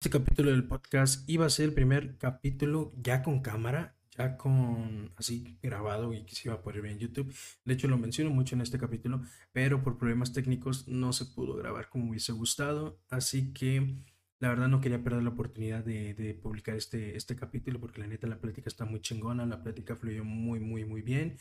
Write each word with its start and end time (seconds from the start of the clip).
Este 0.00 0.10
capítulo 0.10 0.52
del 0.52 0.62
podcast 0.62 1.28
iba 1.28 1.44
a 1.44 1.50
ser 1.50 1.64
el 1.64 1.74
primer 1.74 2.18
capítulo 2.18 2.92
ya 3.02 3.20
con 3.24 3.40
cámara, 3.40 3.96
ya 4.16 4.36
con 4.36 5.10
así 5.16 5.58
grabado 5.60 6.14
y 6.14 6.24
que 6.24 6.36
se 6.36 6.46
iba 6.46 6.54
a 6.54 6.62
poner 6.62 6.82
bien 6.82 6.94
en 6.94 7.00
YouTube. 7.00 7.34
De 7.64 7.74
hecho, 7.74 7.88
lo 7.88 7.98
menciono 7.98 8.30
mucho 8.30 8.54
en 8.54 8.60
este 8.60 8.78
capítulo, 8.78 9.22
pero 9.50 9.82
por 9.82 9.98
problemas 9.98 10.32
técnicos 10.32 10.86
no 10.86 11.12
se 11.12 11.24
pudo 11.24 11.56
grabar 11.56 11.88
como 11.88 12.10
hubiese 12.10 12.30
gustado. 12.30 13.00
Así 13.10 13.52
que 13.52 14.04
la 14.38 14.50
verdad 14.50 14.68
no 14.68 14.80
quería 14.80 15.02
perder 15.02 15.24
la 15.24 15.30
oportunidad 15.30 15.84
de, 15.84 16.14
de 16.14 16.32
publicar 16.32 16.76
este, 16.76 17.16
este 17.16 17.34
capítulo 17.34 17.80
porque 17.80 18.00
la 18.00 18.06
neta 18.06 18.28
la 18.28 18.40
plática 18.40 18.68
está 18.68 18.84
muy 18.84 19.00
chingona, 19.00 19.46
la 19.46 19.64
plática 19.64 19.96
fluyó 19.96 20.22
muy, 20.22 20.60
muy, 20.60 20.84
muy 20.84 21.02
bien 21.02 21.38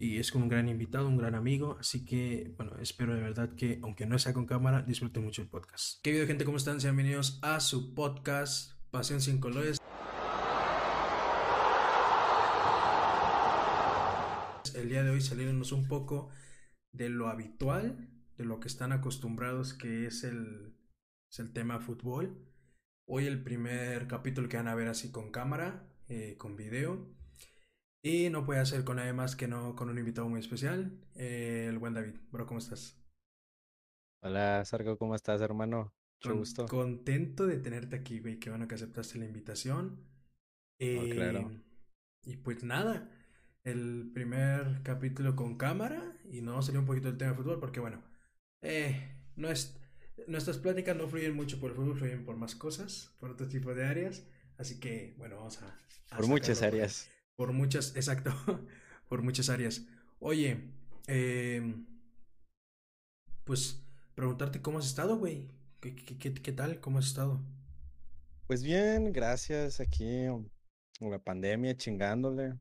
y 0.00 0.18
es 0.18 0.30
como 0.30 0.44
un 0.44 0.48
gran 0.48 0.68
invitado, 0.68 1.08
un 1.08 1.18
gran 1.18 1.34
amigo, 1.34 1.76
así 1.80 2.04
que 2.04 2.54
bueno, 2.56 2.76
espero 2.80 3.14
de 3.14 3.20
verdad 3.20 3.54
que 3.56 3.80
aunque 3.82 4.06
no 4.06 4.18
sea 4.18 4.32
con 4.32 4.46
cámara, 4.46 4.82
disfruten 4.82 5.24
mucho 5.24 5.42
el 5.42 5.48
podcast. 5.48 6.00
¿Qué 6.02 6.12
video 6.12 6.26
gente? 6.26 6.44
¿Cómo 6.44 6.56
están? 6.56 6.80
Sean 6.80 6.94
bienvenidos 6.96 7.40
a 7.42 7.58
su 7.58 7.94
podcast 7.94 8.80
Pasión 8.90 9.20
sin 9.20 9.40
colores. 9.40 9.78
El 14.74 14.88
día 14.88 15.02
de 15.02 15.10
hoy 15.10 15.20
salirnos 15.20 15.72
un 15.72 15.88
poco 15.88 16.30
de 16.92 17.08
lo 17.08 17.26
habitual, 17.26 18.08
de 18.36 18.44
lo 18.44 18.60
que 18.60 18.68
están 18.68 18.92
acostumbrados 18.92 19.74
que 19.74 20.06
es 20.06 20.22
el, 20.22 20.76
es 21.28 21.40
el 21.40 21.52
tema 21.52 21.80
fútbol. 21.80 22.46
Hoy 23.04 23.26
el 23.26 23.42
primer 23.42 24.06
capítulo 24.06 24.48
que 24.48 24.58
van 24.58 24.68
a 24.68 24.76
ver 24.76 24.86
así 24.86 25.10
con 25.10 25.32
cámara, 25.32 25.88
eh, 26.06 26.36
con 26.38 26.56
video. 26.56 27.17
Y 28.08 28.30
no 28.30 28.46
puede 28.46 28.60
hacer 28.60 28.84
con 28.84 28.96
nadie 28.96 29.12
más 29.12 29.36
que 29.36 29.46
no 29.48 29.76
con 29.76 29.90
un 29.90 29.98
invitado 29.98 30.26
muy 30.30 30.40
especial, 30.40 30.98
eh, 31.14 31.66
el 31.68 31.78
buen 31.78 31.92
David. 31.92 32.14
Bro, 32.30 32.46
¿cómo 32.46 32.58
estás? 32.58 32.96
Hola, 34.22 34.64
Sargo, 34.64 34.96
¿cómo 34.96 35.14
estás, 35.14 35.42
hermano? 35.42 35.92
Mucho 36.16 36.30
Con- 36.30 36.38
gusto. 36.38 36.66
Contento 36.66 37.46
de 37.46 37.58
tenerte 37.58 37.96
aquí, 37.96 38.20
güey. 38.20 38.38
Qué 38.38 38.48
bueno 38.48 38.66
que 38.66 38.76
aceptaste 38.76 39.18
la 39.18 39.26
invitación. 39.26 40.00
Oh, 40.80 41.08
claro. 41.10 41.50
Eh, 41.50 41.60
y 42.24 42.36
pues 42.38 42.64
nada, 42.64 43.10
el 43.64 44.10
primer 44.14 44.82
capítulo 44.84 45.36
con 45.36 45.58
cámara 45.58 46.16
y 46.30 46.40
no 46.40 46.62
salió 46.62 46.80
un 46.80 46.86
poquito 46.86 47.08
del 47.08 47.18
tema 47.18 47.32
de 47.32 47.36
fútbol 47.36 47.60
porque 47.60 47.80
bueno, 47.80 48.02
eh, 48.62 49.16
no 49.36 49.50
es, 49.50 49.78
nuestras 50.26 50.56
pláticas 50.56 50.96
no 50.96 51.08
fluyen 51.08 51.36
mucho 51.36 51.60
por 51.60 51.72
el 51.72 51.76
fútbol, 51.76 51.98
fluyen 51.98 52.24
por 52.24 52.36
más 52.36 52.54
cosas, 52.54 53.14
por 53.20 53.30
otro 53.30 53.48
tipo 53.48 53.74
de 53.74 53.84
áreas. 53.86 54.26
Así 54.56 54.80
que 54.80 55.14
bueno, 55.18 55.36
vamos 55.36 55.60
a... 55.62 55.78
a 56.10 56.16
Por 56.16 56.26
muchas 56.26 56.62
ahí. 56.62 56.68
áreas. 56.68 57.10
Por 57.38 57.52
muchas, 57.54 57.96
exacto, 57.96 58.32
por 59.08 59.22
muchas 59.22 59.48
áreas. 59.50 59.86
Oye, 60.20 60.60
eh, 61.08 61.62
pues 63.44 63.82
preguntarte 64.14 64.62
cómo 64.62 64.78
has 64.78 64.86
estado, 64.86 65.16
güey. 65.18 65.48
¿Qué, 65.80 65.94
qué, 65.96 66.18
qué, 66.18 66.34
qué 66.34 66.52
tal? 66.52 66.80
¿Cómo 66.80 66.98
has 67.00 67.06
estado? 67.06 67.40
Pues 68.48 68.62
bien, 68.64 69.12
gracias. 69.12 69.80
Aquí 69.80 70.26
con 70.98 71.10
la 71.10 71.18
pandemia 71.20 71.76
chingándole. 71.76 72.54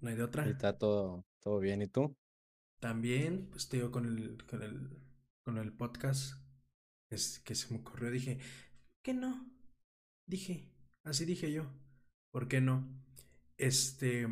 ¿No 0.00 0.08
hay 0.10 0.16
de 0.16 0.22
Y 0.42 0.50
otra? 0.50 0.50
está 0.50 0.76
todo, 0.78 1.24
todo 1.40 1.58
bien. 1.60 1.82
¿Y 1.82 1.88
tú? 1.88 2.16
También, 2.80 3.48
pues 3.50 3.68
te 3.68 3.76
digo, 3.78 3.90
con 3.90 4.06
el, 4.06 4.44
con 4.46 4.62
el, 4.62 4.90
con 5.44 5.58
el 5.58 5.72
podcast 5.72 6.34
es 7.10 7.40
que 7.40 7.54
se 7.54 7.72
me 7.72 7.80
ocurrió, 7.80 8.10
dije, 8.10 8.38
¿qué 9.02 9.14
no? 9.14 9.50
Dije, 10.26 10.70
así 11.04 11.24
dije 11.26 11.52
yo, 11.52 11.66
¿por 12.32 12.48
qué 12.48 12.60
no? 12.62 12.88
Este, 13.58 14.26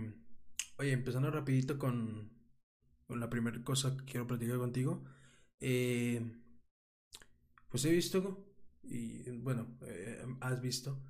oye, 0.79 0.93
empezando 0.93 1.31
rapidito 1.31 1.79
con, 1.79 2.31
con 3.07 3.21
la 3.21 3.31
primera 3.31 3.63
cosa 3.65 3.97
que 3.97 4.05
quiero 4.05 4.27
platicar 4.27 4.59
contigo. 4.59 5.05
Eh, 5.61 6.23
pues 7.69 7.85
he 7.85 7.91
visto, 7.91 8.47
y 8.83 9.31
bueno, 9.39 9.67
eh, 9.83 10.25
has 10.41 10.61
visto 10.61 11.01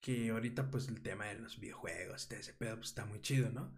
que 0.00 0.30
ahorita 0.30 0.70
pues 0.70 0.88
el 0.88 1.02
tema 1.02 1.26
de 1.26 1.40
los 1.40 1.60
videojuegos, 1.60 2.28
de 2.28 2.40
ese 2.40 2.54
pedo, 2.54 2.76
pues 2.76 2.88
está 2.90 3.06
muy 3.06 3.20
chido, 3.20 3.50
¿no? 3.50 3.74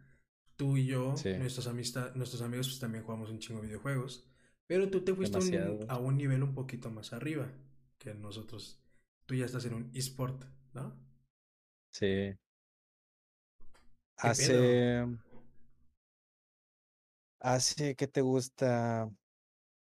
Tú 0.56 0.76
y 0.76 0.86
yo, 0.86 1.14
Sí. 1.14 1.30
nuestros, 1.34 1.66
amistad, 1.68 2.14
nuestros 2.16 2.42
amigos, 2.42 2.68
pues 2.68 2.80
también 2.80 3.04
jugamos 3.04 3.30
un 3.30 3.40
chingo 3.40 3.60
de 3.60 3.68
videojuegos. 3.68 4.26
Pero 4.66 4.90
tú 4.90 5.02
te 5.04 5.14
fuiste 5.14 5.38
un, 5.38 5.84
a 5.88 5.98
un 5.98 6.16
nivel 6.18 6.42
un 6.42 6.54
poquito 6.54 6.90
más 6.90 7.12
arriba 7.12 7.50
que 7.98 8.14
nosotros. 8.14 8.80
Tú 9.26 9.34
ya 9.34 9.46
estás 9.46 9.64
en 9.66 9.74
un 9.74 9.90
eSport, 9.94 10.44
¿no? 10.74 10.96
Sí. 11.90 12.38
¿Qué 14.20 14.30
pedo? 14.30 14.30
Hace, 14.30 15.06
hace, 17.40 17.94
¿qué 17.94 18.08
te 18.08 18.20
gusta? 18.20 19.10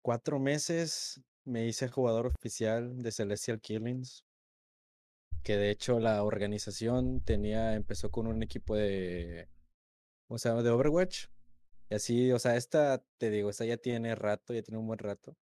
Cuatro 0.02 0.38
meses 0.38 1.20
me 1.44 1.66
hice 1.66 1.88
jugador 1.88 2.26
oficial 2.26 3.02
de 3.02 3.12
Celestial 3.12 3.60
Killings. 3.60 4.24
Que 5.42 5.56
de 5.56 5.70
hecho 5.70 6.00
la 6.00 6.22
organización 6.22 7.22
tenía, 7.22 7.74
empezó 7.74 8.10
con 8.10 8.26
un 8.26 8.42
equipo 8.42 8.76
de, 8.76 9.48
¿cómo 10.28 10.38
se 10.38 10.50
llama? 10.50 10.62
De 10.62 10.70
Overwatch. 10.70 11.26
Y 11.88 11.94
así, 11.94 12.30
o 12.32 12.38
sea, 12.38 12.56
esta, 12.56 13.02
te 13.18 13.30
digo, 13.30 13.50
esta 13.50 13.64
ya 13.64 13.78
tiene 13.78 14.14
rato, 14.14 14.52
ya 14.52 14.62
tiene 14.62 14.78
un 14.78 14.86
buen 14.86 14.98
rato. 14.98 15.34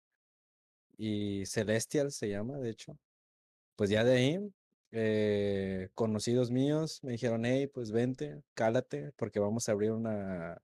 Y 0.96 1.46
Celestial 1.46 2.12
se 2.12 2.28
llama, 2.28 2.58
de 2.58 2.70
hecho. 2.70 2.96
Pues 3.76 3.90
ya 3.90 4.04
de 4.04 4.16
ahí, 4.16 4.52
eh, 4.92 5.90
conocidos 5.94 6.50
míos 6.50 7.00
me 7.02 7.12
dijeron, 7.12 7.44
hey, 7.44 7.66
pues 7.66 7.92
vente, 7.92 8.42
cálate, 8.54 9.12
porque 9.16 9.40
vamos 9.40 9.68
a 9.68 9.72
abrir 9.72 9.92
una, 9.92 10.62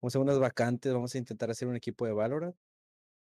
vamos 0.00 0.16
a 0.16 0.18
unas 0.20 0.38
vacantes, 0.38 0.92
vamos 0.92 1.14
a 1.14 1.18
intentar 1.18 1.50
hacer 1.50 1.68
un 1.68 1.76
equipo 1.76 2.06
de 2.06 2.12
Valorant. 2.12 2.56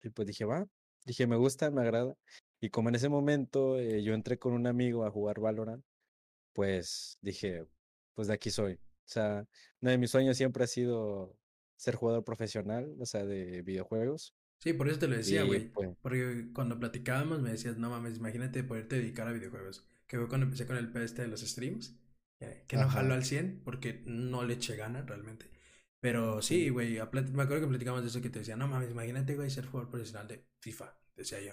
Y 0.03 0.11
pues 0.11 0.27
dije, 0.29 0.45
va, 0.45 0.67
dije, 1.05 1.27
me 1.27 1.37
gusta, 1.37 1.71
me 1.71 1.83
agrada. 1.83 2.17
Y 2.61 2.71
como 2.71 2.89
en 2.91 2.97
ese 2.97 3.09
momento 3.09 3.79
eh, 3.79 4.03
yo 4.03 4.15
entré 4.15 4.39
con 4.39 4.53
un 4.55 4.67
amigo 4.67 5.05
a 5.05 5.11
jugar 5.11 5.41
Valorant, 5.41 5.85
pues 6.53 7.19
dije, 7.23 7.67
pues 8.15 8.29
de 8.29 8.35
aquí 8.35 8.51
soy. 8.51 8.75
O 8.75 9.13
sea, 9.13 9.47
uno 9.81 9.91
de 9.91 9.99
mis 9.99 10.11
sueños 10.11 10.37
siempre 10.37 10.65
ha 10.65 10.67
sido 10.67 11.37
ser 11.77 11.97
jugador 11.97 12.25
profesional, 12.25 12.95
o 13.01 13.07
sea, 13.07 13.25
de 13.25 13.63
videojuegos. 13.63 14.35
Sí, 14.61 14.75
por 14.75 14.89
eso 14.89 14.99
te 15.01 15.09
lo 15.09 15.17
decía, 15.17 15.45
güey. 15.45 15.73
pues, 15.75 15.91
Porque 16.03 16.49
cuando 16.55 16.79
platicábamos 16.81 17.41
me 17.43 17.51
decías, 17.53 17.79
no 17.79 17.91
mames, 17.91 18.19
imagínate 18.19 18.65
poderte 18.65 18.97
dedicar 18.97 19.29
a 19.29 19.33
videojuegos. 19.33 19.87
Que 20.07 20.19
fue 20.19 20.29
cuando 20.29 20.47
empecé 20.47 20.67
con 20.67 20.77
el 20.79 20.93
este 21.03 21.23
de 21.23 21.29
los 21.29 21.43
streams. 21.43 21.97
eh, 22.41 22.65
Que 22.69 22.77
no 22.79 22.89
jaló 22.91 23.15
al 23.15 23.25
100 23.25 23.63
porque 23.65 24.03
no 24.07 24.45
le 24.45 24.55
eché 24.55 24.77
gana 24.77 25.03
realmente. 25.03 25.47
Pero 26.01 26.43
sí, 26.43 26.71
güey, 26.71 26.95
me 26.95 27.01
acuerdo 27.43 27.61
que 27.63 27.67
platicamos 27.69 28.03
de 28.03 28.09
eso 28.09 28.23
que 28.23 28.31
te 28.31 28.41
decía, 28.41 28.57
no 28.57 28.69
mames, 28.69 28.91
imagínate, 28.91 29.37
güey, 29.37 29.51
ser 29.51 29.67
jugador 29.67 29.91
profesional 29.91 30.29
de 30.29 30.47
FIFA, 30.61 30.97
decía 31.17 31.41
yo. 31.43 31.53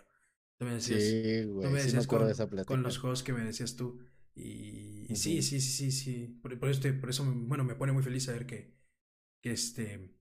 Tú 0.57 0.65
me 0.65 0.73
decías, 0.75 1.19
sí, 1.19 1.43
tú 1.59 1.69
güey, 1.69 1.69
me 1.69 1.79
sí 1.79 1.91
me 1.91 1.99
decías 1.99 2.01
acuerdo 2.01 2.25
con, 2.25 2.27
de 2.27 2.33
esa 2.33 2.47
con 2.65 2.83
los 2.83 2.97
juegos 2.99 3.23
que 3.23 3.33
me 3.33 3.43
decías 3.43 3.75
tú. 3.75 3.99
Y, 4.35 5.07
y 5.11 5.15
sí, 5.15 5.41
Ujú. 5.41 5.41
sí, 5.41 5.59
sí, 5.61 5.71
sí, 5.71 5.91
sí. 5.91 6.39
Por, 6.41 6.57
por 6.59 6.69
este, 6.69 6.93
por 6.93 7.09
eso, 7.09 7.25
bueno, 7.25 7.63
me 7.63 7.75
pone 7.75 7.91
muy 7.93 8.03
feliz 8.03 8.25
saber 8.25 8.45
que, 8.45 8.73
que 9.41 9.51
este, 9.51 10.16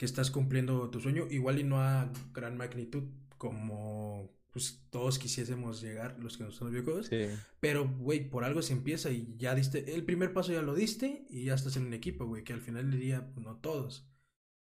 que 0.00 0.06
estás 0.06 0.32
cumpliendo 0.32 0.88
tu 0.90 1.00
sueño, 1.00 1.26
igual 1.30 1.60
y 1.60 1.64
no 1.64 1.80
a 1.82 2.10
gran 2.32 2.56
magnitud 2.56 3.04
como 3.38 4.30
pues 4.50 4.82
todos 4.90 5.18
quisiésemos 5.18 5.82
llegar, 5.82 6.18
los 6.20 6.38
que 6.38 6.44
nos 6.44 6.60
los 6.60 6.70
videojuegos, 6.72 7.10
Sí, 7.10 7.40
pero 7.60 7.86
güey, 7.88 8.30
por 8.30 8.44
algo 8.44 8.62
se 8.62 8.72
empieza 8.72 9.10
y 9.10 9.36
ya 9.38 9.54
diste, 9.54 9.94
el 9.94 10.04
primer 10.06 10.32
paso 10.32 10.52
ya 10.52 10.62
lo 10.62 10.74
diste 10.74 11.26
y 11.30 11.44
ya 11.44 11.54
estás 11.54 11.76
en 11.76 11.86
un 11.86 11.94
equipo, 11.94 12.26
güey, 12.26 12.44
que 12.44 12.54
al 12.54 12.62
final 12.62 12.90
del 12.90 13.00
día 13.00 13.30
pues, 13.34 13.44
no 13.46 13.58
todos. 13.58 14.08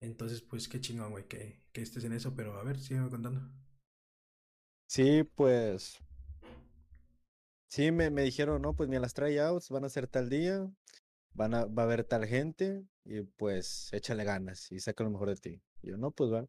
Entonces, 0.00 0.42
pues 0.42 0.68
qué 0.68 0.80
chingón, 0.80 1.10
güey, 1.12 1.26
que, 1.28 1.62
que 1.72 1.82
estés 1.82 2.04
en 2.04 2.12
eso, 2.12 2.34
pero 2.36 2.58
a 2.60 2.64
ver, 2.64 2.78
sígueme 2.80 3.10
contando. 3.10 3.42
sí, 4.86 5.24
pues, 5.34 5.98
sí, 7.68 7.90
me, 7.92 8.10
me 8.10 8.22
dijeron, 8.22 8.62
no, 8.62 8.74
pues 8.74 8.88
mira, 8.88 9.00
las 9.02 9.14
tryouts 9.14 9.68
van 9.70 9.84
a 9.84 9.88
ser 9.88 10.06
tal 10.08 10.28
día, 10.30 10.66
van 11.34 11.54
a, 11.54 11.66
va 11.66 11.82
a 11.82 11.86
haber 11.86 12.04
tal 12.04 12.26
gente, 12.26 12.84
y 13.04 13.22
pues 13.22 13.90
échale 13.92 14.24
ganas 14.24 14.72
y 14.72 14.80
saca 14.80 15.04
lo 15.04 15.10
mejor 15.10 15.30
de 15.30 15.36
ti. 15.36 15.62
Y 15.82 15.90
yo, 15.90 15.98
no, 15.98 16.10
pues 16.12 16.32
va. 16.32 16.46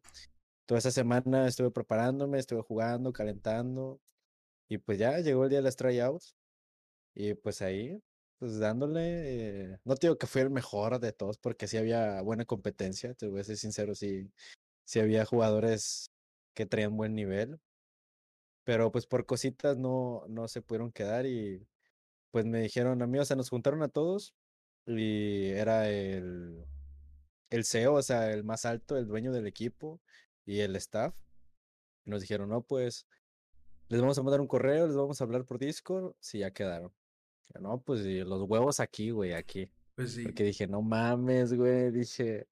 Toda 0.66 0.78
esa 0.78 0.90
semana 0.92 1.48
estuve 1.48 1.70
preparándome, 1.70 2.38
estuve 2.38 2.62
jugando, 2.62 3.12
calentando, 3.12 4.00
y 4.68 4.78
pues 4.78 4.98
ya 4.98 5.18
llegó 5.20 5.44
el 5.44 5.50
día 5.50 5.60
de 5.60 5.64
las 5.64 5.76
tryouts, 5.76 6.36
y 7.14 7.34
pues 7.34 7.62
ahí, 7.62 8.02
pues 8.38 8.58
dándole, 8.58 9.72
eh, 9.74 9.78
no 9.84 9.96
te 9.96 10.08
digo 10.08 10.18
que 10.18 10.26
fui 10.26 10.42
el 10.42 10.50
mejor 10.50 11.00
de 11.00 11.12
todos, 11.12 11.38
porque 11.38 11.66
sí 11.68 11.76
había 11.78 12.22
buena 12.22 12.44
competencia, 12.44 13.14
te 13.14 13.28
voy 13.28 13.40
a 13.40 13.44
ser 13.44 13.56
sincero, 13.58 13.94
sí, 13.94 14.30
sí 14.84 15.00
había 15.00 15.24
jugadores 15.26 16.10
que 16.54 16.66
traían 16.66 16.96
buen 16.96 17.14
nivel. 17.14 17.60
pero 18.64 18.90
pues 18.92 19.06
por 19.06 19.26
cositas 19.26 19.78
no, 19.78 20.24
no 20.28 20.48
se 20.48 20.62
pudieron 20.62 20.92
quedar 20.92 21.26
y 21.26 21.66
pues 22.32 22.46
me 22.46 22.60
dijeron 22.62 23.02
a 23.02 23.06
mí, 23.06 23.18
o 23.18 23.24
sea, 23.24 23.36
nos 23.36 23.50
juntaron 23.50 23.82
a 23.82 23.88
todos 23.88 24.34
y 24.86 25.46
era 25.50 25.88
el, 25.90 26.64
el 27.50 27.64
CEO, 27.64 27.94
o 27.94 28.02
sea, 28.02 28.32
el 28.32 28.44
más 28.44 28.64
alto, 28.64 28.96
el 28.96 29.06
dueño 29.06 29.32
del 29.32 29.46
equipo 29.46 30.00
y 30.44 30.60
el 30.60 30.76
staff. 30.76 31.14
Nos 32.04 32.20
dijeron, 32.20 32.48
no, 32.48 32.62
pues 32.62 33.06
les 33.88 34.00
vamos 34.00 34.18
a 34.18 34.22
mandar 34.22 34.40
un 34.40 34.48
correo, 34.48 34.86
les 34.86 34.96
vamos 34.96 35.20
a 35.20 35.24
hablar 35.24 35.44
por 35.44 35.58
Discord, 35.58 36.14
si 36.20 36.38
ya 36.38 36.50
quedaron. 36.52 36.92
No, 37.60 37.80
pues 37.80 38.04
y 38.04 38.20
los 38.20 38.42
huevos 38.42 38.80
aquí, 38.80 39.10
güey, 39.10 39.32
aquí. 39.32 39.70
Pues 39.96 40.12
sí. 40.12 40.24
Porque 40.24 40.44
dije, 40.44 40.66
no 40.66 40.82
mames, 40.82 41.54
güey. 41.54 41.90
Dije, 41.90 42.46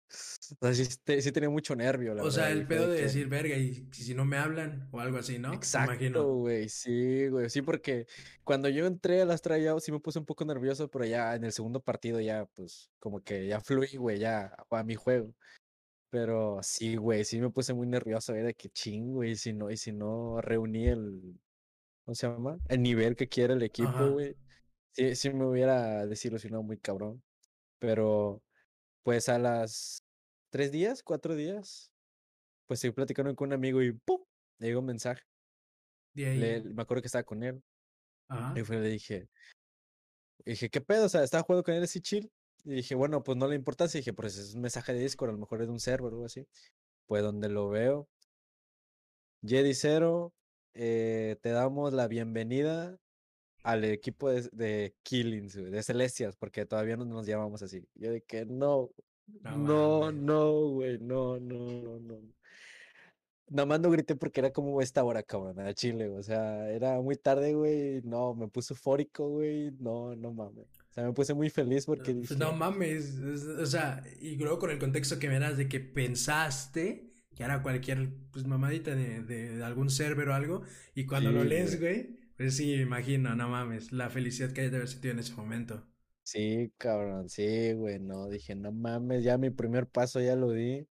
o 0.61 0.73
sea, 0.73 0.75
sí, 0.75 0.96
te- 1.05 1.20
sí 1.20 1.31
tenía 1.31 1.50
mucho 1.50 1.76
nervio, 1.76 2.14
la 2.14 2.23
O 2.23 2.31
sea, 2.31 2.44
verdad. 2.44 2.58
el 2.58 2.67
pedo 2.67 2.88
de 2.88 2.96
que- 2.96 3.02
decir, 3.02 3.29
verga, 3.29 3.55
y 3.56 3.87
si 3.93 4.14
no 4.14 4.25
me 4.25 4.38
hablan 4.38 4.88
o 4.93 5.00
algo 5.00 5.19
así, 5.19 5.38
¿no? 5.38 5.52
Exacto, 5.52 6.37
güey, 6.37 6.70
sí, 6.70 7.29
güey, 7.29 7.50
sí, 7.50 7.61
porque 7.61 8.06
cuando 8.44 8.70
yo 8.70 8.87
entré 8.87 9.20
a 9.20 9.26
las 9.26 9.43
tryouts 9.43 9.85
sí 9.85 9.93
me 9.93 10.00
puse 10.00 10.19
un 10.19 10.25
poco 10.25 10.46
nervioso, 10.46 10.88
pero 10.91 11.05
ya 11.05 11.35
en 11.35 11.44
el 11.44 11.52
segundo 11.52 11.81
partido 11.81 12.19
ya, 12.19 12.46
pues, 12.55 12.91
como 12.99 13.23
que 13.23 13.47
ya 13.47 13.61
fluí, 13.61 13.94
güey, 13.97 14.19
ya 14.19 14.56
a 14.70 14.82
mi 14.82 14.94
juego. 14.94 15.35
Pero 16.08 16.61
sí, 16.62 16.97
güey, 16.97 17.25
sí 17.26 17.40
me 17.40 17.50
puse 17.50 17.75
muy 17.75 17.87
nervioso, 17.87 18.32
güey, 18.32 18.44
de 18.44 18.55
que 18.55 18.70
ching, 18.70 19.12
güey, 19.12 19.32
y 19.32 19.37
si 19.37 19.52
no, 19.52 19.70
y 19.70 19.76
si 19.76 19.93
no 19.93 20.40
reuní 20.40 20.87
el, 20.87 21.38
¿cómo 22.06 22.14
se 22.14 22.26
llama? 22.26 22.56
El 22.69 22.81
nivel 22.82 23.17
que 23.17 23.29
quiere 23.29 23.52
el 23.52 23.62
equipo, 23.62 24.12
güey. 24.12 24.35
Sí, 24.93 25.14
sí 25.17 25.31
me 25.31 25.44
hubiera 25.44 26.06
desilusionado 26.06 26.62
muy 26.62 26.79
cabrón. 26.79 27.20
Pero, 27.85 28.43
pues 29.03 29.29
a 29.29 29.39
las 29.39 30.03
tres 30.51 30.73
días, 30.73 31.03
cuatro 31.03 31.35
días, 31.35 31.93
pues 32.67 32.79
estoy 32.79 32.93
platicando 32.93 33.37
con 33.37 33.49
un 33.49 33.53
amigo 33.53 33.83
y 33.83 33.93
¡pum! 33.93 34.25
Le 34.59 34.69
llegó 34.69 34.81
un 34.81 34.87
mensaje. 34.87 35.23
De 36.15 36.27
ahí. 36.27 36.39
Le- 36.39 36.63
me 36.63 36.83
acuerdo 36.83 37.03
que 37.03 37.09
estaba 37.09 37.25
con 37.25 37.43
él. 37.43 37.63
Ajá. 38.29 38.59
Y 38.59 38.63
fue, 38.65 38.81
le 38.81 38.89
dije, 38.89 39.29
dije, 40.47 40.71
¿qué 40.71 40.81
pedo? 40.81 41.05
O 41.05 41.09
sea, 41.11 41.23
estaba 41.23 41.43
jugando 41.43 41.63
con 41.63 41.75
él 41.75 41.83
así 41.83 42.01
chill. 42.01 42.33
Y 42.65 42.77
dije, 42.77 42.95
bueno, 42.95 43.23
pues 43.23 43.37
no 43.37 43.47
le 43.47 43.55
importancia. 43.55 43.99
Y 43.99 44.01
dije, 44.01 44.15
pues 44.15 44.39
es 44.39 44.55
un 44.55 44.63
mensaje 44.63 44.95
de 44.95 45.01
Discord, 45.01 45.29
a 45.29 45.33
lo 45.35 45.39
mejor 45.39 45.61
es 45.61 45.67
de 45.67 45.73
un 45.73 45.81
server 45.81 46.07
o 46.07 46.15
algo 46.15 46.25
así. 46.25 46.47
Pues 47.07 47.23
donde 47.23 47.51
lo 47.51 47.69
veo, 47.69 48.09
Jedi 49.47 49.75
Zero, 49.75 50.33
eh, 50.73 51.37
te 51.43 51.51
damos 51.51 51.93
la 51.93 52.09
bienvenida 52.09 52.97
al 53.64 53.82
equipo 53.84 54.31
de, 54.31 54.49
de 54.52 54.94
Killings, 55.02 55.55
de 55.55 55.82
Celestias, 55.82 56.37
porque 56.37 56.64
todavía 56.66 56.96
no 56.96 57.05
nos 57.05 57.26
llamamos 57.26 57.62
así. 57.62 57.84
Yo 57.96 58.12
de 58.12 58.20
que 58.22 58.44
no, 58.46 58.90
No 59.43 60.12
no, 60.12 60.69
güey, 60.69 60.99
no, 61.00 61.40
no, 61.40 61.82
no, 61.82 61.99
no. 61.99 62.19
Nada 63.50 63.66
más 63.66 63.81
no 63.81 63.90
grité 63.90 64.16
porque 64.16 64.40
era 64.40 64.50
como 64.52 64.81
esta 64.81 65.05
hora, 65.05 65.22
cabrón, 65.22 65.61
a 65.61 65.75
Chile, 65.75 66.08
o 66.08 66.22
sea, 66.22 66.70
era 66.70 67.00
muy 67.00 67.16
tarde, 67.16 67.52
güey, 67.55 68.00
no, 68.02 68.34
me 68.34 68.49
puse 68.49 68.72
eufórico, 68.72 69.28
güey, 69.28 69.70
no, 69.81 70.14
no 70.16 70.32
mames. 70.32 70.66
O 70.90 70.93
sea, 70.94 71.05
me 71.05 71.12
puse 71.12 71.34
muy 71.34 71.50
feliz 71.50 71.84
porque 71.87 72.14
Pues 72.14 72.31
dije, 72.31 72.37
no 72.37 72.52
mames. 72.52 73.16
es- 73.16 73.44
O 73.44 73.66
sea, 73.66 74.02
y 74.20 74.37
luego 74.37 74.58
con 74.58 74.70
el 74.70 74.78
contexto 74.78 75.19
que 75.19 75.28
me 75.28 75.38
das 75.38 75.56
de 75.58 75.69
que 75.69 75.81
pensaste 75.81 77.11
que 77.34 77.43
era 77.43 77.62
cualquier 77.62 78.11
pues 78.31 78.46
mamadita 78.46 78.94
de, 78.94 79.22
de- 79.22 79.56
de 79.56 79.64
algún 79.64 79.90
server 79.90 80.28
o 80.28 80.34
algo. 80.34 80.62
Y 80.94 81.05
cuando 81.05 81.31
lo 81.32 81.43
Sí, 81.43 81.49
lees, 81.49 81.81
güey. 81.81 82.24
Pues 82.37 82.57
sí, 82.57 82.67
me 82.77 82.83
imagino, 82.83 83.35
no 83.35 83.49
mames. 83.49 83.91
La 83.93 84.09
felicidad 84.11 84.53
que 84.53 84.61
hayas 84.63 84.71
de 84.73 84.77
haber 84.79 84.89
sentido 84.89 85.13
en 85.15 85.19
ese 85.21 85.35
momento. 85.35 85.85
sí, 86.23 86.73
cabrón, 86.79 87.29
sí, 87.29 87.73
güey, 87.75 87.99
no, 88.01 88.29
dije, 88.29 88.55
no 88.55 88.73
mames, 88.73 89.25
ya 89.25 89.39
mi 89.39 89.51
primer 89.51 89.87
paso 89.89 90.21
ya 90.21 90.37
lo 90.37 90.51
di. 90.51 90.87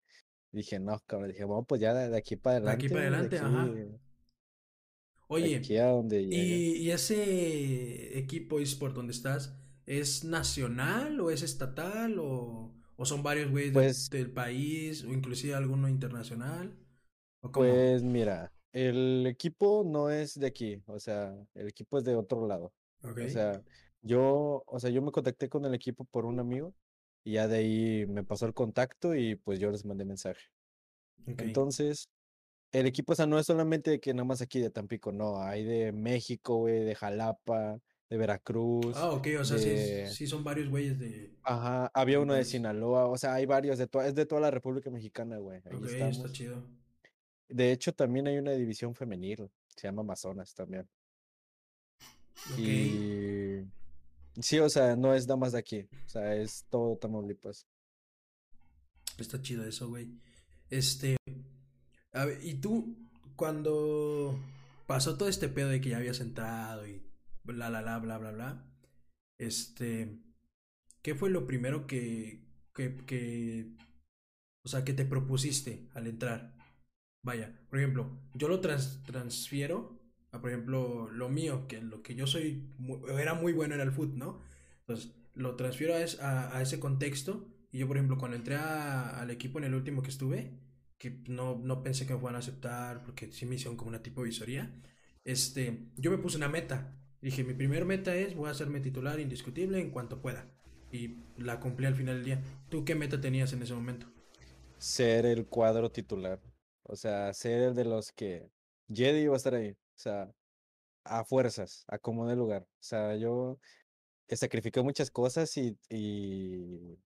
Dije, 0.52 0.80
no, 0.80 1.00
cabrón, 1.08 1.30
dije, 1.32 1.44
bueno, 1.46 1.66
pues 1.66 1.82
ya 1.82 1.94
de, 1.94 2.10
de 2.10 2.18
aquí 2.18 2.36
para 2.38 2.58
De 2.64 2.72
aquí 2.72 2.90
adelante, 2.90 2.90
para 2.90 3.04
de 3.06 3.06
adelante, 3.06 3.38
aquí, 3.38 3.48
ajá. 3.48 3.70
de 3.70 4.00
Oye, 5.28 5.56
aquí 5.56 5.78
a 5.78 5.88
donde 5.90 6.26
llegue. 6.26 6.66
¿y, 6.66 6.78
y 6.78 6.92
ese 6.92 8.18
equipo 8.20 8.60
eSport 8.60 8.96
donde 8.96 9.14
estás, 9.14 9.56
es 9.86 10.24
nacional 10.24 11.20
o 11.22 11.32
es 11.32 11.42
estatal 11.44 12.18
o, 12.20 12.74
o 12.96 13.06
son 13.06 13.24
varios 13.24 13.52
güeyes 13.52 13.74
del, 13.74 13.88
Pues, 13.88 14.10
del 14.10 14.32
país 14.32 15.04
o 15.04 15.14
inclusive 15.14 15.56
alguno 15.56 15.90
internacional? 15.90 16.78
¿O 17.42 17.52
cómo? 17.52 17.76
pues 17.76 18.04
mira, 18.04 18.53
el 18.74 19.26
equipo 19.28 19.84
no 19.86 20.10
es 20.10 20.40
de 20.40 20.48
aquí, 20.48 20.84
o 20.88 21.00
sea, 21.00 21.36
el 21.56 21.68
equipo 21.70 21.98
es 22.00 22.04
de 22.04 22.16
otro 22.16 22.48
lado. 22.48 22.74
Ok, 23.04 23.20
O 23.26 23.30
sea, 23.30 23.64
yo, 24.02 24.64
o 24.68 24.80
sea, 24.80 24.90
yo 24.90 25.02
me 25.02 25.12
contacté 25.12 25.50
con 25.50 25.66
el 25.66 25.74
equipo 25.76 26.06
por 26.06 26.26
un 26.26 26.40
amigo 26.40 26.76
y 27.24 27.34
ya 27.34 27.48
de 27.48 27.58
ahí 27.58 28.06
me 28.08 28.24
pasó 28.24 28.46
el 28.48 28.54
contacto 28.54 29.16
y 29.16 29.36
pues 29.36 29.60
yo 29.60 29.72
les 29.72 29.86
mandé 29.86 30.06
mensaje. 30.06 30.42
ok. 31.28 31.42
Entonces, 31.42 32.10
el 32.72 32.88
equipo, 32.88 33.14
o 33.14 33.16
sea, 33.16 33.28
no 33.28 33.40
es 33.40 33.46
solamente 33.48 33.92
de 33.92 34.00
que 34.00 34.14
nada 34.14 34.26
más 34.26 34.42
aquí 34.42 34.60
de 34.60 34.70
Tampico, 34.72 35.12
no, 35.12 35.42
hay 35.42 35.64
de 35.64 35.92
México, 35.94 36.58
güey, 36.58 36.84
de 36.86 36.96
Jalapa, 36.96 37.80
de 38.10 38.18
Veracruz, 38.18 38.96
Ah, 38.98 39.12
ok, 39.12 39.28
o 39.40 39.46
sea, 39.46 39.58
sí, 39.58 39.70
de, 39.70 40.08
sí 40.08 40.28
son 40.28 40.44
varios 40.44 40.70
güeyes 40.70 41.00
de, 41.00 41.32
ajá, 41.44 41.90
había 41.94 42.20
uno 42.20 42.34
de. 42.34 42.46
Sinaloa, 42.46 43.08
o 43.08 43.18
sea, 43.18 43.34
hay 43.36 43.46
varios 43.46 43.78
de 43.78 43.90
es 44.06 44.16
de 44.16 44.26
toda 44.26 44.42
la 44.42 44.52
República 44.52 44.90
Mexicana, 44.90 45.38
güey, 45.38 45.62
ahí 45.66 45.78
Ok, 45.78 45.86
está 45.86 46.10
estamos. 46.10 46.32
chido. 46.32 46.83
De 47.54 47.72
hecho, 47.72 47.94
también 47.94 48.28
hay 48.28 48.40
una 48.40 48.54
división 48.54 48.96
femenil, 48.96 49.48
se 49.76 49.88
llama 49.88 50.02
Amazonas 50.02 50.56
también. 50.56 50.90
Y 52.58 53.60
sí, 54.42 54.58
o 54.58 54.68
sea, 54.70 54.96
no 54.96 55.14
es 55.14 55.28
nada 55.28 55.38
más 55.38 55.52
de 55.52 55.60
aquí, 55.60 55.88
o 56.04 56.10
sea, 56.10 56.36
es 56.36 56.66
todo 56.72 56.98
Tamaulipas. 56.98 57.68
está 59.20 59.40
chido 59.40 59.64
eso, 59.68 59.88
güey. 59.88 60.20
Este, 60.72 61.16
a 62.14 62.26
ver, 62.26 62.44
y 62.44 62.56
tú, 62.56 62.98
cuando 63.36 64.36
pasó 64.88 65.16
todo 65.16 65.30
este 65.30 65.48
pedo 65.48 65.70
de 65.70 65.80
que 65.80 65.90
ya 65.90 65.98
habías 65.98 66.22
entrado 66.22 66.88
y 66.88 67.04
bla, 67.44 67.70
bla, 67.70 67.84
bla, 67.84 68.00
bla, 68.00 68.18
bla, 68.18 68.32
bla, 68.32 68.66
este, 69.38 70.18
¿qué 71.04 71.14
fue 71.14 71.30
lo 71.30 71.46
primero 71.46 71.86
que, 71.86 72.48
que, 72.74 72.96
que, 73.06 73.68
o 74.66 74.70
sea, 74.70 74.84
que 74.84 74.94
te 74.94 75.06
propusiste 75.06 75.88
al 75.94 76.08
entrar? 76.08 76.63
Vaya, 77.24 77.54
por 77.70 77.80
ejemplo, 77.80 78.12
yo 78.36 78.48
lo 78.50 78.60
trans- 78.62 79.02
transfiero 79.04 80.00
a, 80.32 80.42
por 80.42 80.50
ejemplo, 80.52 81.10
lo 81.12 81.30
mío, 81.30 81.68
que 81.68 81.82
lo 81.82 82.04
que 82.04 82.16
yo 82.16 82.28
soy, 82.28 82.70
era 83.20 83.34
muy 83.36 83.54
bueno 83.54 83.76
era 83.76 83.84
el 83.84 83.92
foot, 83.94 84.14
¿no? 84.16 84.42
Entonces, 84.82 85.14
lo 85.36 85.56
transfiero 85.56 85.96
a, 85.96 86.02
es- 86.02 86.20
a- 86.22 86.58
a 86.58 86.62
ese 86.62 86.80
contexto. 86.80 87.48
Y 87.72 87.80
yo, 87.80 87.88
por 87.88 87.98
ejemplo, 87.98 88.18
cuando 88.18 88.38
entré 88.38 88.56
al 88.58 89.32
equipo 89.32 89.58
en 89.60 89.66
el 89.66 89.76
último 89.76 90.02
que 90.04 90.10
estuve, 90.12 90.60
que 91.00 91.22
no, 91.28 91.58
no 91.58 91.84
pensé 91.84 92.06
que 92.08 92.14
me 92.14 92.20
fueran 92.20 92.36
a 92.38 92.40
aceptar, 92.40 93.04
porque 93.04 93.32
sí 93.32 93.46
me 93.46 93.56
hicieron 93.56 93.78
como 93.78 93.90
una 93.90 94.04
tipo 94.04 94.22
de 94.22 94.28
visoría, 94.30 94.72
este, 95.26 95.90
yo 95.98 96.12
me 96.12 96.18
puse 96.20 96.38
una 96.38 96.50
meta. 96.50 97.00
Dije, 97.22 97.44
mi 97.44 97.54
primer 97.54 97.86
meta 97.86 98.16
es, 98.16 98.36
voy 98.36 98.50
a 98.50 98.52
hacerme 98.52 98.82
titular 98.82 99.20
indiscutible 99.20 99.80
en 99.82 99.92
cuanto 99.92 100.22
pueda. 100.22 100.52
Y 100.92 101.24
la 101.38 101.60
cumplí 101.60 101.86
al 101.88 101.96
final 101.96 102.16
del 102.18 102.26
día. 102.26 102.44
¿Tú 102.70 102.86
qué 102.86 102.96
meta 102.96 103.20
tenías 103.22 103.54
en 103.54 103.64
ese 103.64 103.74
momento? 103.74 104.08
Ser 104.78 105.26
el 105.26 105.48
cuadro 105.48 105.92
titular, 105.92 106.40
o 106.84 106.96
sea, 106.96 107.34
ser 107.34 107.62
el 107.62 107.76
de 107.76 107.86
los 107.86 108.12
que 108.12 108.50
Jedi 108.90 109.28
va 109.28 109.36
a 109.36 109.38
estar 109.38 109.56
ahí, 109.56 109.72
o 109.72 109.78
sea, 109.96 110.32
a 111.06 111.26
fuerzas, 111.26 111.86
a 111.88 112.00
como 112.00 112.28
de 112.28 112.36
lugar. 112.36 112.64
O 112.64 112.68
sea, 112.82 113.16
yo 113.18 113.60
sacrifiqué 114.30 114.82
muchas 114.82 115.12
cosas 115.12 115.56
y, 115.58 115.78
y, 115.90 117.00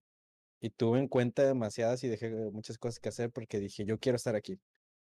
y 0.60 0.70
tuve 0.70 0.98
en 0.98 1.08
cuenta 1.08 1.44
demasiadas 1.46 2.02
y 2.04 2.08
dejé 2.08 2.30
muchas 2.52 2.78
cosas 2.78 3.00
que 3.00 3.08
hacer 3.10 3.30
porque 3.32 3.60
dije, 3.60 3.84
yo 3.84 3.98
quiero 3.98 4.16
estar 4.16 4.36
aquí. 4.36 4.60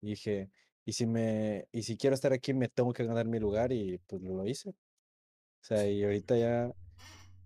Y 0.02 0.10
dije, 0.10 0.50
y 0.84 0.94
si 0.94 1.06
me, 1.06 1.68
y 1.72 1.82
si 1.84 1.96
quiero 1.98 2.14
estar 2.14 2.32
aquí, 2.32 2.54
me 2.54 2.68
tengo 2.68 2.92
que 2.92 3.04
ganar 3.06 3.26
mi 3.28 3.38
lugar 3.40 3.72
y 3.72 3.98
pues 4.08 4.22
lo 4.22 4.46
hice. 4.46 4.70
O 4.70 4.74
sea, 5.64 5.88
y 5.88 6.02
ahorita 6.04 6.36
ya, 6.38 6.72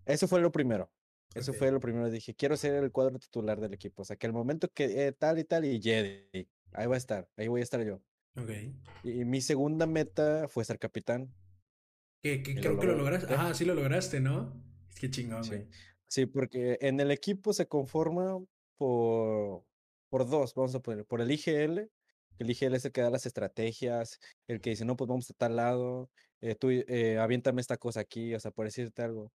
eso 0.07 0.29
fue 0.29 0.41
lo 0.41 0.53
primero. 0.53 0.93
Eso 1.35 1.53
Ok. 1.53 1.55
fue 1.55 1.71
lo 1.73 1.81
primero. 1.81 2.11
Dije, 2.11 2.35
quiero 2.35 2.57
ser 2.57 2.75
el 2.83 2.93
cuadro 2.93 3.19
titular 3.19 3.61
del 3.61 3.75
equipo. 3.75 4.03
O 4.03 4.05
sea, 4.05 4.17
que 4.17 4.27
el 4.27 4.33
momento 4.33 4.69
que 4.75 5.09
eh, 5.09 5.13
tal 5.13 5.39
y 5.39 5.45
tal 5.45 5.65
y 5.67 5.81
Jedi, 5.83 6.49
ahí 6.77 6.87
va 6.87 6.95
a 6.95 6.99
estar, 6.99 7.29
ahí 7.37 7.49
voy 7.49 7.61
a 7.61 7.65
estar 7.65 7.83
yo. 7.85 8.03
Ok. 8.37 8.51
Y, 9.05 9.25
mi 9.25 9.41
segunda 9.41 9.87
meta 9.87 10.47
fue 10.49 10.65
ser 10.65 10.79
capitán. 10.79 11.33
Que, 12.23 12.43
que 12.43 12.53
Y 12.53 12.55
lo 12.57 12.61
creo 12.61 12.79
que 12.81 12.87
lo 12.87 12.95
lograste. 12.97 13.33
Ajá, 13.35 13.55
sí 13.55 13.65
lo 13.65 13.75
lograste, 13.75 14.21
¿no? 14.21 14.63
Es 14.91 15.01
que 15.01 15.11
chingón, 15.11 15.45
Sí. 15.45 15.51
güey. 15.51 15.69
Sí, 16.09 16.27
porque 16.27 16.79
en 16.81 17.01
el 17.01 17.11
equipo 17.11 17.53
se 17.53 17.67
conforma 17.67 18.39
por, 18.77 19.65
por 20.09 20.29
dos, 20.29 20.55
vamos 20.55 20.75
a 20.75 20.81
poner, 20.81 21.05
por 21.05 21.21
el 21.21 21.31
IGL. 21.31 21.91
El 22.39 22.51
IGL 22.51 22.75
es 22.77 22.85
el 22.85 22.93
que 22.93 23.01
da 23.01 23.11
las 23.11 23.27
estrategias, 23.27 24.19
el 24.47 24.61
que 24.61 24.71
dice, 24.71 24.85
no, 24.85 24.97
pues 24.97 25.09
vamos 25.09 25.31
a 25.31 25.35
tal 25.35 25.57
lado, 25.57 26.11
eh, 26.43 26.55
tú 26.55 26.69
eh, 26.71 27.19
aviéntame 27.19 27.61
esta 27.61 27.77
cosa 27.79 28.01
aquí, 28.01 28.35
o 28.35 28.41
sea, 28.41 28.51
por 28.51 28.67
decirte 28.67 29.03
algo. 29.03 29.33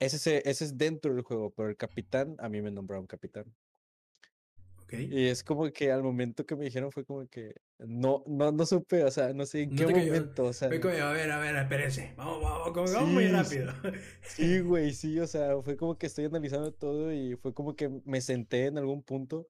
Ese, 0.00 0.18
se- 0.18 0.48
ese 0.48 0.64
es 0.64 0.76
dentro 0.76 1.12
del 1.14 1.22
juego, 1.22 1.50
pero 1.52 1.68
el 1.68 1.76
capitán, 1.76 2.36
a 2.38 2.48
mí 2.48 2.60
me 2.60 2.70
nombraron 2.70 3.06
capitán. 3.06 3.44
Ok. 4.88 4.94
Y 5.06 5.26
es 5.28 5.42
como 5.44 5.70
que 5.72 5.90
al 5.92 6.02
momento 6.02 6.44
que 6.46 6.56
me 6.56 6.64
dijeron 6.66 6.92
fue 6.92 7.04
como 7.04 7.26
que 7.28 7.54
no, 7.78 8.24
no, 8.26 8.52
no 8.52 8.66
supe, 8.66 9.04
o 9.04 9.10
sea, 9.10 9.32
no 9.32 9.46
sé 9.46 9.62
en 9.62 9.70
No 9.70 9.86
qué 9.86 9.86
cayó. 9.86 10.14
momento, 10.14 10.44
o 10.46 10.52
sea, 10.52 10.68
Fue 10.68 10.80
como, 10.80 10.94
a 10.94 11.12
ver, 11.12 11.30
a 11.30 11.38
ver, 11.38 11.56
espérense. 11.56 12.14
Vamos, 12.16 12.42
vamos, 12.42 12.72
como, 12.72 12.90
vamos 12.92 13.10
muy 13.10 13.28
sí, 13.28 13.44
sí, 13.44 13.58
rápido. 13.60 13.72
sí, 14.22 14.60
güey, 14.60 14.92
sí, 14.92 15.18
o 15.20 15.26
sea, 15.26 15.60
fue 15.62 15.76
como 15.76 15.96
que 15.98 16.06
estoy 16.06 16.26
analizando 16.26 16.72
todo 16.72 17.12
y 17.12 17.36
fue 17.36 17.54
como 17.54 17.74
que 17.76 17.88
me 18.04 18.20
senté 18.20 18.66
en 18.66 18.78
algún 18.78 19.02
punto, 19.02 19.48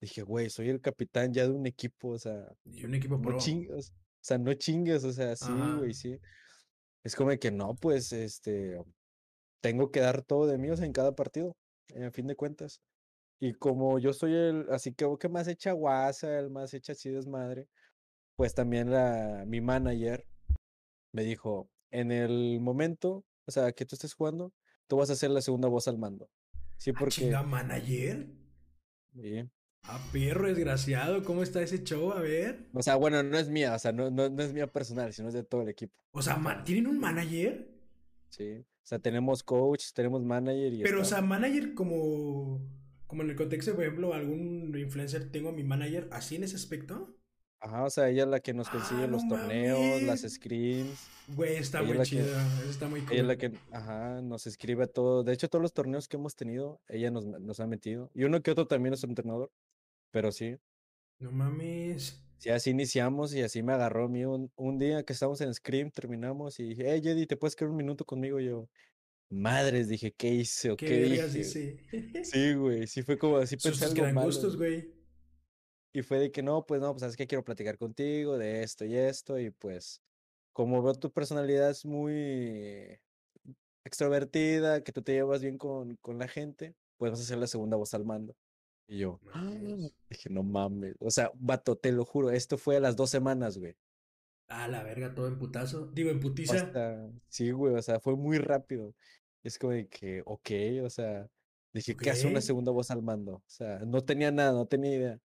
dije, 0.00 0.22
güey, 0.22 0.50
soy 0.50 0.70
el 0.70 0.80
capitán 0.80 1.32
ya 1.34 1.44
de 1.44 1.52
un 1.52 1.66
equipo, 1.66 2.10
o 2.10 2.18
sea, 2.18 2.46
Y 2.64 2.84
un 2.84 2.94
equipo 2.94 3.18
no 3.18 3.22
pro. 3.22 3.38
chingas, 3.38 3.90
o 3.92 3.94
sea, 4.22 4.38
no 4.38 4.54
chingues, 4.54 5.04
o 5.04 5.12
sea, 5.12 5.36
sí, 5.36 5.52
Ajá. 5.52 5.76
güey, 5.76 5.94
sí. 5.94 6.18
Es 7.04 7.16
como 7.16 7.30
que 7.38 7.50
no, 7.52 7.74
pues, 7.76 8.12
este, 8.12 8.78
tengo 9.60 9.90
que 9.90 10.00
dar 10.00 10.22
todo 10.24 10.46
de 10.46 10.58
mí, 10.58 10.70
o 10.70 10.76
sea, 10.76 10.86
en 10.86 10.92
cada 10.92 11.14
partido, 11.14 11.56
en 11.88 12.12
fin 12.12 12.26
de 12.26 12.36
cuentas. 12.36 12.80
Y 13.40 13.54
como 13.54 13.98
yo 13.98 14.12
soy 14.12 14.34
el, 14.34 14.66
así 14.70 14.92
que, 14.94 15.06
que 15.18 15.28
más 15.28 15.48
echa 15.48 15.72
guasa, 15.72 16.38
el 16.38 16.50
más 16.50 16.72
echa 16.74 16.92
así 16.92 17.10
desmadre, 17.10 17.68
pues 18.36 18.54
también 18.54 18.90
la, 18.90 19.44
mi 19.46 19.60
manager 19.60 20.26
me 21.12 21.24
dijo, 21.24 21.70
en 21.90 22.10
el 22.10 22.60
momento, 22.60 23.24
o 23.46 23.50
sea, 23.50 23.72
que 23.72 23.84
tú 23.84 23.96
estés 23.96 24.14
jugando, 24.14 24.52
tú 24.88 24.96
vas 24.96 25.10
a 25.10 25.16
ser 25.16 25.30
la 25.30 25.40
segunda 25.40 25.68
voz 25.68 25.86
al 25.88 25.98
mando. 25.98 26.28
Sí, 26.76 26.90
¿A 26.90 26.94
porque... 26.94 27.14
chinga 27.14 27.42
manager? 27.42 28.28
sí. 29.14 29.48
A 29.86 29.98
perro 30.12 30.48
desgraciado, 30.48 31.22
¿cómo 31.24 31.42
está 31.42 31.60
ese 31.60 31.84
show? 31.84 32.12
A 32.12 32.20
ver. 32.20 32.70
O 32.72 32.82
sea, 32.82 32.96
bueno, 32.96 33.22
no 33.22 33.36
es 33.36 33.50
mía, 33.50 33.74
o 33.74 33.78
sea, 33.78 33.92
no, 33.92 34.10
no, 34.10 34.30
no 34.30 34.42
es 34.42 34.54
mía 34.54 34.66
personal, 34.66 35.12
sino 35.12 35.28
es 35.28 35.34
de 35.34 35.44
todo 35.44 35.60
el 35.60 35.68
equipo. 35.68 36.02
O 36.12 36.22
sea, 36.22 36.40
¿tienen 36.64 36.86
un 36.86 36.98
manager? 36.98 37.70
Sí. 38.30 38.60
O 38.60 38.86
sea, 38.86 38.98
tenemos 38.98 39.42
coach, 39.42 39.92
tenemos 39.92 40.22
manager 40.22 40.72
y 40.72 40.82
Pero, 40.82 41.02
o 41.02 41.04
sea, 41.04 41.20
manager 41.20 41.74
como, 41.74 42.60
como 43.14 43.22
en 43.22 43.30
el 43.30 43.36
contexto, 43.36 43.70
de, 43.70 43.74
por 43.76 43.84
ejemplo, 43.84 44.12
algún 44.12 44.76
influencer, 44.76 45.30
tengo 45.30 45.50
a 45.50 45.52
mi 45.52 45.62
manager 45.62 46.08
así 46.10 46.34
en 46.34 46.42
ese 46.42 46.56
aspecto. 46.56 47.16
Ajá, 47.60 47.84
o 47.84 47.90
sea, 47.90 48.10
ella 48.10 48.24
es 48.24 48.28
la 48.28 48.40
que 48.40 48.52
nos 48.52 48.66
Ah, 48.68 48.72
consigue 48.72 49.02
no 49.02 49.06
los 49.06 49.28
torneos, 49.28 50.02
las 50.02 50.22
screens. 50.22 51.06
Güey, 51.28 51.54
está 51.56 51.78
Ella 51.78 51.88
es 51.90 51.94
muy 51.96 51.98
que- 52.04 52.10
chido, 52.10 52.26
eso 52.26 52.70
está 52.70 52.88
muy 52.88 53.00
Ella 53.00 53.20
es 53.20 53.24
la 53.26 53.36
cool. 53.38 53.52
que, 53.52 53.58
ajá, 53.72 54.20
nos 54.20 54.46
escribe 54.48 54.86
todo. 54.88 55.22
De 55.22 55.32
hecho, 55.32 55.48
todos 55.48 55.62
los 55.62 55.72
torneos 55.72 56.08
que 56.08 56.16
hemos 56.16 56.34
tenido, 56.34 56.80
ella 56.88 57.10
nos, 57.12 57.24
nos 57.24 57.60
ha 57.60 57.66
metido. 57.68 58.10
Y 58.14 58.24
uno 58.24 58.42
que 58.42 58.50
otro 58.50 58.66
también 58.66 58.92
es 58.94 59.04
entrenador. 59.04 59.50
Pero 60.10 60.32
sí, 60.32 60.56
No 61.20 61.30
mames. 61.30 62.20
sí, 62.38 62.50
así 62.50 62.70
iniciamos 62.70 63.32
y 63.34 63.42
así 63.42 63.62
me 63.62 63.72
agarró 63.72 64.06
a 64.06 64.08
mí 64.08 64.24
un, 64.24 64.50
un 64.56 64.78
día 64.78 65.04
que 65.04 65.12
estábamos 65.14 65.40
en 65.40 65.54
Scream, 65.54 65.90
terminamos 65.90 66.58
y 66.60 66.64
dije, 66.64 66.84
hey, 66.88 67.00
Jedi, 67.02 67.26
¿te 67.26 67.36
puedes 67.36 67.56
quedar 67.56 67.70
un 67.70 67.76
minuto 67.78 68.04
conmigo? 68.04 68.40
Y 68.40 68.46
yo, 68.46 68.68
madres, 69.34 69.88
dije, 69.88 70.12
¿qué 70.12 70.28
hice 70.30 70.70
o 70.72 70.76
¿Qué 70.76 71.00
dije? 71.00 71.58
Sí, 72.22 72.54
güey, 72.54 72.86
sí 72.86 73.02
fue 73.02 73.18
como 73.18 73.36
así 73.38 73.56
pensé 73.56 73.70
Sustos 73.72 73.94
que 73.94 74.00
algo 74.00 74.06
dan 74.06 74.14
malo. 74.14 74.26
gustos, 74.26 74.56
güey. 74.56 74.94
Y 75.92 76.02
fue 76.02 76.18
de 76.18 76.32
que 76.32 76.42
no, 76.42 76.66
pues 76.66 76.80
no, 76.80 76.90
pues 76.92 77.00
sabes 77.00 77.16
que 77.16 77.26
quiero 77.26 77.44
platicar 77.44 77.78
contigo 77.78 78.36
de 78.36 78.62
esto 78.64 78.84
y 78.84 78.96
esto. 78.96 79.38
Y 79.38 79.50
pues, 79.50 80.02
como 80.52 80.82
veo 80.82 80.94
tu 80.94 81.12
personalidad 81.12 81.70
es 81.70 81.84
muy 81.84 82.98
extrovertida, 83.84 84.82
que 84.84 84.92
tú 84.92 85.02
te 85.02 85.12
llevas 85.12 85.42
bien 85.42 85.58
con, 85.58 85.96
con 85.96 86.18
la 86.18 86.28
gente, 86.28 86.74
pues 86.98 87.12
vas 87.12 87.20
a 87.20 87.24
ser 87.24 87.38
la 87.38 87.46
segunda 87.46 87.76
voz 87.76 87.94
al 87.94 88.04
mando. 88.04 88.34
Y 88.88 88.98
yo, 88.98 89.20
"Ah", 89.32 89.40
Mames. 89.50 89.92
dije, 90.10 90.30
no 90.30 90.42
mames. 90.42 90.96
O 91.00 91.10
sea, 91.10 91.30
vato, 91.36 91.76
te 91.76 91.92
lo 91.92 92.04
juro, 92.04 92.30
esto 92.30 92.58
fue 92.58 92.76
a 92.76 92.80
las 92.80 92.96
dos 92.96 93.10
semanas, 93.10 93.58
güey. 93.58 93.76
Ah, 94.48 94.68
la 94.68 94.82
verga, 94.82 95.14
todo 95.14 95.28
en 95.28 95.38
putazo. 95.38 95.90
Digo, 95.92 96.10
en 96.10 96.20
putiza. 96.20 96.56
Hasta, 96.56 97.10
sí, 97.28 97.50
güey, 97.50 97.74
o 97.74 97.82
sea, 97.82 98.00
fue 98.00 98.16
muy 98.16 98.38
rápido. 98.38 98.94
Es 99.44 99.58
como 99.58 99.72
de 99.74 99.88
que, 99.88 100.22
ok, 100.24 100.50
o 100.84 100.90
sea, 100.90 101.28
dije, 101.72 101.96
¿qué 101.96 102.10
hace 102.10 102.26
una 102.26 102.40
segunda 102.40 102.72
voz 102.72 102.90
al 102.90 103.02
mando? 103.02 103.34
O 103.36 103.44
sea, 103.46 103.78
no 103.80 104.02
tenía 104.02 104.30
nada, 104.32 104.52
no 104.52 104.66
tenía 104.66 104.96
idea. 104.96 105.20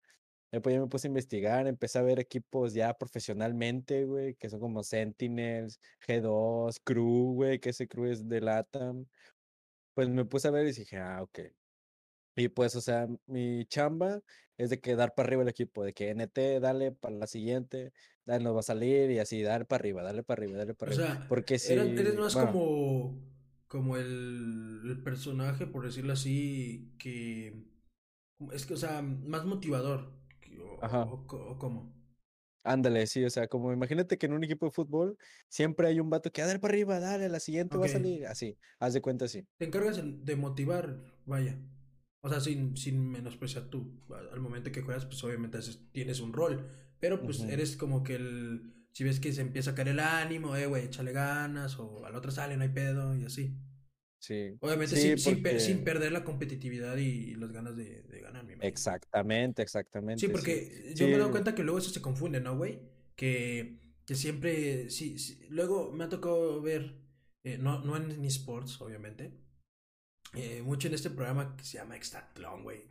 Después 0.50 0.74
ya 0.74 0.80
me 0.80 0.88
puse 0.88 1.06
a 1.08 1.10
investigar, 1.10 1.66
empecé 1.66 1.98
a 1.98 2.02
ver 2.02 2.18
equipos 2.20 2.74
ya 2.74 2.94
profesionalmente, 2.94 4.04
güey, 4.06 4.34
que 4.34 4.50
son 4.50 4.60
como 4.60 4.82
Sentinels, 4.82 5.78
G2, 6.06 6.80
Crew, 6.82 7.34
güey, 7.34 7.60
que 7.60 7.70
ese 7.70 7.86
Crew 7.86 8.06
es 8.06 8.28
de 8.28 8.40
LATAM. 8.40 9.06
Pues 9.94 10.08
me 10.08 10.24
puse 10.24 10.48
a 10.48 10.50
ver 10.52 10.66
y 10.66 10.72
dije, 10.72 10.98
ah, 10.98 11.22
ok. 11.22 11.40
Y 12.36 12.48
pues, 12.48 12.76
o 12.76 12.80
sea, 12.80 13.08
mi 13.26 13.64
chamba 13.66 14.20
es 14.56 14.70
de 14.70 14.80
que 14.80 14.96
dar 14.96 15.14
para 15.14 15.26
arriba 15.28 15.42
el 15.42 15.48
equipo, 15.48 15.84
de 15.84 15.92
que 15.92 16.10
NT, 16.10 16.60
dale 16.60 16.92
para 16.92 17.14
la 17.14 17.26
siguiente, 17.26 17.92
dale, 18.24 18.44
nos 18.44 18.54
va 18.54 18.60
a 18.60 18.62
salir 18.62 19.10
y 19.10 19.18
así, 19.18 19.42
dar 19.42 19.66
para 19.66 19.80
arriba, 19.80 20.02
dale 20.02 20.22
para 20.22 20.40
arriba, 20.42 20.58
dale 20.58 20.74
para 20.74 20.92
O 20.92 20.94
arriba. 20.94 21.14
sea, 21.14 21.28
Porque 21.28 21.58
si, 21.58 21.72
eres 21.74 22.14
más 22.14 22.34
bueno, 22.34 22.52
como, 22.52 23.37
como 23.68 23.96
el, 23.96 24.82
el 24.84 25.02
personaje, 25.02 25.66
por 25.66 25.84
decirlo 25.84 26.12
así, 26.14 26.94
que... 26.98 27.64
Es 28.52 28.66
que, 28.66 28.74
o 28.74 28.76
sea, 28.76 29.02
más 29.02 29.44
motivador. 29.46 30.12
O, 30.60 30.84
Ajá. 30.84 31.02
o 31.04 31.26
co- 31.26 31.46
o 31.52 31.58
cómo. 31.58 31.94
ándale, 32.64 33.06
sí, 33.06 33.24
o 33.24 33.30
sea, 33.30 33.48
como 33.48 33.72
imagínate 33.72 34.18
que 34.18 34.26
en 34.26 34.34
un 34.34 34.44
equipo 34.44 34.66
de 34.66 34.72
fútbol 34.72 35.16
siempre 35.48 35.88
hay 35.88 36.00
un 36.00 36.10
vato 36.10 36.30
que, 36.30 36.42
a 36.42 36.46
dale 36.46 36.58
para 36.60 36.72
arriba, 36.72 37.00
dale, 37.00 37.28
la 37.28 37.40
siguiente 37.40 37.78
va 37.78 37.86
a 37.86 37.88
salir, 37.88 38.26
así, 38.26 38.58
haz 38.78 38.92
de 38.94 39.00
cuenta 39.00 39.24
así. 39.24 39.46
Te 39.56 39.64
encargas 39.66 39.98
en- 39.98 40.24
de 40.24 40.36
motivar, 40.36 41.00
vaya. 41.26 41.58
O 42.20 42.28
sea, 42.28 42.40
sin, 42.40 42.76
sin 42.76 43.08
menospreciar 43.10 43.64
tú. 43.70 44.00
Al 44.32 44.40
momento 44.40 44.70
que 44.72 44.82
juegas, 44.82 45.06
pues 45.06 45.22
obviamente 45.24 45.58
haces- 45.58 45.80
tienes 45.92 46.20
un 46.20 46.32
rol. 46.32 46.68
Pero 47.00 47.22
pues 47.22 47.40
eres 47.40 47.76
como 47.76 48.02
que 48.02 48.16
el... 48.16 48.74
Si 48.98 49.04
ves 49.04 49.20
que 49.20 49.32
se 49.32 49.42
empieza 49.42 49.70
a 49.70 49.74
caer 49.76 49.90
el 49.90 50.00
ánimo, 50.00 50.56
eh, 50.56 50.66
güey, 50.66 50.86
échale 50.86 51.12
ganas. 51.12 51.78
O 51.78 52.04
al 52.04 52.16
otro 52.16 52.32
sale, 52.32 52.56
no 52.56 52.64
hay 52.64 52.70
pedo, 52.70 53.14
y 53.14 53.24
así. 53.26 53.56
Sí, 54.18 54.56
Obviamente 54.58 54.96
sí, 54.96 55.16
sin, 55.16 55.60
sin, 55.60 55.84
perder 55.84 56.10
la 56.10 56.24
competitividad 56.24 56.96
y, 56.96 57.30
y 57.30 57.34
las 57.36 57.52
ganas 57.52 57.76
de, 57.76 58.02
de 58.02 58.20
ganar, 58.20 58.42
imagino. 58.42 58.64
Exactamente, 58.64 59.62
Sí, 59.62 59.62
exactamente, 59.62 60.26
sí. 60.26 60.32
porque 60.32 60.94
yo 60.96 61.06
me 61.06 61.14
he 61.14 61.18
dado 61.18 61.30
cuenta 61.30 61.54
que 61.54 61.62
luego 61.62 61.78
eso 61.78 61.90
se 61.90 62.02
confunde, 62.02 62.40
¿no, 62.40 62.56
güey? 62.56 62.80
Que, 63.14 63.78
que 64.04 64.16
siempre, 64.16 64.90
sí, 64.90 65.16
luego 65.48 65.92
me 65.92 66.02
ha 66.02 66.08
tocado 66.08 66.60
ver, 66.60 66.96
eh, 67.44 67.56
no, 67.56 67.78
no 67.84 67.96
en 67.96 68.24
esports, 68.24 68.80
obviamente, 68.80 69.30
eh, 70.34 70.60
mucho 70.62 70.88
en 70.88 70.94
este 70.94 71.10
programa 71.10 71.54
que 71.56 71.62
se 71.62 71.78
llama 71.78 71.94
Extatlón, 71.94 72.64
güey. 72.64 72.82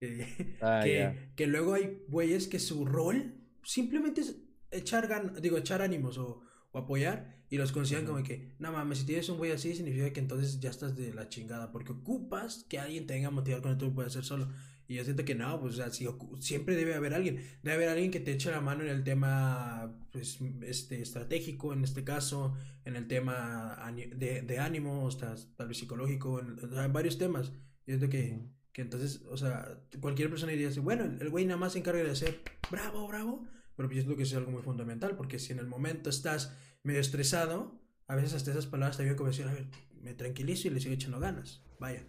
Ah, 0.60 0.80
que, 0.82 0.94
ya, 0.94 1.14
que 1.36 1.46
luego 1.46 1.74
hay 1.74 2.02
güeyes 2.08 2.48
que 2.48 2.58
su 2.58 2.84
rol 2.84 3.34
simplemente 3.62 4.22
es 4.22 4.34
echar 4.72 5.06
gan 5.06 5.34
digo, 5.40 5.56
echar 5.58 5.82
ánimos 5.82 6.18
o, 6.18 6.42
o 6.72 6.78
apoyar 6.78 7.42
y 7.52 7.58
los 7.58 7.70
consideran 7.70 8.06
como 8.06 8.22
que, 8.22 8.54
no 8.58 8.72
mames, 8.72 9.00
si 9.00 9.06
tienes 9.06 9.28
un 9.28 9.36
güey 9.36 9.52
así 9.52 9.74
significa 9.74 10.10
que 10.10 10.20
entonces 10.20 10.58
ya 10.58 10.70
estás 10.70 10.96
de 10.96 11.12
la 11.12 11.28
chingada 11.28 11.70
porque 11.70 11.92
ocupas 11.92 12.64
que 12.68 12.78
alguien 12.78 13.06
te 13.06 13.12
venga 13.12 13.28
a 13.28 13.30
motivar 13.30 13.60
cuando 13.60 13.78
tú 13.78 13.86
lo 13.86 13.94
puedes 13.94 14.12
hacer 14.12 14.24
solo. 14.24 14.48
Y 14.88 14.94
yo 14.94 15.04
siento 15.04 15.24
que 15.24 15.34
no, 15.34 15.60
pues 15.60 15.74
o 15.74 15.76
sea, 15.76 15.90
si 15.90 16.06
siempre 16.40 16.74
debe 16.76 16.94
haber 16.94 17.14
alguien, 17.14 17.36
debe 17.62 17.76
haber 17.76 17.88
alguien 17.90 18.10
que 18.10 18.20
te 18.20 18.32
eche 18.32 18.50
la 18.50 18.60
mano 18.60 18.82
en 18.82 18.88
el 18.88 19.04
tema 19.04 19.94
pues 20.10 20.38
este 20.62 21.00
estratégico 21.02 21.72
en 21.72 21.84
este 21.84 22.04
caso, 22.04 22.54
en 22.84 22.96
el 22.96 23.06
tema 23.06 23.78
de, 24.16 24.42
de 24.42 24.58
ánimo, 24.58 25.04
o 25.04 25.10
sea, 25.10 25.34
tal 25.56 25.68
vez 25.68 25.78
psicológico, 25.78 26.40
en, 26.40 26.92
varios 26.92 27.18
temas. 27.18 27.52
Yo 27.86 27.98
siento 27.98 28.08
que 28.08 28.40
que 28.72 28.80
entonces, 28.80 29.22
o 29.28 29.36
sea, 29.36 29.78
cualquier 30.00 30.30
persona 30.30 30.52
diría 30.52 30.68
así, 30.68 30.80
bueno, 30.80 31.04
el 31.04 31.20
el 31.20 31.28
güey 31.28 31.44
nada 31.44 31.58
más 31.58 31.74
se 31.74 31.80
encarga 31.80 32.02
de 32.02 32.10
hacer 32.10 32.40
bravo, 32.70 33.06
bravo, 33.06 33.44
pero 33.76 33.88
pues 33.88 33.98
yo 33.98 34.04
creo 34.04 34.16
que 34.16 34.22
es 34.24 34.34
algo 34.34 34.50
muy 34.50 34.62
fundamental, 34.62 35.16
porque 35.16 35.38
si 35.38 35.52
en 35.52 35.58
el 35.58 35.66
momento 35.66 36.10
estás 36.10 36.56
medio 36.82 37.00
estresado, 37.00 37.80
a 38.06 38.16
veces 38.16 38.34
hasta 38.34 38.50
esas 38.50 38.66
palabras 38.66 38.96
te 38.96 39.02
vienen 39.04 39.16
como 39.16 39.30
decir, 39.30 39.46
a 39.46 39.52
ver, 39.52 39.66
me 40.00 40.14
tranquilizo 40.14 40.68
y 40.68 40.70
le 40.72 40.80
sigo 40.80 40.94
echando 40.94 41.20
ganas, 41.20 41.62
vaya, 41.78 42.04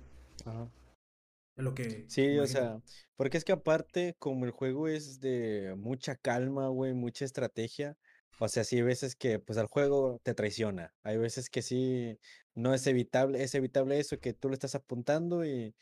Ajá. 0.46 0.70
es 1.56 1.64
lo 1.64 1.74
que 1.76 2.06
Sí, 2.08 2.38
o 2.40 2.48
sea, 2.48 2.82
porque 3.16 3.38
es 3.38 3.44
que 3.46 3.52
aparte, 3.52 4.16
como 4.20 4.46
el 4.46 4.52
juego 4.52 4.88
es 4.88 5.20
de 5.20 5.76
mucha 5.78 6.16
calma, 6.16 6.68
güey, 6.68 6.94
mucha 6.94 7.26
estrategia, 7.26 7.98
o 8.40 8.48
sea, 8.48 8.64
sí 8.64 8.78
hay 8.78 8.82
veces 8.82 9.16
que 9.16 9.40
pues 9.40 9.58
el 9.58 9.68
juego 9.68 10.20
te 10.24 10.34
traiciona, 10.34 10.94
hay 11.04 11.18
veces 11.18 11.50
que 11.50 11.62
sí 11.62 12.20
no 12.56 12.74
es 12.74 12.86
evitable, 12.88 13.42
es 13.44 13.56
evitable 13.56 14.00
eso, 14.00 14.20
que 14.20 14.34
tú 14.34 14.50
le 14.50 14.56
estás 14.56 14.76
apuntando 14.76 15.46
y 15.46 15.76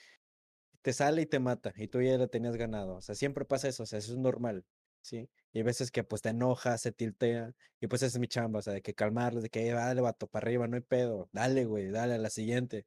te 0.81 0.93
sale 0.93 1.23
y 1.23 1.25
te 1.25 1.39
mata, 1.39 1.73
y 1.75 1.87
tú 1.87 2.01
ya 2.01 2.17
la 2.17 2.27
tenías 2.27 2.55
ganado, 2.57 2.95
o 2.95 3.01
sea, 3.01 3.15
siempre 3.15 3.45
pasa 3.45 3.67
eso, 3.67 3.83
o 3.83 3.85
sea, 3.85 3.99
eso 3.99 4.13
es 4.13 4.19
normal, 4.19 4.65
¿sí? 5.01 5.29
Y 5.53 5.59
hay 5.59 5.63
veces 5.63 5.91
que 5.91 6.03
pues 6.03 6.21
te 6.21 6.29
enojas, 6.29 6.81
se 6.81 6.91
tiltea, 6.91 7.53
y 7.79 7.87
pues 7.87 8.01
esa 8.03 8.17
es 8.17 8.19
mi 8.19 8.27
chamba, 8.27 8.59
o 8.59 8.61
sea, 8.61 8.73
de 8.73 8.81
que 8.81 8.93
calmarlos, 8.95 9.43
de 9.43 9.49
que 9.49 9.67
"Eh, 9.69 9.73
dale, 9.73 10.01
vato, 10.01 10.27
para 10.27 10.45
arriba, 10.45 10.67
no 10.67 10.75
hay 10.77 10.81
pedo, 10.83 11.29
dale, 11.33 11.65
güey, 11.65 11.89
dale 11.91 12.15
a 12.15 12.17
la 12.17 12.29
siguiente. 12.29 12.85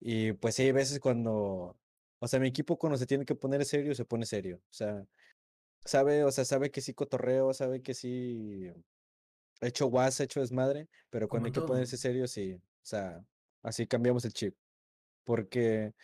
Y 0.00 0.32
pues 0.34 0.56
sí, 0.56 0.62
hay 0.64 0.72
veces 0.72 1.00
cuando, 1.00 1.78
o 2.20 2.28
sea, 2.28 2.40
mi 2.40 2.48
equipo 2.48 2.78
cuando 2.78 2.98
se 2.98 3.06
tiene 3.06 3.24
que 3.26 3.34
poner 3.36 3.64
serio, 3.66 3.94
se 3.94 4.04
pone 4.06 4.26
serio. 4.26 4.58
O 4.58 4.74
sea, 4.74 5.06
sabe, 5.84 6.24
o 6.24 6.32
sea, 6.32 6.44
sabe 6.44 6.70
que 6.70 6.80
sí 6.82 6.94
cotorreo, 6.94 7.54
sabe 7.54 7.82
que 7.82 7.94
sí 7.94 8.68
he 9.60 9.68
hecho 9.68 9.86
guas, 9.88 10.20
he 10.20 10.24
hecho 10.24 10.40
desmadre, 10.40 10.88
pero 11.10 11.28
cuando 11.28 11.46
hay 11.48 11.52
que 11.52 11.62
ponerse 11.62 11.96
serio, 11.96 12.26
sí. 12.28 12.54
O 12.54 12.60
sea, 12.82 13.26
así 13.62 13.86
cambiamos 13.86 14.24
el 14.24 14.32
chip. 14.32 14.56
Porque 15.24 15.94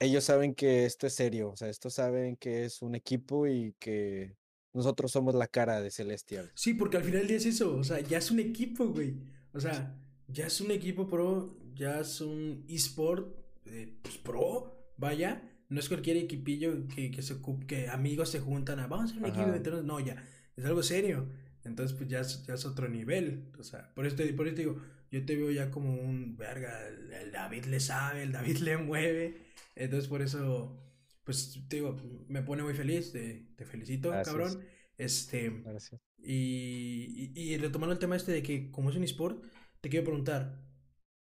ellos 0.00 0.24
saben 0.24 0.54
que 0.54 0.86
esto 0.86 1.06
es 1.08 1.14
serio, 1.14 1.50
o 1.52 1.56
sea, 1.56 1.68
estos 1.68 1.94
saben 1.94 2.36
que 2.36 2.64
es 2.66 2.82
un 2.82 2.94
equipo 2.96 3.46
y 3.48 3.74
que 3.80 4.36
nosotros 4.72 5.12
somos 5.12 5.34
la 5.34 5.48
cara 5.48 5.80
de 5.80 5.90
Celestial. 5.90 6.50
Sí, 6.54 6.74
porque 6.74 6.96
al 6.96 7.04
final 7.04 7.20
del 7.20 7.28
día 7.28 7.36
es 7.38 7.46
eso, 7.46 7.76
o 7.76 7.84
sea, 7.84 8.00
ya 8.00 8.18
es 8.18 8.30
un 8.30 8.40
equipo, 8.40 8.86
güey, 8.88 9.16
o 9.52 9.60
sea, 9.60 9.96
ya 10.28 10.46
es 10.46 10.60
un 10.60 10.70
equipo 10.70 11.08
pro, 11.08 11.58
ya 11.74 12.00
es 12.00 12.20
un 12.20 12.64
esport, 12.68 13.34
eh, 13.66 13.98
pues 14.02 14.18
pro, 14.18 14.92
vaya, 14.96 15.42
no 15.68 15.80
es 15.80 15.88
cualquier 15.88 16.16
equipillo 16.16 16.86
que, 16.88 17.10
que 17.10 17.22
se 17.22 17.36
que 17.66 17.88
amigos 17.88 18.30
se 18.30 18.40
juntan 18.40 18.80
a, 18.80 18.86
vamos 18.86 19.10
a 19.10 19.12
hacer 19.12 19.22
un 19.22 19.30
equipo, 19.30 19.54
entonces, 19.54 19.84
no, 19.84 20.00
ya, 20.00 20.22
es 20.56 20.64
algo 20.64 20.82
serio, 20.82 21.28
entonces 21.64 21.96
pues 21.96 22.08
ya 22.08 22.20
es, 22.20 22.44
ya 22.46 22.54
es 22.54 22.64
otro 22.64 22.88
nivel, 22.88 23.50
o 23.58 23.62
sea, 23.62 23.92
por 23.94 24.06
eso, 24.06 24.16
te, 24.16 24.32
por 24.32 24.46
eso 24.46 24.56
te 24.56 24.62
digo, 24.62 24.80
yo 25.10 25.24
te 25.24 25.34
veo 25.34 25.50
ya 25.50 25.70
como 25.70 25.94
un, 25.94 26.36
verga, 26.36 26.86
el, 26.86 27.12
el 27.12 27.32
David 27.32 27.64
le 27.64 27.80
sabe, 27.80 28.22
el 28.22 28.32
David 28.32 28.58
le 28.58 28.76
mueve, 28.76 29.38
entonces 29.74 30.08
por 30.08 30.22
eso, 30.22 30.76
pues 31.24 31.58
te 31.68 31.76
digo, 31.76 31.96
me 32.28 32.42
pone 32.42 32.62
muy 32.62 32.74
feliz, 32.74 33.12
te, 33.12 33.48
te 33.56 33.64
felicito, 33.64 34.10
Gracias. 34.10 34.24
cabrón, 34.24 34.64
este... 34.96 35.50
Gracias. 35.64 36.00
Y, 36.22 37.32
y, 37.34 37.54
y 37.54 37.56
retomando 37.58 37.92
el 37.94 37.98
tema 37.98 38.16
este 38.16 38.32
de 38.32 38.42
que 38.42 38.70
como 38.70 38.90
es 38.90 38.96
un 38.96 39.04
esport, 39.04 39.42
te 39.80 39.88
quiero 39.88 40.04
preguntar, 40.04 40.62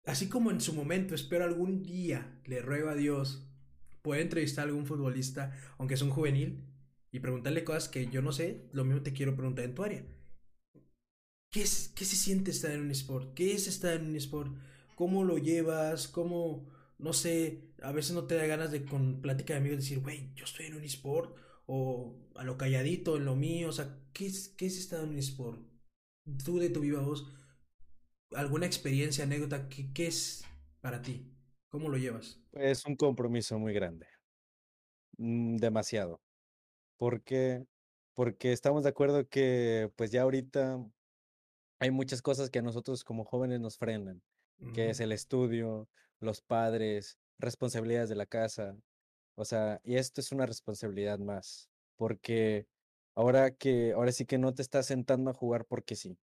así 0.04 0.28
como 0.28 0.50
en 0.50 0.60
su 0.60 0.74
momento 0.74 1.14
espero 1.14 1.44
algún 1.44 1.82
día, 1.82 2.40
le 2.46 2.60
ruego 2.62 2.88
a 2.90 2.94
Dios, 2.96 3.48
pueda 4.02 4.20
entrevistar 4.22 4.64
a 4.64 4.68
algún 4.68 4.86
futbolista, 4.86 5.52
aunque 5.78 5.94
es 5.94 6.02
un 6.02 6.10
juvenil, 6.10 6.64
y 7.12 7.20
preguntarle 7.20 7.64
cosas 7.64 7.88
que 7.88 8.08
yo 8.08 8.22
no 8.22 8.32
sé, 8.32 8.68
lo 8.72 8.84
mismo 8.84 9.02
te 9.02 9.12
quiero 9.12 9.34
preguntar 9.36 9.64
en 9.64 9.74
tu 9.74 9.84
área. 9.84 10.04
¿Qué, 11.50 11.62
es, 11.62 11.88
¿Qué 11.94 12.04
se 12.04 12.16
siente 12.16 12.50
estar 12.50 12.70
en 12.72 12.82
un 12.82 12.90
esport? 12.90 13.34
¿Qué 13.34 13.52
es 13.54 13.66
estar 13.68 13.94
en 13.94 14.06
un 14.08 14.16
esport? 14.16 14.52
¿Cómo 14.94 15.24
lo 15.24 15.38
llevas? 15.38 16.08
¿Cómo, 16.08 16.68
no 16.98 17.12
sé, 17.12 17.72
a 17.82 17.92
veces 17.92 18.12
no 18.12 18.26
te 18.26 18.34
da 18.34 18.46
ganas 18.46 18.70
de 18.70 18.84
con 18.84 19.20
plática 19.20 19.54
de 19.54 19.60
amigos 19.60 19.78
decir, 19.78 20.00
güey, 20.00 20.32
yo 20.34 20.44
estoy 20.44 20.66
en 20.66 20.74
un 20.74 20.84
esport 20.84 21.36
o 21.66 22.16
a 22.34 22.44
lo 22.44 22.56
calladito, 22.58 23.16
en 23.16 23.24
lo 23.24 23.36
mío, 23.36 23.68
o 23.68 23.72
sea, 23.72 23.98
¿qué 24.12 24.26
es, 24.26 24.48
qué 24.50 24.66
es 24.66 24.78
estar 24.78 25.02
en 25.02 25.10
un 25.10 25.18
esport? 25.18 25.60
Tú 26.44 26.58
de 26.58 26.70
tu 26.70 26.80
viva 26.80 27.00
voz, 27.00 27.32
alguna 28.32 28.66
experiencia, 28.66 29.24
anécdota, 29.24 29.68
¿qué, 29.68 29.92
qué 29.92 30.08
es 30.08 30.44
para 30.80 31.00
ti? 31.02 31.32
¿Cómo 31.70 31.88
lo 31.88 31.98
llevas? 31.98 32.40
Es 32.52 32.84
un 32.86 32.96
compromiso 32.96 33.58
muy 33.58 33.72
grande, 33.72 34.06
mm, 35.18 35.56
demasiado, 35.56 36.20
porque 36.96 37.66
porque 38.14 38.50
estamos 38.50 38.82
de 38.82 38.88
acuerdo 38.88 39.28
que 39.28 39.92
pues 39.94 40.10
ya 40.10 40.22
ahorita 40.22 40.84
hay 41.78 41.90
muchas 41.92 42.20
cosas 42.20 42.50
que 42.50 42.58
a 42.58 42.62
nosotros 42.62 43.04
como 43.04 43.24
jóvenes 43.24 43.60
nos 43.60 43.78
frenan, 43.78 44.20
que 44.74 44.90
es 44.90 44.98
el 44.98 45.12
estudio, 45.12 45.88
los 46.20 46.42
padres, 46.42 47.18
responsabilidades 47.38 48.08
de 48.08 48.16
la 48.16 48.26
casa, 48.26 48.76
o 49.36 49.44
sea, 49.44 49.80
y 49.84 49.96
esto 49.96 50.20
es 50.20 50.32
una 50.32 50.46
responsabilidad 50.46 51.18
más, 51.20 51.70
porque 51.96 52.66
ahora 53.16 53.52
que 53.52 53.92
ahora 53.94 54.12
sí 54.12 54.26
que 54.26 54.38
no 54.38 54.54
te 54.54 54.62
estás 54.62 54.86
sentando 54.86 55.30
a 55.30 55.34
jugar 55.34 55.66
porque 55.66 55.96
sí, 55.96 56.18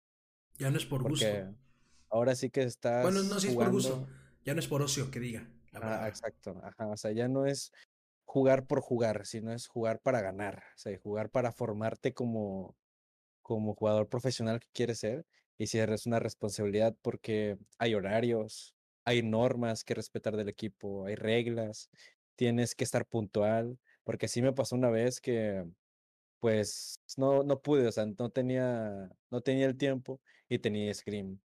Ya 0.58 0.70
no 0.70 0.78
es 0.78 0.86
por 0.86 1.02
gusto. 1.04 1.44
ahora 2.10 2.34
sí 2.36 2.50
que 2.50 2.62
Bueno, 3.00 3.22
estás 3.22 3.22
no, 3.22 3.38
si 3.40 3.48
es 3.48 3.56
por 3.56 3.70
gusto, 3.70 4.06
ya 4.44 4.54
no 4.54 4.60
es 4.60 4.68
por 4.68 4.82
ocio, 4.82 5.10
que 5.10 5.20
diga 5.20 5.48
la 5.72 5.80
ah, 5.80 6.08
exacto, 6.08 6.60
ajá, 6.62 6.88
o 6.88 6.96
sea, 6.96 7.12
ya 7.12 7.28
no 7.28 7.46
es 7.46 7.72
jugar 8.26 8.66
por 8.66 8.80
jugar, 8.80 9.26
sino 9.26 9.52
es 9.52 9.68
jugar 9.68 10.00
para 10.00 10.20
ganar, 10.22 10.58
o 10.76 10.78
sea, 10.78 10.98
jugar 11.00 11.30
para 11.30 11.52
formarte 11.52 12.14
como 12.14 12.76
como 13.42 13.74
jugador 13.76 14.08
profesional 14.08 14.60
que 14.60 14.68
quieres 14.74 15.00
ser, 15.00 15.26
y 15.58 15.68
si 15.68 15.78
es 15.80 16.06
una 16.06 16.20
responsabilidad 16.20 16.96
porque 17.02 17.58
hay 17.78 17.94
horarios, 17.94 18.74
hay 19.04 19.22
normas 19.22 19.84
que 19.84 19.94
respetar 19.94 20.36
del 20.36 20.48
equipo, 20.48 21.06
hay 21.06 21.14
reglas, 21.16 21.90
tienes 22.36 22.74
que 22.74 22.84
estar 22.84 23.06
puntual, 23.06 23.78
porque 24.04 24.28
sí 24.28 24.42
me 24.42 24.52
pasó 24.52 24.76
una 24.76 24.90
vez 24.90 25.20
que 25.20 25.64
pues 26.40 26.96
no, 27.16 27.42
no 27.44 27.62
pude, 27.62 27.86
o 27.88 27.92
sea, 27.92 28.06
no 28.06 28.30
tenía, 28.30 29.10
no 29.30 29.40
tenía 29.42 29.66
el 29.66 29.76
tiempo 29.76 30.20
y 30.48 30.58
tenía 30.58 30.92
scrim. 30.94 31.40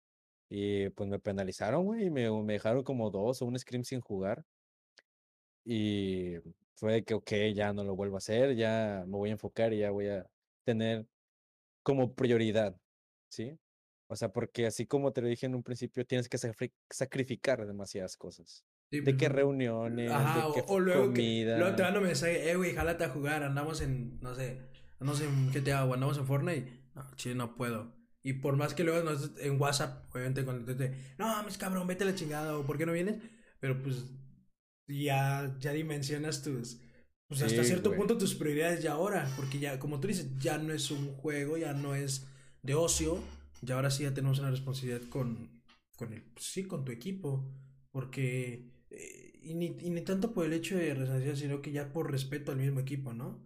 Y 0.50 0.90
pues 0.90 1.08
me 1.10 1.18
penalizaron, 1.20 1.84
güey, 1.86 2.06
y 2.06 2.10
me, 2.10 2.30
me 2.44 2.54
dejaron 2.54 2.84
como 2.84 3.10
dos 3.10 3.42
o 3.42 3.46
un 3.46 3.58
scrim 3.58 3.84
sin 3.84 4.00
jugar. 4.00 4.44
Y 5.64 6.36
fue 6.74 7.04
que, 7.04 7.14
ok, 7.14 7.30
ya 7.54 7.72
no 7.72 7.82
lo 7.84 7.96
vuelvo 7.96 8.16
a 8.16 8.18
hacer, 8.18 8.54
ya 8.56 9.04
me 9.06 9.16
voy 9.16 9.30
a 9.30 9.32
enfocar 9.32 9.72
y 9.72 9.78
ya 9.78 9.90
voy 9.90 10.08
a 10.08 10.30
tener 10.64 11.06
como 11.82 12.14
prioridad, 12.14 12.80
¿sí? 13.30 13.58
O 14.08 14.16
sea, 14.16 14.32
porque 14.32 14.66
así 14.66 14.86
como 14.86 15.12
te 15.12 15.20
lo 15.22 15.28
dije 15.28 15.46
en 15.46 15.54
un 15.54 15.62
principio, 15.62 16.06
tienes 16.06 16.28
que 16.28 16.38
sacrificar 16.90 17.66
demasiadas 17.66 18.16
cosas. 18.16 18.64
Sí, 18.90 19.00
De 19.02 19.16
qué 19.16 19.28
reuniones, 19.28 20.10
ajá, 20.14 20.32
de 20.32 20.46
o, 20.46 20.52
qué 20.52 20.64
o 20.66 20.78
luego 20.80 21.12
que, 21.12 21.28
luego 21.52 21.74
te 21.74 21.82
comida. 21.82 21.82
dan 21.82 21.96
un 21.96 22.04
mensaje, 22.04 22.50
eh, 22.50 22.56
güey, 22.56 22.74
jálate 22.74 23.04
a 23.04 23.08
jugar, 23.10 23.42
andamos 23.42 23.80
en, 23.80 24.20
no 24.20 24.34
sé, 24.34 24.60
andamos 25.00 25.20
en 25.20 25.50
GTA 25.52 25.84
o 25.84 25.94
andamos 25.94 26.18
en 26.18 26.26
Fortnite, 26.26 26.90
no, 26.94 27.04
chile, 27.16 27.34
no 27.34 27.56
puedo. 27.56 27.94
Y 28.22 28.34
por 28.34 28.56
más 28.56 28.74
que 28.74 28.84
luego 28.84 29.10
en 29.38 29.60
WhatsApp, 29.60 30.04
obviamente, 30.14 30.44
cuando 30.44 30.64
te, 30.64 30.74
te, 30.74 30.96
no, 31.18 31.42
mis 31.44 31.58
cabrón, 31.58 31.86
vete 31.86 32.04
a 32.04 32.06
la 32.08 32.14
chingada, 32.14 32.56
o 32.58 32.64
¿por 32.66 32.78
qué 32.78 32.86
no 32.86 32.92
vienes? 32.92 33.16
Pero 33.60 33.82
pues, 33.82 34.04
ya, 34.86 35.56
ya 35.60 35.72
dimensionas 35.72 36.42
tus, 36.42 36.80
pues 37.28 37.42
hasta 37.42 37.64
Sí, 37.64 37.64
cierto 37.64 37.94
güey, 37.94 37.96
punto 37.96 38.18
tus 38.18 38.34
prioridades 38.34 38.82
ya 38.82 38.92
ahora, 38.92 39.32
porque 39.36 39.58
ya, 39.58 39.78
como 39.78 40.00
tú 40.00 40.08
dices, 40.08 40.38
ya 40.38 40.58
no 40.58 40.72
es 40.72 40.90
un 40.90 41.12
juego, 41.16 41.56
ya 41.56 41.72
no 41.74 41.94
es 41.94 42.26
de 42.62 42.74
ocio, 42.74 43.22
ya 43.66 43.76
ahora 43.76 43.90
sí 43.90 44.04
ya 44.04 44.14
tenemos 44.14 44.38
una 44.38 44.50
responsabilidad 44.50 45.02
con, 45.08 45.62
con 45.96 46.12
el, 46.12 46.22
pues, 46.22 46.46
sí, 46.46 46.64
con 46.66 46.84
tu 46.84 46.92
equipo, 46.92 47.52
porque, 47.90 48.70
eh, 48.90 49.40
y, 49.42 49.54
ni, 49.54 49.66
y 49.80 49.90
ni 49.90 50.02
tanto 50.02 50.32
por 50.34 50.46
el 50.46 50.52
hecho 50.54 50.76
de 50.76 50.94
responsabilidad, 50.94 51.36
sino 51.36 51.62
que 51.62 51.72
ya 51.72 51.92
por 51.92 52.10
respeto 52.10 52.52
al 52.52 52.58
mismo 52.58 52.80
equipo, 52.80 53.12
¿no? 53.12 53.42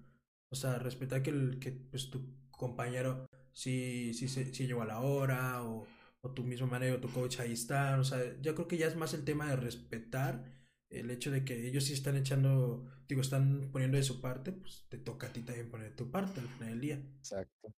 O 0.50 0.56
sea, 0.56 0.78
respetar 0.78 1.22
que, 1.22 1.30
el, 1.30 1.58
que 1.60 1.72
pues, 1.72 2.10
tu 2.10 2.20
compañero 2.50 3.26
sí, 3.52 4.12
sí, 4.14 4.28
sí, 4.28 4.52
sí 4.54 4.66
llegó 4.66 4.82
a 4.82 4.86
la 4.86 5.00
hora, 5.00 5.62
o, 5.64 5.86
o 6.22 6.30
tu 6.32 6.42
mismo 6.44 6.66
manager 6.66 6.96
o 6.96 7.00
tu 7.00 7.08
coach 7.12 7.40
ahí 7.40 7.52
está, 7.52 7.98
o 7.98 8.04
sea, 8.04 8.18
yo 8.40 8.54
creo 8.54 8.68
que 8.68 8.78
ya 8.78 8.86
es 8.88 8.96
más 8.96 9.14
el 9.14 9.24
tema 9.24 9.48
de 9.50 9.56
respetar 9.56 10.44
el 10.90 11.10
hecho 11.10 11.30
de 11.30 11.44
que 11.44 11.66
ellos 11.68 11.84
sí 11.84 11.92
están 11.92 12.16
echando, 12.16 12.86
digo, 13.08 13.20
están 13.20 13.70
poniendo 13.72 13.96
de 13.96 14.02
su 14.02 14.20
parte, 14.20 14.52
pues 14.52 14.86
te 14.88 14.98
toca 14.98 15.28
a 15.28 15.32
ti 15.32 15.42
también 15.42 15.70
poner 15.70 15.90
de 15.90 15.96
tu 15.96 16.10
parte 16.10 16.40
al 16.40 16.48
final 16.48 16.70
del 16.70 16.80
día. 16.80 17.02
exacto. 17.18 17.72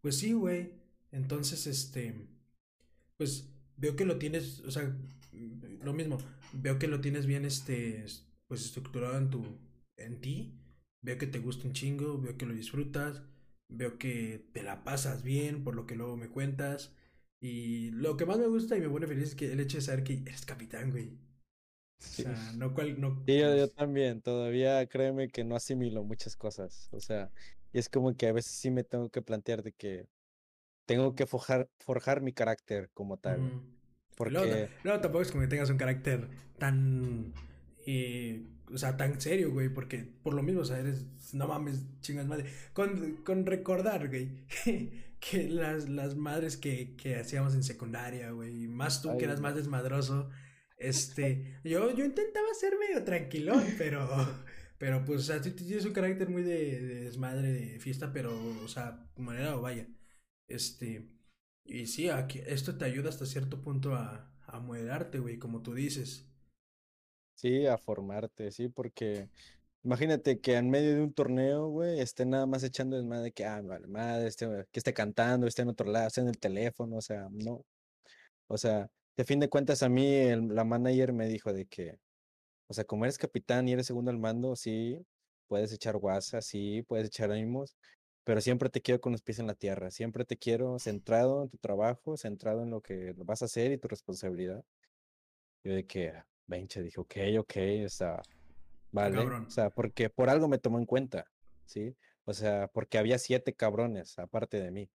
Pues 0.00 0.18
sí, 0.18 0.32
güey. 0.32 0.81
Entonces, 1.12 1.66
este, 1.68 2.28
pues 3.16 3.48
veo 3.76 3.96
que 3.96 4.04
lo 4.04 4.18
tienes, 4.18 4.60
o 4.60 4.70
sea, 4.70 4.94
lo 5.32 5.92
mismo, 5.92 6.18
veo 6.52 6.78
que 6.78 6.88
lo 6.88 7.00
tienes 7.00 7.26
bien, 7.26 7.44
este, 7.44 8.04
pues 8.48 8.64
estructurado 8.64 9.16
en 9.18 9.30
tu, 9.30 9.44
en 9.96 10.20
ti, 10.20 10.54
veo 11.02 11.18
que 11.18 11.26
te 11.26 11.38
gusta 11.38 11.66
un 11.68 11.74
chingo, 11.74 12.20
veo 12.20 12.36
que 12.36 12.46
lo 12.46 12.54
disfrutas, 12.54 13.22
veo 13.68 13.98
que 13.98 14.46
te 14.52 14.62
la 14.62 14.84
pasas 14.84 15.22
bien, 15.22 15.64
por 15.64 15.74
lo 15.74 15.86
que 15.86 15.96
luego 15.96 16.16
me 16.16 16.28
cuentas, 16.28 16.94
y 17.40 17.90
lo 17.92 18.16
que 18.16 18.26
más 18.26 18.38
me 18.38 18.46
gusta 18.46 18.76
y 18.76 18.80
me 18.80 18.88
pone 18.88 19.06
feliz 19.06 19.24
es 19.30 19.34
que 19.34 19.52
el 19.52 19.60
hecho 19.60 19.78
de 19.78 19.82
saber 19.82 20.04
que 20.04 20.14
eres 20.26 20.44
capitán, 20.46 20.90
güey. 20.90 21.18
O 22.12 22.14
Sí, 22.14 22.24
sea, 22.24 22.52
no 22.54 22.74
cual, 22.74 23.00
no, 23.00 23.24
Sí, 23.26 23.38
yo, 23.38 23.56
yo 23.56 23.68
pues, 23.68 23.70
también, 23.70 24.20
todavía 24.20 24.84
créeme 24.88 25.28
que 25.30 25.44
no 25.44 25.54
asimilo 25.54 26.02
muchas 26.02 26.36
cosas, 26.36 26.88
o 26.92 26.98
sea, 27.00 27.30
y 27.72 27.78
es 27.78 27.88
como 27.88 28.16
que 28.16 28.26
a 28.26 28.32
veces 28.32 28.52
sí 28.52 28.70
me 28.70 28.82
tengo 28.82 29.10
que 29.10 29.22
plantear 29.22 29.62
de 29.62 29.72
que 29.72 30.06
tengo 30.86 31.14
que 31.14 31.26
forjar, 31.26 31.68
forjar 31.78 32.20
mi 32.22 32.32
carácter 32.32 32.90
como 32.94 33.18
tal, 33.18 33.40
ta- 33.40 33.72
porque, 34.16 34.68
luego 34.84 35.00
tampoco 35.00 35.22
es 35.22 35.30
como 35.30 35.42
que 35.42 35.48
tengas 35.48 35.70
un 35.70 35.78
carácter 35.78 36.28
tan. 36.58 37.32
eh, 37.86 38.46
o 38.72 38.78
sea, 38.78 38.96
tan 38.96 39.20
serio, 39.20 39.52
güey. 39.52 39.68
Porque 39.68 39.98
por 40.22 40.34
lo 40.34 40.42
mismo, 40.42 40.62
o 40.62 40.64
sea, 40.64 40.78
eres. 40.78 41.04
No 41.32 41.46
mames, 41.48 41.82
chingas 42.00 42.26
madre. 42.26 42.46
Con, 42.72 43.16
con 43.24 43.46
recordar, 43.46 44.08
güey. 44.08 44.46
Que 45.22 45.48
las, 45.48 45.88
las 45.88 46.16
madres 46.16 46.56
que, 46.56 46.96
que 46.96 47.14
hacíamos 47.14 47.54
en 47.54 47.62
secundaria, 47.62 48.32
güey. 48.32 48.66
Más 48.66 49.02
tú 49.02 49.16
que 49.16 49.24
eras 49.26 49.40
más 49.40 49.52
no, 49.52 49.58
desmadroso. 49.58 50.30
Este. 50.76 51.58
Yo, 51.64 51.94
yo 51.94 52.04
intentaba 52.04 52.46
ser 52.58 52.72
medio 52.78 53.04
tranquilón, 53.04 53.64
pero. 53.78 54.08
Pero 54.78 55.04
pues, 55.04 55.20
o 55.20 55.22
sea, 55.22 55.40
tú 55.40 55.52
tienes 55.52 55.84
un 55.84 55.92
carácter 55.92 56.28
muy 56.28 56.42
de, 56.42 56.80
de 56.80 56.94
desmadre, 57.04 57.52
de 57.52 57.78
fiesta, 57.78 58.12
pero, 58.12 58.36
o 58.64 58.66
sea, 58.66 59.06
manera 59.16 59.56
o 59.56 59.60
vaya. 59.62 59.86
Este. 60.54 61.08
Y 61.64 61.86
sí, 61.86 62.08
aquí, 62.08 62.40
esto 62.46 62.76
te 62.76 62.84
ayuda 62.84 63.08
hasta 63.10 63.26
cierto 63.26 63.62
punto 63.62 63.94
a, 63.94 64.34
a 64.46 64.60
moderarte, 64.60 65.18
güey, 65.20 65.38
como 65.38 65.62
tú 65.62 65.74
dices. 65.74 66.26
sí, 67.34 67.66
a 67.66 67.78
formarte, 67.78 68.50
sí, 68.52 68.68
porque 68.68 69.30
imagínate 69.84 70.40
que 70.40 70.56
en 70.56 70.70
medio 70.70 70.94
de 70.96 71.02
un 71.02 71.12
torneo, 71.14 71.68
güey, 71.68 72.00
esté 72.00 72.26
nada 72.26 72.46
más 72.46 72.62
echando 72.64 72.96
desmadre 72.96 73.32
que, 73.32 73.44
ah, 73.44 73.60
vale 73.62 73.86
madre, 73.88 74.28
esté, 74.28 74.46
que 74.70 74.80
esté 74.80 74.92
cantando, 74.94 75.46
esté 75.46 75.62
en 75.62 75.68
otro 75.70 75.90
lado, 75.90 76.08
esté 76.08 76.20
en 76.22 76.28
el 76.28 76.38
teléfono, 76.38 76.96
o 76.96 77.02
sea, 77.02 77.28
no, 77.32 77.64
o 78.48 78.58
sea, 78.58 78.88
de 79.16 79.24
fin 79.24 79.40
de 79.40 79.48
cuentas 79.50 79.82
a 79.82 79.88
mí 79.88 80.26
la 80.50 80.64
manager 80.64 81.12
me 81.12 81.28
dijo 81.28 81.52
de 81.52 81.66
que 81.66 81.98
O 82.68 82.74
sea, 82.74 82.84
como 82.84 83.04
eres 83.04 83.18
capitán 83.18 83.68
y 83.68 83.72
eres 83.72 83.86
segundo 83.86 84.10
al 84.10 84.18
mando, 84.18 84.56
sí, 84.56 84.98
puedes 85.48 85.72
echar 85.72 85.96
guasa, 85.98 86.40
sí, 86.42 86.82
puedes 86.88 87.08
echar 87.08 87.30
ánimos, 87.32 87.76
pero 88.24 88.40
siempre 88.40 88.70
te 88.70 88.80
quiero 88.82 89.00
con 89.00 89.12
los 89.12 89.22
pies 89.22 89.38
en 89.40 89.46
la 89.46 89.54
tierra, 89.54 89.90
siempre 89.90 90.24
te 90.24 90.36
quiero 90.38 90.78
centrado 90.78 91.42
en 91.44 91.48
tu 91.50 91.58
trabajo, 91.58 92.16
centrado 92.16 92.62
en 92.62 92.70
lo 92.70 92.80
que 92.82 93.12
vas 93.18 93.42
a 93.42 93.46
hacer 93.46 93.72
y 93.72 93.78
tu 93.78 93.88
responsabilidad. 93.88 94.64
Yo 95.64 95.74
de 95.74 95.86
que, 95.86 96.12
venche, 96.46 96.82
dije, 96.82 97.00
ok, 97.00 97.16
ok, 97.40 97.56
o 97.86 97.88
sea, 97.88 98.22
vale, 98.92 99.34
o 99.46 99.50
cabrón. 99.50 99.50
sea, 99.50 99.70
porque 99.70 100.10
por 100.10 100.30
algo 100.30 100.48
me 100.48 100.58
tomó 100.58 100.78
en 100.78 100.86
cuenta, 100.86 101.26
¿sí? 101.66 101.96
O 102.24 102.34
sea, 102.34 102.68
porque 102.68 102.98
había 102.98 103.18
siete 103.18 103.54
cabrones 103.54 104.18
aparte 104.18 104.60
de 104.60 104.70
mí. 104.72 104.90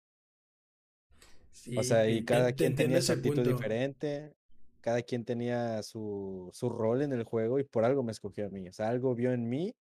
O 1.74 1.82
Sí, 1.82 1.82
sea, 1.82 2.08
y 2.08 2.22
te, 2.22 2.22
te, 2.22 2.24
cada 2.24 2.52
te 2.54 2.54
quien 2.54 2.66
entiendo 2.66 3.00
tenía 3.00 3.02
su 3.02 3.12
actitud 3.12 3.42
punto. 3.42 3.42
diferente, 3.46 4.34
cada 4.80 5.02
quien 5.02 5.24
tenía 5.24 5.82
su, 5.82 6.50
su 6.52 6.68
rol 6.68 7.02
en 7.02 7.12
el 7.12 7.24
juego 7.24 7.58
y 7.58 7.64
por 7.64 7.84
algo 7.84 8.02
me 8.02 8.12
escogió 8.12 8.46
a 8.46 8.50
mí. 8.50 8.68
O 8.68 8.72
sea, 8.72 8.88
algo 8.88 9.14
vio 9.14 9.32
en 9.32 9.48
mí 9.48 9.74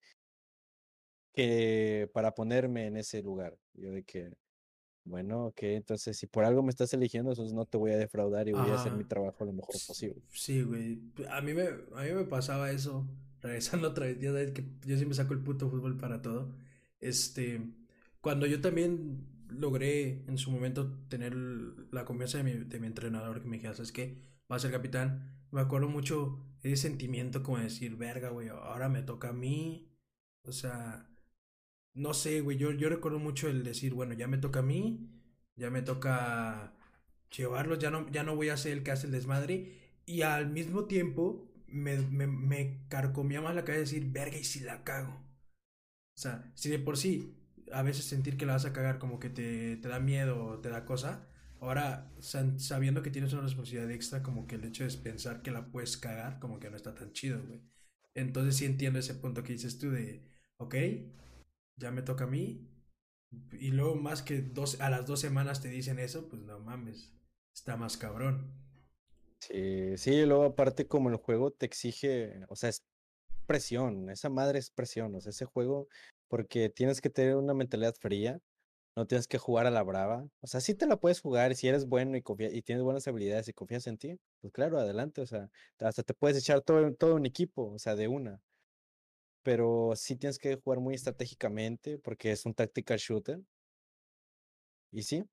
que 1.32 2.10
para 2.12 2.34
ponerme 2.34 2.86
en 2.86 2.96
ese 2.96 3.22
lugar. 3.22 3.56
Yo 3.74 3.92
de 3.92 4.02
que, 4.02 4.32
bueno, 5.04 5.46
ok, 5.46 5.62
entonces 5.62 6.16
si 6.16 6.26
por 6.26 6.44
algo 6.44 6.62
me 6.62 6.70
estás 6.70 6.92
eligiendo, 6.92 7.30
entonces 7.30 7.54
no 7.54 7.66
te 7.66 7.78
voy 7.78 7.92
a 7.92 7.98
defraudar 7.98 8.48
y 8.48 8.52
voy 8.52 8.70
a 8.70 8.74
hacer 8.74 8.92
mi 8.92 9.04
trabajo 9.04 9.44
lo 9.44 9.52
mejor 9.52 9.74
posible. 9.86 10.22
Sí, 10.28 10.62
güey. 10.62 11.00
A 11.30 11.40
mí 11.40 11.54
me, 11.54 11.64
a 11.64 12.02
mí 12.02 12.12
me 12.12 12.24
pasaba 12.24 12.70
eso. 12.70 13.06
Regresando 13.40 13.88
otra 13.88 14.06
vez, 14.06 14.20
ya 14.20 14.32
sabes 14.32 14.52
que 14.52 14.64
yo 14.84 14.96
siempre 14.96 15.16
saco 15.16 15.32
el 15.32 15.40
puto 15.42 15.70
fútbol 15.70 15.96
para 15.96 16.20
todo. 16.20 16.54
Este, 17.00 17.62
cuando 18.20 18.46
yo 18.46 18.60
también 18.60 19.26
logré 19.48 20.24
en 20.26 20.36
su 20.38 20.50
momento 20.50 20.92
tener 21.08 21.34
la 21.34 22.04
confianza 22.04 22.38
de 22.38 22.44
mi, 22.44 22.52
de 22.52 22.80
mi 22.80 22.86
entrenador 22.86 23.40
que 23.40 23.48
me 23.48 23.56
dijera, 23.56 23.74
¿sabes 23.74 23.92
qué? 23.92 24.18
Vas 24.48 24.58
a 24.58 24.68
ser 24.68 24.72
capitán. 24.72 25.46
Me 25.50 25.60
acuerdo 25.60 25.88
mucho 25.88 26.38
ese 26.62 26.76
sentimiento 26.76 27.42
como 27.42 27.56
de 27.58 27.64
decir, 27.64 27.96
verga, 27.96 28.28
güey, 28.28 28.48
ahora 28.48 28.88
me 28.88 29.02
toca 29.02 29.30
a 29.30 29.32
mí. 29.32 29.90
O 30.42 30.52
sea, 30.52 31.09
no 31.94 32.14
sé, 32.14 32.40
güey, 32.40 32.56
yo, 32.58 32.72
yo 32.72 32.88
recuerdo 32.88 33.18
mucho 33.18 33.48
el 33.48 33.64
decir, 33.64 33.94
bueno, 33.94 34.14
ya 34.14 34.26
me 34.28 34.38
toca 34.38 34.60
a 34.60 34.62
mí, 34.62 35.10
ya 35.56 35.70
me 35.70 35.82
toca 35.82 36.74
llevarlos, 37.36 37.78
ya 37.78 37.90
no, 37.90 38.08
ya 38.10 38.22
no 38.24 38.36
voy 38.36 38.48
a 38.50 38.56
ser 38.56 38.72
el 38.72 38.82
que 38.84 38.92
hace 38.92 39.06
el 39.06 39.12
desmadre. 39.12 39.72
Y 40.06 40.22
al 40.22 40.50
mismo 40.50 40.86
tiempo 40.86 41.52
me, 41.68 41.98
me, 41.98 42.26
me 42.26 42.86
carcomía 42.88 43.40
más 43.40 43.54
la 43.54 43.64
cabeza 43.64 43.92
de 43.92 44.00
decir, 44.00 44.12
verga, 44.12 44.36
y 44.38 44.44
si 44.44 44.60
la 44.60 44.84
cago. 44.84 45.12
O 45.12 46.20
sea, 46.20 46.50
si 46.54 46.70
de 46.70 46.78
por 46.78 46.96
sí 46.96 47.36
a 47.72 47.82
veces 47.82 48.04
sentir 48.04 48.36
que 48.36 48.46
la 48.46 48.54
vas 48.54 48.64
a 48.64 48.72
cagar 48.72 48.98
como 48.98 49.18
que 49.20 49.30
te, 49.30 49.76
te 49.76 49.88
da 49.88 50.00
miedo 50.00 50.44
o 50.44 50.58
te 50.60 50.68
da 50.68 50.84
cosa, 50.84 51.28
ahora 51.60 52.10
sabiendo 52.20 53.02
que 53.02 53.10
tienes 53.10 53.32
una 53.32 53.42
responsabilidad 53.42 53.90
extra, 53.90 54.22
como 54.22 54.46
que 54.46 54.56
el 54.56 54.64
hecho 54.64 54.84
de 54.86 54.96
pensar 54.98 55.42
que 55.42 55.50
la 55.50 55.66
puedes 55.70 55.96
cagar, 55.96 56.38
como 56.40 56.58
que 56.60 56.70
no 56.70 56.76
está 56.76 56.94
tan 56.94 57.12
chido, 57.12 57.42
güey. 57.46 57.60
Entonces 58.14 58.56
sí 58.56 58.64
entiendo 58.66 58.98
ese 58.98 59.14
punto 59.14 59.42
que 59.44 59.52
dices 59.54 59.78
tú 59.78 59.90
de, 59.90 60.24
ok, 60.58 60.74
ya 61.80 61.90
me 61.90 62.02
toca 62.02 62.24
a 62.24 62.28
mí. 62.28 62.68
Y 63.52 63.70
luego 63.72 63.96
más 63.96 64.22
que 64.22 64.42
dos, 64.42 64.80
a 64.80 64.90
las 64.90 65.06
dos 65.06 65.20
semanas 65.20 65.62
te 65.62 65.68
dicen 65.68 65.98
eso, 65.98 66.28
pues 66.28 66.42
no 66.42 66.58
mames, 66.60 67.12
está 67.54 67.76
más 67.76 67.96
cabrón. 67.96 68.52
Sí, 69.40 69.96
sí, 69.96 70.26
luego 70.26 70.44
aparte 70.44 70.86
como 70.86 71.08
el 71.08 71.16
juego 71.16 71.50
te 71.50 71.64
exige, 71.66 72.44
o 72.48 72.56
sea, 72.56 72.68
es 72.68 72.84
presión, 73.46 74.10
esa 74.10 74.28
madre 74.28 74.58
es 74.58 74.70
presión, 74.70 75.14
o 75.14 75.20
sea, 75.20 75.30
ese 75.30 75.46
juego, 75.46 75.88
porque 76.28 76.68
tienes 76.68 77.00
que 77.00 77.10
tener 77.10 77.36
una 77.36 77.54
mentalidad 77.54 77.94
fría, 77.98 78.38
no 78.96 79.06
tienes 79.06 79.26
que 79.28 79.38
jugar 79.38 79.66
a 79.66 79.70
la 79.70 79.82
brava, 79.82 80.26
o 80.40 80.46
sea, 80.46 80.60
sí 80.60 80.74
te 80.74 80.86
la 80.86 80.98
puedes 80.98 81.20
jugar 81.20 81.54
si 81.54 81.68
eres 81.68 81.86
bueno 81.86 82.16
y, 82.18 82.22
y 82.52 82.62
tienes 82.62 82.84
buenas 82.84 83.08
habilidades 83.08 83.48
y 83.48 83.52
confías 83.54 83.86
en 83.86 83.98
ti, 83.98 84.18
pues 84.40 84.52
claro, 84.52 84.78
adelante, 84.78 85.22
o 85.22 85.26
sea, 85.26 85.50
hasta 85.80 86.02
te 86.02 86.14
puedes 86.14 86.36
echar 86.38 86.60
todo, 86.62 86.94
todo 86.94 87.14
un 87.16 87.26
equipo, 87.26 87.72
o 87.72 87.78
sea, 87.78 87.96
de 87.96 88.08
una, 88.08 88.40
pero 89.42 89.92
sí 89.96 90.16
tienes 90.16 90.38
que 90.38 90.56
jugar 90.56 90.80
muy 90.80 90.94
estratégicamente 90.94 91.98
porque 91.98 92.32
es 92.32 92.46
un 92.46 92.54
tactical 92.54 92.98
shooter, 92.98 93.40
y 94.92 95.02
sí, 95.02 95.24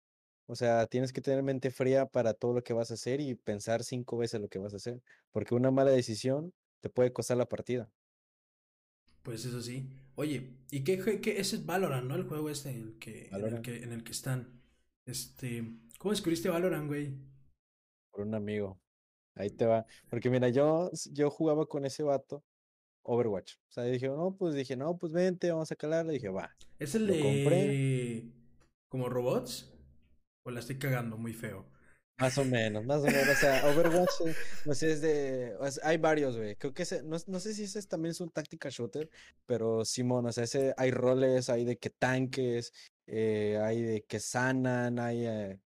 o 0.47 0.55
sea, 0.55 0.87
tienes 0.87 1.11
que 1.13 1.21
tener 1.21 1.43
mente 1.43 1.71
fría 1.71 2.05
para 2.05 2.33
todo 2.33 2.53
lo 2.53 2.63
que 2.63 2.73
vas 2.73 2.91
a 2.91 2.95
hacer 2.95 3.21
y 3.21 3.35
pensar 3.35 3.83
cinco 3.83 4.17
veces 4.17 4.41
lo 4.41 4.47
que 4.47 4.59
vas 4.59 4.73
a 4.73 4.77
hacer, 4.77 5.01
porque 5.31 5.55
una 5.55 5.71
mala 5.71 5.91
decisión 5.91 6.53
te 6.81 6.89
puede 6.89 7.11
costar 7.13 7.37
la 7.37 7.47
partida. 7.47 7.91
Pues 9.23 9.45
eso 9.45 9.61
sí. 9.61 9.89
Oye, 10.15 10.57
¿y 10.71 10.83
qué, 10.83 10.97
qué 11.21 11.39
ese 11.39 11.57
es 11.57 11.65
Valorant, 11.65 12.07
no? 12.07 12.15
El 12.15 12.23
juego 12.23 12.49
este 12.49 12.69
en 12.71 12.77
el 12.77 12.97
que, 12.99 13.27
en 13.29 13.45
el 13.45 13.61
que, 13.61 13.83
en 13.83 13.91
el 13.91 14.03
que 14.03 14.11
están. 14.11 14.61
Este, 15.05 15.63
¿cómo 15.99 16.11
descubriste 16.11 16.49
Valorant, 16.49 16.87
güey? 16.87 17.13
Por 18.11 18.21
un 18.21 18.35
amigo. 18.35 18.79
Ahí 19.35 19.49
te 19.49 19.65
va. 19.65 19.85
Porque 20.09 20.29
mira, 20.29 20.49
yo, 20.49 20.91
yo 21.11 21.29
jugaba 21.29 21.65
con 21.67 21.85
ese 21.85 22.03
vato 22.03 22.43
Overwatch. 23.07 23.55
O 23.55 23.71
sea, 23.71 23.83
dije, 23.85 24.07
no, 24.07 24.35
pues 24.37 24.53
dije, 24.53 24.75
no, 24.75 24.97
pues 24.97 25.13
vente, 25.13 25.49
vamos 25.49 25.71
a 25.71 25.75
calarle. 25.75 26.13
Dije, 26.13 26.29
va. 26.29 26.55
¿Es 26.77 26.93
el 26.93 27.07
de 27.07 27.19
compré. 27.21 28.23
como 28.89 29.09
robots? 29.09 29.73
O 30.43 30.51
la 30.51 30.59
estoy 30.59 30.77
cagando 30.77 31.17
muy 31.17 31.33
feo. 31.33 31.65
Más 32.19 32.37
o 32.37 32.45
menos, 32.45 32.83
más 32.83 33.01
o 33.01 33.05
menos. 33.05 33.27
O 33.29 33.35
sea, 33.35 33.65
Overwatch, 33.67 34.11
no 34.65 34.73
sé, 34.73 34.91
es 34.91 35.01
de. 35.01 35.55
hay 35.83 35.97
varios, 35.97 36.35
güey. 36.35 36.55
Creo 36.55 36.73
que 36.73 36.83
ese, 36.83 37.03
no, 37.03 37.17
no, 37.27 37.39
sé 37.39 37.53
si 37.53 37.63
ese 37.63 37.81
también 37.83 38.11
es 38.11 38.21
un 38.21 38.31
táctica 38.31 38.69
shooter, 38.69 39.09
pero 39.45 39.85
Simón, 39.85 40.25
o 40.25 40.31
sea, 40.31 40.45
ese, 40.45 40.73
hay 40.77 40.91
roles, 40.91 41.49
hay 41.49 41.63
de 41.63 41.77
que 41.77 41.91
tanques, 41.91 42.73
eh, 43.05 43.59
hay 43.63 43.81
de 43.83 44.03
que 44.03 44.19
sanan, 44.19 44.99
hay 44.99 45.27
eh, 45.27 45.59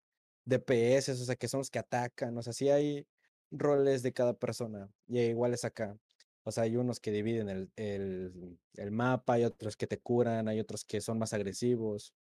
DPS, 0.46 1.10
o 1.10 1.26
sea, 1.26 1.36
que 1.36 1.48
son 1.48 1.60
los 1.60 1.72
que 1.72 1.80
atacan. 1.80 2.38
O 2.38 2.44
sea, 2.44 2.54
sí 2.54 2.70
hay 2.70 3.08
roles 3.52 4.04
de 4.04 4.14
cada 4.14 4.34
persona. 4.34 4.90
Y 5.08 5.20
igual 5.22 5.54
es 5.54 5.66
acá. 5.66 5.98
O 6.44 6.52
sea, 6.52 6.64
hay 6.64 6.76
unos 6.76 7.00
que 7.00 7.12
dividen 7.12 7.50
el, 7.50 7.72
el, 7.76 8.60
el 8.76 8.92
mapa, 8.92 9.34
hay 9.34 9.44
otros 9.44 9.78
que 9.78 9.88
te 9.88 10.00
curan, 10.00 10.48
hay 10.48 10.60
otros 10.60 10.84
que 10.86 11.02
son 11.02 11.20
más 11.20 11.34
agresivos. 11.34 12.14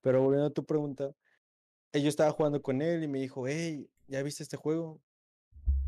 Pero 0.00 0.22
volviendo 0.22 0.46
a 0.46 0.50
tu 0.50 0.64
pregunta 0.64 1.14
yo 2.00 2.08
estaba 2.08 2.30
jugando 2.32 2.62
con 2.62 2.80
él 2.80 3.02
y 3.02 3.08
me 3.08 3.20
dijo, 3.20 3.46
hey, 3.46 3.88
¿ya 4.06 4.22
viste 4.22 4.42
este 4.42 4.56
juego? 4.56 5.00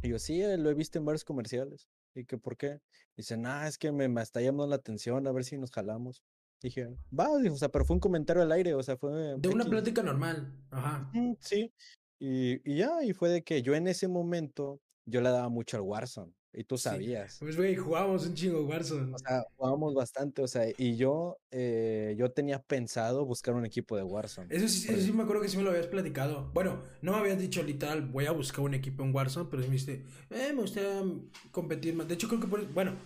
Y 0.02 0.10
yo, 0.10 0.18
sí, 0.18 0.42
eh, 0.42 0.58
lo 0.58 0.70
he 0.70 0.74
visto 0.74 0.98
en 0.98 1.04
varios 1.04 1.24
comerciales. 1.24 1.88
¿Y 2.14 2.26
que 2.26 2.36
por 2.36 2.56
qué? 2.56 2.80
Dice, 3.16 3.36
nah, 3.36 3.66
es 3.66 3.78
que 3.78 3.90
me, 3.90 4.08
me, 4.08 4.22
está 4.22 4.40
llamando 4.40 4.68
la 4.68 4.76
atención, 4.76 5.26
a 5.26 5.32
ver 5.32 5.44
si 5.44 5.56
nos 5.56 5.70
jalamos. 5.70 6.22
Dije, 6.60 6.88
va, 7.18 7.28
o 7.30 7.56
sea, 7.56 7.68
pero 7.68 7.84
fue 7.84 7.94
un 7.94 8.00
comentario 8.00 8.42
al 8.42 8.52
aire, 8.52 8.74
o 8.74 8.82
sea, 8.82 8.96
fue... 8.96 9.36
De 9.38 9.48
una 9.48 9.64
plática 9.64 10.02
normal, 10.02 10.54
ajá. 10.70 11.10
sí, 11.40 11.72
y, 12.18 12.70
y 12.70 12.78
ya, 12.78 13.02
y 13.02 13.12
fue 13.12 13.28
de 13.28 13.42
que 13.42 13.62
yo 13.62 13.74
en 13.74 13.86
ese 13.86 14.08
momento, 14.08 14.80
yo 15.04 15.20
le 15.20 15.30
daba 15.30 15.48
mucho 15.48 15.76
al 15.76 15.82
Warzone. 15.82 16.32
Y 16.56 16.64
tú 16.64 16.78
sabías. 16.78 17.38
Pues, 17.40 17.56
güey, 17.56 17.74
jugábamos 17.74 18.26
un 18.26 18.34
chingo 18.34 18.64
Warzone. 18.64 19.12
O 19.12 19.18
sea, 19.18 19.44
jugábamos 19.56 19.94
bastante, 19.94 20.40
o 20.42 20.46
sea, 20.46 20.66
y 20.78 20.96
yo, 20.96 21.38
eh, 21.50 22.14
yo 22.16 22.30
tenía 22.30 22.62
pensado 22.62 23.24
buscar 23.24 23.54
un 23.54 23.66
equipo 23.66 23.96
de 23.96 24.04
Warzone. 24.04 24.54
Eso 24.54 24.68
sí, 24.68 24.88
eso 24.88 25.00
sí 25.00 25.12
me 25.12 25.24
acuerdo 25.24 25.42
que 25.42 25.48
sí 25.48 25.56
me 25.56 25.64
lo 25.64 25.70
habías 25.70 25.88
platicado. 25.88 26.50
Bueno, 26.54 26.80
no 27.02 27.12
me 27.12 27.18
habías 27.18 27.38
dicho 27.38 27.62
literal, 27.62 28.02
voy 28.02 28.26
a 28.26 28.32
buscar 28.32 28.60
un 28.64 28.74
equipo 28.74 29.02
en 29.02 29.14
Warzone, 29.14 29.48
pero 29.50 29.62
sí 29.62 29.68
me 29.68 29.74
dijiste, 29.74 30.04
eh, 30.30 30.52
me 30.54 30.62
gustaría 30.62 31.02
competir 31.50 31.94
más. 31.94 32.06
De 32.06 32.14
hecho, 32.14 32.28
creo 32.28 32.40
que 32.40 32.46
por 32.46 32.64
bueno, 32.72 32.96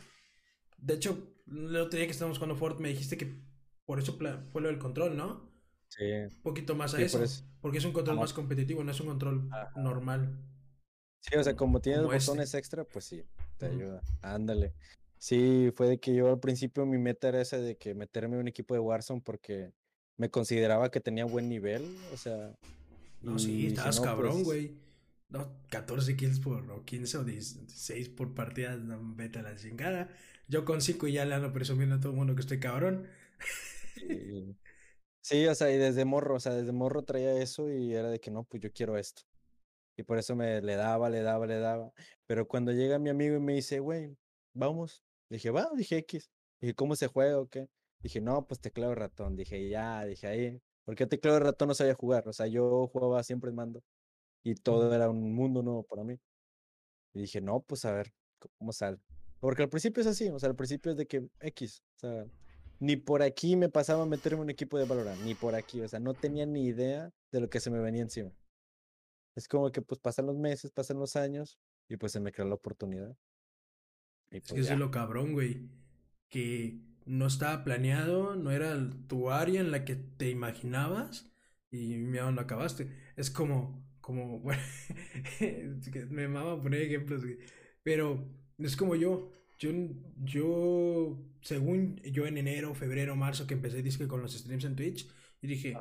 de 0.77 0.95
hecho, 0.95 1.35
el 1.51 1.77
otro 1.77 1.97
día 1.97 2.07
que 2.07 2.13
estábamos 2.13 2.39
jugando 2.39 2.57
Ford, 2.57 2.79
me 2.81 2.91
dijiste 2.91 3.17
que 3.17 3.43
por 3.85 3.99
eso 3.99 4.19
fue 4.53 4.61
lo 4.61 4.69
del 4.69 4.79
control, 4.79 5.17
¿no? 5.17 5.49
Sí. 5.89 6.05
Un 6.05 6.43
poquito 6.43 6.75
más 6.75 6.95
a 6.95 7.01
eso, 7.01 7.19
Porque 7.63 7.79
es 7.79 7.85
un 7.87 7.93
control 7.93 8.19
más 8.19 8.35
competitivo, 8.35 8.85
no 8.85 8.91
es 8.91 9.01
un 9.01 9.07
control 9.07 9.49
normal. 9.77 10.39
Sí, 11.21 11.37
o 11.37 11.43
sea, 11.43 11.55
como 11.57 11.81
tienes 11.81 12.03
botones 12.03 12.55
extra, 12.55 12.85
pues 12.85 13.05
sí, 13.05 13.25
te 13.59 13.67
ayuda. 13.67 14.01
Ándale. 14.23 14.75
Sí, 15.19 15.73
fue 15.75 15.89
de 15.89 15.99
que 15.99 16.15
yo 16.15 16.29
al 16.29 16.39
principio 16.39 16.87
mi 16.87 16.99
meta 16.99 17.29
era 17.29 17.41
esa 17.41 17.59
de 17.59 17.77
que 17.77 17.95
meterme 17.95 18.37
en 18.37 18.43
un 18.43 18.49
equipo 18.49 18.75
de 18.75 18.81
Warzone 18.81 19.21
porque 19.21 19.73
me 20.17 20.31
consideraba 20.31 20.91
que 20.91 21.01
tenía 21.01 21.25
buen 21.25 21.49
nivel, 21.49 21.97
o 22.13 22.17
sea. 22.17 22.55
No, 23.21 23.39
sí, 23.39 23.67
estabas 23.67 24.01
cabrón, 24.01 24.33
pues 24.33 24.45
güey. 24.45 24.89
No, 25.29 25.53
14 25.69 26.17
kills 26.17 26.41
por, 26.41 26.71
o 26.71 26.85
15 26.85 27.19
o 27.19 27.25
16 27.25 28.09
por 28.11 28.33
partida, 28.35 28.77
no, 28.77 28.99
vete 29.15 29.41
a 29.41 29.43
la 29.43 29.57
chingada. 29.57 30.09
Yo 30.47 30.65
con 30.65 30.81
5 30.81 31.07
ya 31.09 31.25
le 31.27 31.35
ando 31.35 31.53
presumiendo 31.53 31.97
a 31.97 32.01
todo 32.01 32.13
el 32.13 32.19
mundo 32.19 32.35
que 32.35 32.41
estoy 32.41 32.61
cabrón. 32.61 33.07
Sí. 33.95 34.57
sí, 35.21 35.47
o 35.47 35.55
sea, 35.55 35.71
y 35.71 35.77
desde 35.77 36.05
morro, 36.05 36.37
o 36.37 36.41
sea, 36.41 36.55
desde 36.55 36.73
morro 36.73 37.03
traía 37.03 37.33
eso 37.43 37.71
y 37.71 37.93
era 37.93 38.09
de 38.09 38.21
que 38.21 38.31
no, 38.31 38.45
pues 38.45 38.63
yo 38.63 38.73
quiero 38.73 38.97
esto. 38.97 39.23
Y 39.99 40.05
por 40.05 40.17
eso 40.17 40.37
me 40.37 40.63
le 40.63 40.77
daba, 40.77 41.11
le 41.11 41.23
daba, 41.23 41.45
le 41.47 41.59
daba. 41.59 41.93
Pero 42.27 42.47
cuando 42.47 42.71
llega 42.73 43.01
mi 43.01 43.11
amigo 43.11 43.37
y 43.37 43.41
me 43.41 43.55
dice, 43.55 43.81
güey, 43.81 44.17
vamos. 44.55 45.03
Dije, 45.29 45.51
va, 45.51 45.69
dije 45.75 45.99
X. 45.99 46.31
Dije, 46.61 46.73
¿cómo 46.75 46.95
se 46.95 47.09
juega 47.09 47.41
o 47.41 47.49
qué? 47.49 47.69
Dije, 48.01 48.21
no, 48.21 48.47
pues 48.47 48.61
teclado 48.61 48.95
ratón. 48.95 49.35
Dije, 49.35 49.69
ya, 49.69 50.05
dije 50.05 50.29
ahí. 50.29 50.63
Porque 50.85 51.09
teclado 51.09 51.41
de 51.41 51.47
ratón 51.47 51.67
no 51.67 51.75
sabía 51.75 51.95
jugar. 51.95 52.29
O 52.29 52.33
sea, 52.33 52.47
yo 52.47 52.87
jugaba 52.93 53.25
siempre 53.25 53.51
en 53.51 53.57
mando. 53.57 53.83
Y 54.45 54.55
todo 54.55 54.95
era 54.95 55.11
un 55.11 55.35
mundo 55.35 55.65
nuevo 55.65 55.83
para 55.83 56.05
mí. 56.05 56.17
Y 57.13 57.23
dije, 57.23 57.41
no, 57.41 57.61
pues 57.61 57.85
a 57.85 57.93
ver, 57.93 58.13
¿cómo 58.57 58.73
sale? 58.73 58.99
Porque 59.41 59.65
al 59.65 59.69
principio 59.69 60.01
es 60.03 60.07
así. 60.07 60.29
O 60.29 60.39
sea, 60.39 60.49
al 60.49 60.55
principio 60.55 60.93
es 60.93 60.97
de 60.97 61.09
que 61.09 61.29
X. 61.41 61.83
O 61.97 61.99
sea, 61.99 62.25
ni 62.79 62.95
por 62.95 63.23
aquí 63.23 63.57
me 63.57 63.69
pasaba 63.69 64.05
a 64.05 64.07
meterme 64.07 64.37
en 64.37 64.43
un 64.45 64.51
equipo 64.51 64.79
de 64.79 64.85
Valorant. 64.85 65.21
Ni 65.23 65.35
por 65.35 65.57
aquí. 65.57 65.81
O 65.81 65.89
sea, 65.89 65.99
no 65.99 66.15
tenía 66.15 66.47
ni 66.47 66.67
idea 66.67 67.11
de 67.33 67.41
lo 67.41 67.51
que 67.51 67.59
se 67.59 67.71
me 67.71 67.81
venía 67.81 68.03
encima. 68.03 68.31
Es 69.35 69.49
como 69.49 69.71
que 69.71 69.83
pues 69.83 70.01
pasan 70.01 70.27
los 70.27 70.37
meses, 70.37 70.71
pasan 70.71 70.99
los 70.99 71.17
años 71.17 71.59
y 71.89 71.97
pues 71.97 72.13
se 72.13 72.21
me 72.21 72.33
creó 72.33 72.49
la 72.49 72.55
oportunidad. 72.55 73.17
es 74.31 74.43
pues, 74.43 74.53
que 74.53 74.61
eso 74.61 74.73
es 74.73 74.79
lo 74.79 74.91
cabrón, 74.91 75.33
güey. 75.33 75.69
Que 76.29 76.81
no 77.07 77.27
estaba 77.27 77.65
planeado, 77.65 78.37
no 78.37 78.51
era 78.51 78.77
tu 79.07 79.31
área 79.31 79.61
en 79.61 79.71
la 79.71 79.85
que 79.85 79.97
te 79.97 80.29
imaginabas 80.29 81.31
y 81.71 81.97
mira 81.97 82.31
lo 82.31 82.41
acabaste. 82.41 82.91
Es 83.17 83.31
como, 83.31 83.83
como, 84.01 84.39
bueno, 84.41 84.63
me 86.11 86.29
mama 86.29 86.61
poner 86.63 86.83
ejemplos, 86.83 87.23
güey. 87.23 87.39
Pero 87.83 88.25
es 88.59 88.77
como 88.77 88.95
yo. 88.97 89.33
Yo, 89.59 89.73
yo, 90.23 91.19
según 91.41 91.97
yo 91.97 92.27
en 92.27 92.39
enero, 92.39 92.73
febrero, 92.75 93.17
marzo, 93.17 93.47
que 93.49 93.55
empecé 93.55 93.83
disque 93.83 94.07
con 94.07 94.23
los 94.23 94.33
streams 94.33 94.65
en 94.65 94.77
Twitch, 94.77 95.09
y 95.41 95.47
dije, 95.47 95.77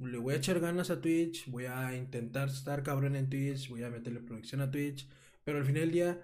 le 0.00 0.18
voy 0.18 0.34
a 0.34 0.36
echar 0.38 0.60
ganas 0.60 0.90
a 0.90 1.00
Twitch, 1.00 1.50
voy 1.50 1.66
a 1.66 1.96
intentar 1.96 2.48
estar 2.48 2.82
cabrón 2.82 3.16
en 3.16 3.28
Twitch, 3.30 3.68
voy 3.68 3.82
a 3.82 3.90
meterle 3.90 4.20
producción 4.20 4.60
a 4.60 4.70
Twitch, 4.70 5.08
pero 5.44 5.58
al 5.58 5.64
final 5.64 5.82
del 5.82 5.92
día 5.92 6.22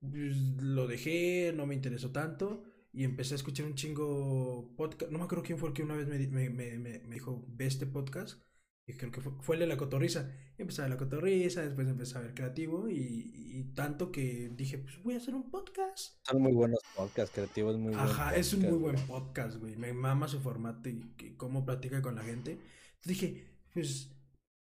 pues, 0.00 0.36
lo 0.60 0.86
dejé, 0.86 1.52
no 1.54 1.66
me 1.66 1.74
interesó 1.74 2.10
tanto 2.10 2.64
y 2.92 3.04
empecé 3.04 3.34
a 3.34 3.36
escuchar 3.36 3.66
un 3.66 3.74
chingo 3.74 4.74
podcast. 4.76 5.10
No 5.10 5.18
me 5.18 5.24
acuerdo 5.24 5.44
quién 5.44 5.58
fue 5.58 5.70
el 5.70 5.74
que 5.74 5.82
una 5.82 5.96
vez 5.96 6.06
me, 6.06 6.18
me, 6.28 6.50
me, 6.50 6.78
me 6.78 7.14
dijo, 7.14 7.44
ve 7.48 7.66
este 7.66 7.86
podcast. 7.86 8.40
Y 8.86 8.94
creo 8.94 9.12
que 9.12 9.20
fue, 9.20 9.32
fue 9.40 9.56
el 9.56 9.60
de 9.60 9.66
la 9.68 9.76
cotorriza. 9.76 10.28
Empecé 10.58 10.80
a 10.80 10.84
ver 10.84 10.90
la 10.90 10.96
cotorriza, 10.96 11.62
después 11.62 11.86
empecé 11.86 12.18
a 12.18 12.22
ver 12.22 12.34
creativo 12.34 12.88
y, 12.88 13.30
y, 13.34 13.64
tanto 13.74 14.10
que 14.10 14.50
dije, 14.56 14.78
pues 14.78 15.00
voy 15.02 15.14
a 15.14 15.18
hacer 15.18 15.34
un 15.34 15.50
podcast. 15.50 16.16
Son 16.26 16.42
muy 16.42 16.52
buenos 16.52 16.80
podcasts, 16.96 17.32
creativos 17.32 17.78
muy 17.78 17.94
buenos. 17.94 18.10
Ajá, 18.10 18.34
es 18.34 18.52
un 18.54 18.62
muy 18.62 18.78
buen 18.78 18.96
podcast, 19.06 19.58
güey. 19.58 19.76
Me 19.76 19.92
mama 19.92 20.26
su 20.26 20.40
formato 20.40 20.88
y, 20.88 21.34
cómo 21.36 21.64
platica 21.64 22.02
con 22.02 22.16
la 22.16 22.24
gente. 22.24 22.52
Entonces 22.52 23.04
dije, 23.04 23.44
pues, 23.72 24.16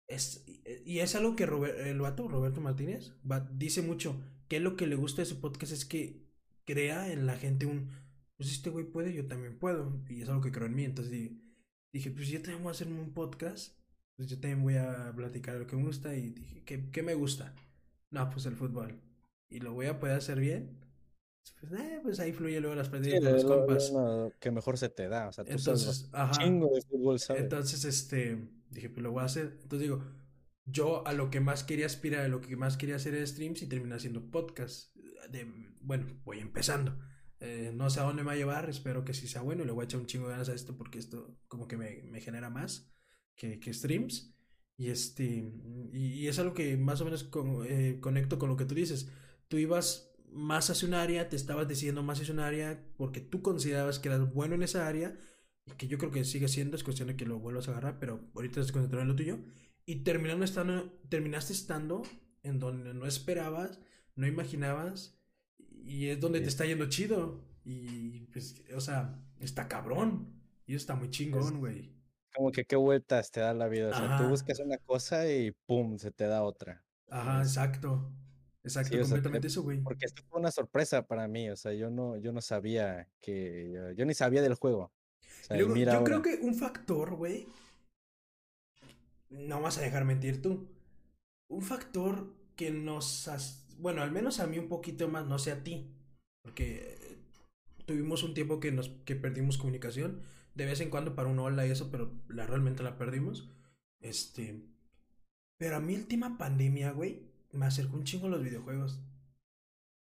es, 0.08 0.46
y 0.86 1.00
es 1.00 1.16
algo 1.16 1.36
que 1.36 1.46
el 1.46 2.00
vato, 2.00 2.28
Roberto 2.28 2.62
Martínez, 2.62 3.14
dice 3.54 3.82
mucho, 3.82 4.22
que 4.48 4.60
lo 4.60 4.76
que 4.76 4.86
le 4.86 4.96
gusta 4.96 5.24
de 5.24 5.26
su 5.26 5.42
podcast 5.42 5.74
es 5.74 5.86
que 5.86 6.28
crea 6.66 7.12
en 7.12 7.26
la 7.26 7.38
gente 7.38 7.66
un, 7.66 7.90
pues 8.38 8.52
este 8.52 8.70
güey 8.70 8.86
puede, 8.86 9.14
yo 9.14 9.28
también 9.28 9.58
puedo. 9.58 10.04
Y 10.10 10.22
es 10.22 10.30
algo 10.30 10.42
que 10.42 10.52
creo 10.52 10.68
en 10.68 10.76
mí. 10.76 10.86
Entonces 10.86 11.12
dije, 11.12 11.42
dije 11.92 12.12
pues 12.12 12.28
yo 12.28 12.40
también 12.42 12.62
voy 12.62 12.70
a 12.70 12.74
hacer 12.74 12.88
un 12.88 13.14
podcast 13.14 13.81
pues 14.22 14.30
yo 14.30 14.40
también 14.40 14.62
voy 14.62 14.76
a 14.76 15.12
platicar 15.16 15.56
lo 15.56 15.66
que 15.66 15.76
me 15.76 15.84
gusta 15.84 16.14
y 16.14 16.30
dije, 16.30 16.64
¿qué, 16.64 16.92
¿qué, 16.92 17.02
me 17.02 17.16
gusta? 17.16 17.56
No, 18.12 18.30
pues 18.30 18.46
el 18.46 18.56
fútbol. 18.56 19.02
¿Y 19.50 19.62
lo 19.62 19.74
voy 19.74 19.88
a 19.88 20.00
poder 20.00 20.18
hacer 20.18 20.40
bien? 20.40 20.78
Pues, 21.60 21.72
eh, 21.72 22.00
pues 22.04 22.20
ahí 22.20 22.32
fluye 22.32 22.62
luego 22.62 22.76
las 22.76 22.90
partidas 22.90 23.24
lo, 23.24 23.32
los 23.32 23.44
lo- 23.44 23.66
compas. 23.66 23.92
que 24.40 24.52
mejor 24.52 24.78
se 24.78 24.90
te 24.90 25.08
da. 25.10 25.28
O 25.28 25.32
sea, 25.32 25.44
tú 25.44 25.54
Entonces, 25.54 26.08
ajá. 26.12 26.34
chingo 26.34 26.70
de 26.72 26.84
fútbol, 26.84 27.18
¿sabes? 27.20 27.42
Entonces, 27.42 27.84
este, 27.84 28.48
dije, 28.70 28.92
pues 28.92 29.02
lo 29.02 29.12
voy 29.12 29.24
a 29.24 29.26
hacer. 29.26 29.58
Entonces 29.64 29.80
digo, 29.80 30.04
yo 30.66 31.04
a 31.08 31.14
lo 31.14 31.32
que 31.32 31.40
más 31.40 31.64
quería 31.64 31.88
aspirar, 31.88 32.24
a 32.24 32.28
lo 32.28 32.42
que 32.42 32.56
más 32.56 32.78
quería 32.78 32.98
hacer 32.98 33.16
era 33.16 33.26
streams 33.26 33.64
y 33.64 33.68
terminé 33.68 33.96
haciendo 33.96 34.30
podcast. 34.30 34.96
De, 35.32 35.52
bueno, 35.82 36.06
voy 36.24 36.42
empezando. 36.42 36.96
Eh, 37.40 37.72
no 37.74 37.90
sé 37.90 38.02
a 38.02 38.04
dónde 38.04 38.22
me 38.22 38.28
va 38.28 38.34
a 38.34 38.36
llevar, 38.36 38.70
espero 38.70 39.04
que 39.04 39.16
sí 39.16 39.28
sea 39.28 39.42
bueno 39.42 39.64
y 39.64 39.66
le 39.66 39.72
voy 39.72 39.82
a 39.82 39.86
echar 39.86 40.00
un 40.00 40.06
chingo 40.06 40.28
de 40.28 40.34
ganas 40.34 40.50
a 40.50 40.54
esto 40.54 40.78
porque 40.78 41.00
esto 41.00 41.40
como 41.48 41.68
que 41.68 41.76
me, 41.76 42.04
me 42.04 42.22
genera 42.22 42.52
más 42.52 42.92
que, 43.36 43.60
que 43.60 43.74
streams. 43.74 44.34
Y 44.78 44.90
este, 44.90 45.52
y, 45.94 46.00
y 46.22 46.28
es 46.28 46.40
algo 46.40 46.54
que 46.54 46.76
más 46.78 47.02
o 47.02 47.06
menos 47.06 47.24
con- 47.24 47.66
eh, 47.68 48.00
conecto 48.02 48.40
con 48.40 48.50
lo 48.50 48.58
que 48.58 48.66
tú 48.66 48.76
dices. 48.76 49.10
Tú 49.48 49.58
ibas 49.58 50.14
más 50.32 50.70
hacia 50.70 50.88
un 50.88 50.94
área, 50.96 51.30
te 51.30 51.36
estabas 51.36 51.68
decidiendo 51.68 52.04
más 52.04 52.20
hacia 52.20 52.34
un 52.34 52.40
área 52.40 52.84
porque 52.98 53.20
tú 53.22 53.42
considerabas 53.42 54.00
que 54.00 54.08
eras 54.10 54.34
bueno 54.34 54.56
en 54.56 54.64
esa 54.64 54.88
área 54.88 55.18
y 55.66 55.72
que 55.74 55.88
yo 55.88 55.98
creo 55.98 56.12
que 56.12 56.24
sigue 56.24 56.48
siendo, 56.48 56.76
es 56.78 56.84
cuestión 56.84 57.10
de 57.10 57.16
que 57.18 57.26
lo 57.26 57.40
vuelvas 57.40 57.68
a 57.68 57.72
agarrar, 57.72 58.00
pero 58.00 58.22
ahorita 58.34 58.60
estás 58.62 58.72
concentrado 58.72 59.04
en 59.04 59.10
lo 59.10 59.16
tuyo. 59.16 59.40
Y 59.86 59.98
terminando 60.04 60.46
estando, 60.46 60.92
terminaste 61.10 61.54
estando 61.54 62.04
en 62.44 62.60
donde 62.60 62.94
no 62.94 63.06
esperabas, 63.06 63.80
no 64.16 64.26
imaginabas, 64.28 65.20
y 65.84 66.08
es 66.08 66.20
donde 66.20 66.42
te 66.42 66.48
está 66.48 66.66
yendo 66.66 66.88
chido. 66.90 67.44
Y 67.64 68.22
pues, 68.32 68.64
o 68.76 68.80
sea, 68.82 69.24
está 69.40 69.68
cabrón. 69.68 70.42
Y 70.66 70.76
está 70.76 70.96
muy 70.96 71.10
chingón, 71.10 71.60
güey. 71.60 71.92
Como 72.36 72.52
que 72.52 72.66
qué 72.66 72.76
vueltas 72.76 73.32
te 73.32 73.40
da 73.42 73.54
la 73.54 73.68
vida. 73.70 73.90
O 73.90 73.94
sea, 73.94 74.10
tú 74.10 74.28
buscas 74.28 74.60
una 74.60 74.78
cosa 74.80 75.30
y 75.32 75.52
pum, 75.66 75.98
se 75.98 76.12
te 76.12 76.26
da 76.28 76.44
otra. 76.44 76.84
Ajá, 77.10 77.42
exacto. 77.44 78.12
Exacto, 78.64 78.96
Sí, 78.96 79.00
o 79.00 79.06
sea, 79.06 79.18
completamente 79.20 79.48
te- 79.48 79.48
eso, 79.48 79.62
güey. 79.64 79.82
porque 79.84 80.06
esto 80.06 80.24
fue 80.30 80.40
una 80.40 80.52
sorpresa 80.52 81.06
para 81.08 81.28
mí. 81.28 81.50
O 81.50 81.56
sea, 81.56 81.74
yo 81.74 81.90
no, 81.90 82.18
yo 82.18 82.32
no 82.34 82.42
sabía 82.42 83.08
que, 83.22 83.72
yo, 83.74 83.92
yo 83.92 84.06
ni 84.06 84.14
sabía 84.14 84.42
del 84.42 84.56
juego. 84.56 84.92
O 85.40 85.44
Y 85.52 85.54
sea, 85.54 85.62
y 85.62 85.66
luego, 85.66 85.76
mira 85.76 85.94
yo 85.94 86.04
creo 86.04 86.22
que 86.22 86.40
un 86.42 86.56
factor, 86.56 87.16
güey, 87.16 87.48
no 89.30 89.62
vas 89.62 89.78
a 89.78 89.82
dejar 89.82 90.06
mentir 90.06 90.42
tú. 90.42 90.68
Un 91.50 91.62
factor 91.62 92.34
que 92.56 92.72
nos... 92.72 93.28
has- 93.28 93.66
Bueno, 93.80 94.02
al 94.04 94.12
menos 94.12 94.40
a 94.40 94.48
mí 94.48 94.60
un 94.60 94.70
poquito 94.70 95.08
más, 95.10 95.26
no 95.28 95.40
sé 95.40 95.52
a 95.52 95.64
ti. 95.64 95.88
Porque 96.44 96.98
tuvimos 97.86 98.24
un 98.24 98.34
tiempo 98.34 98.60
que 98.60 98.72
nos 98.72 98.90
que 99.06 99.16
perdimos 99.16 99.58
comunicación. 99.58 100.22
De 100.54 100.66
vez 100.66 100.82
en 100.82 100.90
cuando 100.90 101.16
para 101.16 101.30
un 101.30 101.40
hola 101.40 101.66
y 101.66 101.72
eso, 101.72 101.90
pero 101.92 102.12
la, 102.28 102.46
realmente 102.46 102.84
la 102.84 102.98
perdimos. 102.98 103.50
Este... 104.00 104.68
Pero 105.58 105.76
a 105.76 105.80
mí 105.80 105.94
el 105.94 106.08
tema 106.08 106.38
pandemia, 106.38 106.92
güey, 106.92 107.32
me 107.52 107.66
acercó 107.66 107.96
un 107.96 108.04
chingo 108.04 108.28
a 108.28 108.32
los 108.32 108.44
videojuegos. 108.44 109.02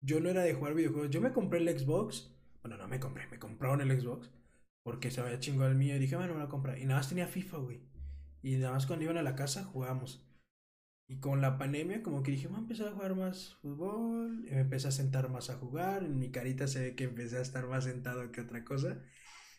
Yo 0.00 0.20
no 0.20 0.28
era 0.28 0.42
de 0.42 0.54
jugar 0.54 0.74
videojuegos. 0.74 1.10
Yo 1.10 1.20
me 1.20 1.32
compré 1.32 1.60
el 1.60 1.78
Xbox. 1.78 2.32
Bueno, 2.62 2.76
no 2.76 2.88
me 2.88 3.00
compré, 3.00 3.26
me 3.28 3.38
compraron 3.38 3.80
el 3.80 4.00
Xbox. 4.00 4.30
Porque 4.82 5.10
se 5.10 5.20
había 5.20 5.40
chingado 5.40 5.70
el 5.70 5.76
mío. 5.76 5.96
Y 5.96 5.98
dije, 5.98 6.16
bueno, 6.16 6.34
me 6.34 6.40
lo 6.40 6.48
comprar. 6.48 6.78
Y 6.78 6.84
nada 6.84 7.00
más 7.00 7.08
tenía 7.08 7.26
FIFA, 7.26 7.58
güey. 7.58 7.80
Y 8.42 8.56
nada 8.56 8.74
más 8.74 8.86
cuando 8.86 9.04
iban 9.04 9.16
a 9.16 9.22
la 9.22 9.34
casa 9.34 9.64
jugábamos. 9.64 10.24
Y 11.08 11.20
con 11.20 11.40
la 11.40 11.56
pandemia, 11.56 12.02
como 12.02 12.22
que 12.22 12.32
dije, 12.32 12.48
voy 12.48 12.56
a 12.56 12.60
empezar 12.60 12.88
a 12.88 12.92
jugar 12.92 13.16
más 13.16 13.54
fútbol. 13.62 14.44
Y 14.46 14.50
me 14.50 14.60
empecé 14.60 14.88
a 14.88 14.92
sentar 14.92 15.28
más 15.28 15.50
a 15.50 15.56
jugar. 15.56 16.04
En 16.04 16.18
mi 16.18 16.30
carita 16.30 16.66
se 16.66 16.80
ve 16.80 16.94
que 16.94 17.04
empecé 17.04 17.38
a 17.38 17.42
estar 17.42 17.66
más 17.66 17.84
sentado 17.84 18.30
que 18.30 18.42
otra 18.42 18.64
cosa. 18.64 19.00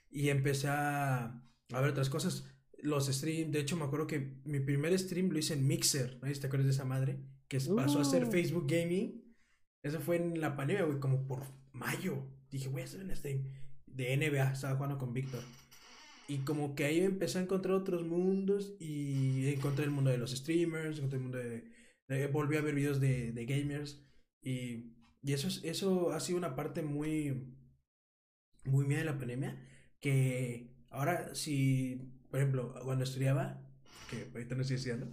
Y 0.09 0.29
empecé 0.29 0.67
a, 0.69 1.25
a 1.25 1.81
ver 1.81 1.91
otras 1.91 2.09
cosas. 2.09 2.45
Los 2.79 3.07
streams, 3.07 3.51
de 3.51 3.59
hecho, 3.59 3.75
me 3.75 3.85
acuerdo 3.85 4.07
que 4.07 4.39
mi 4.45 4.59
primer 4.59 4.97
stream 4.97 5.29
lo 5.29 5.39
hice 5.39 5.53
en 5.55 5.67
Mixer. 5.67 6.19
¿No? 6.21 6.31
¿Te 6.31 6.47
acuerdas 6.47 6.65
de 6.67 6.71
esa 6.73 6.85
madre? 6.85 7.19
Que 7.47 7.59
pasó 7.59 7.99
a 7.99 8.05
ser 8.05 8.25
Uh. 8.25 8.31
Facebook 8.31 8.67
Gaming. 8.67 9.23
Eso 9.83 9.99
fue 9.99 10.17
en 10.17 10.39
la 10.41 10.55
pandemia, 10.55 10.83
güey, 10.85 10.99
como 10.99 11.27
por 11.27 11.43
mayo. 11.71 12.23
Dije, 12.51 12.67
voy 12.69 12.81
a 12.81 12.85
hacer 12.85 13.03
un 13.03 13.15
stream 13.15 13.43
de 13.85 14.13
NBA. 14.17 14.53
Estaba 14.53 14.75
jugando 14.75 14.97
con 14.97 15.13
Víctor. 15.13 15.43
Y 16.27 16.39
como 16.39 16.75
que 16.75 16.83
ahí 16.85 16.99
empecé 16.99 17.39
a 17.39 17.41
encontrar 17.43 17.75
otros 17.75 18.03
mundos 18.05 18.75
y 18.79 19.47
encontré 19.47 19.85
el 19.85 19.91
mundo 19.91 20.11
de 20.11 20.17
los 20.17 20.31
streamers, 20.31 20.97
encontré 20.97 21.17
el 21.17 21.23
mundo 21.23 21.37
de... 21.37 21.63
de- 22.09 22.27
volví 22.27 22.57
a 22.57 22.61
ver 22.61 22.75
videos 22.75 22.99
de, 22.99 23.31
de 23.31 23.45
gamers 23.45 24.05
y, 24.41 24.93
y 25.21 25.31
eso, 25.33 25.47
es- 25.47 25.63
eso 25.63 26.11
ha 26.11 26.19
sido 26.19 26.37
una 26.37 26.53
parte 26.53 26.81
muy, 26.81 27.55
muy 28.65 28.85
mía 28.85 28.97
de 28.99 29.05
la 29.05 29.17
pandemia 29.17 29.57
que 29.99 30.69
ahora 30.91 31.33
si, 31.35 32.11
por 32.29 32.39
ejemplo, 32.39 32.73
cuando 32.83 33.03
estudiaba, 33.03 33.59
que 34.09 34.29
ahorita 34.33 34.55
no 34.55 34.61
estoy 34.61 34.77
estudiando, 34.77 35.11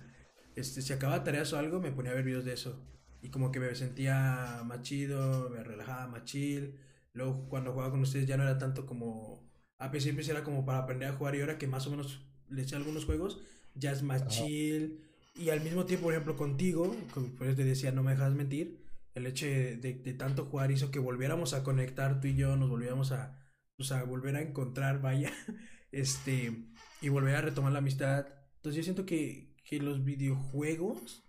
este, 0.56 0.82
si 0.82 0.92
acababa 0.92 1.24
tareas 1.24 1.52
o 1.52 1.58
algo, 1.58 1.80
me 1.80 1.92
ponía 1.92 2.12
a 2.12 2.14
ver 2.14 2.24
videos 2.24 2.44
de 2.44 2.52
eso. 2.54 2.80
Y 3.22 3.30
como 3.30 3.50
que 3.50 3.58
me 3.60 3.74
sentía 3.74 4.62
más 4.64 4.82
chido, 4.82 5.48
me 5.50 5.64
relajaba 5.64 6.06
más 6.08 6.24
chill. 6.24 6.78
Luego 7.14 7.48
cuando 7.48 7.72
jugaba 7.72 7.90
con 7.90 8.00
ustedes 8.02 8.26
ya 8.26 8.36
no 8.36 8.42
era 8.44 8.58
tanto 8.58 8.86
como... 8.86 9.42
A 9.78 9.90
principio 9.90 10.22
era 10.30 10.44
como 10.44 10.64
para 10.64 10.78
aprender 10.78 11.08
a 11.08 11.12
jugar 11.14 11.34
y 11.34 11.40
ahora 11.40 11.58
que 11.58 11.66
más 11.66 11.86
o 11.86 11.90
menos 11.90 12.24
le 12.48 12.62
eché 12.62 12.76
algunos 12.76 13.04
juegos, 13.06 13.40
ya 13.74 13.90
es 13.92 14.02
más 14.02 14.22
Ajá. 14.22 14.30
chill. 14.30 15.00
Y 15.34 15.48
al 15.50 15.60
mismo 15.62 15.84
tiempo, 15.84 16.04
por 16.04 16.12
ejemplo, 16.14 16.36
contigo, 16.36 16.94
como 17.12 17.28
por 17.34 17.46
eso 17.48 17.56
te 17.56 17.64
decía, 17.64 17.90
no 17.90 18.02
me 18.02 18.12
dejas 18.12 18.32
mentir, 18.34 18.84
el 19.14 19.26
hecho 19.26 19.46
de, 19.46 19.76
de- 19.76 19.94
de 19.94 20.12
tanto 20.14 20.44
jugar 20.46 20.70
hizo 20.70 20.90
que 20.90 20.98
volviéramos 21.00 21.54
a 21.54 21.64
conectar 21.64 22.20
tú 22.20 22.28
y 22.28 22.36
yo, 22.36 22.56
nos 22.56 22.68
volviéramos 22.70 23.10
a, 23.12 23.43
pues, 23.76 23.92
a 23.92 24.02
volver 24.04 24.36
a 24.36 24.42
encontrar, 24.42 25.00
vaya, 25.00 25.32
este, 25.92 26.68
y 27.00 27.08
volver 27.08 27.36
a 27.36 27.40
retomar 27.42 27.72
la 27.72 27.78
amistad. 27.80 28.26
Entonces 28.56 28.76
yo 28.76 28.82
siento 28.82 29.06
que, 29.06 29.54
que 29.64 29.78
los 29.78 30.04
videojuegos 30.04 31.24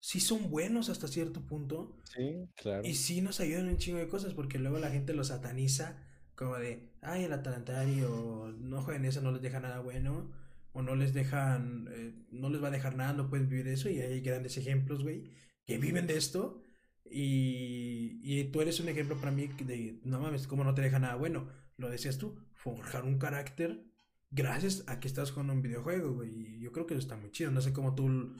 sí 0.00 0.20
son 0.20 0.50
buenos 0.50 0.88
hasta 0.88 1.08
cierto 1.08 1.44
punto 1.46 1.96
Sí, 2.04 2.48
claro. 2.56 2.86
y 2.86 2.94
sí 2.94 3.20
nos 3.20 3.40
ayudan 3.40 3.68
un 3.68 3.76
chingo 3.78 3.98
de 3.98 4.08
cosas 4.08 4.32
porque 4.34 4.58
luego 4.58 4.78
la 4.78 4.90
gente 4.90 5.12
los 5.12 5.28
sataniza 5.28 6.04
como 6.34 6.56
de, 6.56 6.92
ay, 7.02 7.24
el 7.24 7.32
Atalantari 7.32 8.02
o 8.02 8.48
no 8.52 8.82
jueguen 8.82 9.04
eso, 9.04 9.20
no 9.20 9.32
les 9.32 9.42
deja 9.42 9.58
nada 9.60 9.80
bueno 9.80 10.30
o 10.72 10.82
no 10.82 10.94
les 10.94 11.12
dejan, 11.12 11.88
eh, 11.90 12.14
no 12.30 12.48
les 12.48 12.62
va 12.62 12.68
a 12.68 12.70
dejar 12.70 12.94
nada, 12.96 13.12
no 13.12 13.28
pueden 13.28 13.48
vivir 13.48 13.66
eso 13.68 13.88
y 13.90 14.00
hay 14.00 14.20
grandes 14.20 14.56
ejemplos, 14.56 15.02
güey, 15.02 15.32
que 15.66 15.78
viven 15.78 16.06
de 16.06 16.16
esto 16.16 16.62
y, 17.10 18.20
y 18.22 18.44
tú 18.52 18.60
eres 18.60 18.78
un 18.80 18.88
ejemplo 18.88 19.16
para 19.16 19.32
mí 19.32 19.48
de, 19.48 20.00
no 20.04 20.20
mames, 20.20 20.46
cómo 20.46 20.62
no 20.64 20.74
te 20.74 20.82
deja 20.82 20.98
nada 21.00 21.16
bueno, 21.16 21.48
lo 21.78 21.88
decías 21.88 22.18
tú, 22.18 22.36
forjar 22.54 23.04
un 23.04 23.18
carácter 23.18 23.84
gracias 24.30 24.84
a 24.88 25.00
que 25.00 25.08
estás 25.08 25.30
jugando 25.30 25.54
un 25.54 25.62
videojuego, 25.62 26.12
güey, 26.12 26.30
y 26.56 26.60
yo 26.60 26.70
creo 26.72 26.86
que 26.86 26.94
eso 26.94 27.00
está 27.00 27.16
muy 27.16 27.30
chido, 27.30 27.50
no 27.50 27.60
sé 27.62 27.72
cómo 27.72 27.94
tú 27.94 28.34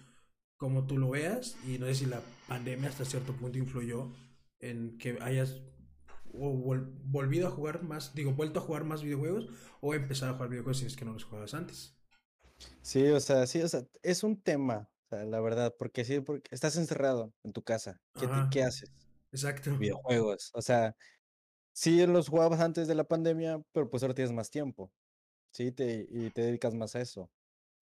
como 0.59 0.87
tú 0.87 0.99
lo 0.99 1.11
veas 1.11 1.57
y 1.67 1.79
no 1.79 1.87
sé 1.87 1.95
si 1.95 2.07
la 2.07 2.21
pandemia 2.49 2.89
hasta 2.89 3.05
cierto 3.05 3.33
punto 3.33 3.59
influyó 3.59 4.13
en 4.59 4.99
que 4.99 5.17
hayas 5.21 5.63
o 6.35 6.53
vol- 6.53 6.93
volvido 7.05 7.47
a 7.47 7.51
jugar 7.53 7.85
más, 7.85 8.13
digo, 8.15 8.33
vuelto 8.33 8.59
a 8.59 8.63
jugar 8.63 8.85
más 8.85 9.03
videojuegos 9.03 9.49
o 9.81 9.95
empezar 9.95 10.29
a 10.29 10.33
jugar 10.35 10.51
videojuegos 10.51 10.79
si 10.79 10.87
es 10.87 10.97
que 10.97 11.05
no 11.05 11.13
los 11.13 11.25
jugabas 11.25 11.55
antes. 11.55 11.97
Sí, 12.83 13.07
o 13.07 13.21
sea, 13.21 13.47
sí, 13.47 13.63
o 13.63 13.69
sea, 13.69 13.83
es 14.03 14.25
un 14.25 14.43
tema, 14.43 14.91
o 15.07 15.09
sea, 15.09 15.25
la 15.25 15.41
verdad, 15.41 15.75
porque 15.79 16.05
sí, 16.05 16.19
porque 16.21 16.53
estás 16.53 16.77
encerrado 16.77 17.33
en 17.45 17.53
tu 17.53 17.63
casa. 17.63 18.01
¿Qué, 18.19 18.27
te- 18.27 18.33
qué 18.51 18.63
haces? 18.65 18.91
Exacto. 19.31 19.77
Videojuegos. 19.79 20.51
O 20.55 20.61
sea, 20.61 20.97
sí 21.81 22.07
los 22.07 22.29
jugabas 22.29 22.61
antes 22.61 22.89
de 22.89 22.95
la 22.95 23.05
pandemia, 23.05 23.61
pero 23.73 23.89
pues 23.91 24.03
ahora 24.03 24.15
tienes 24.15 24.33
más 24.33 24.51
tiempo, 24.51 24.93
¿sí? 25.53 25.73
Te, 25.73 26.07
y 26.11 26.31
te 26.33 26.43
dedicas 26.43 26.75
más 26.75 26.97
a 26.97 27.01
eso. 27.03 27.31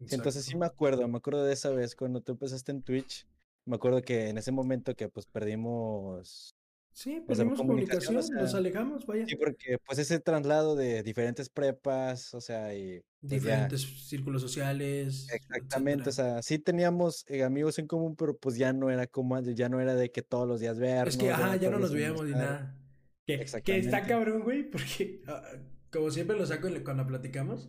Sí, 0.05 0.15
entonces 0.17 0.45
sí 0.47 0.57
Exacto. 0.57 0.59
me 0.59 0.67
acuerdo, 0.67 1.09
me 1.09 1.19
acuerdo 1.19 1.45
de 1.45 1.53
esa 1.55 1.71
vez 1.71 1.97
cuando 1.97 2.23
tú 2.23 2.33
empezaste 2.33 2.73
en 2.73 2.83
Twitch, 2.83 3.27
me 3.67 3.77
acuerdo 3.77 4.03
que 4.03 4.29
en 4.31 4.39
ese 4.39 4.53
momento 4.53 4.95
que 4.97 5.09
pues 5.11 5.27
perdimos, 5.27 6.57
Sí, 6.93 7.21
o 7.27 7.35
sea, 7.35 7.47
perdimos 7.47 7.63
comunicación, 7.63 8.17
comunicación, 8.17 8.19
o 8.19 8.23
nos 8.39 8.55
sea, 8.55 8.55
alejamos, 8.55 9.07
vaya. 9.07 9.29
sí, 9.29 9.37
porque 9.37 9.79
pues 9.87 9.99
ese 10.01 10.21
traslado 10.21 10.77
de 10.77 11.03
diferentes 11.05 11.51
prepas, 11.51 12.35
o 12.35 12.41
sea, 12.43 12.75
y 12.77 13.03
pues 13.29 13.45
ya, 13.45 13.71
Diferentes 13.71 13.83
círculos 14.09 14.41
sociales, 14.43 15.29
exactamente, 15.29 16.11
o 16.11 16.13
etcétera. 16.13 16.13
sea, 16.13 16.43
sí 16.43 16.59
teníamos 16.59 17.25
eh, 17.29 17.43
amigos 17.45 17.79
en 17.79 17.87
común, 17.87 18.17
pero 18.17 18.37
pues 18.39 18.57
ya 18.57 18.73
no 18.73 18.91
era 18.91 19.07
como 19.07 19.35
antes, 19.37 19.55
ya 19.57 19.69
no 19.69 19.81
era 19.81 19.95
de 19.95 20.11
que 20.11 20.23
todos 20.23 20.47
los 20.49 20.61
días 20.61 20.79
Es 21.03 21.17
que, 21.17 21.27
vernos, 21.27 21.37
ya 21.37 21.47
ajá, 21.47 21.57
ya 21.57 21.71
no 21.71 21.79
nos 21.79 21.93
veíamos 21.93 22.25
ni 22.27 22.35
nada. 22.35 22.86
Que, 23.27 23.45
que 23.65 23.79
está 23.79 24.07
cabrón, 24.07 24.43
güey, 24.43 24.63
porque 24.63 25.23
ah, 25.27 25.43
como 25.91 26.11
siempre 26.11 26.37
lo 26.37 26.47
saco 26.47 26.69
cuando 26.85 27.07
platicamos, 27.07 27.69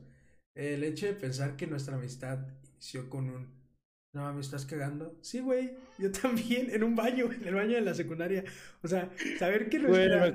el 0.53 0.83
hecho 0.83 1.07
de 1.07 1.13
pensar 1.13 1.55
que 1.55 1.65
nuestra 1.65 1.95
amistad 1.95 2.45
inició 2.73 3.09
con 3.09 3.29
un, 3.29 3.57
no, 4.13 4.33
me 4.33 4.41
estás 4.41 4.65
cagando. 4.65 5.17
Sí, 5.21 5.39
güey, 5.39 5.71
yo 5.97 6.11
también, 6.11 6.69
en 6.71 6.83
un 6.83 6.95
baño, 6.95 7.31
en 7.31 7.47
el 7.47 7.55
baño 7.55 7.75
de 7.75 7.81
la 7.81 7.93
secundaria. 7.93 8.43
O 8.81 8.87
sea, 8.87 9.11
saber 9.39 9.69
que 9.69 9.79
nuestra, 9.79 10.25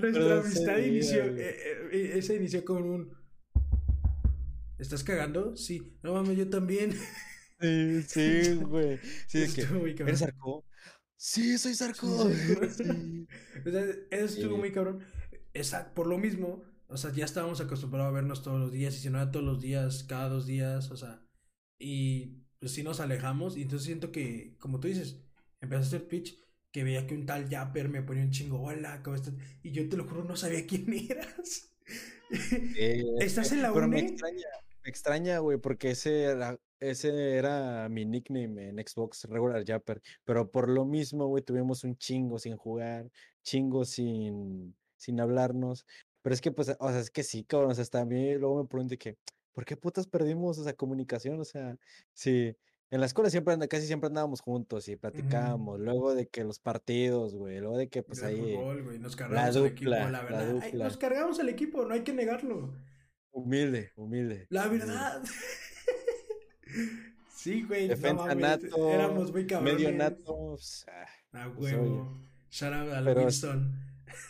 amistad 0.41 0.79
inició, 0.79 1.23
güey. 1.33 1.41
eh, 1.41 1.57
eh, 1.93 2.13
ese 2.17 2.37
inició 2.37 2.65
con 2.65 2.83
un, 2.83 3.17
¿estás 4.79 5.05
cagando? 5.05 5.57
Sí, 5.57 5.97
no 6.03 6.15
mames, 6.15 6.37
yo 6.37 6.49
también. 6.51 6.93
Sí, 7.61 8.03
sí, 8.03 8.55
güey, 8.63 8.99
sí, 9.27 9.43
Eso 9.43 9.55
que, 9.55 10.03
¿eres 10.03 10.21
cabrón. 10.21 10.63
Sí, 11.25 11.57
soy 11.57 11.75
Zarco. 11.75 12.29
sí, 12.69 13.27
O 13.65 13.71
sea, 13.71 13.85
eso 14.11 14.25
estuvo 14.25 14.59
muy 14.59 14.73
cabrón. 14.73 15.05
Esa, 15.53 15.95
por 15.95 16.07
lo 16.07 16.19
mismo, 16.19 16.63
o 16.89 16.97
sea, 16.97 17.13
ya 17.13 17.25
estábamos 17.25 17.61
acostumbrados 17.61 18.09
a 18.11 18.13
vernos 18.15 18.43
todos 18.43 18.59
los 18.61 18.73
días, 18.73 18.95
y 18.97 18.99
si 18.99 19.11
no 19.11 19.19
era 19.21 19.31
todos 19.31 19.45
los 19.45 19.61
días, 19.61 20.05
cada 20.05 20.29
dos 20.29 20.47
días, 20.47 20.91
o 20.91 20.97
sea, 20.97 21.25
y 21.79 22.45
pues 22.59 22.73
sí 22.73 22.83
nos 22.83 23.01
alejamos, 23.01 23.57
y 23.57 23.63
entonces 23.63 23.87
siento 23.87 24.11
que, 24.13 24.57
como 24.59 24.81
tú 24.81 24.89
dices, 24.89 25.23
empezaste 25.61 25.97
a 25.97 25.99
hacer 25.99 26.09
Twitch, 26.09 26.39
que 26.73 26.85
veía 26.85 27.07
que 27.07 27.15
un 27.15 27.27
tal 27.27 27.49
Japper 27.49 27.89
me 27.89 28.03
ponía 28.03 28.25
un 28.25 28.31
chingo, 28.31 28.61
hola, 28.63 29.03
¿cómo 29.03 29.17
estás? 29.17 29.35
Y 29.63 29.73
yo 29.73 29.89
te 29.89 29.97
lo 29.97 30.07
juro, 30.09 30.25
no 30.25 30.37
sabía 30.37 30.67
quién 30.67 30.93
eras. 30.93 31.71
Eh, 32.75 33.03
¿Estás 33.19 33.53
en 33.53 33.63
la 33.63 33.73
pero 33.73 33.89
me 33.89 33.99
UNE? 33.99 34.01
extraña, 34.01 34.47
me 34.83 34.91
extraña, 34.91 35.39
güey, 35.39 35.59
porque 35.59 35.91
ese 35.91 36.25
era, 36.25 36.59
ese 36.81 37.37
era 37.37 37.89
mi 37.89 38.05
nickname 38.05 38.69
en 38.69 38.79
Xbox, 38.79 39.25
Regular 39.25 39.65
Japper. 39.65 40.03
Pero 40.25 40.51
por 40.51 40.69
lo 40.69 40.85
mismo, 40.85 41.27
güey, 41.27 41.43
tuvimos 41.43 41.85
un 41.85 41.97
chingo 41.97 42.39
sin 42.39 42.57
jugar, 42.57 43.11
chingo 43.43 43.85
sin, 43.85 44.75
sin 44.97 45.21
hablarnos. 45.21 45.87
Pero 46.23 46.35
es 46.35 46.41
que, 46.41 46.53
pues, 46.53 46.75
o 46.79 46.89
sea, 46.91 47.01
es 47.01 47.11
que 47.11 47.23
sí, 47.23 47.45
cabrón, 47.45 47.73
o 47.73 47.75
sea, 47.75 47.83
hasta 47.83 48.01
a 48.01 48.05
mí 48.05 48.35
luego 48.35 48.63
me 48.63 48.69
pregunté 48.69 48.99
que, 48.99 49.17
¿por 49.53 49.65
qué 49.65 49.77
putas 49.77 50.07
perdimos 50.07 50.59
esa 50.59 50.73
comunicación? 50.73 51.41
O 51.41 51.45
sea, 51.45 51.77
sí, 52.13 52.57
en 52.91 53.01
la 53.01 53.07
escuela 53.07 53.31
siempre, 53.31 53.57
casi 53.69 53.87
siempre 53.87 54.09
andábamos 54.09 54.41
juntos 54.41 54.89
y 54.89 54.97
platicábamos, 54.97 55.81
luego 55.81 56.15
de 56.15 56.29
que 56.29 56.45
los 56.45 56.59
partidos, 56.59 57.35
güey, 57.35 57.59
luego 57.59 57.77
de 57.77 57.89
que, 57.89 58.03
pues, 58.03 58.23
ahí, 58.23 58.55
fútbol, 58.55 59.01
nos 59.01 59.13
la 59.13 59.17
cargamos 59.17 59.57
al 59.57 59.67
equipo, 59.67 59.91
la 59.91 60.11
la 60.11 60.23
verdad. 60.23 60.41
Ay, 60.41 60.73
nos 60.75 60.93
dupla, 60.93 60.99
cargamos 60.99 61.41
al 61.41 61.49
equipo, 61.49 61.85
no 61.85 61.95
hay 61.95 62.03
que 62.03 62.13
negarlo. 62.13 62.73
Humilde, 63.33 63.91
humilde, 63.97 64.47
La 64.51 64.67
humilde. 64.69 64.87
verdad. 64.87 65.23
Sí, 67.35 67.63
güey, 67.65 67.89
Defensa 67.89 68.35
nato, 68.35 68.89
éramos 68.91 69.33
muy 69.33 69.43
medio 69.45 69.59
cabrones. 69.59 69.95
nato, 69.97 70.37
pues, 70.51 70.87
ah, 70.89 71.43
A 71.45 71.53
pues 71.53 71.73
huevo. 71.75 72.21
Shout 72.51 72.73
out 72.73 72.93
al 72.93 73.05
pero 73.05 73.23
Winston. 73.23 73.73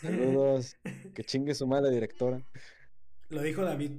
saludos, 0.01 0.77
que 1.13 1.23
chingue 1.23 1.53
su 1.53 1.67
madre 1.67 1.91
directora. 1.91 2.41
Lo 3.29 3.41
dijo 3.43 3.61
David. 3.63 3.91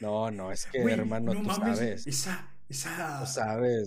No, 0.00 0.30
no, 0.30 0.50
es 0.50 0.66
que 0.66 0.80
Güey, 0.80 0.94
hermano, 0.94 1.34
no 1.34 1.40
tú 1.40 1.46
mames, 1.46 1.78
sabes, 1.78 2.06
esa, 2.06 2.54
tú 2.68 2.72
esa, 2.72 3.24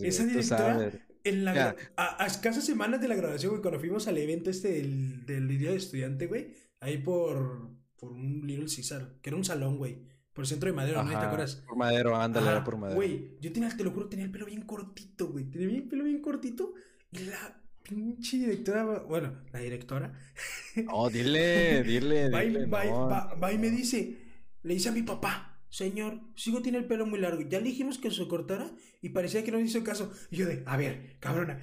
esa 0.07 0.23
tú 0.23 0.29
directora 0.29 0.73
sabes. 0.73 0.95
en 1.23 1.45
la 1.45 1.53
Ya, 1.55 1.75
gra- 1.75 1.91
a, 1.95 2.23
a 2.23 2.27
escasas 2.27 2.65
semanas 2.65 3.01
de 3.01 3.07
la 3.07 3.15
graduación, 3.15 3.51
güey, 3.51 3.61
cuando 3.61 3.79
fuimos 3.79 4.07
al 4.07 4.17
evento 4.17 4.49
este 4.51 4.73
del, 4.73 5.25
del 5.25 5.47
día 5.47 5.71
de 5.71 5.77
estudiante, 5.77 6.27
güey, 6.27 6.53
ahí 6.81 6.97
por, 6.99 7.69
por 8.01 8.11
un 8.13 8.47
Little 8.47 8.67
Caesar, 8.75 9.19
que 9.21 9.29
era 9.31 9.37
un 9.37 9.45
salón, 9.45 9.77
güey, 9.79 9.95
por 10.33 10.43
el 10.45 10.49
centro 10.49 10.69
de 10.69 10.75
Madero, 10.75 11.03
¿no? 11.03 11.19
¿Te 11.19 11.25
ajá, 11.25 11.25
acuerdas? 11.27 11.67
por 11.67 11.77
madero, 11.77 12.15
ándale, 12.17 12.51
era 12.51 12.63
por 12.63 12.75
Ajá, 12.75 12.81
madero. 12.81 12.95
güey, 12.95 13.37
yo 13.41 13.53
tenía, 13.53 13.75
te 13.75 13.83
lo 13.83 13.91
juro, 13.91 14.09
tenía 14.09 14.25
el 14.25 14.31
pelo 14.31 14.45
bien 14.47 14.63
cortito, 14.63 15.29
güey, 15.29 15.45
tenía 15.51 15.67
el 15.77 15.87
pelo 15.87 16.03
bien 16.05 16.21
cortito 16.21 16.73
y 17.11 17.19
la 17.19 17.61
pinche 17.83 18.37
directora, 18.37 18.83
bueno, 19.03 19.43
la 19.53 19.59
directora, 19.59 20.13
No, 20.85 21.09
dile, 21.09 21.83
dile, 21.83 22.29
va, 22.33 22.43
y, 22.45 22.49
dile, 22.49 22.65
va, 22.67 22.85
y- 22.85 22.89
no, 22.89 23.07
va- 23.09 23.33
va 23.35 23.53
y 23.53 23.57
me 23.57 23.69
dice, 23.69 24.17
le 24.63 24.73
dice 24.73 24.89
a 24.89 24.91
mi 24.91 25.03
papá, 25.03 25.61
señor, 25.69 26.19
sigo 26.35 26.61
tiene 26.61 26.77
el 26.79 26.85
pelo 26.85 27.05
muy 27.05 27.19
largo, 27.19 27.41
ya 27.41 27.59
le 27.59 27.65
dijimos 27.69 27.97
que 27.97 28.11
se 28.11 28.27
cortara 28.27 28.71
y 29.01 29.09
parecía 29.09 29.43
que 29.43 29.51
no 29.51 29.57
le 29.57 29.65
hizo 29.65 29.83
caso. 29.83 30.11
Y 30.29 30.37
yo 30.37 30.45
de, 30.47 30.63
a 30.65 30.77
ver, 30.77 31.17
cabrona, 31.19 31.61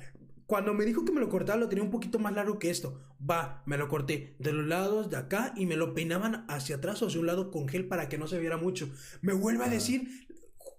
cuando 0.48 0.72
me 0.72 0.86
dijo 0.86 1.04
que 1.04 1.12
me 1.12 1.20
lo 1.20 1.28
cortara 1.28 1.60
lo 1.60 1.68
tenía 1.68 1.84
un 1.84 1.90
poquito 1.90 2.18
más 2.18 2.34
largo 2.34 2.58
que 2.58 2.70
esto. 2.70 3.02
Va, 3.30 3.62
me 3.66 3.76
lo 3.76 3.88
corté 3.88 4.34
de 4.38 4.52
los 4.52 4.66
lados 4.66 5.10
de 5.10 5.18
acá 5.18 5.52
y 5.56 5.66
me 5.66 5.76
lo 5.76 5.92
peinaban 5.92 6.46
hacia 6.48 6.76
atrás 6.76 7.02
o 7.02 7.08
hacia 7.08 7.20
un 7.20 7.26
lado 7.26 7.50
con 7.50 7.68
gel 7.68 7.86
para 7.86 8.08
que 8.08 8.16
no 8.16 8.26
se 8.26 8.40
viera 8.40 8.56
mucho. 8.56 8.90
Me 9.20 9.34
vuelve 9.34 9.64
a 9.64 9.66
Ajá, 9.66 9.70
decir, 9.70 10.08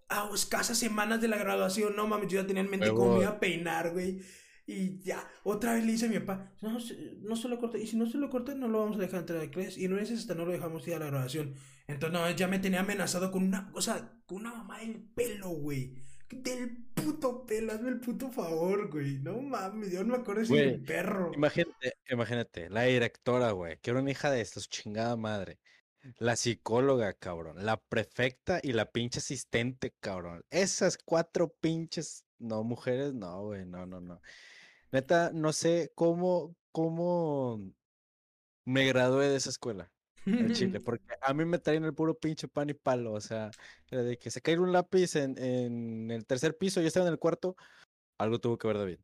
a 0.09 0.29
escasas 0.33 0.79
semanas 0.79 1.21
de 1.21 1.27
la 1.27 1.37
graduación, 1.37 1.95
no 1.95 2.07
mames, 2.07 2.29
yo 2.29 2.41
ya 2.41 2.47
tenía 2.47 2.63
en 2.63 2.71
mente 2.71 2.95
cómo 2.95 3.13
me 3.13 3.19
iba 3.19 3.29
a 3.29 3.39
peinar, 3.39 3.91
güey. 3.91 4.21
Y 4.65 5.01
ya, 5.03 5.27
otra 5.43 5.73
vez 5.73 5.85
le 5.85 5.91
dice 5.93 6.07
a 6.07 6.09
mi 6.09 6.19
papá, 6.19 6.51
no, 6.61 6.77
no 7.21 7.35
se 7.35 7.47
lo 7.47 7.59
corté. 7.59 7.79
Y 7.81 7.87
si 7.87 7.95
no 7.97 8.07
se 8.07 8.17
lo 8.17 8.29
corté, 8.29 8.55
no 8.55 8.67
lo 8.67 8.79
vamos 8.79 8.97
a 8.97 9.01
dejar 9.01 9.21
entrar 9.21 9.41
a 9.41 9.49
clase. 9.51 9.81
Y 9.81 9.87
no 9.87 9.97
es 9.99 10.11
hasta 10.11 10.35
no 10.35 10.45
lo 10.45 10.51
dejamos 10.51 10.87
ir 10.87 10.95
a 10.95 10.99
la 10.99 11.07
graduación. 11.07 11.55
Entonces, 11.87 12.19
no, 12.19 12.29
ya 12.31 12.47
me 12.47 12.59
tenía 12.59 12.81
amenazado 12.81 13.31
con 13.31 13.43
una 13.43 13.71
cosa, 13.71 14.19
con 14.25 14.39
una 14.39 14.53
mamá 14.53 14.79
del 14.79 15.01
pelo, 15.15 15.49
güey. 15.49 15.95
Del 16.29 16.77
puto 16.93 17.45
pelo, 17.45 17.73
hazme 17.73 17.89
el 17.89 17.99
puto 17.99 18.29
favor, 18.31 18.89
güey. 18.91 19.19
No 19.19 19.41
mames, 19.41 19.91
yo 19.91 20.03
no 20.03 20.15
me 20.15 20.21
acuerdo 20.21 20.45
si 20.45 20.57
el 20.57 20.83
perro. 20.83 21.31
imagínate, 21.33 21.97
imagínate, 22.09 22.69
la 22.69 22.83
directora, 22.83 23.51
güey, 23.51 23.77
que 23.79 23.89
era 23.89 23.99
una 23.99 24.11
hija 24.11 24.29
de 24.29 24.41
estos, 24.41 24.69
chingada 24.69 25.15
madre. 25.15 25.59
La 26.17 26.35
psicóloga, 26.35 27.13
cabrón. 27.13 27.65
La 27.65 27.77
prefecta 27.77 28.59
y 28.63 28.73
la 28.73 28.91
pinche 28.91 29.19
asistente, 29.19 29.93
cabrón. 29.99 30.45
Esas 30.49 30.97
cuatro 30.97 31.53
pinches. 31.59 32.25
No, 32.37 32.63
mujeres, 32.63 33.13
no, 33.13 33.43
güey, 33.43 33.65
no, 33.65 33.85
no, 33.85 33.99
no. 33.99 34.21
Neta, 34.91 35.31
no 35.33 35.51
sé 35.51 35.91
cómo, 35.95 36.55
cómo 36.71 37.73
me 38.65 38.85
gradué 38.87 39.29
de 39.29 39.35
esa 39.35 39.49
escuela. 39.49 39.91
El 40.25 40.51
Chile, 40.53 40.79
porque 40.79 41.05
a 41.21 41.33
mí 41.33 41.45
me 41.45 41.59
traían 41.59 41.85
el 41.85 41.93
puro 41.93 42.17
pinche 42.17 42.47
pan 42.47 42.69
y 42.69 42.73
palo. 42.73 43.13
O 43.13 43.21
sea, 43.21 43.51
de 43.91 44.17
que 44.17 44.31
se 44.31 44.41
cae 44.41 44.59
un 44.59 44.71
lápiz 44.73 45.15
en, 45.15 45.37
en 45.37 46.11
el 46.11 46.25
tercer 46.25 46.57
piso, 46.57 46.81
yo 46.81 46.87
estaba 46.87 47.07
en 47.07 47.13
el 47.13 47.19
cuarto, 47.19 47.55
algo 48.19 48.39
tuvo 48.39 48.57
que 48.57 48.67
ver 48.67 48.77
David. 48.77 48.99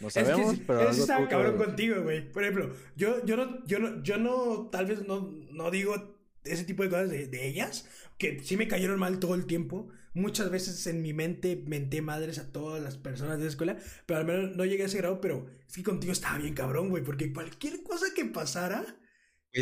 No 0.00 0.10
Es 0.14 0.16
que 0.16 0.24
sabemos, 0.26 0.60
pero 0.66 0.86
algo 0.86 0.92
estaba 0.96 1.20
tuvo 1.20 1.28
que 1.28 1.36
ver 1.36 1.46
cabrón 1.46 1.52
David. 1.52 1.66
contigo, 1.66 2.02
güey. 2.02 2.30
Por 2.32 2.42
ejemplo, 2.44 2.74
yo, 2.96 3.24
yo, 3.24 3.36
no, 3.36 3.64
yo, 3.66 3.78
no, 3.78 4.02
yo 4.02 4.18
no, 4.18 4.68
tal 4.70 4.86
vez 4.86 5.06
no, 5.06 5.30
no 5.50 5.70
digo 5.70 6.18
ese 6.44 6.64
tipo 6.64 6.82
de 6.82 6.90
cosas 6.90 7.10
de, 7.10 7.26
de 7.28 7.46
ellas, 7.48 7.88
que 8.18 8.42
sí 8.42 8.56
me 8.56 8.68
cayeron 8.68 8.98
mal 8.98 9.18
todo 9.20 9.34
el 9.34 9.46
tiempo. 9.46 9.88
Muchas 10.14 10.50
veces 10.50 10.86
en 10.86 11.02
mi 11.02 11.12
mente 11.12 11.62
menté 11.66 12.02
madres 12.02 12.38
a 12.38 12.50
todas 12.52 12.82
las 12.82 12.96
personas 12.96 13.38
de 13.38 13.44
la 13.44 13.50
escuela, 13.50 13.78
pero 14.06 14.20
al 14.20 14.26
menos 14.26 14.56
no 14.56 14.64
llegué 14.64 14.84
a 14.84 14.86
ese 14.86 14.98
grado, 14.98 15.20
pero 15.20 15.46
es 15.68 15.74
que 15.74 15.82
contigo 15.84 16.12
estaba 16.12 16.38
bien 16.38 16.54
cabrón, 16.54 16.88
güey, 16.90 17.04
porque 17.04 17.32
cualquier 17.32 17.82
cosa 17.82 18.06
que 18.16 18.24
pasara, 18.24 18.97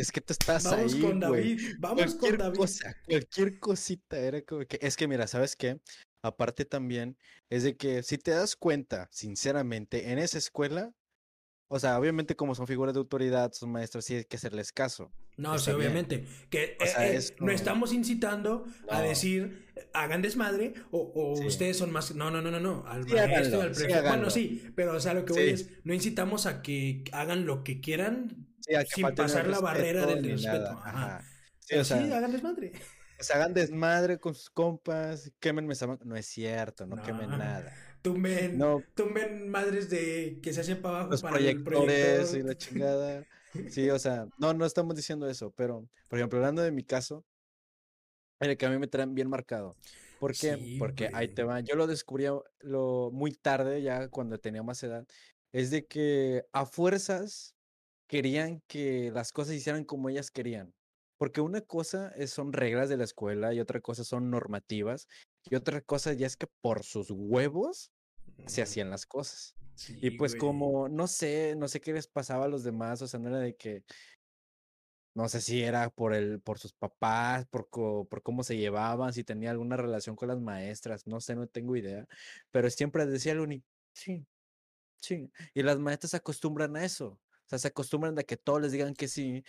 Es 0.01 0.13
que 0.13 0.21
tú 0.21 0.33
estás 0.33 0.65
vamos 0.65 0.95
ahí, 0.95 1.01
con 1.01 1.21
güey. 1.21 1.57
David, 1.57 1.77
vamos 1.79 2.15
con 2.15 2.37
Cualquier 2.37 2.39
David. 2.39 2.59
cosa, 2.59 2.97
cualquier 3.07 3.59
cosita 3.59 4.19
era 4.19 4.43
como 4.43 4.65
que. 4.67 4.79
Es 4.83 4.97
que 4.97 5.09
mira, 5.09 5.27
¿sabes 5.27 5.57
qué? 5.57 5.81
Aparte 6.23 6.65
también 6.65 7.17
es 7.51 7.63
de 7.63 7.77
que 7.77 8.03
si 8.03 8.19
te 8.19 8.33
das 8.33 8.57
cuenta, 8.57 9.09
sinceramente, 9.13 10.11
en 10.11 10.19
esa 10.19 10.39
escuela, 10.39 10.93
o 11.69 11.79
sea, 11.79 11.99
obviamente 11.99 12.37
como 12.37 12.55
son 12.55 12.67
figuras 12.67 12.95
de 12.95 13.01
autoridad, 13.01 13.53
son 13.53 13.73
maestros, 13.73 14.05
sí 14.05 14.15
hay 14.17 14.25
que 14.25 14.37
hacerles 14.37 14.73
caso. 14.73 15.13
No, 15.37 15.59
sí, 15.59 15.71
obviamente. 15.71 16.25
Que 16.49 16.65
eh, 16.65 16.77
O 16.81 16.87
sea, 16.87 17.07
eh, 17.13 17.19
no 17.41 17.51
eso. 17.51 17.51
estamos 17.51 17.93
incitando 17.93 18.67
a 18.89 19.03
No. 19.03 19.09
decir 19.09 19.67
hagan 19.93 20.23
desmadre 20.23 20.73
o, 20.91 21.13
o 21.15 21.37
Sí. 21.37 21.47
ustedes 21.47 21.77
son 21.77 21.93
más. 21.93 22.15
No, 22.15 22.31
no, 22.31 22.41
no, 22.41 22.51
no, 22.51 22.61
no. 22.61 22.87
Al 22.87 23.05
Sí, 23.05 23.11
maestro, 23.11 23.61
háganlo, 23.61 23.61
al 23.63 23.75
sí. 23.75 23.85
Bueno, 24.09 24.31
sí, 24.31 24.63
pero 24.75 24.95
o 24.97 25.01
sea, 25.01 25.13
lo 25.15 25.25
que 25.25 25.33
voy 25.35 25.51
es, 25.51 25.71
no 25.85 25.93
incitamos 25.93 26.47
a 26.47 26.63
que 26.63 27.05
hagan 27.13 27.45
lo 27.47 27.65
que 27.65 27.81
quieran 27.81 28.46
sí, 28.66 28.87
sin 28.87 29.11
el 29.11 29.14
pasar 29.14 29.46
la 29.48 29.61
barrera 29.61 30.07
del 30.07 30.22
respeto. 30.24 30.81
Ajá. 30.85 31.33
Sí, 31.59 31.76
o 31.76 31.85
sí, 31.85 31.85
sea, 31.85 32.18
hagan 32.18 32.33
desmadre. 32.33 32.72
pues 33.16 33.31
hagan 33.31 33.55
desmadre 33.55 34.18
con 34.20 34.35
sus 34.35 34.50
compas, 34.50 35.33
quémenme 35.40 35.72
esa 35.74 35.87
No 36.05 36.16
es 36.16 36.26
cierto, 36.26 36.87
no 36.87 37.00
quemen 37.00 37.31
No. 37.31 37.37
nada. 37.37 37.72
Tumben, 38.02 38.59
No, 38.59 38.87
tumben 38.94 39.48
madres 39.48 39.90
de 39.90 40.40
que 40.42 40.52
se 40.52 40.61
hacen 40.61 40.81
para 40.83 40.98
abajo 41.00 41.11
los 41.11 41.22
para 41.22 41.38
el 41.38 41.62
proyectores 41.62 42.35
y 42.35 42.42
proyector. 42.42 42.44
la 42.44 42.57
chingada. 42.57 43.26
Sí, 43.66 43.90
o 43.90 43.98
sea, 43.98 44.29
no, 44.38 44.55
no 44.55 44.66
estamos 44.66 44.94
diciendo 44.96 45.29
eso, 45.29 45.52
pero, 45.52 45.88
por 46.09 46.18
ejemplo, 46.18 46.38
hablando 46.38 46.62
de 46.62 46.72
mi 46.72 46.85
caso, 46.85 47.26
en 48.40 48.50
el 48.50 48.57
que 48.57 48.66
a 48.66 48.70
mí 48.70 48.79
me 48.79 48.87
traen 48.88 49.14
bien 49.14 49.29
marcado. 49.29 49.79
¿Por 50.18 50.37
qué? 50.37 50.57
Sí, 50.57 50.76
Porque 50.79 51.11
ahí 51.12 51.29
te 51.29 51.44
güey. 51.44 51.44
va. 51.44 51.61
Yo 51.61 51.74
lo 51.76 51.87
descubrí 51.87 52.26
lo, 52.61 53.11
muy 53.12 53.33
tarde, 53.33 53.83
ya 53.83 54.09
cuando 54.09 54.38
tenía 54.38 54.62
más 54.62 54.83
edad. 54.83 55.07
Es 55.52 55.70
de 55.70 55.87
que 55.87 56.44
a 56.52 56.66
fuerzas 56.66 57.56
querían 58.09 58.62
que 58.66 59.11
las 59.12 59.33
cosas 59.33 59.51
se 59.51 59.57
hicieran 59.57 59.85
como 59.85 60.09
ellas 60.09 60.31
querían. 60.31 60.73
Porque 61.19 61.40
una 61.40 61.61
cosa 61.62 62.12
es- 62.16 62.31
son 62.31 62.53
reglas 62.53 62.88
de 62.88 62.97
la 62.99 63.05
escuela 63.05 63.55
y 63.55 63.61
otra 63.61 63.81
cosa 63.81 64.05
son 64.05 64.31
normativas 64.31 65.09
y 65.49 65.55
otra 65.55 65.81
cosa 65.81 66.12
ya 66.12 66.27
es 66.27 66.37
que 66.37 66.47
por 66.61 66.85
sus 66.85 67.11
huevos 67.11 67.90
se 68.47 68.62
hacían 68.62 68.90
las 68.90 69.07
cosas. 69.07 69.55
Y 70.01 70.11
pues 70.12 70.33
güey. 70.33 70.40
como, 70.40 70.88
no 70.88 71.07
sé, 71.07 71.55
no 71.57 71.69
sé 71.69 71.81
qué 71.81 71.92
les 71.92 72.07
pasaba 72.09 72.47
a 72.47 72.49
los 72.49 72.64
demás, 72.64 73.01
o 73.03 73.07
sea, 73.09 73.19
no 73.21 73.29
era 73.29 73.38
de 73.38 73.55
que, 73.57 73.83
no 75.14 75.29
sé 75.29 75.40
si 75.40 75.62
era 75.62 75.88
por 75.90 76.12
el, 76.14 76.40
por 76.40 76.59
sus 76.59 76.75
papás, 76.75 77.47
por, 77.47 77.69
co- 77.71 78.07
por 78.07 78.23
cómo 78.23 78.42
se 78.42 78.57
llevaban, 78.57 79.12
si 79.14 79.25
tenía 79.25 79.51
alguna 79.51 79.77
relación 79.77 80.14
con 80.16 80.29
las 80.29 80.40
maestras, 80.40 81.07
no 81.07 81.21
sé, 81.21 81.35
no 81.35 81.47
tengo 81.47 81.77
idea, 81.77 82.07
pero 82.51 82.69
siempre 82.71 83.07
decía 83.07 83.35
lo 83.35 83.45
único, 83.45 83.66
sí, 83.95 84.27
sí, 85.01 85.31
y 85.55 85.62
las 85.62 85.79
maestras 85.79 86.11
se 86.11 86.16
acostumbran 86.19 86.77
a 86.77 86.85
eso, 86.85 87.19
o 87.47 87.49
sea, 87.49 87.59
se 87.59 87.69
acostumbran 87.69 88.19
a 88.19 88.25
que 88.25 88.37
todos 88.37 88.61
les 88.61 88.73
digan 88.73 88.95
que 88.95 89.09
sí, 89.09 89.45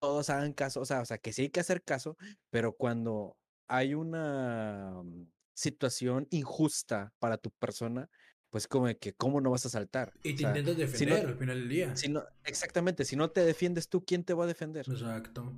todos 0.00 0.30
hagan 0.30 0.52
caso, 0.52 0.80
o 0.80 0.84
sea, 0.84 1.00
o 1.00 1.04
sea, 1.06 1.18
que 1.18 1.32
sí 1.32 1.42
hay 1.42 1.50
que 1.50 1.60
hacer 1.60 1.82
caso, 1.82 2.16
pero 2.50 2.74
cuando 2.74 3.36
hay 3.68 3.94
una 3.94 5.02
mm, 5.02 5.30
situación 5.54 6.26
injusta 6.30 7.12
para 7.18 7.38
tu 7.38 7.50
persona, 7.52 8.08
pues 8.50 8.66
como 8.66 8.88
de 8.88 8.98
que, 8.98 9.12
¿cómo 9.14 9.40
no 9.40 9.50
vas 9.50 9.64
a 9.66 9.70
saltar? 9.70 10.12
Y 10.22 10.32
O 10.32 10.36
te 10.36 10.38
sea, 10.38 10.56
intentas 10.58 10.74
si 10.92 11.06
no, 11.06 11.16
defender 11.16 11.26
al 11.26 11.36
final 11.38 11.58
del 11.60 11.68
día. 11.68 11.96
si 11.96 12.08
no, 12.08 12.24
exactamente, 12.44 13.04
si 13.04 13.16
no 13.16 13.30
te 13.30 13.42
defiendes 13.44 13.88
tú, 13.88 14.04
¿quién 14.04 14.24
te 14.24 14.34
va 14.34 14.44
a 14.44 14.48
defender? 14.48 14.86
Exacto. 14.88 15.54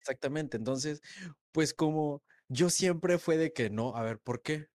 Exactamente, 0.00 0.56
entonces, 0.56 1.00
pues 1.52 1.74
como 1.74 2.22
yo 2.48 2.70
siempre 2.70 3.18
fue 3.18 3.36
de 3.36 3.52
que 3.52 3.70
no, 3.70 3.94
a 3.94 4.02
ver, 4.02 4.18
¿por 4.18 4.42
qué? 4.42 4.68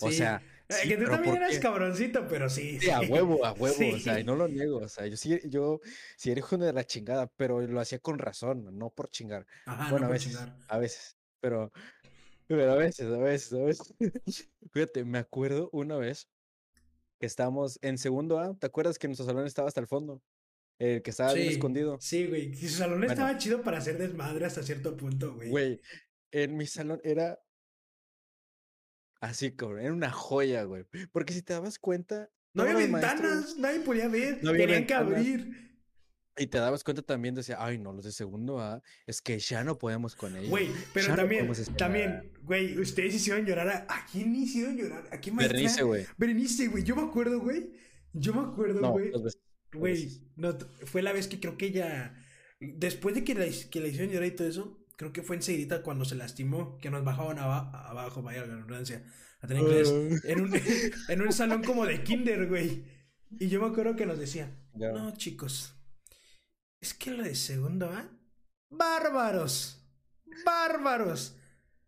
O 0.00 0.10
sea, 0.10 0.42
sí, 0.70 0.88
que 0.88 0.96
tú 0.96 1.04
también 1.04 1.34
¿por 1.34 1.42
eras 1.42 1.50
qué? 1.56 1.60
cabroncito, 1.60 2.26
pero 2.28 2.48
sí, 2.48 2.78
Sí, 2.80 2.90
a 2.90 3.00
huevo, 3.00 3.44
a 3.44 3.52
huevo, 3.54 3.94
o 3.94 3.98
sea, 3.98 4.18
y 4.20 4.24
no 4.24 4.36
lo 4.36 4.48
niego, 4.48 4.78
o 4.78 4.88
sea, 4.88 5.06
yo 5.06 5.16
sí, 5.16 5.38
yo 5.48 5.80
sí 6.16 6.30
era 6.30 6.38
hijo 6.40 6.56
de 6.58 6.72
la 6.72 6.84
chingada, 6.84 7.26
pero 7.36 7.60
lo 7.60 7.80
hacía 7.80 7.98
con 7.98 8.18
razón, 8.18 8.76
no 8.78 8.90
por 8.90 9.08
chingar. 9.10 9.46
Ajá, 9.66 9.90
Bueno, 9.90 10.06
no 10.06 10.10
a 10.10 10.12
veces, 10.12 10.32
chingar. 10.32 10.56
a 10.68 10.78
veces, 10.78 11.16
pero, 11.40 11.72
pero 12.46 12.72
a 12.72 12.76
veces, 12.76 13.06
a 13.12 13.18
veces, 13.18 13.52
a 13.52 13.58
veces. 13.64 13.94
Fíjate, 14.72 15.04
me 15.04 15.18
acuerdo 15.18 15.68
una 15.72 15.96
vez 15.96 16.28
que 17.18 17.26
estábamos 17.26 17.78
en 17.82 17.98
segundo 17.98 18.38
A. 18.38 18.54
¿Te 18.58 18.66
acuerdas 18.66 18.98
que 18.98 19.06
nuestro 19.08 19.26
salón 19.26 19.46
estaba 19.46 19.68
hasta 19.68 19.80
el 19.80 19.86
fondo? 19.86 20.22
El 20.78 21.02
que 21.02 21.10
estaba 21.10 21.34
bien 21.34 21.48
escondido. 21.48 21.98
sí, 22.00 22.26
güey. 22.26 22.54
Su 22.54 22.68
salón 22.70 23.00
Bueno. 23.00 23.12
estaba 23.12 23.36
chido 23.36 23.62
para 23.62 23.78
hacer 23.78 23.98
desmadre 23.98 24.46
hasta 24.46 24.62
cierto 24.62 24.96
punto, 24.96 25.34
güey. 25.34 25.50
Güey, 25.50 25.80
en 26.32 26.56
mi 26.56 26.66
salón 26.66 27.00
era 27.04 27.38
así, 29.20 29.52
cabrón, 29.52 29.80
era 29.80 29.92
una 29.92 30.10
joya, 30.10 30.64
güey. 30.64 30.84
Porque 31.12 31.32
si 31.32 31.42
te 31.42 31.52
dabas 31.52 31.78
cuenta, 31.78 32.30
No 32.54 32.62
había 32.62 32.74
maestros- 32.88 33.20
ventanas, 33.22 33.56
nadie 33.58 33.80
podía 33.80 34.08
ver. 34.08 34.38
No 34.42 34.52
Tenían 34.52 34.86
que 34.86 34.94
abrir. 34.94 35.70
Y 36.38 36.46
te 36.46 36.58
dabas 36.58 36.84
cuenta 36.84 37.02
también, 37.02 37.34
decía, 37.34 37.56
ay, 37.58 37.76
no, 37.76 37.92
los 37.92 38.04
de 38.04 38.12
segundo 38.12 38.60
A, 38.60 38.82
es 39.06 39.20
que 39.20 39.38
ya 39.38 39.62
no 39.62 39.76
podemos 39.78 40.16
con 40.16 40.34
ellos. 40.36 40.48
Güey, 40.48 40.68
pero 40.94 41.08
ya 41.08 41.16
también, 41.16 41.40
podemos 41.40 41.58
esperar". 41.58 41.78
también, 41.78 42.32
güey, 42.42 42.78
ustedes 42.78 43.14
hicieron 43.14 43.44
llorar 43.44 43.68
a. 43.68 43.86
¿A 43.94 44.06
quién 44.10 44.34
hicieron 44.34 44.76
llorar? 44.76 45.04
¿A 45.12 45.20
qué 45.20 45.32
maestra? 45.32 45.56
Bernice, 45.58 45.82
güey. 45.82 46.06
Berenice, 46.16 46.68
güey. 46.68 46.82
Yo 46.84 46.96
me 46.96 47.02
acuerdo, 47.02 47.40
güey. 47.40 47.72
Yo 48.12 48.32
me 48.32 48.40
acuerdo, 48.40 48.80
No, 48.80 48.92
güey. 48.92 49.12
Güey, 49.72 50.08
no, 50.36 50.56
fue 50.86 51.02
la 51.02 51.12
vez 51.12 51.28
que 51.28 51.38
creo 51.40 51.58
que 51.58 51.66
ella. 51.66 52.16
Después 52.58 53.14
de 53.14 53.22
que 53.24 53.34
la, 53.34 53.46
his- 53.46 53.66
que 53.66 53.80
la 53.80 53.88
hicieron 53.88 54.10
llorar 54.10 54.28
y 54.28 54.32
todo 54.34 54.48
eso, 54.48 54.79
creo 55.00 55.14
que 55.14 55.22
fue 55.22 55.36
enseguida 55.36 55.82
cuando 55.82 56.04
se 56.04 56.14
lastimó, 56.14 56.76
que 56.76 56.90
nos 56.90 57.02
bajaban 57.02 57.38
aba- 57.38 57.70
abajo, 57.88 58.20
vaya 58.20 58.44
la 58.44 58.54
redundancia, 58.56 59.02
a 59.40 59.46
tener 59.46 59.62
inglés. 59.62 59.88
En 60.24 60.42
un, 60.42 60.52
en 61.08 61.22
un 61.22 61.32
salón 61.32 61.64
como 61.64 61.86
de 61.86 62.02
kinder, 62.02 62.46
güey. 62.46 62.84
Y 63.38 63.48
yo 63.48 63.62
me 63.62 63.68
acuerdo 63.68 63.96
que 63.96 64.04
nos 64.04 64.18
decía, 64.18 64.54
no, 64.92 65.16
chicos, 65.16 65.74
es 66.82 66.92
que 66.92 67.12
lo 67.12 67.22
de 67.22 67.34
segundo 67.34 67.86
A, 67.86 68.10
bárbaros, 68.68 69.90
bárbaros. 70.44 71.34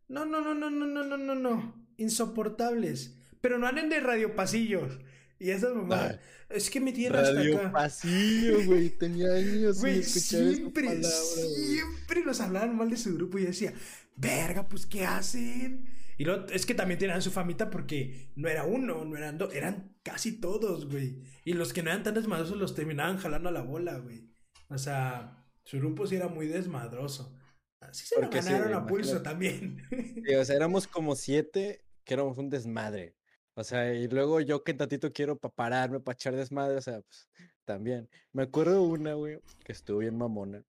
No, 0.08 0.24
no, 0.24 0.40
no, 0.40 0.54
no, 0.54 0.70
no, 0.70 0.86
no, 0.86 1.04
no, 1.04 1.18
no, 1.18 1.34
no, 1.34 1.86
insoportables. 1.98 3.18
Pero 3.42 3.58
no 3.58 3.66
anden 3.66 3.90
de 3.90 4.00
radiopasillos. 4.00 5.00
Y 5.42 5.50
esas 5.50 5.74
mamadas. 5.74 6.18
Es 6.48 6.70
que 6.70 6.80
me 6.80 6.92
tienen 6.92 7.18
hasta 7.18 7.40
acá. 7.42 7.70
Pasillo, 7.70 8.62
güey. 8.64 8.90
Tenía 8.90 9.32
años 9.34 9.78
sin 9.80 9.80
Güey, 9.80 9.98
escuchar 9.98 10.48
esa 10.48 10.70
siempre, 10.72 10.96
güey. 10.96 11.02
siempre 11.04 12.24
nos 12.24 12.40
hablaban 12.40 12.76
mal 12.76 12.90
de 12.90 12.96
su 12.96 13.14
grupo 13.14 13.38
y 13.38 13.42
yo 13.42 13.48
decía, 13.48 13.72
verga, 14.16 14.68
pues, 14.68 14.86
¿qué 14.86 15.04
hacen? 15.06 15.88
Y 16.18 16.24
luego, 16.24 16.46
es 16.50 16.66
que 16.66 16.74
también 16.74 16.98
tenían 17.00 17.22
su 17.22 17.30
famita 17.30 17.70
porque 17.70 18.30
no 18.36 18.48
era 18.48 18.64
uno, 18.64 19.04
no 19.04 19.16
eran 19.16 19.38
dos, 19.38 19.54
eran 19.54 19.96
casi 20.02 20.40
todos, 20.40 20.86
güey. 20.88 21.22
Y 21.44 21.54
los 21.54 21.72
que 21.72 21.82
no 21.82 21.90
eran 21.90 22.02
tan 22.02 22.14
desmadrosos 22.14 22.58
los 22.58 22.74
terminaban 22.74 23.16
jalando 23.18 23.48
a 23.48 23.52
la 23.52 23.62
bola, 23.62 23.98
güey. 23.98 24.30
O 24.68 24.78
sea, 24.78 25.46
su 25.64 25.78
grupo 25.78 26.06
sí 26.06 26.16
era 26.16 26.28
muy 26.28 26.46
desmadroso. 26.48 27.36
Así 27.80 28.06
se 28.06 28.20
Porque 28.20 28.38
lo 28.38 28.42
sí, 28.42 28.52
ganaron 28.52 28.74
a 28.74 28.86
pulso 28.86 29.22
también. 29.22 29.82
Sí, 30.24 30.34
o 30.34 30.44
sea, 30.44 30.56
éramos 30.56 30.86
como 30.86 31.16
siete 31.16 31.84
que 32.04 32.14
éramos 32.14 32.38
un 32.38 32.48
desmadre. 32.50 33.16
O 33.54 33.64
sea, 33.64 33.92
y 33.92 34.08
luego 34.08 34.40
yo 34.40 34.64
que 34.64 34.72
tantito 34.74 35.12
quiero 35.12 35.36
para 35.36 35.54
pararme, 35.54 36.00
para 36.00 36.14
echar 36.14 36.34
desmadre, 36.34 36.76
o 36.76 36.80
sea, 36.82 37.00
pues 37.02 37.28
también. 37.64 38.08
Me 38.32 38.44
acuerdo 38.44 38.82
una, 38.82 39.14
güey, 39.14 39.38
que 39.64 39.72
estuvo 39.72 39.98
bien 39.98 40.16
mamona, 40.16 40.64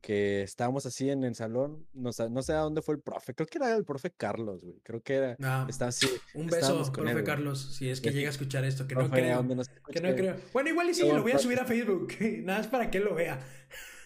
que 0.00 0.42
estábamos 0.42 0.86
así 0.86 1.10
en 1.10 1.24
el 1.24 1.34
salón, 1.34 1.86
no, 1.92 2.12
sé- 2.12 2.30
no 2.30 2.42
sé 2.42 2.52
a 2.52 2.58
dónde 2.58 2.80
fue 2.80 2.94
el 2.94 3.00
profe, 3.00 3.34
creo 3.34 3.46
que 3.48 3.58
era 3.58 3.74
el 3.76 3.84
profe 3.84 4.10
Carlos, 4.12 4.62
güey, 4.64 4.78
creo 4.84 5.00
que 5.02 5.14
era, 5.14 5.36
No, 5.38 5.68
estaba 5.68 5.88
así. 5.90 6.06
un 6.34 6.46
beso, 6.48 6.76
con 6.92 6.92
profe 7.04 7.10
él. 7.18 7.24
Carlos, 7.24 7.74
si 7.76 7.88
es 7.90 8.00
que 8.00 8.12
llega 8.12 8.28
a 8.28 8.30
escuchar 8.32 8.64
esto, 8.64 8.86
que 8.86 8.94
no 8.94 9.00
Profe, 9.02 9.16
¿a 9.16 9.24
creo. 9.24 9.36
dónde 9.38 9.54
nos 9.56 9.68
Que 9.68 10.00
no 10.00 10.14
creo. 10.14 10.36
Bueno, 10.52 10.68
igual 10.70 10.90
y 10.90 10.94
sí, 10.94 11.02
Qué 11.02 11.12
lo 11.12 11.22
voy 11.22 11.32
a 11.32 11.38
subir 11.38 11.58
a 11.60 11.64
Facebook. 11.66 12.12
Nada 12.44 12.58
más 12.60 12.68
para 12.68 12.90
que 12.90 12.98
él 12.98 13.04
lo 13.04 13.14
vea. 13.14 13.38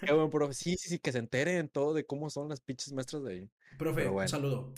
Qué 0.01 0.13
buen 0.13 0.29
profe. 0.31 0.53
Sí, 0.55 0.77
sí, 0.79 0.89
sí, 0.91 0.99
que 0.99 1.13
se 1.13 1.19
enteren 1.19 1.69
todo 1.69 1.95
de 1.95 2.05
cómo 2.05 2.29
son 2.29 2.49
las 2.49 2.61
pinches 2.61 2.93
maestras 2.93 3.23
de 3.25 3.33
ahí. 3.33 3.51
Profe, 3.79 4.07
un 4.09 4.15
bueno. 4.15 4.29
saludo. 4.29 4.73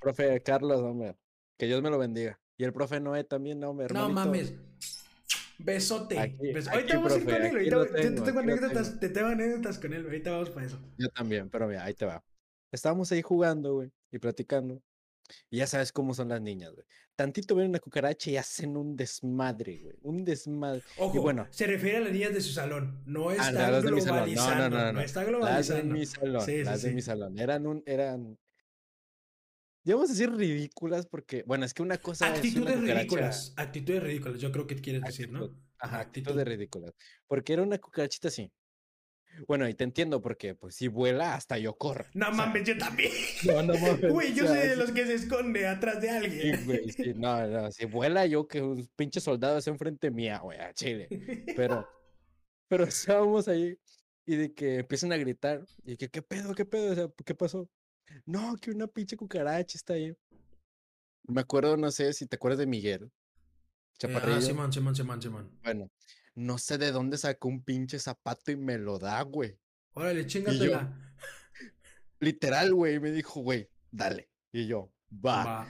Profe 0.00 0.40
Carlos, 0.42 0.80
hombre, 0.80 1.14
que 1.58 1.66
Dios 1.66 1.80
me 1.82 1.90
lo 1.90 1.98
bendiga. 1.98 2.39
Y 2.60 2.64
el 2.64 2.74
profe 2.74 3.00
Noé 3.00 3.24
también, 3.24 3.58
No 3.58 3.70
hermanito. 3.80 4.10
mames. 4.12 4.52
Besote. 5.56 6.18
Aquí- 6.18 6.52
Beso- 6.52 6.68
aquí, 6.68 6.76
Ahorita 6.76 6.94
vamos 6.96 7.12
a 7.12 7.16
ir 7.16 7.24
profe, 7.24 7.36
con 7.38 7.46
él. 7.46 7.52
Ahorita, 7.52 7.76
lo 7.76 7.86
yo 7.86 7.90
te 7.90 8.02
tengo, 8.02 8.22
tengo 8.22 8.40
anécdotas, 8.40 9.00
te 9.00 9.08
tengo 9.08 9.28
anécdotas 9.28 9.78
con 9.78 9.94
él. 9.94 10.04
Ahorita 10.04 10.30
vamos 10.32 10.50
para 10.50 10.66
eso. 10.66 10.78
Yo 10.98 11.08
también, 11.08 11.48
pero 11.48 11.66
mira, 11.68 11.84
ahí 11.84 11.94
te 11.94 12.04
va. 12.04 12.22
Estábamos 12.70 13.10
ahí 13.12 13.22
jugando, 13.22 13.76
güey, 13.76 13.90
y 14.12 14.18
platicando. 14.18 14.82
Y 15.48 15.56
ya 15.56 15.66
sabes 15.66 15.90
cómo 15.90 16.12
son 16.12 16.28
las 16.28 16.42
niñas, 16.42 16.70
güey. 16.74 16.84
Tantito 17.16 17.54
ven 17.54 17.70
una 17.70 17.78
cucaracha 17.78 18.30
y 18.30 18.36
hacen 18.36 18.76
un 18.76 18.94
desmadre, 18.94 19.78
güey. 19.82 19.96
Un 20.02 20.22
desmadre. 20.22 20.82
Ojo, 20.98 21.16
y 21.16 21.18
bueno, 21.18 21.46
se 21.48 21.66
refiere 21.66 21.96
a 21.96 22.00
las 22.00 22.12
niñas 22.12 22.34
de 22.34 22.42
su 22.42 22.52
salón. 22.52 23.02
No 23.06 23.30
ah, 23.30 23.36
está 23.36 23.52
no, 23.52 23.58
de 23.58 23.62
salón. 23.62 23.84
No, 23.84 23.90
globalizando. 24.04 24.68
no, 24.68 24.84
no, 24.84 24.92
no. 24.92 25.00
está 25.00 25.20
Las 25.20 25.26
de 25.26 25.32
globalizando. 25.32 25.94
mi 25.94 26.04
salón. 26.04 26.42
Sí, 26.44 26.58
sí, 26.58 26.64
las 26.64 26.82
de 26.82 26.88
sí. 26.90 26.94
mi 26.94 27.00
salón. 27.00 27.38
Eran 27.38 27.66
un, 27.66 27.82
eran. 27.86 28.38
Digamos 29.82 30.08
decir 30.10 30.30
ridículas 30.30 31.06
porque, 31.06 31.42
bueno, 31.46 31.64
es 31.64 31.72
que 31.74 31.82
una 31.82 31.96
cosa 31.98 32.26
es 32.26 32.30
una 32.32 32.38
Actitudes 32.38 32.76
cucaracha- 32.76 32.94
ridículas. 32.98 33.54
Actitudes 33.56 34.02
ridículas. 34.02 34.38
Yo 34.40 34.52
creo 34.52 34.66
que 34.66 34.76
quieres 34.76 35.02
decir, 35.02 35.30
¿no? 35.30 35.38
Actitud. 35.44 35.58
Ajá, 35.78 35.94
Ajá, 35.96 36.00
actitud 36.00 36.42
ridículas. 36.42 36.92
Porque 37.26 37.52
era 37.54 37.62
una 37.62 37.78
cucarachita 37.78 38.28
así. 38.28 38.52
Bueno, 39.46 39.68
y 39.68 39.74
te 39.74 39.84
entiendo 39.84 40.20
porque, 40.20 40.54
pues, 40.56 40.74
si 40.74 40.88
vuela, 40.88 41.34
hasta 41.34 41.56
yo 41.56 41.74
corro. 41.78 42.04
No 42.14 42.26
o 42.28 42.34
sea, 42.34 42.46
mames, 42.46 42.64
yo 42.68 42.76
también. 42.76 43.10
No, 43.46 43.62
no 43.62 43.74
mames. 43.78 44.12
Güey, 44.12 44.34
yo 44.34 44.44
o 44.44 44.48
sea, 44.48 44.56
soy 44.56 44.68
de 44.68 44.74
sí- 44.74 44.80
los 44.80 44.90
que 44.90 45.06
se 45.06 45.14
esconde 45.14 45.66
atrás 45.66 46.00
de 46.02 46.08
Sí, 46.08 46.14
alguien. 46.14 46.64
güey, 46.66 46.90
sí, 46.92 47.12
no, 47.14 47.46
no, 47.46 47.70
si 47.72 47.86
vuela 47.86 48.26
yo 48.26 48.46
que 48.48 48.60
un 48.60 48.86
pinche 48.96 49.20
soldado 49.20 49.56
es 49.58 49.66
enfrente 49.68 50.10
mía, 50.10 50.40
güey, 50.40 50.58
a 50.58 50.74
Chile. 50.74 51.08
Pero, 51.56 51.88
pero 52.68 52.84
estábamos 52.84 53.48
ahí 53.48 53.78
y 54.26 54.36
de 54.36 54.52
que 54.52 54.80
empiezan 54.80 55.12
a 55.12 55.16
gritar 55.16 55.64
y 55.84 55.96
que, 55.96 56.08
¿qué 56.10 56.20
pedo, 56.22 56.54
qué 56.54 56.64
pedo? 56.66 56.92
O 56.92 56.94
sea, 56.94 57.08
¿qué 57.24 57.34
pasó? 57.34 57.70
No, 58.26 58.56
que 58.56 58.70
una 58.70 58.86
pinche 58.86 59.16
cucaracha 59.16 59.76
está 59.78 59.94
ahí. 59.94 60.14
Me 61.24 61.40
acuerdo, 61.42 61.76
no 61.76 61.90
sé 61.90 62.12
si 62.12 62.26
te 62.26 62.36
acuerdas 62.36 62.58
de 62.58 62.66
Miguel, 62.66 63.04
Eh, 63.04 63.10
chaparrillo. 63.98 64.36
ah, 64.38 64.42
Simón, 64.42 64.72
Simón, 64.72 64.96
Simón, 64.96 65.22
Simón. 65.22 65.58
Bueno, 65.62 65.90
no 66.34 66.58
sé 66.58 66.78
de 66.78 66.90
dónde 66.92 67.18
sacó 67.18 67.48
un 67.48 67.62
pinche 67.62 67.98
zapato 67.98 68.50
y 68.50 68.56
me 68.56 68.78
lo 68.78 68.98
da, 68.98 69.20
güey. 69.22 69.58
Órale, 69.92 70.26
chingatela. 70.26 71.14
Literal, 72.20 72.74
güey, 72.74 73.00
me 73.00 73.10
dijo, 73.12 73.40
güey, 73.40 73.68
dale. 73.90 74.28
Y 74.52 74.66
yo, 74.66 74.92
va. 75.12 75.44
Va. 75.44 75.68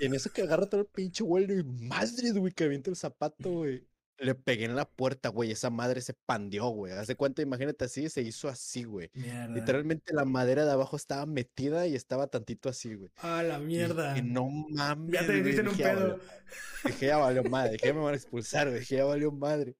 Y 0.00 0.06
en 0.06 0.14
eso 0.14 0.30
que 0.32 0.42
agarra 0.42 0.66
todo 0.66 0.80
el 0.82 0.86
pinche 0.86 1.22
vuelo 1.22 1.54
y 1.54 1.62
madre, 1.64 2.32
güey, 2.32 2.52
que 2.52 2.64
avienta 2.64 2.90
el 2.90 2.96
zapato, 2.96 3.50
güey. 3.52 3.86
Le 4.22 4.34
pegué 4.36 4.66
en 4.66 4.76
la 4.76 4.88
puerta, 4.88 5.30
güey. 5.30 5.50
Esa 5.50 5.68
madre 5.70 6.00
se 6.00 6.14
pandeó, 6.14 6.68
güey. 6.68 6.92
Hace 6.92 7.16
cuenta, 7.16 7.42
imagínate 7.42 7.84
así, 7.86 8.08
se 8.08 8.22
hizo 8.22 8.48
así, 8.48 8.84
güey. 8.84 9.10
Mierda. 9.14 9.48
Literalmente 9.48 10.14
la 10.14 10.24
madera 10.24 10.64
de 10.64 10.70
abajo 10.70 10.94
estaba 10.96 11.26
metida 11.26 11.86
y 11.88 11.94
estaba 11.96 12.28
tantito 12.28 12.68
así, 12.68 12.94
güey. 12.94 13.10
A 13.16 13.42
la 13.42 13.58
mierda. 13.58 14.14
no 14.22 14.48
mames. 14.70 15.12
Ya 15.12 15.20
te 15.20 15.26
güey", 15.26 15.38
metiste 15.42 15.60
en 15.62 15.68
un 15.68 15.72
dije, 15.74 15.82
"Ya 15.84 15.94
pedo. 15.94 16.00
valió 16.00 16.18
madre". 16.22 16.42
Dije, 16.84 17.06
ya 17.06 17.16
valió 17.18 17.42
madre. 17.44 17.72
Dije, 17.72 17.86
ya 17.86 17.94
me 17.94 18.00
van 18.00 18.14
a 18.14 18.16
expulsar, 18.16 18.68
güey. 18.68 18.80
Dije, 18.80 18.96
ya 18.96 19.04
valió 19.04 19.32
madre. 19.32 19.76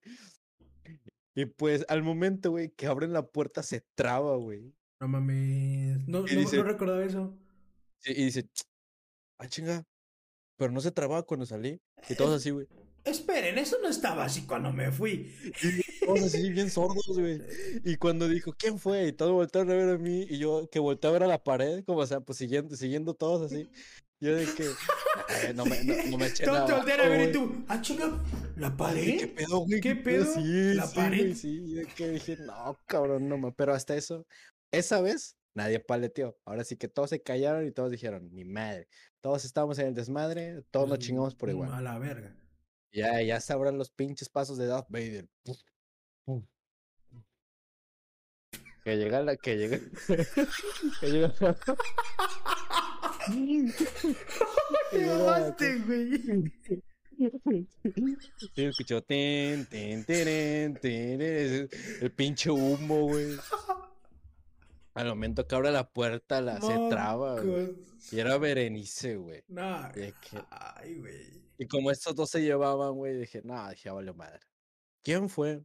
Y 1.35 1.45
pues 1.45 1.85
al 1.87 2.03
momento, 2.03 2.51
güey, 2.51 2.69
que 2.69 2.85
abren 2.87 3.13
la 3.13 3.25
puerta 3.25 3.63
se 3.63 3.81
traba, 3.95 4.35
güey. 4.35 4.75
No 4.99 5.07
mames. 5.07 6.07
No, 6.07 6.19
no, 6.19 6.25
dice- 6.25 6.57
no 6.57 6.63
recordaba 6.63 7.03
eso. 7.03 7.33
Y 8.05 8.11
y 8.21 8.25
dice, 8.25 8.49
ah, 9.39 9.47
chinga. 9.47 9.85
Pero 10.57 10.71
no 10.71 10.81
se 10.81 10.91
trababa 10.91 11.23
cuando 11.23 11.45
salí. 11.45 11.81
Y 12.09 12.15
todos 12.15 12.35
así, 12.35 12.51
güey. 12.51 12.67
Esperen, 13.05 13.57
eso 13.57 13.77
no 13.81 13.89
estaba 13.89 14.23
así 14.25 14.45
cuando 14.45 14.71
me 14.71 14.91
fui. 14.91 15.33
Y 15.61 16.05
todos 16.05 16.23
así 16.23 16.49
bien 16.51 16.69
sordos, 16.69 17.05
güey. 17.17 17.41
Y 17.83 17.97
cuando 17.97 18.27
dijo, 18.29 18.53
¿quién 18.57 18.79
fue? 18.79 19.07
Y 19.07 19.13
todos 19.13 19.33
voltearon 19.33 19.71
a 19.71 19.75
ver 19.75 19.89
a 19.89 19.97
mí. 19.97 20.25
Y 20.29 20.37
yo 20.37 20.69
que 20.71 20.79
volteé 20.79 21.09
a 21.09 21.13
ver 21.13 21.23
a 21.23 21.27
la 21.27 21.43
pared, 21.43 21.83
como 21.85 21.99
o 21.99 22.07
sea, 22.07 22.21
pues 22.21 22.37
siguiendo, 22.37 22.75
siguiendo 22.77 23.13
todos 23.13 23.51
así. 23.51 23.69
Yo 24.21 24.33
de 24.35 24.45
que, 24.45 24.63
"Eh, 24.63 25.53
no 25.53 25.65
me, 25.65 25.83
no, 25.83 25.93
no 26.11 26.17
me 26.17 26.27
eché 26.27 26.45
Todos 26.45 26.65
te 26.65 26.71
voltean 26.73 26.99
a 27.01 27.09
ver 27.09 27.19
y 27.19 27.23
güey". 27.23 27.31
tú, 27.33 27.65
ah, 27.67 27.81
chica, 27.81 28.23
¿la 28.55 28.77
pared? 28.77 29.19
¿Qué 29.19 29.27
pedo, 29.27 29.59
güey? 29.59 29.81
¿Qué 29.81 29.95
pedo? 29.97 30.25
Sí, 30.33 30.73
¿La 30.73 30.87
sí, 30.87 30.95
pared? 30.95 31.19
güey, 31.19 31.35
sí. 31.35 31.61
Y 31.65 31.73
de 31.73 31.85
que 31.87 32.09
dije, 32.09 32.37
no, 32.37 32.79
cabrón, 32.85 33.27
no 33.27 33.37
más. 33.37 33.53
Pero 33.57 33.73
hasta 33.73 33.95
eso, 33.97 34.25
esa 34.71 35.01
vez, 35.01 35.35
nadie 35.53 35.81
paleteó. 35.81 36.37
Ahora 36.45 36.63
sí 36.63 36.77
que 36.77 36.87
todos 36.87 37.09
se 37.09 37.21
callaron 37.21 37.67
y 37.67 37.71
todos 37.71 37.91
dijeron, 37.91 38.29
ni 38.31 38.45
madre. 38.45 38.87
Todos 39.21 39.43
estábamos 39.43 39.77
en 39.79 39.87
el 39.87 39.93
desmadre, 39.93 40.63
todos 40.71 40.87
nos 40.87 40.99
Pues, 40.99 41.07
chingamos 41.07 41.35
por 41.35 41.49
mm, 41.49 41.51
igual. 41.51 41.73
A 41.73 41.81
la 41.81 41.99
verga. 41.99 42.33
Ya, 42.93 43.21
ya 43.21 43.39
sabrán 43.41 43.77
los 43.77 43.89
pinches 43.89 44.29
pasos 44.29 44.57
de 44.57 44.67
Darth 44.67 44.87
Vader. 44.89 45.27
Puf, 45.43 45.57
puf. 46.25 46.43
Que 48.83 48.97
llega 48.97 49.21
la, 49.21 49.35
que 49.37 49.55
llega. 49.57 49.79
que 50.99 51.07
llega. 51.11 51.33
Te 54.91 55.05
la- 55.05 55.15
mamaste, 55.17 55.79
güey. 55.79 56.21
Sí, 58.55 58.63
escuchó 58.65 59.01
ten, 59.01 59.65
ten, 59.67 60.03
teren, 60.03 60.73
teren, 60.75 61.21
ese- 61.21 61.69
el 62.01 62.11
pinche 62.11 62.51
humo, 62.51 63.07
güey. 63.07 63.37
Al 64.93 65.07
momento 65.07 65.47
que 65.47 65.55
abre 65.55 65.71
la 65.71 65.89
puerta, 65.89 66.39
la 66.41 66.61
se 66.61 66.73
traba, 66.89 67.41
güey. 67.41 67.75
Y 68.11 68.19
era 68.19 68.37
Berenice, 68.37 69.15
güey. 69.15 69.43
No, 69.47 69.89
Y 69.95 70.11
que- 70.13 70.43
ay, 70.51 70.99
güey. 70.99 71.43
Y 71.57 71.67
como 71.67 71.89
estos 71.91 72.13
dos 72.15 72.29
se 72.29 72.41
llevaban, 72.41 72.93
güey, 72.93 73.15
dije, 73.17 73.41
no, 73.43 73.69
dije, 73.69 73.89
valió 73.89 74.13
madre. 74.13 74.39
¿Quién 75.03 75.29
fue? 75.29 75.63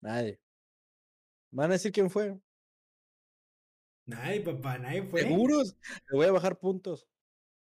Nadie. 0.00 0.40
¿Van 1.50 1.70
a 1.70 1.74
decir 1.74 1.92
quién 1.92 2.10
fue? 2.10 2.38
Nadie, 4.06 4.40
papá, 4.40 4.78
nadie 4.78 5.02
fue. 5.02 5.22
¿Seguros? 5.22 5.76
Le 6.08 6.16
voy 6.16 6.26
a 6.26 6.32
bajar 6.32 6.58
puntos. 6.58 7.08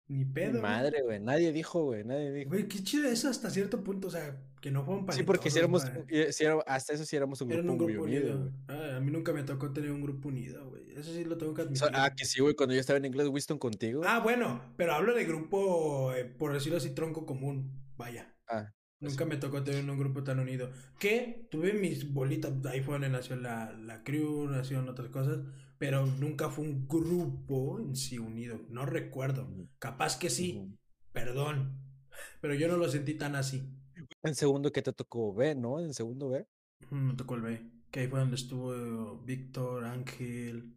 Ni 0.07 0.24
pedo. 0.24 0.61
Madre, 0.61 1.02
güey. 1.02 1.18
Nadie 1.18 1.50
dijo, 1.52 1.84
güey. 1.84 2.05
Nadie 2.05 2.30
dijo. 2.30 2.50
Güey, 2.50 2.68
qué 2.68 2.82
chido 2.82 3.09
eso 3.09 3.28
hasta 3.30 3.48
cierto 3.48 3.82
punto. 3.82 4.09
O 4.09 4.11
sea, 4.11 4.36
que 4.61 4.70
no 4.70 4.84
fueron 4.84 5.07
Sí, 5.12 5.22
porque 5.22 5.50
si 5.50 5.59
éramos, 5.59 5.82
si 6.30 6.44
era- 6.44 6.61
hasta 6.66 6.92
eso 6.92 7.05
sí 7.07 7.16
éramos 7.16 7.40
un 7.40 7.48
grupo, 7.48 7.72
un 7.72 7.78
grupo 7.78 7.92
muy 7.92 8.02
unido, 8.16 8.34
unido. 8.36 8.52
Ah, 8.68 8.96
a 8.96 9.00
mí 9.00 9.11
nunca 9.11 9.32
me 9.32 9.42
tocó 9.44 9.72
tener 9.72 9.90
un 9.90 10.02
grupo 10.02 10.28
unido, 10.28 10.68
güey. 10.68 10.92
Eso 10.94 11.12
sí 11.12 11.24
lo 11.24 11.38
tengo 11.38 11.55
que 11.55 11.62
admitir. 11.62 11.88
ah, 11.92 12.12
que 12.14 12.24
sí, 12.26 12.40
güey, 12.40 12.55
cuando 12.55 12.74
yo 12.74 12.80
estaba 12.80 12.98
en 12.98 13.07
inglés 13.07 13.28
Winston 13.28 13.59
contigo. 13.59 14.02
Ah, 14.05 14.20
bueno, 14.20 14.62
pero 14.76 14.92
hablo 14.94 15.14
de 15.14 15.24
grupo, 15.24 16.12
eh, 16.14 16.24
por 16.26 16.52
decirlo 16.52 16.78
así, 16.78 16.90
tronco 16.90 17.24
común. 17.24 17.72
Vaya. 17.96 18.34
Ah, 18.48 18.70
pues 19.00 19.12
Nunca 19.12 19.24
me 19.24 19.36
tocó 19.36 19.62
tener 19.64 19.88
un 19.90 19.98
grupo 19.98 20.22
tan 20.22 20.38
unido. 20.38 20.70
Que 20.98 21.46
tuve 21.50 21.72
mis 21.72 22.12
bolitas. 22.12 22.52
Ahí 22.66 22.80
fue 22.82 22.94
donde 22.94 23.09
nació 23.09 23.36
la, 23.36 23.72
la 23.72 24.02
crew, 24.05 24.48
nacieron 24.48 24.88
otras 24.88 25.09
cosas. 25.09 25.40
Pero 25.85 26.07
nunca 26.07 26.49
fue 26.49 26.64
un 26.64 26.89
grupo 26.89 27.78
en 27.78 27.95
sí 27.95 28.18
unido. 28.18 28.59
No 28.70 28.87
recuerdo. 28.87 29.47
Capaz 29.78 30.18
que 30.18 30.30
sí. 30.30 30.74
Perdón. 31.12 31.78
Pero 32.41 32.55
yo 32.55 32.68
no 32.68 32.78
lo 32.78 32.89
sentí 32.89 33.12
tan 33.18 33.37
así. 33.37 33.68
En 34.22 34.35
segundo 34.35 34.72
que 34.72 34.80
te 34.80 34.95
tocó 34.95 35.35
B, 35.35 35.55
¿no? 35.55 35.80
En 35.80 35.93
segundo 35.93 36.30
B. 36.30 36.47
Me 36.91 37.12
tocó 37.12 37.35
el 37.35 37.43
B. 37.43 37.70
Que 37.91 38.01
ahí 38.01 38.09
fue 38.09 38.18
donde 38.18 38.37
estuvo 38.37 39.18
Víctor, 39.26 39.85
Ángel. 39.85 40.74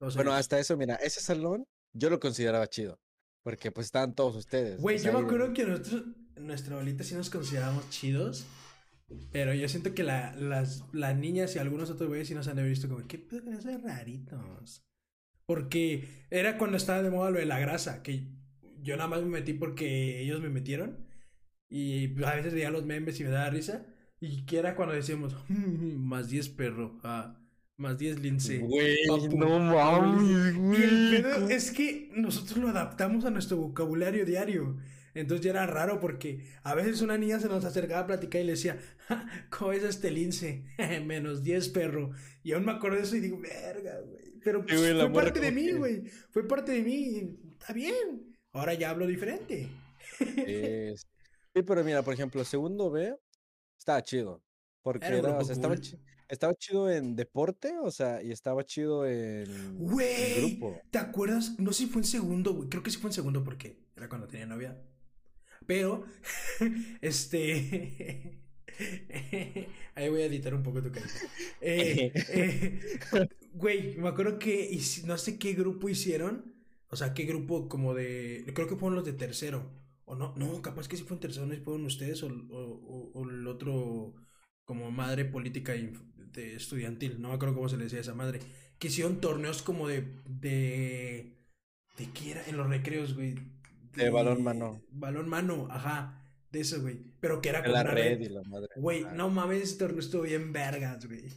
todos 0.00 0.14
Bueno, 0.14 0.30
ellos. 0.30 0.40
hasta 0.40 0.58
eso, 0.58 0.78
mira, 0.78 0.94
ese 0.94 1.20
salón 1.20 1.66
yo 1.92 2.08
lo 2.08 2.18
consideraba 2.18 2.66
chido. 2.68 2.98
Porque 3.42 3.70
pues 3.70 3.88
estaban 3.88 4.14
todos 4.14 4.34
ustedes. 4.34 4.80
Güey, 4.80 4.98
sea, 4.98 5.12
yo 5.12 5.18
me 5.18 5.26
acuerdo 5.26 5.52
que 5.52 5.66
nosotros, 5.66 6.04
nuestra 6.36 6.76
bolita 6.76 7.04
sí 7.04 7.14
nos 7.14 7.28
consideramos 7.28 7.90
chidos. 7.90 8.46
Pero 9.32 9.54
yo 9.54 9.68
siento 9.68 9.94
que 9.94 10.02
la- 10.02 10.34
las, 10.36 10.84
las 10.92 11.16
niñas 11.16 11.54
y 11.56 11.58
algunos 11.58 11.90
otros 11.90 12.08
güeyes 12.08 12.28
sí 12.28 12.34
nos 12.34 12.46
han 12.48 12.56
de 12.56 12.62
haber 12.62 12.72
visto 12.72 12.88
como, 12.88 13.06
¿qué 13.06 13.18
pedo 13.18 13.44
con 13.44 13.54
esos 13.54 13.82
raritos? 13.82 14.84
Porque 15.46 16.06
era 16.30 16.58
cuando 16.58 16.76
estaba 16.76 17.02
de 17.02 17.10
moda 17.10 17.30
lo 17.30 17.38
de 17.38 17.46
la 17.46 17.58
grasa, 17.58 18.02
que 18.02 18.28
yo 18.82 18.96
nada 18.96 19.08
más 19.08 19.22
me 19.22 19.28
metí 19.30 19.54
porque 19.54 20.20
ellos 20.20 20.40
me 20.42 20.50
metieron. 20.50 21.06
Y 21.70 22.22
a 22.24 22.34
veces 22.34 22.52
veía 22.54 22.70
los 22.70 22.84
memes 22.84 23.18
y 23.20 23.24
me 23.24 23.30
daba 23.30 23.50
risa. 23.50 23.86
Y 24.20 24.44
que 24.46 24.58
era 24.58 24.74
cuando 24.76 24.94
decíamos, 24.94 25.36
más 25.48 26.28
10 26.28 26.48
perro, 26.50 26.98
ah, 27.04 27.40
más 27.76 27.96
10 27.98 28.20
lince. 28.20 28.58
Güey, 28.58 28.96
papu, 29.06 29.38
no 29.38 29.58
mames, 29.58 30.22
Y 30.22 30.32
el 30.34 30.54
güey. 30.58 31.22
pedo 31.22 31.48
es 31.48 31.70
que 31.70 32.10
nosotros 32.14 32.58
lo 32.58 32.68
adaptamos 32.68 33.24
a 33.24 33.30
nuestro 33.30 33.56
vocabulario 33.58 34.24
diario. 34.26 34.76
Entonces 35.14 35.44
ya 35.44 35.50
era 35.50 35.66
raro 35.66 36.00
porque 36.00 36.46
a 36.62 36.74
veces 36.74 37.00
una 37.02 37.18
niña 37.18 37.40
se 37.40 37.48
nos 37.48 37.64
acercaba 37.64 38.00
a 38.02 38.06
platicar 38.06 38.40
y 38.40 38.44
le 38.44 38.52
decía, 38.52 38.78
"Ja, 39.06 39.26
¿cómo 39.50 39.72
es 39.72 39.82
este 39.82 40.10
lince? 40.10 40.64
Menos 41.06 41.42
10, 41.42 41.68
perro. 41.70 42.10
Y 42.42 42.52
aún 42.52 42.64
me 42.64 42.72
acuerdo 42.72 42.96
de 42.98 43.02
eso 43.04 43.16
y 43.16 43.20
digo, 43.20 43.38
verga, 43.40 44.00
güey. 44.00 44.34
Pero 44.42 44.64
pues, 44.64 44.78
güey, 44.78 44.94
fue 44.98 45.12
parte 45.12 45.40
de 45.40 45.50
mí, 45.52 45.72
güey. 45.72 46.04
Fue 46.30 46.46
parte 46.46 46.72
de 46.72 46.82
mí. 46.82 46.94
y 46.94 47.38
Está 47.60 47.72
bien. 47.72 48.36
Ahora 48.52 48.74
ya 48.74 48.90
hablo 48.90 49.06
diferente. 49.06 49.68
Es- 50.36 51.06
Sí, 51.54 51.62
pero 51.62 51.82
mira, 51.82 52.02
por 52.02 52.14
ejemplo, 52.14 52.44
segundo 52.44 52.90
B 52.90 53.16
estaba 53.78 54.00
chido. 54.02 54.42
Porque 54.82 55.06
Era 55.06 55.18
era, 55.18 55.38
o 55.38 55.44
sea, 55.44 55.54
estaba, 55.54 55.74
estaba 56.28 56.54
chido 56.54 56.90
en 56.90 57.16
deporte, 57.16 57.74
o 57.82 57.90
sea, 57.90 58.22
y 58.22 58.30
estaba 58.30 58.64
chido 58.64 59.06
en, 59.06 59.50
en 59.50 59.86
grupo. 60.36 60.80
¿te 60.90 60.98
acuerdas? 60.98 61.58
No 61.58 61.72
sé 61.72 61.84
si 61.84 61.90
fue 61.90 62.02
en 62.02 62.06
segundo, 62.06 62.54
güey. 62.54 62.68
Creo 62.68 62.82
que 62.82 62.90
sí 62.90 62.98
fue 62.98 63.10
en 63.10 63.14
segundo 63.14 63.42
porque 63.42 63.80
era 63.96 64.08
cuando 64.08 64.28
tenía 64.28 64.46
novia. 64.46 64.80
Pero, 65.68 66.06
este. 67.02 68.40
Ahí 69.94 70.08
voy 70.08 70.22
a 70.22 70.26
editar 70.26 70.54
un 70.54 70.62
poco 70.62 70.82
tu 70.82 70.90
carita. 70.90 71.12
Eh, 71.60 72.10
eh, 72.14 72.98
güey, 73.52 73.94
me 73.98 74.08
acuerdo 74.08 74.38
que 74.38 74.80
no 75.04 75.18
sé 75.18 75.38
qué 75.38 75.52
grupo 75.52 75.90
hicieron. 75.90 76.54
O 76.88 76.96
sea, 76.96 77.12
qué 77.12 77.24
grupo 77.24 77.68
como 77.68 77.92
de. 77.92 78.50
Creo 78.54 78.66
que 78.66 78.76
fueron 78.76 78.96
los 78.96 79.04
de 79.04 79.12
tercero. 79.12 79.70
O 80.06 80.16
no, 80.16 80.34
no, 80.36 80.62
capaz 80.62 80.88
que 80.88 80.96
sí 80.96 81.02
fue 81.02 81.16
en 81.16 81.20
tercero, 81.20 81.44
no 81.44 81.54
fueron 81.62 81.84
ustedes 81.84 82.22
o, 82.22 82.28
o, 82.28 83.28
el 83.28 83.46
otro 83.46 84.14
como 84.64 84.90
madre 84.90 85.26
política 85.26 85.74
de 85.74 86.56
estudiantil. 86.56 87.20
No 87.20 87.28
me 87.28 87.34
acuerdo 87.34 87.54
cómo 87.56 87.68
se 87.68 87.76
le 87.76 87.84
decía 87.84 87.98
a 87.98 88.02
esa 88.02 88.14
madre. 88.14 88.40
Que 88.78 88.88
hicieron 88.88 89.20
torneos 89.20 89.60
como 89.60 89.86
de. 89.86 90.00
de. 90.24 91.36
¿De 91.98 92.10
qué 92.14 92.30
era? 92.30 92.46
En 92.46 92.56
los 92.56 92.70
recreos, 92.70 93.14
güey. 93.14 93.57
De 94.04 94.10
balón 94.10 94.42
mano. 94.42 94.82
Balón 94.90 95.28
mano, 95.28 95.68
ajá. 95.70 96.24
De 96.50 96.60
eso, 96.60 96.80
güey. 96.80 97.04
Pero 97.20 97.40
que 97.42 97.50
era 97.50 97.62
En 97.62 97.64
con 97.66 97.72
la 97.72 97.82
una 97.82 97.90
red 97.90 98.18
red. 98.18 98.20
y 98.20 98.28
la 98.28 98.42
madre. 98.44 98.68
Güey, 98.76 99.04
no 99.12 99.28
mames, 99.28 99.62
ese 99.62 99.76
torneo 99.78 100.00
estuvo 100.00 100.22
bien 100.22 100.52
vergas, 100.52 101.06
güey. 101.06 101.28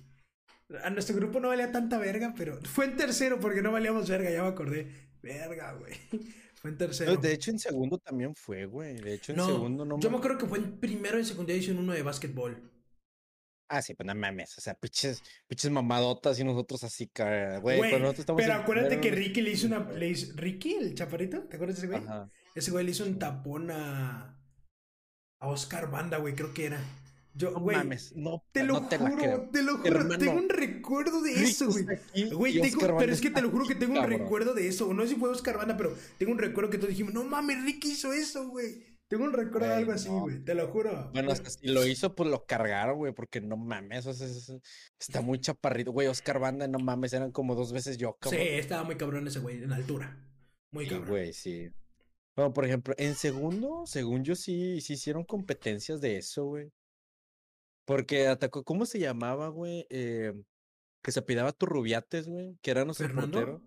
A 0.84 0.90
nuestro 0.90 1.16
grupo 1.18 1.40
no 1.42 1.50
valía 1.50 1.72
tanta 1.72 1.98
verga, 1.98 2.34
pero 2.38 2.60
fue 2.64 2.86
en 2.86 2.96
tercero 2.96 3.40
porque 3.40 3.62
no 3.62 3.72
valíamos 3.72 4.10
verga, 4.10 4.32
ya 4.32 4.44
me 4.44 4.50
acordé. 4.50 4.88
Verga, 5.22 5.74
güey. 5.74 5.94
Fue 6.56 6.70
en 6.70 6.78
tercero. 6.78 7.16
no, 7.16 7.20
de 7.20 7.34
hecho, 7.34 7.50
en 7.50 7.58
segundo 7.58 7.98
también 7.98 8.36
fue, 8.36 8.68
güey. 8.68 8.96
De 9.02 9.16
hecho, 9.16 9.32
en 9.32 9.40
no, 9.40 9.48
segundo 9.48 9.84
no 9.84 10.00
yo 10.00 10.12
me 10.12 10.18
acuerdo 10.18 10.38
que 10.38 10.46
fue 10.46 10.60
en 10.60 10.80
primero 10.80 11.18
y 11.18 11.26
secundaria 11.26 11.60
hicieron 11.60 11.82
uno 11.82 11.94
de 11.94 12.04
básquetbol. 12.04 12.72
Ah, 13.68 13.82
sí, 13.82 13.96
pues 13.96 14.06
no 14.06 14.14
mames. 14.14 14.56
O 14.60 14.62
sea, 14.62 14.76
pinches, 14.76 15.24
pinches 15.48 15.72
mamadotas 15.72 16.40
y 16.40 16.44
nosotros 16.44 16.84
así. 16.84 17.10
Güey, 17.62 17.80
cuando 17.80 18.00
nosotros 18.00 18.20
estamos 18.20 18.42
pero 18.44 18.54
en 18.54 18.60
acuérdate 18.60 19.00
que 19.00 19.10
Ricky 19.10 19.42
le 19.42 19.52
hizo 19.52 19.66
una... 19.66 19.90
Le 19.92 20.10
hizo, 20.10 20.34
¿Ricky, 20.36 20.74
el 20.74 20.94
chaparrito? 20.94 21.42
¿Te 21.44 21.56
acuerdas 21.56 21.82
de 21.82 21.88
ese 21.88 21.98
güey? 21.98 22.08
Ajá. 22.08 22.30
Ese 22.56 22.72
güey 22.72 22.86
le 22.86 22.92
hizo 22.92 23.04
un 23.06 23.20
tapón 23.20 23.72
a... 23.72 24.38
A 25.40 25.48
Oscar 25.48 25.90
Banda, 25.90 26.18
güey, 26.18 26.36
creo 26.36 26.54
que 26.54 26.66
era. 26.68 26.80
Yo, 27.34 27.52
No 27.52 27.62
güey, 27.62 27.78
mames, 27.78 28.14
no, 28.16 28.44
te 28.52 28.62
lo 28.64 28.74
no 28.82 28.88
te 28.90 29.00
la 29.00 29.10
juro, 29.10 29.22
creo. 29.24 29.50
te 29.52 29.64
lo 29.64 29.78
juro, 29.78 29.88
Hermano, 30.00 30.18
tengo 30.20 30.34
un 30.34 30.50
recuerdo 30.50 31.22
de 31.22 31.32
eso, 31.44 31.68
güey. 31.72 31.86
tengo- 32.14 32.44
pero 32.80 32.96
Banda 32.96 33.14
es 33.14 33.22
que 33.22 33.30
te 33.32 33.42
lo 33.42 33.50
juro 33.50 33.66
que 33.66 33.74
aquí, 33.74 33.80
tengo 33.80 33.94
un 33.94 34.00
cabrón. 34.02 34.20
recuerdo 34.20 34.54
de 34.54 34.68
eso. 34.68 34.94
No 34.94 35.02
sé 35.04 35.10
si 35.10 35.16
fue 35.16 35.30
Oscar 35.30 35.58
Banda, 35.58 35.78
pero 35.78 35.96
tengo 36.20 36.34
un 36.34 36.38
recuerdo 36.38 36.70
que 36.70 36.78
todos 36.78 36.90
dijimos, 36.90 37.14
no 37.14 37.24
mames, 37.24 37.64
Ricky 37.64 37.92
hizo 37.94 38.12
eso, 38.14 38.50
güey. 38.50 38.86
Tengo 39.08 39.24
un 39.24 39.34
recuerdo 39.34 39.68
de 39.70 39.74
algo 39.76 39.94
así, 39.94 40.10
no. 40.10 40.20
güey. 40.22 40.44
Te 40.44 40.54
lo 40.54 40.68
juro. 40.68 41.10
Bueno, 41.14 41.32
hasta 41.32 41.50
si 41.50 41.68
lo 41.68 41.88
hizo, 41.88 42.14
pues 42.16 42.30
lo 42.30 42.46
cargaron, 42.46 42.98
güey, 42.98 43.14
porque 43.14 43.42
no 43.42 43.56
mames, 43.58 44.06
o 44.06 44.14
sea, 44.14 44.28
es- 44.28 44.50
es- 44.50 44.62
está 45.00 45.22
muy 45.22 45.40
chaparrito. 45.40 45.92
Güey, 45.92 46.08
Oscar 46.08 46.38
Banda, 46.40 46.68
no 46.68 46.80
mames, 46.80 47.14
eran 47.14 47.32
como 47.32 47.56
dos 47.56 47.72
veces 47.74 47.98
yo, 47.98 48.10
Sí, 48.22 48.30
cabrón. 48.30 48.42
estaba 48.42 48.84
muy 48.84 48.96
cabrón 48.98 49.28
ese 49.28 49.40
güey, 49.40 49.64
en 49.64 49.72
altura. 49.74 50.18
Muy 50.72 50.84
Sí, 50.86 50.92
cabrón. 50.92 51.10
güey, 51.10 51.34
sí. 51.34 51.70
Bueno, 52.36 52.54
por 52.54 52.66
ejemplo, 52.66 52.94
en 52.98 53.16
segundo, 53.16 53.84
según 53.86 54.24
yo 54.24 54.36
sí, 54.36 54.80
sí 54.82 54.94
hicieron 54.94 55.24
competencias 55.26 56.00
de 56.02 56.18
eso, 56.18 56.46
güey. 56.46 56.72
Porque 57.86 58.28
atacó, 58.28 58.64
¿cómo 58.64 58.86
se 58.86 59.00
llamaba, 59.00 59.50
güey? 59.50 59.86
Eh, 59.90 60.34
que 61.04 61.12
se 61.12 61.20
apidaba 61.20 61.52
Turrubiates, 61.52 62.28
güey, 62.28 62.58
que 62.62 62.72
era 62.72 62.86
nuestro 62.86 63.08
¿Fernando? 63.08 63.38
portero. 63.40 63.62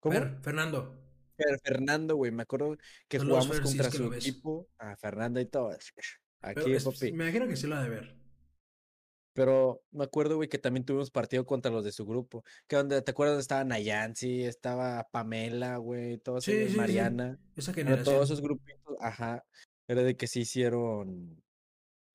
¿Cómo? 0.00 0.14
Fer- 0.14 0.40
Fernando. 0.42 0.94
Fer- 1.36 1.58
Fernando, 1.64 2.16
güey, 2.16 2.30
me 2.30 2.42
acuerdo 2.42 2.76
que 3.08 3.18
jugamos 3.18 3.60
contra 3.60 3.90
su 3.90 4.12
equipo, 4.12 4.68
a 4.78 4.96
Fernando 4.96 5.40
y 5.40 5.46
todo. 5.46 5.70
Pero 6.40 6.60
Aquí, 6.60 6.72
es- 6.72 6.84
papi. 6.84 7.12
me 7.12 7.24
imagino 7.24 7.48
que 7.48 7.56
sí 7.56 7.66
lo 7.66 7.76
ha 7.76 7.82
de 7.82 7.88
ver. 7.88 8.17
Pero 9.38 9.84
me 9.92 10.02
acuerdo, 10.02 10.34
güey, 10.34 10.48
que 10.48 10.58
también 10.58 10.84
tuvimos 10.84 11.12
partido 11.12 11.46
contra 11.46 11.70
los 11.70 11.84
de 11.84 11.92
su 11.92 12.04
grupo. 12.04 12.42
Que 12.66 12.74
donde, 12.74 13.00
¿te 13.02 13.12
acuerdas? 13.12 13.38
Estaba 13.38 13.62
Nayansi, 13.62 14.42
estaba 14.42 15.06
Pamela, 15.12 15.76
güey, 15.76 16.18
todos 16.18 16.42
Sí. 16.44 16.66
Mariana. 16.76 17.38
Esa 17.54 17.72
generación. 17.72 18.04
todos 18.16 18.30
esos 18.30 18.40
grupitos, 18.40 18.96
ajá. 19.00 19.44
Era 19.86 20.02
de 20.02 20.16
que 20.16 20.26
sí 20.26 20.40
hicieron 20.40 21.40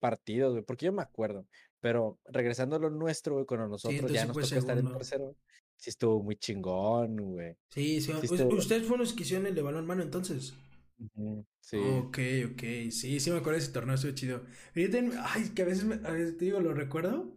partidos, 0.00 0.52
güey, 0.52 0.64
porque 0.64 0.84
yo 0.84 0.92
me 0.92 1.00
acuerdo. 1.00 1.46
Pero 1.80 2.18
regresando 2.26 2.76
a 2.76 2.78
lo 2.78 2.90
nuestro, 2.90 3.34
güey, 3.36 3.46
cuando 3.46 3.68
nosotros 3.68 4.12
ya 4.12 4.26
nos 4.26 4.36
tocó 4.36 4.56
estar 4.56 4.76
en 4.78 4.92
tercero, 4.92 5.34
sí 5.76 5.88
estuvo 5.88 6.22
muy 6.22 6.36
chingón, 6.36 7.16
güey. 7.16 7.56
Sí, 7.70 8.02
sí. 8.02 8.12
Us- 8.12 8.24
estuvo- 8.24 8.54
¿Ustedes 8.54 8.82
fueron 8.82 9.00
los 9.00 9.14
que 9.14 9.22
hicieron 9.22 9.46
el 9.46 9.54
de 9.54 9.62
balón 9.62 9.86
mano 9.86 10.02
entonces? 10.02 10.52
Ujú, 10.98 11.46
Sí. 11.60 11.76
Ok, 11.76 12.18
ok. 12.52 12.62
Sí, 12.90 13.20
sí 13.20 13.30
me 13.30 13.38
acuerdo 13.38 13.52
de 13.58 13.64
ese 13.64 13.72
torneo, 13.72 13.94
estuvo 13.94 14.12
chido. 14.12 14.44
Pero 14.72 14.86
yo 14.88 14.92
también- 14.96 15.20
ay, 15.24 15.50
que 15.54 15.62
a 15.62 15.64
veces, 15.64 15.84
me- 15.84 15.94
a 16.06 16.10
veces 16.12 16.36
te 16.36 16.44
digo, 16.46 16.60
lo 16.60 16.74
recuerdo. 16.74 17.34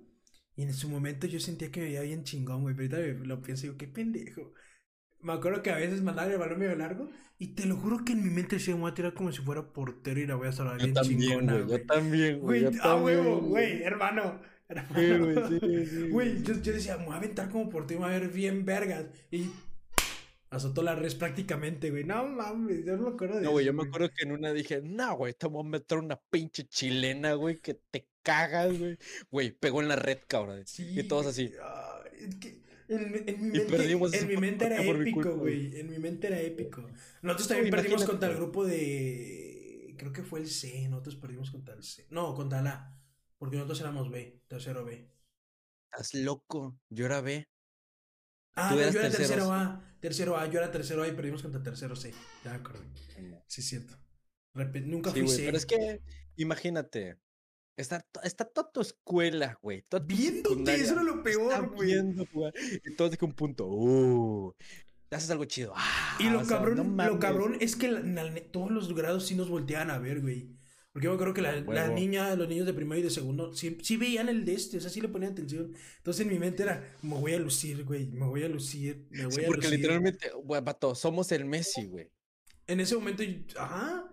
Y 0.56 0.64
en 0.64 0.74
su 0.74 0.90
momento 0.90 1.28
yo 1.28 1.40
sentía 1.40 1.72
que 1.72 1.80
me 1.82 1.86
veía 1.88 2.02
bien 2.02 2.24
chingón, 2.24 2.62
güey. 2.64 2.76
Pero 2.76 2.98
ahorita 2.98 3.20
me- 3.20 3.26
lo 3.28 3.42
pienso 3.42 3.66
y 3.66 3.70
digo, 3.70 3.78
qué 3.78 3.88
pendejo. 3.88 4.54
Me 5.22 5.34
acuerdo 5.34 5.64
que 5.64 5.72
a 5.72 5.78
veces 5.78 6.02
mandaba 6.04 6.32
el 6.32 6.40
balón 6.40 6.60
medio 6.60 6.76
largo. 6.76 7.10
Y 7.40 7.50
te 7.56 7.66
lo 7.68 7.78
juro 7.78 8.06
que 8.06 8.14
en 8.14 8.24
mi 8.24 8.30
mente 8.32 8.58
decía, 8.58 8.76
me 8.76 8.82
voy 8.82 8.92
a 8.92 8.96
tirar 8.96 9.14
como 9.14 9.32
si 9.32 9.42
fuera 9.44 9.74
portero 9.74 10.20
y 10.22 10.28
la 10.28 10.36
voy 10.36 10.48
a 10.50 10.52
salvar 10.54 10.80
Yo 10.80 10.84
bien 10.84 10.94
también, 10.94 11.42
chingona, 11.42 11.60
güey, 11.60 11.66
yo 11.68 11.80
güey. 11.80 11.86
también, 11.86 12.40
güey. 12.40 12.62
Güey, 12.62 12.72
yo 12.72 12.72
ah, 12.82 12.96
huevo, 12.96 13.42
también, 13.42 13.42
güey, 13.42 13.84
hermano. 13.84 14.42
Sí, 14.94 15.06
hermano. 15.06 15.20
güey, 15.20 15.44
sí, 15.44 15.60
sí, 15.86 16.04
Güey, 16.08 16.44
sí. 16.44 16.44
yo, 16.44 16.56
yo 16.62 16.74
decía, 16.74 16.98
me 16.98 17.06
voy 17.06 17.14
a 17.16 17.18
aventar 17.18 17.50
como 17.50 17.70
portero 17.70 18.00
y 18.00 18.04
me 18.04 18.08
voy 18.10 18.16
a 18.16 18.20
ver 18.20 18.30
bien 18.32 18.66
vergas. 18.66 19.08
Y 19.32 19.52
azotó 20.58 20.84
la 20.84 20.96
res 20.96 21.16
prácticamente, 21.16 21.90
güey. 21.92 22.04
No 22.04 22.28
mames, 22.28 22.86
yo 22.86 22.98
no 22.98 23.04
me 23.04 23.10
acuerdo 23.16 23.40
de 23.40 23.44
No, 23.44 23.52
güey, 23.52 23.66
eso, 23.66 23.68
yo 23.68 23.74
me 23.74 23.84
acuerdo 23.84 24.10
que 24.14 24.24
en 24.24 24.32
una 24.32 24.52
dije, 24.54 24.82
no, 24.82 25.16
güey, 25.16 25.34
te 25.34 25.48
voy 25.48 25.66
a 25.66 25.70
meter 25.70 25.98
una 26.00 26.20
pinche 26.30 26.68
chilena, 26.68 27.34
güey, 27.34 27.60
que 27.62 27.76
te 27.76 28.10
cagas, 28.24 28.78
güey. 28.78 28.98
Güey, 29.30 29.52
pegó 29.52 29.82
en 29.82 29.88
la 29.90 29.96
red, 29.96 30.20
cabrón. 30.28 30.66
Sí, 30.66 31.00
y 31.00 31.04
todos 31.04 31.28
así. 31.28 31.52
Que 32.40 32.64
en, 32.88 33.12
mi- 33.12 33.20
en 33.28 33.42
mi 33.42 33.52
Y 33.52 33.60
mente, 33.60 33.66
perdimos 33.66 34.14
en 34.14 34.20
ese 34.20 34.28
mi 34.28 34.38
mente 34.38 34.66
era 34.66 34.84
épico, 34.84 35.38
güey. 35.38 35.80
En 35.80 35.90
mi 35.90 36.00
mente 36.00 36.28
era 36.28 36.40
épico. 36.42 36.82
Nosotros 37.22 37.48
No, 37.48 37.56
también 37.56 37.72
perdimos 37.72 38.06
contra 38.06 38.30
el 38.30 38.36
grupo 38.36 38.66
de. 38.66 39.96
Creo 39.98 40.14
que 40.14 40.24
fue 40.24 40.40
el 40.40 40.48
C. 40.48 40.88
Nosotros 40.90 41.16
perdimos 41.16 41.52
contra 41.52 41.74
el 41.76 41.84
C. 41.84 42.08
No, 42.10 42.34
contra 42.36 42.60
el 42.60 42.68
A. 42.68 43.00
Porque 43.38 43.56
nosotros 43.58 43.82
éramos 43.82 44.10
B, 44.12 44.42
tercero 44.48 44.84
B. 44.86 45.10
Estás 45.92 46.14
loco. 46.14 46.78
Yo 46.90 47.06
era 47.08 47.20
B. 47.20 47.46
Ah, 48.56 48.72
no, 48.72 48.82
yo 48.92 49.00
era 49.00 49.10
tercero. 49.12 49.52
A. 49.54 49.82
Tercero 50.08 50.38
A, 50.38 50.48
yo 50.48 50.60
era 50.60 50.72
tercero 50.72 51.04
A 51.04 51.08
y 51.10 51.12
perdimos 51.12 51.42
contra 51.42 51.62
tercero 51.62 51.94
C. 51.98 52.14
Ya 52.46 52.52
me 52.52 52.58
acordé. 52.58 52.80
Sí, 53.48 53.60
es 53.60 53.68
cierto. 53.68 53.94
Repe- 54.56 54.86
nunca 54.86 55.10
Sí, 55.12 55.20
fui 55.20 55.26
güey, 55.26 55.38
C. 55.38 55.46
pero 55.46 55.58
es 55.58 55.66
que, 55.66 56.02
imagínate, 56.38 57.18
está, 57.76 58.06
está 58.24 58.46
toda 58.46 58.72
tu 58.72 58.80
escuela, 58.80 59.60
güey. 59.62 59.84
Viéndote, 60.06 60.76
eso 60.76 60.94
era 60.94 61.04
lo 61.04 61.22
peor, 61.24 61.74
güey. 61.74 61.92
viendo 61.92 62.26
Y 62.86 62.96
todos 62.96 63.12
de 63.12 63.18
un 63.22 63.34
punto, 63.34 63.68
uh, 63.68 64.56
haces 65.12 65.30
algo 65.30 65.44
chido. 65.44 65.74
Ah, 65.76 66.18
Y 66.22 66.30
lo 66.30 66.46
sea, 66.46 66.58
cabrón, 66.58 66.96
no 66.96 67.06
lo 67.06 67.20
cabrón 67.20 67.58
es 67.60 67.76
que 67.76 67.92
la- 67.92 68.00
la 68.00 68.30
ne- 68.32 68.40
todos 68.42 68.72
los 68.72 68.96
grados 68.96 69.26
sí 69.28 69.36
nos 69.36 69.50
volteaban 69.50 69.92
a 69.92 69.98
ver, 70.00 70.22
güey. 70.22 70.57
Porque 70.98 71.06
yo 71.06 71.14
acuerdo 71.14 71.34
que 71.36 71.42
la, 71.44 71.50
A 71.52 71.56
la 71.62 71.62
huevo. 71.62 71.94
niña, 71.94 72.36
los 72.36 72.50
niños 72.50 72.66
de 72.66 72.74
primero 72.74 73.00
y 73.00 73.04
de 73.04 73.12
segundo, 73.12 73.54
sí, 73.54 73.78
sí 73.84 73.98
veían 73.98 74.30
el 74.30 74.46
de 74.46 74.54
este, 74.56 74.78
o 74.78 74.82
sea, 74.82 74.90
sí 74.90 75.00
le 75.00 75.10
ponían 75.10 75.34
atención. 75.34 75.72
Entonces 75.98 76.26
en 76.26 76.32
mi 76.34 76.40
mente 76.40 76.64
era, 76.64 76.84
me 77.04 77.14
voy 77.20 77.34
a 77.36 77.40
lucir, 77.40 77.84
güey, 77.86 78.08
me 78.08 78.26
voy 78.26 78.44
a 78.44 78.50
lucir, 78.50 79.06
me 79.12 79.26
voy 79.28 79.32
Sí, 79.36 79.44
a 79.44 79.48
porque 79.48 79.68
lucir. 79.68 79.78
literalmente, 79.78 80.32
güey, 80.44 80.60
vato, 80.62 80.96
somos 80.96 81.32
el 81.32 81.46
Messi, 81.46 81.86
güey. 81.86 82.10
En 82.66 82.80
ese 82.80 82.96
momento, 82.96 83.22
ajá. 83.60 84.10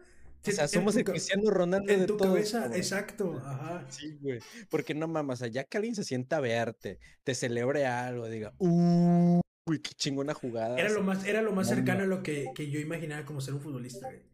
O 0.47 0.51
sea, 0.51 0.65
En 0.65 0.69
somos 0.69 0.95
el 0.97 1.05
Cristiano 1.05 1.49
Ronaldo 1.51 1.91
En 1.91 2.01
de 2.01 2.07
tu 2.07 2.19
todos, 2.19 2.33
cabeza, 2.35 2.67
exacto, 2.77 3.33
ajá. 3.47 3.87
Sí, 3.89 4.19
güey. 4.21 4.41
Porque 4.69 4.93
no 4.95 5.09
mamas, 5.09 5.41
ya 5.51 5.65
que 5.65 5.79
alguien 5.79 5.95
se 5.95 6.05
sienta 6.05 6.37
a 6.37 6.41
verte, 6.41 6.99
te 7.23 7.35
celebre 7.35 7.87
algo, 7.87 8.29
diga, 8.29 8.53
uy, 8.59 9.41
qué 9.83 9.95
chingona 9.97 10.35
jugada. 10.35 10.79
Era 10.79 10.91
lo 10.91 11.03
más, 11.03 11.25
era 11.25 11.41
lo 11.41 11.53
más 11.53 11.71
no 11.71 11.75
cercano 11.77 12.03
a 12.03 12.07
lo 12.07 12.23
que, 12.23 12.53
que 12.55 12.71
yo 12.71 12.79
imaginaba 12.79 13.25
como 13.25 13.41
ser 13.41 13.55
un 13.55 13.61
futbolista, 13.63 14.07
güey. 14.09 14.34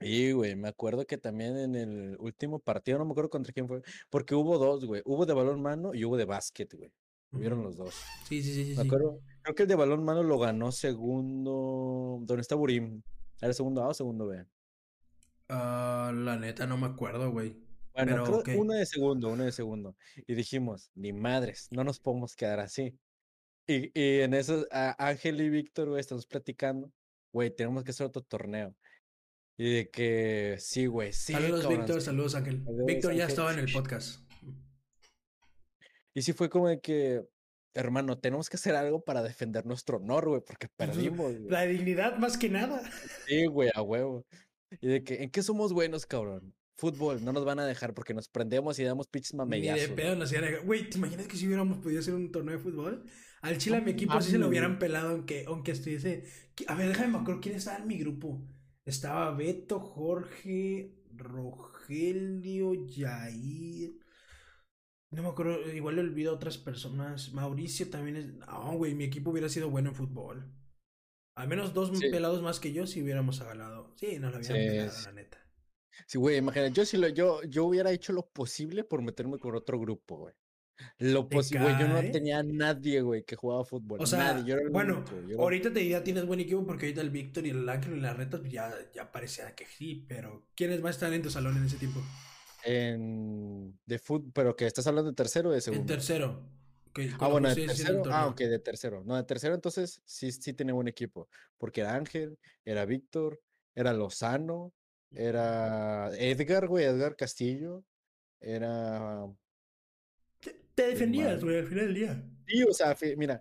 Sí, 0.00 0.32
güey, 0.32 0.56
me 0.56 0.68
acuerdo 0.68 1.06
que 1.06 1.16
también 1.16 1.56
en 1.56 1.74
el 1.74 2.16
último 2.20 2.58
partido, 2.58 2.98
no 2.98 3.06
me 3.06 3.12
acuerdo 3.12 3.30
contra 3.30 3.52
quién 3.52 3.66
fue, 3.66 3.80
porque 4.10 4.34
hubo 4.34 4.58
dos, 4.58 4.84
güey. 4.84 5.02
Hubo 5.06 5.24
de 5.24 5.32
balón 5.32 5.62
mano 5.62 5.94
y 5.94 6.04
hubo 6.04 6.16
de 6.18 6.26
básquet, 6.26 6.72
güey. 6.74 6.92
Hubieron 7.32 7.60
Ujú. 7.60 7.68
los 7.68 7.76
dos. 7.76 7.94
Sí, 8.28 8.42
sí, 8.42 8.52
sí, 8.54 8.64
sí. 8.66 8.70
Me 8.76 8.82
sí. 8.82 8.86
acuerdo, 8.88 9.20
creo 9.42 9.54
que 9.54 9.62
el 9.62 9.68
de 9.68 9.74
balón 9.74 10.04
mano 10.04 10.22
lo 10.22 10.38
ganó 10.38 10.70
segundo. 10.70 12.18
¿Dónde 12.22 12.42
está 12.42 12.54
Burim? 12.54 13.02
¿Era 13.40 13.52
segundo 13.54 13.82
A 13.82 13.88
o 13.88 13.94
segundo 13.94 14.26
B? 14.26 14.44
Ah, 15.48 16.12
la 16.14 16.36
neta 16.36 16.66
no 16.66 16.76
me 16.76 16.86
acuerdo, 16.86 17.30
güey. 17.30 17.56
Bueno, 17.94 18.22
Pero, 18.24 18.42
creo 18.42 18.60
una 18.60 18.74
de 18.76 18.86
segundo, 18.86 19.30
una 19.30 19.44
de 19.44 19.52
segundo. 19.52 19.96
Y 20.26 20.34
dijimos, 20.34 20.90
ni 20.94 21.12
madres, 21.14 21.68
no 21.70 21.84
nos 21.84 22.00
podemos 22.00 22.36
quedar 22.36 22.60
así. 22.60 22.98
Y, 23.66 23.86
y 23.98 24.20
en 24.20 24.34
eso, 24.34 24.66
a- 24.70 24.94
Ángel 25.08 25.40
y 25.40 25.48
Víctor, 25.48 25.88
güey, 25.88 26.00
estamos 26.00 26.26
platicando, 26.26 26.92
güey, 27.32 27.50
tenemos 27.54 27.84
que 27.84 27.90
hacer 27.92 28.06
otro 28.06 28.22
torneo. 28.22 28.74
Y 29.58 29.74
de 29.74 29.90
que, 29.90 30.56
sí, 30.58 30.86
güey, 30.86 31.12
sí, 31.12 31.32
saludos, 31.32 31.68
Víctor, 31.68 32.00
sí". 32.00 32.06
saludos, 32.06 32.34
Ángel. 32.34 32.62
Saludos, 32.64 32.86
Víctor 32.86 33.12
ya 33.14 33.24
Ángel. 33.24 33.28
estaba 33.30 33.52
en 33.54 33.58
el 33.60 33.72
podcast. 33.72 34.20
Y 36.14 36.22
sí 36.22 36.32
fue 36.32 36.48
como 36.50 36.68
de 36.68 36.80
que, 36.80 37.22
hermano, 37.74 38.18
tenemos 38.18 38.48
que 38.50 38.56
hacer 38.56 38.74
algo 38.74 39.02
para 39.04 39.22
defender 39.22 39.64
nuestro 39.66 39.96
honor, 39.98 40.28
güey, 40.28 40.42
porque 40.46 40.68
perdimos. 40.76 41.34
La 41.48 41.62
dignidad 41.62 42.16
más 42.18 42.36
que 42.38 42.48
nada. 42.48 42.82
Sí, 43.26 43.46
güey, 43.46 43.70
a 43.74 43.82
huevo. 43.82 44.26
Y 44.80 44.88
de 44.88 45.04
que, 45.04 45.22
¿en 45.22 45.30
qué 45.30 45.42
somos 45.42 45.72
buenos, 45.72 46.06
cabrón? 46.06 46.54
Fútbol, 46.78 47.24
no 47.24 47.32
nos 47.32 47.46
van 47.46 47.58
a 47.58 47.66
dejar 47.66 47.94
porque 47.94 48.12
nos 48.12 48.28
prendemos 48.28 48.78
y 48.78 48.84
damos 48.84 49.06
pinches 49.08 49.32
Ni 49.32 49.38
de 49.38 49.44
mamellazos. 49.44 49.90
pedo 49.92 50.14
nos 50.16 50.30
iban 50.32 50.44
a- 50.44 50.58
Güey, 50.58 50.90
¿te 50.90 50.98
imaginas 50.98 51.26
que 51.26 51.36
si 51.38 51.46
hubiéramos 51.46 51.78
podido 51.78 52.00
hacer 52.00 52.12
un 52.12 52.30
torneo 52.30 52.54
de 52.56 52.62
fútbol? 52.62 53.06
Al 53.40 53.56
Chile 53.56 53.78
a 53.78 53.80
mi 53.80 53.92
equipo 53.92 54.20
sí 54.20 54.32
se 54.32 54.38
lo 54.38 54.48
hubieran 54.48 54.78
pelado 54.78 55.10
aunque, 55.10 55.44
aunque 55.46 55.70
estuviese... 55.72 56.24
A 56.66 56.74
ver, 56.74 56.88
déjame 56.88 57.08
me 57.12 57.18
acuerdo 57.18 57.40
quién 57.40 57.54
estaba 57.56 57.78
en 57.78 57.86
mi 57.86 57.96
grupo. 57.98 58.42
Estaba 58.86 59.32
Beto, 59.32 59.80
Jorge, 59.80 60.94
Rogelio, 61.14 62.72
Yair... 62.74 63.98
No 65.10 65.22
me 65.22 65.28
acuerdo, 65.28 65.72
igual 65.72 65.96
le 65.96 66.02
olvido 66.02 66.32
a 66.32 66.34
otras 66.34 66.58
personas. 66.58 67.32
Mauricio 67.32 67.88
también 67.90 68.16
es... 68.16 68.26
No, 68.34 68.76
güey, 68.76 68.94
mi 68.94 69.04
equipo 69.04 69.30
hubiera 69.30 69.48
sido 69.48 69.70
bueno 69.70 69.90
en 69.90 69.94
fútbol. 69.94 70.52
Al 71.36 71.48
menos 71.48 71.74
dos 71.74 71.96
Sí. 71.98 72.10
pelados 72.10 72.42
más 72.42 72.60
que 72.60 72.72
yo 72.72 72.86
si 72.86 73.02
hubiéramos 73.02 73.40
ganado. 73.40 73.92
Sí, 73.96 74.18
nos 74.18 74.32
lo 74.32 74.38
hubieran 74.38 74.62
Sí, 74.62 74.68
pelado, 74.68 74.90
sí. 74.90 75.04
la 75.04 75.12
neta. 75.12 75.38
Sí, 76.06 76.18
güey, 76.18 76.36
imagínate, 76.38 76.72
yo 76.72 76.84
sí 76.84 76.96
lo, 76.96 77.08
yo, 77.08 77.42
yo 77.44 77.64
hubiera 77.66 77.90
hecho 77.92 78.12
lo 78.12 78.26
posible 78.28 78.84
por 78.84 79.02
meterme 79.02 79.38
con 79.38 79.54
otro 79.54 79.78
grupo, 79.78 80.16
güey. 80.18 80.34
Lo 80.98 81.26
¿Te 81.26 81.36
posible, 81.36 81.64
güey, 81.64 81.78
yo 81.80 81.88
no 81.88 82.10
tenía 82.10 82.42
nadie, 82.42 83.00
güey, 83.00 83.24
que 83.24 83.34
jugaba 83.36 83.64
fútbol. 83.64 84.00
O 84.00 84.06
sea, 84.06 84.18
nadie, 84.34 84.44
yo 84.44 84.54
era 84.54 84.62
el 84.64 84.70
bueno, 84.70 84.96
único, 84.98 85.20
yo 85.22 85.34
era- 85.34 85.42
ahorita 85.42 85.72
te 85.72 85.88
ya 85.88 86.02
tienes 86.04 86.26
buen 86.26 86.40
equipo 86.40 86.64
porque 86.66 86.86
ahorita 86.86 87.00
el 87.00 87.10
Víctor 87.10 87.46
y 87.46 87.50
el 87.50 87.68
Ángel 87.68 87.94
en 87.94 88.02
las 88.02 88.16
retas 88.16 88.40
pues 88.40 88.52
ya, 88.52 88.72
ya 88.94 89.10
parecía 89.12 89.54
que 89.54 89.64
sí, 89.66 90.04
pero 90.08 90.44
¿quiénes 90.54 90.82
más 90.82 90.96
están 90.96 91.12
en 91.14 91.22
tu 91.22 91.30
salón 91.30 91.56
en 91.56 91.64
ese 91.64 91.76
tiempo? 91.76 92.00
En, 92.64 93.78
de 93.86 93.98
fútbol, 93.98 94.30
pero 94.34 94.56
que 94.56 94.66
estás 94.66 94.86
hablando 94.86 95.10
de 95.10 95.16
tercero 95.16 95.48
o 95.48 95.52
de 95.52 95.58
En 95.58 95.62
segundo. 95.62 95.86
tercero. 95.86 96.42
que- 96.92 97.10
con 97.10 97.18
Ah, 97.20 97.28
bueno, 97.30 97.48
de 97.50 97.66
tercero. 97.66 98.02
Ah, 98.10 98.26
ok, 98.26 98.38
de 98.38 98.58
tercero. 98.58 99.02
No, 99.04 99.16
de 99.16 99.22
tercero 99.24 99.54
entonces 99.54 100.00
sí, 100.06 100.32
sí 100.32 100.52
tenía 100.54 100.72
buen 100.74 100.88
equipo. 100.88 101.28
Porque 101.58 101.82
era 101.82 101.94
Ángel, 101.94 102.38
era 102.64 102.86
Víctor, 102.86 103.40
era 103.74 103.92
Lozano, 103.92 104.72
era 105.12 106.10
Edgar, 106.16 106.66
güey, 106.68 106.86
Edgar 106.86 107.14
Castillo. 107.14 107.84
Era. 108.40 109.26
Te, 110.76 110.88
defendías, 110.88 111.42
güey, 111.42 111.58
al 111.58 111.66
final 111.66 111.86
del 111.86 111.94
día. 111.94 112.22
Sí, 112.46 112.62
o 112.62 112.72
sea, 112.72 112.94
mira. 113.16 113.40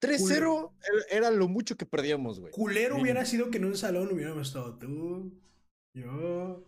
3-0 0.00 0.72
era- 1.10 1.18
era 1.28 1.30
lo 1.30 1.46
mucho 1.48 1.76
que 1.76 1.86
perdíamos, 1.86 2.40
güey. 2.40 2.50
Culero 2.52 2.94
Mínimo. 2.94 3.02
hubiera 3.02 3.24
sido 3.24 3.50
que 3.50 3.58
en 3.58 3.66
un 3.66 3.76
salón 3.76 4.12
hubiéramos 4.12 4.48
estado 4.48 4.76
tú, 4.78 5.32
yo, 5.94 6.64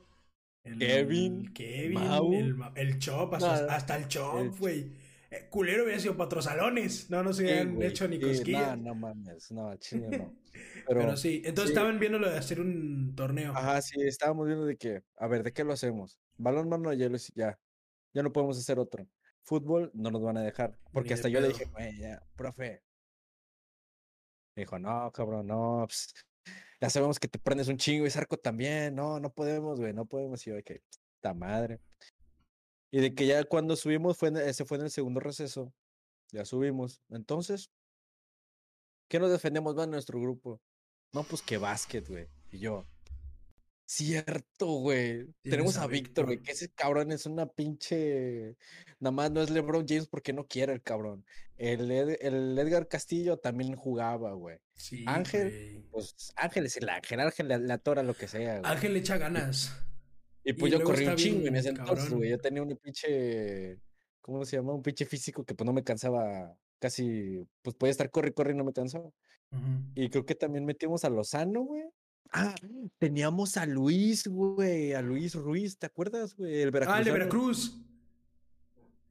el 0.63 0.79
Kevin, 0.79 1.53
Kevin, 1.53 1.95
Mau. 1.95 2.33
el, 2.35 2.55
Ma- 2.55 2.73
el 2.77 2.99
Chop, 2.99 3.35
hasta, 3.35 3.57
No, 3.63 3.67
no, 3.67 3.73
hasta 3.73 3.97
el 3.97 4.07
Chop, 4.09 4.59
güey. 4.59 4.93
Eh, 5.33 5.47
culero 5.49 5.85
hubiera 5.85 5.99
sido 6.01 6.15
para 6.17 6.27
otros 6.27 6.45
salones, 6.45 7.09
no 7.11 7.23
nos 7.23 7.37
Sí, 7.39 7.45
hubieran 7.45 7.81
hecho 7.83 8.07
ni 8.09 8.17
sí, 8.17 8.23
cosquillas. 8.23 8.77
No, 8.79 8.85
no 8.91 8.95
mames, 8.95 9.51
no, 9.53 9.75
chile 9.77 10.09
no. 10.19 10.35
Pero, 10.87 11.01
Pero 11.01 11.17
sí, 11.17 11.37
entonces 11.45 11.71
sí. 11.71 11.73
estaban 11.79 11.99
viendo 12.01 12.19
lo 12.19 12.29
de 12.31 12.37
hacer 12.37 12.61
un 12.61 13.15
torneo. 13.17 13.53
Ajá, 13.57 13.81
sí, 13.81 14.01
estábamos 14.03 14.47
viendo 14.47 14.67
de 14.67 14.77
que, 14.77 15.03
a 15.17 15.27
ver, 15.29 15.43
¿de 15.45 15.53
qué 15.53 15.63
lo 15.65 15.73
hacemos? 15.73 16.19
Balón, 16.37 16.69
mano, 16.69 16.93
ya, 16.93 17.09
lo 17.09 17.17
hice- 17.17 17.33
ya, 17.35 17.59
ya 18.13 18.23
no 18.23 18.33
podemos 18.33 18.59
hacer 18.59 18.79
otro. 18.79 19.07
Fútbol, 19.43 19.91
no 19.95 20.11
nos 20.11 20.23
van 20.23 20.37
a 20.37 20.43
dejar. 20.43 20.79
Porque 20.93 21.15
hasta 21.15 21.29
yo 21.29 21.41
le 21.41 21.49
dije, 21.49 21.65
güey, 21.67 21.99
ya, 21.99 22.23
profe. 22.37 22.83
Me 24.57 24.63
dijo, 24.63 24.79
no, 24.79 25.11
cabrón, 25.13 25.47
no, 25.47 25.85
pues, 25.87 26.13
ya 26.81 26.91
sabemos 26.91 27.19
que 27.19 27.29
te 27.29 27.39
prendes 27.39 27.69
un 27.69 27.77
chingo 27.77 28.07
y 28.07 28.11
Zarco 28.11 28.37
también, 28.37 28.95
no, 28.95 29.21
no 29.21 29.33
podemos, 29.33 29.81
güey, 29.81 29.93
no 29.93 30.07
podemos. 30.07 30.47
Y 30.47 30.51
yo, 30.51 30.63
que, 30.65 30.83
esta 31.17 31.35
madre. 31.35 31.81
Y 32.91 33.01
de 33.01 33.15
que 33.15 33.27
ya 33.27 33.45
cuando 33.45 33.77
subimos, 33.77 34.17
fue 34.17 34.29
en- 34.31 34.39
ese 34.39 34.65
fue 34.65 34.79
en 34.79 34.85
el 34.85 34.91
segundo 34.91 35.21
receso, 35.21 35.73
ya 36.33 36.45
subimos. 36.45 37.01
Entonces, 37.11 37.71
¿qué 39.09 39.19
nos 39.21 39.31
defendemos 39.31 39.75
más 39.75 39.85
en 39.85 39.93
nuestro 39.93 40.21
grupo? 40.21 40.61
No, 41.13 41.23
pues 41.23 41.43
que 41.43 41.57
básquet, 41.59 42.09
güey. 42.09 42.29
Y 42.51 42.59
yo, 42.59 42.87
cierto, 43.93 44.67
güey. 44.67 45.27
Tenemos 45.43 45.77
a 45.77 45.85
a 45.85 45.87
Víctor, 45.87 46.27
güey, 46.27 46.41
que 46.41 46.53
ese 46.53 46.71
cabrón 46.71 47.13
es 47.13 47.27
una 47.27 47.47
pinche. 47.47 48.57
Nada 48.99 49.13
más 49.13 49.31
no 49.31 49.43
es 49.43 49.51
LeBron 49.51 49.87
James 49.89 50.07
porque 50.07 50.33
no 50.33 50.47
quiere 50.47 50.73
el 50.73 50.83
cabrón. 50.83 51.25
El, 51.57 51.91
Ed- 51.91 52.19
el 52.21 52.59
Edgar 52.59 52.89
Castillo 52.89 53.39
también 53.39 53.75
jugaba, 53.77 54.33
güey. 54.33 54.59
Sí, 54.75 55.05
Ángel. 55.07 55.85
Pues 55.91 56.33
Ángel 56.37 56.67
es 56.67 56.77
el 56.77 56.89
Ángel, 56.89 57.21
Ángel 57.21 57.49
le 57.49 57.73
atora 57.73 58.03
lo 58.03 58.15
que 58.15 58.29
sea, 58.29 58.61
güey. 58.61 58.73
Ángel 58.73 58.93
le 58.95 59.01
echa 59.01 59.19
ganas. 59.19 59.77
Y 60.43 60.55
pues 60.55 60.73
y 60.73 60.79
yo 60.79 60.83
corrí 60.85 61.07
un 61.07 61.17
chingo 61.17 61.47
en 61.47 61.57
ese 61.57 61.69
entonces, 61.71 62.11
güey. 62.11 62.31
Yo 62.31 62.39
tenía 62.39 62.63
un 62.63 62.75
pinche. 62.77 63.79
¿Cómo 64.23 64.45
se 64.45 64.57
llama? 64.57 64.73
Un 64.75 64.83
pinche 64.83 65.05
físico 65.05 65.45
que 65.45 65.55
pues 65.55 65.67
no 65.67 65.73
me 65.73 65.85
cansaba 65.85 66.57
casi. 66.79 67.47
Pues 67.63 67.77
podía 67.77 67.91
estar 67.91 68.11
corre, 68.11 68.33
corre 68.33 68.53
y 68.53 68.57
no 68.57 68.65
me 68.65 68.73
cansaba. 68.73 69.11
Y 69.95 70.09
creo 70.11 70.25
que 70.25 70.35
también 70.37 70.65
metimos 70.65 71.05
a 71.05 71.11
Lozano, 71.11 71.63
güey. 71.63 71.83
Ah, 72.33 72.55
teníamos 72.99 73.57
a 73.57 73.67
Luis, 73.67 74.27
güey, 74.27 74.93
a 74.93 75.03
Luis 75.03 75.35
Ruiz, 75.35 75.79
¿te 75.79 75.87
acuerdas, 75.87 76.37
güey? 76.37 76.63
El 76.63 76.71
Ah, 76.87 76.99
el 76.99 77.05
de. 77.05 77.13
Veracruz. 77.13 77.81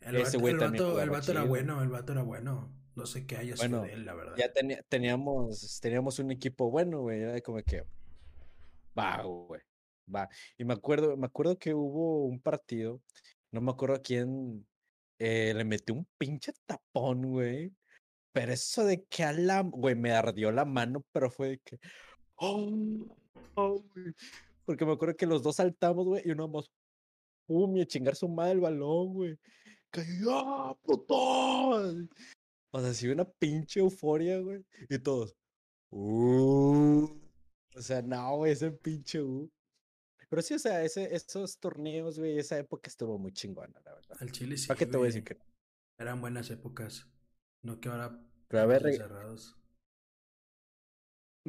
El 0.02 0.16
Ese 0.16 0.24
vato, 0.24 0.40
güey 0.40 0.54
el 0.54 0.60
también 0.60 0.84
vato, 0.84 1.02
el 1.02 1.10
vato 1.10 1.32
era 1.32 1.44
bueno, 1.44 1.82
el 1.84 1.90
vato 1.90 2.14
era 2.14 2.24
bueno. 2.24 2.74
No 2.96 3.06
sé 3.06 3.26
qué 3.26 3.38
haya 3.38 3.56
sido 3.56 3.70
Bueno, 3.70 3.84
de 3.86 3.94
él, 3.94 4.06
la 4.06 4.14
verdad. 4.14 4.36
Ya 4.38 4.52
teníamos, 4.90 5.80
teníamos 5.82 6.20
un 6.20 6.32
equipo 6.32 6.70
bueno, 6.70 7.02
güey. 7.02 7.22
Era 7.22 7.40
como 7.42 7.62
que. 7.64 7.86
Va, 8.98 9.22
güey. 9.24 9.62
Va. 10.14 10.28
Y 10.58 10.66
me 10.66 10.74
acuerdo, 10.74 11.16
me 11.16 11.28
acuerdo 11.28 11.58
que 11.58 11.74
hubo 11.74 12.26
un 12.26 12.42
partido. 12.42 13.02
No 13.52 13.62
me 13.62 13.72
acuerdo 13.72 13.96
a 13.96 14.02
quién 14.02 14.68
eh, 15.18 15.54
le 15.56 15.64
metió 15.64 15.96
un 15.96 16.08
pinche 16.18 16.52
tapón, 16.66 17.22
güey. 17.24 17.72
Pero 18.34 18.52
eso 18.52 18.84
de 18.84 19.04
que 19.06 19.24
a 19.24 19.32
la. 19.32 19.62
Güey, 19.62 19.96
me 19.96 20.12
ardió 20.12 20.52
la 20.52 20.66
mano, 20.66 21.06
pero 21.12 21.30
fue 21.30 21.50
de 21.50 21.60
que. 21.60 21.80
¡Oh! 22.40 23.06
oh, 23.56 23.84
güey". 23.94 24.14
Porque 24.66 24.86
me 24.86 24.94
acuerdo 24.94 25.16
que 25.18 25.26
los 25.26 25.42
dos 25.44 25.56
saltamos, 25.58 26.06
güey, 26.08 26.24
y 26.26 26.32
uno 26.32 26.48
más. 26.48 26.70
¡Pum! 27.48 27.76
Y 27.78 27.82
a 27.82 27.86
chingar 27.88 28.16
su 28.16 28.28
madre 28.30 28.54
el 28.54 28.60
balón, 28.60 29.14
güey. 29.14 29.38
¡Cayó! 29.92 30.32
¡Ah, 30.32 30.78
puto! 30.84 31.16
O 32.72 32.80
sea, 32.82 32.94
sí, 32.94 33.08
una 33.08 33.26
pinche 33.26 33.80
euforia, 33.80 34.40
güey. 34.40 34.64
Y 34.90 35.00
todos. 35.00 35.36
"Uh". 35.92 37.08
O 37.76 37.82
sea, 37.82 38.02
no, 38.02 38.38
güey, 38.38 38.52
ese 38.52 38.72
pinche. 38.72 39.22
uh. 39.22 39.50
Pero 40.30 40.42
sí, 40.44 40.54
o 40.54 40.60
sea, 40.60 40.84
ese, 40.84 41.16
esos 41.16 41.58
torneos, 41.58 42.20
güey, 42.20 42.38
esa 42.38 42.58
época 42.60 42.88
estuvo 42.88 43.18
muy 43.18 43.32
chingona, 43.34 43.82
la 43.84 43.96
verdad. 43.96 44.18
Al 44.20 44.32
Chile 44.32 44.58
sí. 44.58 44.68
¿Para 44.68 44.78
qué 44.78 44.86
te 44.86 44.98
voy 44.98 45.06
a 45.06 45.08
decir 45.08 45.24
que 45.24 45.34
no? 45.34 45.44
Eran 45.98 46.22
buenas 46.22 46.52
épocas. 46.52 47.08
No 47.64 47.80
que 47.80 47.90
ahora 47.90 48.24
Pero 48.48 48.64
a 48.64 48.66
ver, 48.68 48.86
Encerrados. 48.86 49.58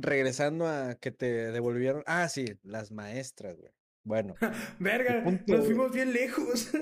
Regresando 0.03 0.67
a 0.67 0.95
que 0.97 1.11
te 1.11 1.53
devolvieron. 1.53 2.03
Ah, 2.07 2.29
sí, 2.29 2.47
las 2.63 2.91
maestras, 2.93 3.57
güey. 3.59 3.73
Bueno. 4.05 4.35
Verga, 4.79 5.23
punto- 5.25 5.57
nos 5.57 5.67
fuimos 5.67 5.93
bien 5.93 6.13
lejos. 6.13 6.71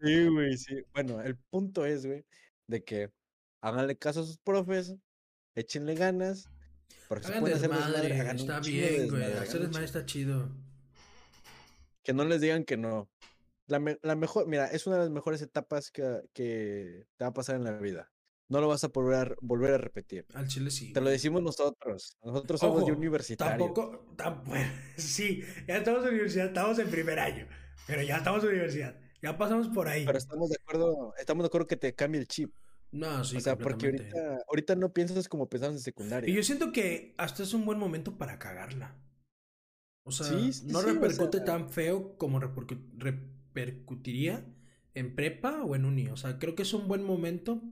Sí, 0.00 0.26
güey, 0.28 0.54
sí. 0.58 0.82
Bueno, 0.92 1.22
el 1.22 1.34
punto 1.36 1.86
es, 1.86 2.04
güey, 2.04 2.26
de 2.66 2.84
que 2.84 3.10
háganle 3.62 3.96
caso 3.96 4.20
a 4.20 4.24
sus 4.24 4.36
profes, 4.36 4.94
échenle 5.54 5.94
ganas. 5.94 6.50
Porque 7.08 7.24
se 7.26 7.32
Hagan 7.32 7.44
desmadre, 7.44 8.08
desmadre, 8.10 8.36
está 8.36 8.60
bien, 8.60 9.08
güey. 9.08 9.22
Hacer 9.32 9.62
desmadre 9.62 9.86
está 9.86 10.04
chido. 10.04 10.50
que 12.02 12.12
no 12.12 12.26
les 12.26 12.42
digan 12.42 12.64
que 12.64 12.76
no. 12.76 13.08
La, 13.66 13.78
me- 13.78 13.98
la 14.02 14.14
mejor, 14.14 14.46
mira, 14.46 14.66
es 14.66 14.86
una 14.86 14.96
de 14.96 15.02
las 15.04 15.10
mejores 15.10 15.40
etapas 15.40 15.90
que, 15.90 16.20
que 16.34 17.06
te 17.16 17.24
va 17.24 17.28
a 17.30 17.32
pasar 17.34 17.56
en 17.56 17.64
la 17.64 17.72
vida. 17.78 18.12
No 18.48 18.60
lo 18.60 18.68
vas 18.68 18.84
a 18.84 18.88
volver 18.88 19.32
a, 19.32 19.34
volver 19.40 19.74
a 19.74 19.78
repetir. 19.78 20.26
Al 20.34 20.46
chile 20.48 20.70
sí. 20.70 20.92
Te 20.92 21.00
lo 21.00 21.08
decimos 21.08 21.42
nosotros. 21.42 22.18
Nosotros 22.22 22.60
somos 22.60 22.84
de 22.84 22.92
universitario. 22.92 23.64
Tampoco, 23.66 24.06
tam- 24.16 24.42
bueno, 24.46 24.70
sí, 24.96 25.42
ya 25.66 25.78
estamos 25.78 26.02
en 26.04 26.10
universidad, 26.10 26.46
estamos 26.48 26.78
en 26.78 26.88
primer 26.90 27.18
año, 27.18 27.46
pero 27.86 28.02
ya 28.02 28.18
estamos 28.18 28.42
en 28.44 28.50
universidad, 28.50 28.98
ya 29.22 29.38
pasamos 29.38 29.68
por 29.68 29.88
ahí. 29.88 30.04
Pero 30.04 30.18
estamos 30.18 30.50
de 30.50 30.56
acuerdo, 30.60 31.14
estamos 31.18 31.42
de 31.44 31.46
acuerdo 31.46 31.66
que 31.66 31.76
te 31.76 31.94
cambie 31.94 32.20
el 32.20 32.28
chip. 32.28 32.52
No, 32.92 33.24
sí, 33.24 33.38
o 33.38 33.40
sea, 33.40 33.56
porque 33.58 33.86
ahorita, 33.86 34.38
ahorita 34.48 34.76
no 34.76 34.92
piensas 34.92 35.28
como 35.28 35.48
pensabas 35.48 35.76
en 35.76 35.82
secundaria. 35.82 36.30
Y 36.30 36.34
yo 36.36 36.42
siento 36.44 36.70
que 36.70 37.14
hasta 37.18 37.42
es 37.42 37.52
un 37.54 37.64
buen 37.66 37.78
momento 37.78 38.18
para 38.18 38.38
cagarla. 38.38 38.96
O 40.06 40.12
sea, 40.12 40.26
Sí, 40.26 40.52
sí, 40.52 40.66
no 40.66 40.80
sí, 40.82 40.90
o 40.90 40.92
repercute 40.92 41.38
sea- 41.38 41.44
tan 41.46 41.70
feo 41.70 42.16
como 42.18 42.38
repercu- 42.40 42.92
repercutiría 42.98 44.44
en 44.94 45.14
prepa 45.16 45.64
o 45.64 45.74
en 45.74 45.86
uni. 45.86 46.08
O 46.08 46.16
sea, 46.16 46.38
creo 46.38 46.54
que 46.54 46.62
es 46.62 46.72
un 46.74 46.86
buen 46.86 47.02
momento 47.02 47.62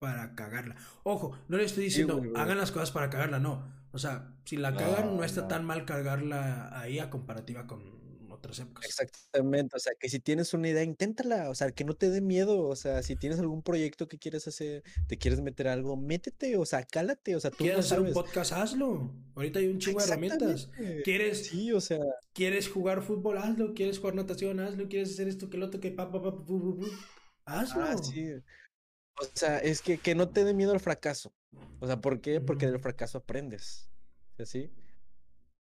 para 0.00 0.34
cagarla. 0.34 0.76
Ojo, 1.04 1.38
no 1.48 1.58
le 1.58 1.64
estoy 1.64 1.84
diciendo 1.84 2.16
güey, 2.16 2.30
güey. 2.30 2.42
hagan 2.42 2.58
las 2.58 2.72
cosas 2.72 2.90
para 2.90 3.10
cagarla, 3.10 3.38
no. 3.38 3.70
O 3.92 3.98
sea, 3.98 4.34
si 4.44 4.56
la 4.56 4.74
cagan, 4.74 5.16
no 5.16 5.22
está 5.22 5.42
no. 5.42 5.48
tan 5.48 5.64
mal 5.64 5.84
cargarla 5.84 6.70
ahí 6.80 6.98
a 6.98 7.10
comparativa 7.10 7.66
con 7.66 8.00
otras 8.30 8.60
épocas. 8.60 8.86
Exactamente, 8.86 9.76
o 9.76 9.78
sea, 9.78 9.92
que 10.00 10.08
si 10.08 10.18
tienes 10.18 10.54
una 10.54 10.70
idea, 10.70 10.84
inténtala, 10.84 11.50
o 11.50 11.54
sea, 11.54 11.70
que 11.72 11.84
no 11.84 11.92
te 11.92 12.08
dé 12.08 12.22
miedo, 12.22 12.66
o 12.66 12.76
sea, 12.76 13.02
si 13.02 13.14
tienes 13.14 13.40
algún 13.40 13.62
proyecto 13.62 14.08
que 14.08 14.18
quieres 14.18 14.48
hacer, 14.48 14.84
te 15.06 15.18
quieres 15.18 15.42
meter 15.42 15.68
a 15.68 15.74
algo, 15.74 15.98
métete, 15.98 16.56
o 16.56 16.64
sea, 16.64 16.82
cálate, 16.84 17.36
o 17.36 17.40
sea, 17.40 17.50
tú 17.50 17.58
¿Quieres 17.64 17.78
no 17.78 17.80
hacer 17.80 18.00
un 18.00 18.12
podcast? 18.14 18.52
Hazlo. 18.52 19.12
Ahorita 19.34 19.58
hay 19.58 19.66
un 19.66 19.80
chingo 19.80 19.98
de 19.98 20.06
herramientas. 20.06 20.70
¿Quieres, 21.04 21.48
Sí, 21.48 21.72
o 21.72 21.80
sea, 21.80 22.00
¿Quieres 22.32 22.70
jugar 22.70 23.02
fútbol? 23.02 23.36
Hazlo. 23.36 23.74
¿Quieres 23.74 23.98
jugar 23.98 24.14
natación? 24.14 24.60
Hazlo. 24.60 24.88
¿Quieres 24.88 25.10
hacer 25.10 25.28
esto 25.28 25.50
que 25.50 25.58
el 25.58 25.64
otro 25.64 25.78
que 25.78 25.90
pa, 25.90 26.10
pa, 26.10 26.22
pa, 26.22 26.32
pu, 26.32 26.46
pu, 26.46 26.78
pu? 26.78 26.86
Hazlo. 27.44 27.82
ah, 27.82 27.96
sí. 27.98 28.32
O 29.20 29.24
sea, 29.34 29.58
es 29.58 29.82
que, 29.82 29.98
que 29.98 30.14
no 30.14 30.28
te 30.30 30.44
dé 30.44 30.54
miedo 30.54 30.72
al 30.72 30.80
fracaso. 30.80 31.32
O 31.80 31.86
sea, 31.86 32.00
¿por 32.00 32.20
qué? 32.20 32.40
Porque 32.40 32.66
del 32.66 32.80
fracaso 32.80 33.18
aprendes. 33.18 33.90
¿Así? 34.38 34.70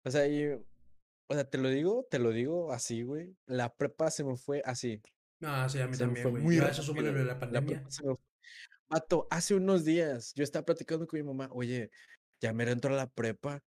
O 0.04 0.10
sea, 0.10 0.26
y, 0.26 0.46
o 0.46 1.34
sea, 1.34 1.44
te 1.48 1.58
lo 1.58 1.68
digo, 1.68 2.06
te 2.10 2.18
lo 2.18 2.30
digo 2.30 2.72
así, 2.72 3.02
güey. 3.02 3.34
La 3.46 3.74
prepa 3.74 4.10
se 4.10 4.24
me 4.24 4.36
fue 4.36 4.62
así. 4.64 5.00
Ah, 5.42 5.68
sí, 5.68 5.80
a 5.80 5.86
mí 5.86 5.94
Se 5.94 6.04
también, 6.04 6.22
fue 6.22 6.30
güey. 6.32 6.42
muy 6.42 6.56
eso 6.58 6.94
la 6.94 7.38
pandemia. 7.38 7.76
prepa 7.78 7.90
se 7.90 8.06
me 8.06 8.14
fue. 8.14 8.24
Vato, 8.88 9.26
hace 9.30 9.54
unos 9.54 9.84
días 9.84 10.32
yo 10.34 10.44
estaba 10.44 10.64
platicando 10.64 11.06
con 11.06 11.18
mi 11.18 11.24
mamá, 11.26 11.48
oye, 11.50 11.90
ya 12.40 12.52
me 12.52 12.70
entro 12.70 12.94
a 12.94 12.96
la 12.96 13.08
prepa 13.08 13.60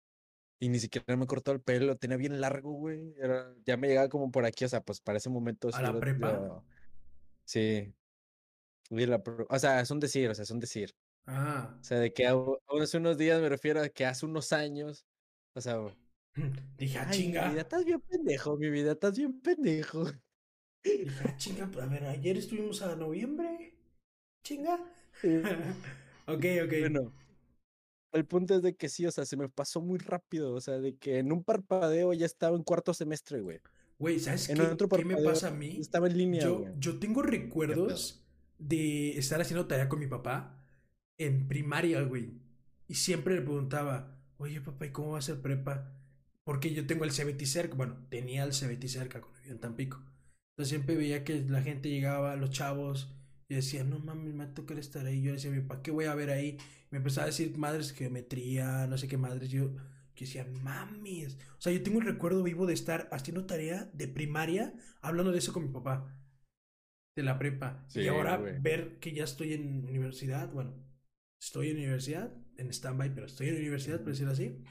y 0.60 0.70
ni 0.70 0.80
siquiera 0.80 1.18
me 1.18 1.28
cortó 1.28 1.52
el 1.52 1.62
pelo, 1.62 1.88
lo 1.88 1.98
tenía 1.98 2.18
bien 2.18 2.40
largo, 2.40 2.72
güey. 2.72 3.14
Era, 3.18 3.54
ya 3.66 3.76
me 3.76 3.88
llegaba 3.88 4.08
como 4.10 4.32
por 4.32 4.46
aquí, 4.46 4.66
o 4.66 4.70
sea, 4.70 4.82
pues 4.82 5.02
para 5.02 5.18
ese 5.18 5.30
momento. 5.30 5.70
¿A 5.74 5.82
la 5.82 6.00
prepa? 6.00 6.64
sí. 7.44 7.94
Y 8.90 9.06
la 9.06 9.22
o 9.50 9.60
sea, 9.60 9.82
es 9.82 9.92
un 9.92 10.00
decir, 10.00 10.30
o 10.30 10.36
sea, 10.36 10.44
es 10.44 10.52
un 10.52 10.60
decir. 10.60 10.96
Ah. 11.26 11.78
O 11.80 11.84
sea, 11.84 12.00
de 12.00 12.12
que 12.12 12.26
hace 12.26 12.98
unos 12.98 13.18
días 13.18 13.42
me 13.42 13.50
refiero 13.50 13.82
a 13.82 13.90
que 13.90 14.06
hace 14.06 14.26
unos 14.26 14.52
años, 14.52 15.06
o 15.56 15.62
sea, 15.62 15.78
Dije, 16.78 16.98
ah, 16.98 17.08
ay, 17.10 17.20
mi 17.20 17.28
vida, 17.32 17.50
chinga. 17.50 17.62
estás 17.62 17.86
bien 17.86 18.02
pendejo, 18.02 18.58
mi 18.58 18.70
vida, 18.70 18.92
estás 18.94 19.18
bien 19.18 19.42
pendejo. 19.42 20.06
Dije, 20.84 21.20
ah, 21.26 21.36
chinga. 21.38 21.70
A 21.82 21.86
ver, 21.88 22.06
ayer 22.06 22.38
estuvimos 22.38 22.82
a 22.82 22.96
noviembre. 22.96 23.78
Chinga. 24.44 24.80
Ok, 26.28 26.46
ok. 26.64 26.74
Bueno, 26.82 27.12
el 28.12 28.26
punto 28.28 28.54
es 28.54 28.62
de 28.62 28.76
que 28.76 28.88
sí, 28.88 29.04
o 29.08 29.12
sea, 29.12 29.26
se 29.26 29.36
me 29.36 29.50
pasó 29.50 29.82
muy 29.82 29.98
rápido, 29.98 30.54
o 30.54 30.62
sea, 30.62 30.78
de 30.78 30.96
que 30.96 31.18
en 31.18 31.32
un 31.32 31.44
parpadeo 31.44 32.14
ya 32.14 32.28
estaba 32.28 32.56
en 32.56 32.62
cuarto 32.64 32.94
semestre, 32.94 33.42
güey. 33.42 33.60
Güey, 33.98 34.20
¿sabes 34.20 34.48
En 34.50 34.58
qué, 34.58 34.62
otro 34.62 34.88
qué 34.90 35.04
me 35.06 35.18
pasa 35.18 35.48
a 35.48 35.52
mí? 35.52 35.78
Estaba 35.80 36.06
en 36.08 36.18
línea, 36.18 36.44
Yo, 36.44 36.60
güey. 36.60 36.74
yo 36.78 37.00
tengo 37.00 37.24
recuerdos 37.24 38.24
de 38.60 39.18
estar 39.18 39.42
haciendo 39.42 39.68
tarea 39.68 39.90
con 39.90 40.00
mi 40.00 40.08
papá 40.08 40.64
en 41.18 41.48
primaria, 41.48 42.02
güey. 42.04 42.34
Y 42.88 42.96
siempre 42.96 43.36
le 43.36 43.42
preguntaba, 43.42 44.20
oye, 44.38 44.62
papá, 44.62 44.86
¿y 44.88 44.92
cómo 44.92 45.12
va 45.12 45.20
a 45.20 45.24
ser 45.24 45.42
prepa? 45.42 45.96
Porque 46.44 46.74
yo 46.74 46.86
tengo 46.88 47.06
el 47.06 47.12
CBT 47.12 47.46
cerca. 47.46 47.76
Bueno, 47.76 48.08
tenía 48.10 48.44
el 48.44 48.52
CBT 48.54 48.88
cerca 48.88 49.22
cuando 49.22 49.40
vivía 49.40 49.54
en 49.54 49.60
Tampico. 49.60 49.98
Entonces 50.52 50.70
siempre 50.70 50.96
veía 50.96 51.24
que 51.24 51.42
la 51.48 51.62
gente 51.62 51.90
llegaba, 51.90 52.36
los 52.36 52.52
chavos, 52.52 53.16
y 53.48 53.56
decía, 53.56 53.84
no 53.84 54.00
mames, 54.00 54.34
me 54.34 54.46
va 54.46 54.52
a 54.52 54.54
tocar 54.54 54.78
estar 54.78 55.06
ahí. 55.06 55.22
Yo 55.22 55.34
decía, 55.34 55.52
¿para 55.68 55.82
qué 55.82 55.92
voy 55.92 56.06
a 56.06 56.16
ver 56.16 56.30
ahí? 56.30 56.58
Me 56.92 56.98
empezaba 56.98 57.26
a 57.26 57.28
decir 57.28 57.58
madres 57.58 57.94
geometría, 57.94 58.88
no 58.88 58.98
sé 58.98 59.08
qué 59.08 59.18
madres. 59.18 59.50
Yo 59.50 59.72
que 60.16 60.26
decía, 60.26 60.46
mames. 60.64 61.38
O 61.58 61.62
sea, 61.62 61.72
yo 61.72 61.82
tengo 61.82 62.00
un 62.00 62.06
recuerdo 62.06 62.44
vivo 62.44 62.66
de 62.66 62.74
estar 62.74 63.08
haciendo 63.12 63.46
tarea 63.46 63.90
de 63.94 64.08
primaria 64.10 64.74
hablando 65.02 65.32
de 65.32 65.38
eso 65.40 65.54
con 65.54 65.64
mi 65.64 65.70
papá. 65.70 66.14
De 67.20 67.26
la 67.26 67.38
prepa. 67.38 67.86
y 67.94 68.08
ahora 68.08 68.38
güey. 68.38 68.60
ver 68.62 68.98
que 69.02 69.12
ya 69.12 69.26
estoy 69.26 69.52
en 69.52 69.84
universidad. 69.84 70.50
Bueno, 70.54 70.74
estoy 71.38 71.72
en 71.72 71.76
universidad, 71.76 72.32
en 72.56 72.70
stand-by, 72.70 73.14
pero 73.14 73.26
estoy 73.26 73.50
en 73.50 73.58
universidad, 73.58 73.98
por 73.98 74.12
decirlo 74.12 74.32
así. 74.32 74.64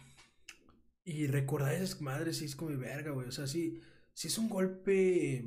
Y 1.05 1.26
recordar 1.26 1.74
esas 1.74 2.01
madres 2.01 2.38
sí 2.38 2.46
es 2.46 2.57
como 2.57 2.74
verga, 2.78 3.11
güey. 3.11 3.28
O 3.28 3.32
sea, 3.32 3.46
sí, 3.46 3.82
sí 4.14 4.28
es 4.28 4.38
un 4.38 4.49
golpe 4.49 5.44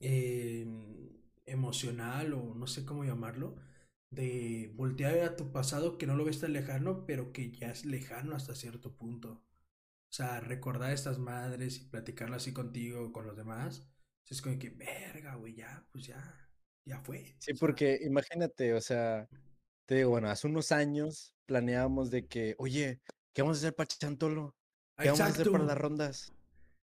em, 0.00 1.10
emocional 1.44 2.32
o 2.32 2.54
no 2.54 2.66
sé 2.66 2.86
cómo 2.86 3.04
llamarlo. 3.04 3.56
De 4.08 4.72
voltear 4.76 5.18
a 5.18 5.36
tu 5.36 5.52
pasado 5.52 5.98
que 5.98 6.06
no 6.06 6.16
lo 6.16 6.24
ves 6.24 6.40
tan 6.40 6.54
lejano, 6.54 7.04
pero 7.04 7.34
que 7.34 7.50
ya 7.52 7.70
es 7.70 7.84
lejano 7.84 8.34
hasta 8.34 8.54
cierto 8.54 8.96
punto. 8.96 9.44
O 10.08 10.12
sea, 10.16 10.40
recordar 10.40 10.88
a 10.88 10.94
estas 10.94 11.18
madres 11.18 11.82
y 11.82 11.84
platicarlo 11.90 12.36
así 12.36 12.54
contigo, 12.54 13.12
con 13.12 13.26
los 13.26 13.36
demás. 13.36 13.93
Es 14.28 14.40
como 14.42 14.58
que, 14.58 14.70
verga, 14.70 15.34
güey, 15.36 15.54
ya, 15.54 15.84
pues 15.92 16.06
ya, 16.06 16.48
ya 16.86 16.98
fue. 17.00 17.36
Sí, 17.38 17.52
sea, 17.52 17.54
porque 17.60 17.98
imagínate, 18.02 18.74
o 18.74 18.80
sea, 18.80 19.28
te 19.86 19.96
digo, 19.96 20.10
bueno, 20.10 20.28
hace 20.30 20.46
unos 20.46 20.72
años 20.72 21.34
planeábamos 21.46 22.10
de 22.10 22.26
que, 22.26 22.54
oye, 22.58 23.00
¿qué 23.34 23.42
vamos 23.42 23.58
a 23.58 23.60
hacer 23.60 23.74
para 23.74 23.86
Chantolo? 23.88 24.56
¿Qué 24.96 25.08
vamos 25.08 25.20
a 25.20 25.26
hacer 25.26 25.50
para 25.50 25.64
las 25.64 25.78
rondas? 25.78 26.32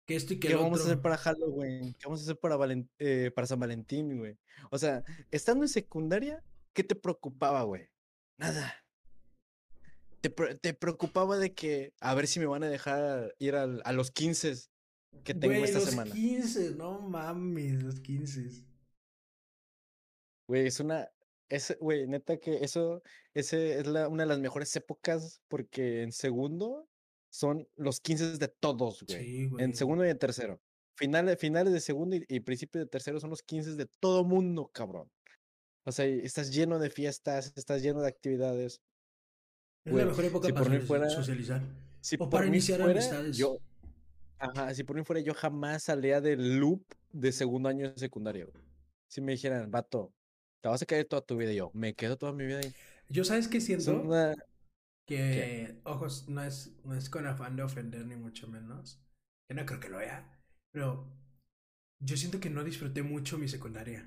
Que 0.06 0.16
esto 0.16 0.34
y 0.34 0.40
que 0.40 0.48
¿Qué 0.48 0.54
el 0.54 0.60
vamos 0.60 0.80
a 0.80 0.84
hacer 0.84 1.00
para 1.00 1.16
Halloween? 1.16 1.94
¿Qué 1.94 2.00
vamos 2.06 2.20
a 2.20 2.24
hacer 2.24 2.38
para, 2.38 2.58
eh, 2.98 3.30
para 3.34 3.46
San 3.46 3.58
Valentín, 3.60 4.18
güey? 4.18 4.36
O 4.70 4.76
sea, 4.76 5.02
estando 5.30 5.64
en 5.64 5.68
secundaria, 5.70 6.42
¿qué 6.74 6.84
te 6.84 6.94
preocupaba, 6.94 7.62
güey? 7.62 7.88
Nada. 8.36 8.84
Te, 10.20 10.28
pre- 10.30 10.56
te 10.56 10.74
preocupaba 10.74 11.38
de 11.38 11.54
que 11.54 11.94
a 12.00 12.14
ver 12.14 12.26
si 12.26 12.40
me 12.40 12.46
van 12.46 12.64
a 12.64 12.68
dejar 12.68 13.34
ir 13.38 13.54
al- 13.56 13.80
a 13.84 13.92
los 13.92 14.10
15 14.10 14.54
que 15.22 15.34
tengo 15.34 15.54
Güey, 15.54 15.64
esta 15.64 15.78
los 15.78 15.88
semana. 15.90 16.10
15, 16.12 16.74
no 16.76 17.00
mames, 17.00 17.82
los 17.82 18.00
15. 18.00 18.64
Güey, 20.48 20.66
es 20.66 20.80
una. 20.80 21.08
Es, 21.48 21.76
güey, 21.80 22.06
neta 22.06 22.38
que 22.38 22.64
eso 22.64 23.02
ese 23.34 23.78
es 23.78 23.86
la, 23.86 24.08
una 24.08 24.22
de 24.24 24.28
las 24.28 24.40
mejores 24.40 24.74
épocas 24.76 25.40
porque 25.48 26.02
en 26.02 26.10
segundo 26.12 26.88
son 27.30 27.68
los 27.76 28.00
15 28.00 28.38
de 28.38 28.48
todos, 28.48 29.04
güey. 29.06 29.24
Sí, 29.24 29.46
güey. 29.48 29.64
En 29.64 29.74
segundo 29.74 30.04
y 30.06 30.08
en 30.10 30.18
tercero. 30.18 30.60
Finales, 30.96 31.38
finales 31.38 31.72
de 31.72 31.80
segundo 31.80 32.16
y, 32.16 32.24
y 32.28 32.40
principio 32.40 32.80
de 32.80 32.86
tercero 32.86 33.20
son 33.20 33.30
los 33.30 33.42
15 33.42 33.74
de 33.74 33.86
todo 34.00 34.24
mundo, 34.24 34.70
cabrón. 34.72 35.10
O 35.84 35.92
sea, 35.92 36.06
estás 36.06 36.50
lleno 36.52 36.78
de 36.78 36.88
fiestas, 36.88 37.52
estás 37.56 37.82
lleno 37.82 38.00
de 38.00 38.08
actividades. 38.08 38.80
Es 39.84 39.92
güey, 39.92 40.04
la 40.04 40.10
mejor 40.10 40.24
época 40.24 40.46
si 40.46 40.52
para 40.52 40.80
fuera- 40.80 41.10
socializar. 41.10 41.62
Si 42.00 42.16
O 42.18 42.30
para 42.30 42.46
iniciar 42.46 42.80
fuera, 42.80 43.00
amistades. 43.00 43.36
yo, 43.36 43.58
ajá, 44.38 44.74
si 44.74 44.84
por 44.84 44.96
mí 44.96 45.04
fuera, 45.04 45.20
yo 45.22 45.34
jamás 45.34 45.84
salía 45.84 46.20
del 46.20 46.58
loop 46.58 46.84
de 47.12 47.32
segundo 47.32 47.68
año 47.68 47.90
de 47.92 47.98
secundaria, 47.98 48.44
güey. 48.46 48.64
Si 49.08 49.20
me 49.20 49.32
dijeran, 49.32 49.70
vato, 49.70 50.12
te 50.60 50.68
vas 50.68 50.82
a 50.82 50.86
caer 50.86 51.06
toda 51.06 51.22
tu 51.22 51.36
vida, 51.36 51.52
y 51.52 51.56
yo, 51.56 51.70
me 51.74 51.94
quedo 51.94 52.16
toda 52.18 52.32
mi 52.32 52.44
vida 52.46 52.58
ahí. 52.60 52.74
Yo, 53.08 53.24
¿sabes 53.24 53.48
qué 53.48 53.60
Es 53.76 53.86
siento? 53.86 53.88
una, 53.88 54.34
Que, 55.06 55.80
ojos, 55.84 56.28
no 56.28 56.42
es, 56.42 56.76
no 56.84 56.94
es 56.94 57.10
con 57.10 57.26
afán 57.26 57.56
de 57.56 57.62
ofender, 57.62 58.06
ni 58.06 58.16
mucho 58.16 58.48
menos. 58.48 59.00
Que 59.48 59.54
no 59.54 59.66
creo 59.66 59.80
que 59.80 59.88
lo 59.90 59.98
vea. 59.98 60.30
Pero 60.72 61.12
yo 62.00 62.16
siento 62.16 62.40
que 62.40 62.50
no 62.50 62.64
disfruté 62.64 63.02
mucho 63.02 63.38
mi 63.38 63.48
secundaria. 63.48 64.06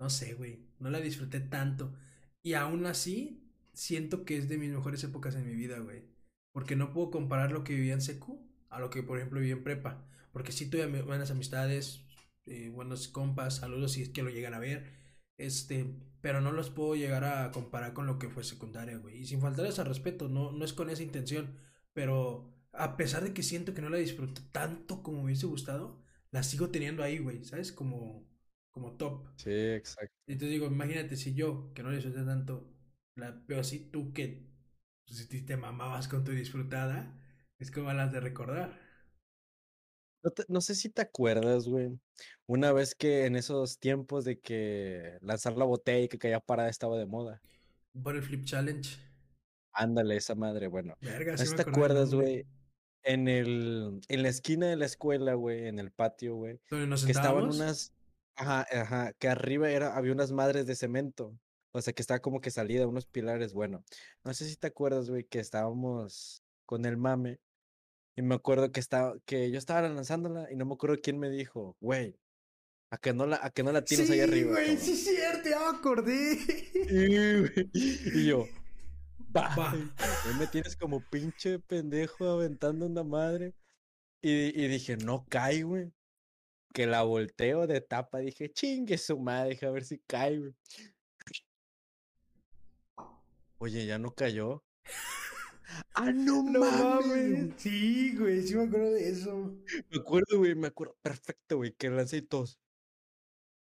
No 0.00 0.10
sé, 0.10 0.34
güey. 0.34 0.66
No 0.80 0.90
la 0.90 1.00
disfruté 1.00 1.40
tanto. 1.40 1.94
Y 2.42 2.54
aún 2.54 2.86
así, 2.86 3.50
siento 3.74 4.24
que 4.24 4.38
es 4.38 4.48
de 4.48 4.58
mis 4.58 4.70
mejores 4.72 5.04
épocas 5.04 5.34
en 5.36 5.46
mi 5.46 5.54
vida, 5.54 5.78
güey. 5.80 6.04
Porque 6.52 6.76
no 6.76 6.92
puedo 6.92 7.10
comparar 7.10 7.52
lo 7.52 7.64
que 7.64 7.74
vivía 7.74 7.94
en 7.94 8.02
secu 8.02 8.43
a 8.74 8.80
lo 8.80 8.90
que, 8.90 9.02
por 9.02 9.18
ejemplo, 9.18 9.40
viví 9.40 9.52
en 9.52 9.64
prepa. 9.64 10.06
Porque 10.32 10.52
sí 10.52 10.68
tuve 10.68 10.86
buenas 11.02 11.30
amistades, 11.30 12.04
eh, 12.46 12.68
buenos 12.70 13.08
compas, 13.08 13.56
saludos 13.56 13.92
si 13.92 14.02
es 14.02 14.08
que 14.10 14.22
lo 14.22 14.30
llegan 14.30 14.54
a 14.54 14.58
ver. 14.58 14.92
Este, 15.38 15.86
pero 16.20 16.40
no 16.40 16.52
los 16.52 16.70
puedo 16.70 16.96
llegar 16.96 17.24
a 17.24 17.50
comparar 17.52 17.92
con 17.92 18.06
lo 18.06 18.18
que 18.18 18.28
fue 18.28 18.44
secundaria, 18.44 18.98
güey. 18.98 19.18
Y 19.18 19.26
sin 19.26 19.40
faltarles 19.40 19.78
al 19.78 19.86
respeto, 19.86 20.28
no, 20.28 20.52
no 20.52 20.64
es 20.64 20.72
con 20.72 20.90
esa 20.90 21.02
intención, 21.02 21.56
pero 21.92 22.52
a 22.72 22.96
pesar 22.96 23.22
de 23.24 23.32
que 23.32 23.42
siento 23.42 23.74
que 23.74 23.82
no 23.82 23.88
la 23.88 23.98
disfruto 23.98 24.42
tanto 24.52 25.02
como 25.02 25.18
me 25.18 25.24
hubiese 25.26 25.46
gustado, 25.46 26.02
la 26.30 26.42
sigo 26.42 26.70
teniendo 26.70 27.02
ahí, 27.02 27.18
güey, 27.18 27.44
¿sabes? 27.44 27.72
Como, 27.72 28.26
como 28.70 28.96
top. 28.96 29.28
Sí, 29.36 29.50
exacto. 29.50 30.14
Entonces 30.26 30.50
digo, 30.50 30.66
imagínate 30.66 31.16
si 31.16 31.34
yo, 31.34 31.72
que 31.74 31.82
no 31.82 31.90
la 31.90 31.96
disfruté 31.96 32.24
tanto, 32.24 32.74
la 33.14 33.30
veo 33.46 33.60
así, 33.60 33.90
tú 33.90 34.12
que 34.12 34.48
pues, 35.06 35.28
si 35.28 35.42
te 35.42 35.56
mamabas 35.56 36.08
con 36.08 36.24
tu 36.24 36.32
disfrutada, 36.32 37.16
es 37.64 37.70
como 37.70 37.90
las 37.94 38.12
de 38.12 38.20
recordar. 38.20 38.78
No, 40.22 40.30
te- 40.30 40.44
no 40.48 40.60
sé 40.60 40.74
si 40.74 40.90
te 40.90 41.02
acuerdas, 41.02 41.66
güey. 41.66 41.98
Una 42.46 42.72
vez 42.72 42.94
que 42.94 43.24
en 43.26 43.36
esos 43.36 43.78
tiempos 43.78 44.24
de 44.24 44.38
que 44.38 45.18
lanzar 45.22 45.56
la 45.56 45.64
botella 45.64 46.04
y 46.04 46.08
que 46.08 46.18
caía 46.18 46.40
parada 46.40 46.68
estaba 46.68 46.98
de 46.98 47.06
moda. 47.06 47.40
Por 48.02 48.16
el 48.16 48.22
Flip 48.22 48.44
Challenge. 48.44 48.98
Ándale, 49.72 50.16
esa 50.16 50.34
madre, 50.34 50.68
bueno. 50.68 50.94
Verga, 51.00 51.32
No 51.32 51.38
sé 51.38 51.46
si 51.46 51.56
te 51.56 51.62
acuerdas, 51.62 52.14
güey. 52.14 52.46
En 53.02 53.28
el, 53.28 54.00
en 54.08 54.22
la 54.22 54.28
esquina 54.28 54.66
de 54.68 54.76
la 54.76 54.86
escuela, 54.86 55.34
güey, 55.34 55.66
en 55.68 55.78
el 55.78 55.90
patio, 55.90 56.36
güey, 56.36 56.58
Donde 56.70 56.86
nos 56.86 57.04
que 57.04 57.12
estaban 57.12 57.44
unas, 57.44 57.92
ajá, 58.34 58.66
ajá, 58.72 59.12
que 59.18 59.28
arriba 59.28 59.70
era, 59.70 59.94
había 59.94 60.12
unas 60.12 60.32
madres 60.32 60.66
de 60.66 60.74
cemento. 60.74 61.38
O 61.72 61.82
sea, 61.82 61.92
que 61.92 62.00
estaba 62.00 62.20
como 62.20 62.40
que 62.40 62.50
salida, 62.50 62.86
unos 62.86 63.04
pilares, 63.06 63.52
bueno. 63.52 63.84
No 64.22 64.32
sé 64.32 64.48
si 64.48 64.56
te 64.56 64.68
acuerdas, 64.68 65.10
güey, 65.10 65.24
que 65.24 65.38
estábamos 65.40 66.42
con 66.64 66.84
el 66.86 66.96
mame. 66.96 67.40
Y 68.16 68.22
me 68.22 68.34
acuerdo 68.36 68.70
que 68.70 68.80
estaba, 68.80 69.14
que 69.24 69.50
yo 69.50 69.58
estaba 69.58 69.88
lanzándola 69.88 70.50
y 70.50 70.56
no 70.56 70.64
me 70.66 70.74
acuerdo 70.74 70.96
quién 71.02 71.18
me 71.18 71.30
dijo, 71.30 71.76
güey, 71.80 72.16
a 72.90 72.98
que 72.98 73.12
no 73.12 73.26
la, 73.26 73.40
a 73.42 73.50
que 73.50 73.62
no 73.64 73.72
la 73.72 73.80
ahí 73.80 73.86
Sí, 73.86 74.20
arriba. 74.20 74.52
güey, 74.52 74.66
cabrón?". 74.66 74.84
sí 74.84 74.92
es 74.92 75.04
cierto, 75.04 75.48
ya 75.48 75.58
me 75.58 75.78
acordé. 75.78 76.38
Y 78.14 78.26
yo, 78.26 78.46
va. 79.36 79.54
Va. 79.56 79.72
Ahí 79.72 80.34
me 80.38 80.46
tienes 80.46 80.76
como 80.76 81.00
pinche 81.10 81.58
pendejo 81.58 82.28
aventando 82.28 82.86
una 82.86 83.02
madre. 83.02 83.54
Y, 84.22 84.30
y 84.58 84.68
dije, 84.68 84.96
no 84.96 85.26
cae, 85.28 85.64
güey. 85.64 85.92
Que 86.72 86.86
la 86.86 87.02
volteo 87.02 87.66
de 87.66 87.80
tapa. 87.80 88.18
Dije, 88.20 88.50
chingue 88.52 88.96
su 88.96 89.18
madre, 89.18 89.50
dije, 89.50 89.66
a 89.66 89.70
ver 89.70 89.84
si 89.84 89.98
cae, 90.06 90.38
güey. 90.38 90.54
Oye, 93.58 93.86
ya 93.86 93.98
no 93.98 94.14
cayó. 94.14 94.62
¡Ah, 95.94 96.12
no, 96.12 96.42
No 96.42 96.60
mames! 96.60 97.52
Sí, 97.56 98.16
güey, 98.16 98.42
sí 98.46 98.54
me 98.54 98.64
acuerdo 98.64 98.92
de 98.92 99.08
eso. 99.08 99.54
Me 99.90 99.98
acuerdo, 99.98 100.38
güey, 100.38 100.54
me 100.54 100.68
acuerdo 100.68 100.96
perfecto, 101.02 101.56
güey, 101.58 101.72
que 101.72 101.90
lancé 101.90 102.22
todos. 102.22 102.58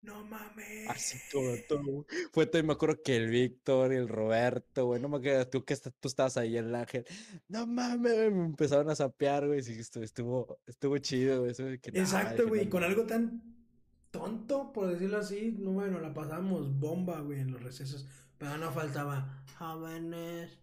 No 0.01 0.21
mames. 0.25 0.89
Así 0.89 1.17
todo, 1.31 1.55
todo. 1.69 1.81
güey. 1.81 2.05
Fue 2.33 2.45
todo, 2.45 2.61
y 2.61 2.65
me 2.65 2.73
acuerdo 2.73 3.01
que 3.01 3.15
el 3.15 3.29
Víctor 3.29 3.93
y 3.93 3.95
el 3.95 4.09
Roberto, 4.09 4.85
güey, 4.87 5.01
no 5.01 5.07
me 5.07 5.17
acuerdo, 5.17 5.47
tú 5.47 5.63
que 5.63 5.73
estás- 5.73 5.93
tú 5.99 6.09
estabas 6.09 6.35
ahí, 6.35 6.57
el 6.57 6.75
Ángel. 6.75 7.05
No 7.47 7.65
mames, 7.65 8.13
güey, 8.13 8.31
me 8.31 8.45
empezaron 8.47 8.89
a 8.89 8.95
sapear, 8.95 9.47
güey, 9.47 9.63
sí, 9.63 9.71
estuvo, 9.79 10.03
estuvo, 10.03 10.59
estuvo 10.67 10.97
chido, 10.97 11.39
güey. 11.39 11.51
eso 11.51 11.63
que, 11.81 11.91
Exacto, 11.97 12.47
güey, 12.49 12.65
no 12.65 12.69
con 12.71 12.83
algo 12.83 13.05
tan 13.05 13.41
tonto, 14.11 14.73
por 14.73 14.87
decirlo 14.91 15.17
así, 15.19 15.55
no, 15.57 15.71
bueno, 15.71 15.99
la 16.01 16.13
pasamos 16.13 16.77
bomba, 16.77 17.21
güey, 17.21 17.39
en 17.39 17.51
los 17.51 17.63
recesos. 17.63 18.05
Pero 18.37 18.57
no 18.57 18.71
faltaba, 18.73 19.45
jóvenes. 19.57 20.59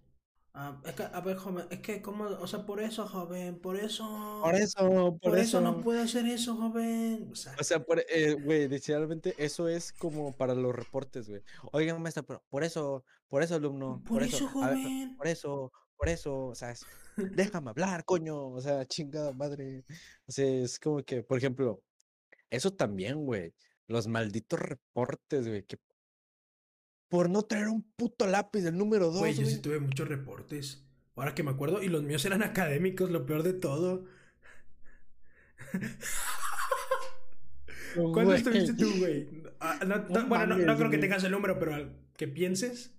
Ah, 0.54 0.80
es 0.84 0.94
que, 0.94 1.02
a 1.02 1.20
ver, 1.20 1.36
joven, 1.36 1.66
es 1.70 1.80
que, 1.80 2.02
¿cómo? 2.02 2.24
O 2.24 2.46
sea, 2.46 2.64
por 2.66 2.80
eso, 2.80 3.06
joven, 3.06 3.58
por 3.60 3.76
eso. 3.76 4.40
Por 4.42 4.54
eso, 4.54 4.78
por, 5.20 5.30
Por 5.30 5.38
eso 5.38 5.60
no 5.60 5.80
puede 5.80 6.02
hacer 6.02 6.26
eso, 6.26 6.56
joven. 6.56 7.28
O 7.32 7.34
sea, 7.34 7.54
O 7.58 7.64
sea, 7.64 7.82
por, 7.84 8.00
eh, 8.08 8.36
literalmente 8.68 9.34
eso 9.38 9.68
es 9.68 9.92
como 9.92 10.36
para 10.36 10.54
los 10.54 10.74
reportes, 10.74 11.28
güey. 11.28 11.42
Oigan, 11.72 12.00
maestra, 12.02 12.22
pero 12.22 12.42
por 12.48 12.64
eso, 12.64 13.04
por 13.28 13.42
eso, 13.42 13.54
alumno, 13.54 14.02
por 14.06 14.18
por 14.18 14.22
eso, 14.22 14.36
eso, 14.48 14.62
a 14.62 14.70
ver, 14.70 14.78
joven. 14.78 15.16
por 15.16 15.26
eso, 15.28 15.72
por 15.96 16.08
eso, 16.08 16.46
o 16.46 16.54
sea, 16.54 16.70
es- 16.72 16.86
déjame 17.36 17.70
hablar, 17.70 18.04
coño, 18.04 18.48
o 18.48 18.60
sea, 18.60 18.86
chingada 18.86 19.32
madre. 19.32 19.84
O 20.26 20.32
sea, 20.32 20.46
es 20.46 20.78
como 20.78 21.02
que, 21.02 21.22
por 21.22 21.38
ejemplo, 21.38 21.82
eso 22.50 22.72
también, 22.72 23.24
güey, 23.24 23.54
los 23.86 24.06
malditos 24.08 24.58
reportes, 24.60 25.46
güey, 25.48 25.64
que 25.64 25.78
por 27.10 27.28
no 27.28 27.42
traer 27.42 27.68
un 27.68 27.82
puto 27.82 28.26
lápiz 28.26 28.62
del 28.62 28.78
número 28.78 29.10
Güey, 29.10 29.32
dos, 29.34 29.40
yo 29.40 29.44
sí 29.46 29.50
güey. 29.56 29.62
tuve 29.62 29.80
muchos 29.80 30.08
reportes. 30.08 30.86
Ahora 31.16 31.34
que 31.34 31.42
me 31.42 31.50
acuerdo, 31.50 31.82
y 31.82 31.88
los 31.90 32.02
míos 32.02 32.24
eran 32.24 32.42
académicos, 32.42 33.10
lo 33.10 33.26
peor 33.26 33.42
de 33.42 33.52
todo. 33.52 34.06
¿Cuántos 37.94 38.24
Güey, 38.24 38.42
tuviste 38.42 38.74
tú, 38.74 38.90
güey? 38.98 39.28
Ah, 39.58 39.80
no- 39.86 39.96
no- 39.98 40.08
No 40.08 40.26
bueno, 40.28 40.56
no, 40.56 40.64
creo 40.76 40.76
que 40.88 40.96
güey. 40.96 41.00
tengas 41.00 41.24
el 41.24 41.32
número, 41.32 41.58
pero 41.58 41.74
al 41.74 41.96
que 42.16 42.28
pienses. 42.28 42.94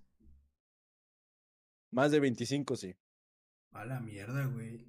Más 1.92 2.12
de 2.12 2.20
25, 2.20 2.76
sí. 2.76 2.96
A 3.72 3.86
la 3.86 4.00
mierda, 4.02 4.46
güey. 4.48 4.86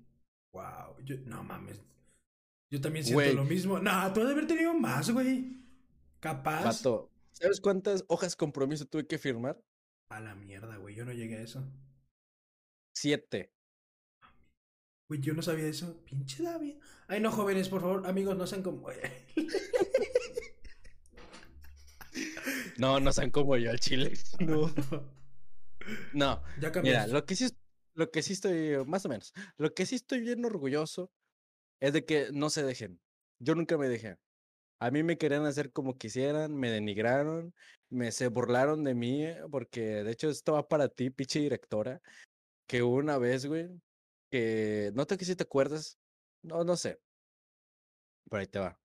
Wow. 0.53 0.97
Yo, 1.05 1.17
no 1.27 1.43
mames. 1.45 1.81
Yo 2.71 2.81
también 2.81 3.05
siento 3.05 3.23
Güey. 3.23 3.35
lo 3.35 3.45
mismo. 3.45 3.79
No, 3.79 4.13
tú 4.13 4.21
has 4.21 4.27
de 4.27 4.33
haber 4.33 4.47
tenido 4.47 4.75
más, 4.75 5.11
güey. 5.11 5.57
Capaz. 6.21 6.65
Vato, 6.65 7.12
¿sabes 7.33 7.61
cuántas 7.61 8.05
hojas 8.09 8.37
compromiso 8.37 8.87
tuve 8.87 9.07
que 9.07 9.19
firmar? 9.19 9.61
A 10.09 10.21
la 10.21 10.35
mierda, 10.35 10.77
güey. 10.77 10.95
Yo 10.95 11.05
no 11.05 11.13
llegué 11.13 11.37
a 11.37 11.43
eso. 11.43 11.65
Siete. 12.95 13.53
Güey, 15.09 15.21
yo 15.21 15.35
no 15.35 15.43
sabía 15.43 15.67
eso. 15.67 16.03
Pinche 16.05 16.43
David. 16.43 16.77
Ay, 17.09 17.21
no, 17.21 17.31
jóvenes, 17.33 17.69
por 17.69 17.81
favor. 17.81 18.07
Amigos, 18.07 18.37
no 18.37 18.47
sean 18.47 18.63
como. 18.63 18.89
No, 22.79 23.01
no 23.01 23.13
sean 23.13 23.31
como 23.31 23.57
yo 23.57 23.71
al 23.71 23.81
chile. 23.81 24.13
No. 24.41 24.73
No, 26.13 26.41
ya 26.61 26.69
mira, 26.69 26.73
cambiaste. 26.73 27.13
lo 27.13 27.25
que 27.27 27.35
sí, 27.37 27.45
es- 27.45 27.57
lo 27.95 28.11
que 28.13 28.23
sí 28.23 28.33
estoy, 28.35 28.85
más 28.87 29.05
o 29.05 29.09
menos, 29.09 29.33
lo 29.57 29.75
que 29.75 29.85
sí 29.85 29.97
estoy 29.97 30.21
bien 30.21 30.45
orgulloso 30.45 31.11
es 31.81 31.93
de 31.93 32.05
que 32.05 32.29
no 32.33 32.51
se 32.51 32.63
dejen. 32.63 33.01
Yo 33.41 33.55
nunca 33.57 33.77
me 33.77 33.89
dejé. 33.89 34.17
A 34.83 34.91
mí 34.91 35.05
me 35.05 35.17
querían 35.17 35.47
hacer 35.47 35.71
como 35.71 35.97
quisieran, 35.97 36.57
me 36.57 36.69
denigraron, 36.69 37.55
me 37.89 38.11
se 38.11 38.27
burlaron 38.27 38.83
de 38.83 38.95
mí, 38.97 39.25
eh, 39.25 39.39
porque 39.49 40.03
de 40.03 40.11
hecho 40.11 40.29
esto 40.29 40.55
va 40.55 40.67
para 40.67 40.89
ti, 40.89 41.09
pinche 41.11 41.39
directora, 41.39 42.03
que 42.67 42.83
una 42.83 43.17
vez, 43.17 43.47
güey, 43.47 43.69
que 44.29 44.91
no 44.95 45.05
sé 45.05 45.17
que 45.17 45.25
si 45.25 45.37
te 45.37 45.45
acuerdas, 45.45 46.01
no, 46.43 46.65
no 46.65 46.77
sé, 46.77 46.99
por 48.29 48.41
ahí 48.41 48.49
te 48.49 48.59
va. 48.59 48.77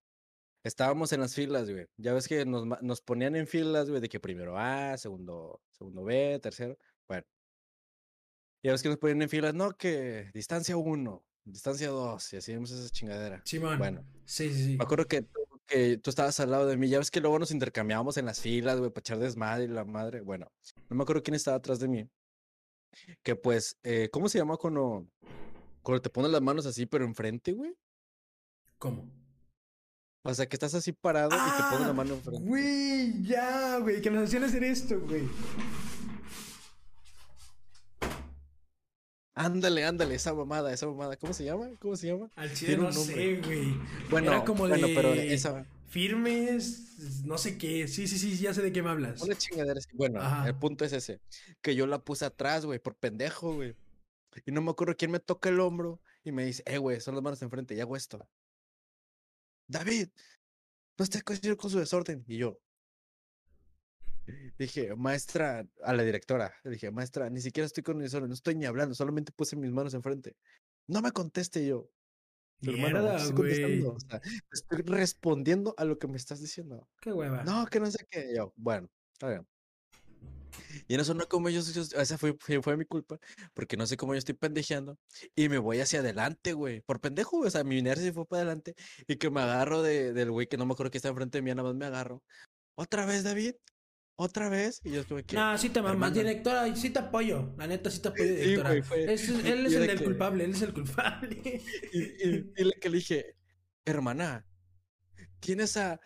Estábamos 0.64 1.12
en 1.14 1.22
las 1.22 1.34
filas, 1.34 1.68
güey. 1.68 1.88
Ya 1.98 2.14
ves 2.14 2.28
que 2.28 2.46
nos, 2.46 2.66
nos 2.84 3.02
ponían 3.02 3.36
en 3.36 3.48
filas, 3.48 3.90
güey, 3.90 4.00
de 4.00 4.10
que 4.10 4.20
primero 4.20 4.56
A, 4.56 4.98
segundo, 4.98 5.62
segundo 5.72 6.04
B, 6.04 6.38
tercero. 6.44 6.78
Bueno. 7.08 7.26
Ya 8.64 8.72
ves 8.74 8.84
que 8.84 8.90
nos 8.90 8.98
ponían 9.00 9.24
en 9.24 9.30
filas, 9.30 9.56
no, 9.56 9.72
que 9.72 10.30
distancia 10.32 10.78
1, 10.78 11.26
distancia 11.44 11.90
2, 11.90 12.34
y 12.34 12.38
hacíamos 12.38 12.70
esa 12.70 12.88
chingadera. 12.92 13.42
Simón. 13.46 13.80
Bueno, 13.80 14.06
Sí, 14.26 14.54
sí, 14.54 14.64
sí. 14.66 14.78
me 14.78 14.84
acuerdo 14.84 15.06
que, 15.06 15.24
tú- 15.24 15.47
que 15.68 15.98
tú 15.98 16.10
estabas 16.10 16.40
al 16.40 16.52
lado 16.52 16.66
de 16.66 16.78
mí. 16.78 16.90
Ya 16.90 16.98
ves 17.00 17.12
que 17.12 17.20
luego 17.22 17.38
nos 17.40 17.52
intercambiábamos 17.52 18.18
en 18.18 18.26
las 18.26 18.40
filas, 18.40 18.80
güey, 18.80 18.90
para 18.90 19.02
echar 19.02 19.20
desmadre 19.20 19.66
y 19.66 19.68
la 19.68 19.86
madre. 19.86 20.22
Bueno, 20.22 20.52
no 20.90 20.96
me 20.96 21.04
acuerdo 21.04 21.22
quién 21.24 21.36
estaba 21.36 21.58
atrás 21.58 21.80
de 21.80 21.88
mí. 21.88 22.10
Que 23.24 23.36
pues, 23.36 23.78
eh, 23.84 24.10
¿cómo 24.12 24.30
se 24.30 24.38
llama 24.40 24.58
cuando, 24.58 25.06
cuando 25.84 26.02
te 26.02 26.10
pones 26.10 26.32
las 26.32 26.42
manos 26.42 26.66
así, 26.66 26.86
pero 26.86 27.06
enfrente, 27.06 27.52
güey? 27.52 27.76
¿Cómo? 28.78 29.10
O 30.24 30.34
sea, 30.34 30.46
que 30.48 30.56
estás 30.56 30.74
así 30.74 30.92
parado 30.92 31.30
y 31.30 31.52
te 31.58 31.64
pones 31.70 31.82
la 31.82 31.90
Ah, 31.90 31.94
mano 31.94 32.14
enfrente. 32.16 32.48
Güey, 32.48 33.24
ya, 33.24 33.78
güey. 33.80 34.02
Que 34.02 34.10
nos 34.10 34.24
hacían 34.28 34.44
hacer 34.44 34.64
esto, 34.64 35.00
güey. 35.00 35.24
Ándale, 39.40 39.86
ándale, 39.86 40.16
esa 40.16 40.34
mamada, 40.34 40.74
esa 40.74 40.88
mamada. 40.88 41.16
¿Cómo 41.16 41.32
se 41.32 41.44
llama? 41.46 41.70
¿Cómo 41.80 41.96
se 41.96 42.08
llama? 42.08 42.32
Al 42.36 42.52
chile 42.54 42.76
no 42.76 42.92
sé, 42.92 43.40
güey. 43.46 43.76
Bueno, 44.10 44.32
Era 44.32 44.44
como 44.44 44.68
bueno, 44.68 44.88
de 44.88 44.96
pero 44.96 45.14
esa, 45.14 45.64
firmes, 45.88 47.24
no 47.24 47.38
sé 47.38 47.58
qué. 47.60 47.88
Sí, 47.88 48.08
sí, 48.08 48.18
sí, 48.18 48.36
ya 48.36 48.52
sé 48.56 48.64
de 48.64 48.72
qué 48.72 48.82
me 48.82 48.90
hablas. 48.90 49.22
una 49.22 49.36
chingadera 49.36 49.78
así. 49.78 49.90
Bueno, 49.94 50.20
Ajá. 50.22 50.48
el 50.48 50.56
punto 50.56 50.86
es 50.86 50.94
ese, 50.94 51.22
que 51.62 51.76
yo 51.76 51.86
la 51.86 52.00
puse 52.00 52.26
atrás, 52.26 52.66
güey, 52.66 52.80
por 52.80 52.96
pendejo, 52.96 53.54
güey. 53.54 53.76
Y 54.46 54.52
no 54.52 54.62
me 54.62 54.72
acuerdo 54.72 54.96
quién 54.98 55.12
me 55.12 55.20
toca 55.20 55.50
el 55.50 55.60
hombro 55.60 56.02
y 56.24 56.32
me 56.32 56.44
dice, 56.44 56.64
eh, 56.66 56.80
güey, 56.80 57.00
son 57.00 57.14
las 57.14 57.24
manos 57.24 57.40
enfrente 57.44 57.76
y 57.76 57.80
hago 57.80 57.96
esto. 57.96 58.28
David, 59.68 60.10
no 60.98 61.04
estés 61.04 61.24
con 61.24 61.38
con 61.58 61.70
su 61.70 61.78
desorden. 61.78 62.24
Y 62.28 62.38
yo 62.38 62.60
dije, 64.58 64.96
maestra, 64.96 65.68
a 65.84 65.94
la 65.94 66.04
directora, 66.04 66.54
le 66.64 66.72
dije, 66.72 66.92
maestra, 66.92 67.30
ni 67.30 67.42
siquiera 67.42 67.66
estoy 67.66 67.84
con 67.84 68.00
desorden, 68.00 68.30
no 68.30 68.34
estoy 68.36 68.56
ni 68.56 68.66
hablando, 68.66 68.96
solamente 68.96 69.32
puse 69.32 69.56
mis 69.56 69.72
manos 69.72 69.94
enfrente. 69.94 70.36
No 70.88 71.02
me 71.02 71.12
conteste 71.12 71.66
yo. 71.66 71.90
"Tu 72.62 72.72
hermano, 72.72 73.02
Mierda, 73.02 73.18
estoy 73.18 73.36
contestando, 73.36 73.94
o 73.94 74.00
sea, 74.00 74.22
estoy 74.52 74.82
respondiendo 74.82 75.76
a 75.78 75.86
lo 75.86 76.00
que 76.00 76.08
me 76.08 76.18
estás 76.18 76.40
diciendo. 76.42 76.88
Qué 77.02 77.12
hueva. 77.14 77.44
No, 77.44 77.68
que 77.68 77.80
no 77.80 77.90
sé 77.92 78.06
qué. 78.10 78.34
Yo, 78.36 78.52
bueno, 78.56 78.90
está 79.14 79.30
bien. 79.30 79.48
Y 80.88 80.96
en 80.96 81.02
eso 81.02 81.14
no 81.14 81.28
como 81.28 81.50
yo, 81.50 81.62
yo- 81.62 81.82
esa 82.02 82.18
fue, 82.18 82.36
fue, 82.62 82.78
mi 82.78 82.86
culpa, 82.86 83.20
porque 83.54 83.78
no 83.78 83.86
sé 83.86 83.98
cómo 83.98 84.14
yo 84.14 84.18
estoy 84.20 84.36
pendejeando 84.36 84.98
y 85.36 85.50
me 85.50 85.58
voy 85.58 85.80
hacia 85.80 86.00
adelante, 86.00 86.54
güey. 86.54 86.82
Por 86.82 87.00
pendejo, 87.00 87.40
o 87.40 87.50
sea, 87.50 87.64
mi 87.64 87.78
inercia 87.78 88.12
fue 88.14 88.26
para 88.26 88.42
adelante 88.44 88.74
y 89.08 89.18
que 89.18 89.30
me 89.30 89.42
agarro 89.42 89.82
de, 89.82 90.14
del 90.14 90.32
güey 90.32 90.48
que 90.48 90.58
no 90.58 90.66
me 90.66 90.74
acuerdo 90.74 90.92
que 90.92 90.98
está 90.98 91.10
enfrente 91.10 91.38
de 91.40 91.42
mí, 91.42 91.50
nada 91.52 91.64
más 91.64 91.76
me 91.76 91.86
agarro. 91.86 92.24
Otra 92.76 93.06
vez, 93.06 93.24
David. 93.24 93.56
¿Otra 94.20 94.50
vez? 94.50 94.82
Y 94.84 94.92
yo 94.92 95.02
estuve 95.02 95.24
que. 95.24 95.36
No, 95.36 95.56
sí 95.60 95.70
te 95.70 95.80
mamas, 95.80 95.94
hermano. 95.94 96.16
directora, 96.16 96.76
sí 96.76 96.90
te 96.90 97.00
apoyo. 97.00 97.54
La 97.58 97.68
neta, 97.68 97.92
sí 97.92 98.00
te 98.02 98.08
apoyo, 98.08 98.26
directora. 98.26 98.70
güey, 98.70 98.82
fue- 98.82 99.14
Es- 99.14 99.30
él 99.30 99.66
es 99.68 99.74
el 99.74 99.98
que- 99.98 100.04
culpable, 100.04 100.44
él 100.44 100.52
es 100.52 100.62
el 100.64 100.74
culpable. 100.74 101.62
Y, 101.94 102.00
y- 102.00 102.54
y 102.58 102.64
le, 102.64 102.74
que 102.82 102.90
le 102.90 102.98
dije, 102.98 103.36
hermana, 103.86 104.46
tienes 105.40 105.78
a 105.78 106.00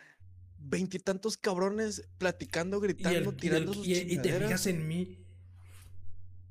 veintitantos 0.58 1.38
cabrones 1.38 2.04
platicando, 2.18 2.78
el- 2.78 2.84
gritando, 2.84 3.30
y 3.32 3.34
el- 3.34 3.38
tirando 3.38 3.74
sus 3.74 3.88
y- 3.88 3.94
y 3.94 4.18
te 4.22 4.34
fijas 4.40 4.68
en 4.68 4.88
mí. 4.88 5.18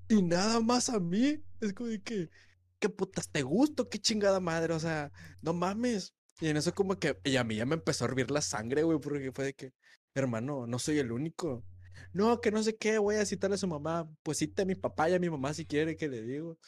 y 0.08 0.22
nada 0.22 0.60
más 0.60 0.88
a 0.88 0.98
mí. 0.98 1.42
Es 1.60 1.74
como 1.74 1.90
de 1.90 2.00
que, 2.02 2.30
¿qué 2.78 2.88
putas 2.88 3.28
te 3.28 3.42
gusto? 3.42 3.88
¿Qué 3.90 3.98
chingada 3.98 4.40
madre? 4.40 4.72
O 4.72 4.80
sea, 4.80 5.12
no 5.42 5.52
mames. 5.52 6.14
Y 6.40 6.48
en 6.48 6.56
eso 6.56 6.74
como 6.74 6.98
que, 6.98 7.18
y 7.22 7.36
a 7.36 7.44
mí 7.44 7.56
ya 7.56 7.66
me 7.66 7.74
empezó 7.74 8.04
a 8.04 8.08
hervir 8.08 8.30
la 8.30 8.40
sangre, 8.40 8.82
güey, 8.82 8.98
porque 8.98 9.30
fue 9.30 9.44
de 9.44 9.52
que, 9.54 9.72
hermano, 10.14 10.66
no 10.66 10.78
soy 10.78 10.98
el 10.98 11.12
único. 11.12 11.64
No, 12.12 12.40
que 12.40 12.50
no 12.50 12.62
sé 12.62 12.76
qué, 12.76 12.98
voy 12.98 13.16
a 13.16 13.26
citarle 13.26 13.54
a 13.54 13.58
su 13.58 13.68
mamá. 13.68 14.08
Pues 14.22 14.38
cita 14.38 14.62
a 14.62 14.66
mi 14.66 14.74
papá 14.74 15.10
y 15.10 15.14
a 15.14 15.18
mi 15.18 15.30
mamá 15.30 15.54
si 15.54 15.66
quiere 15.66 15.96
que 15.96 16.08
le 16.08 16.22
digo. 16.22 16.58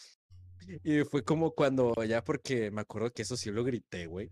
Y 0.84 1.02
fue 1.04 1.24
como 1.24 1.52
cuando, 1.52 1.92
ya 2.04 2.22
porque 2.22 2.70
me 2.70 2.82
acuerdo 2.82 3.12
que 3.12 3.22
eso 3.22 3.36
sí 3.36 3.50
lo 3.50 3.64
grité, 3.64 4.06
güey. 4.06 4.30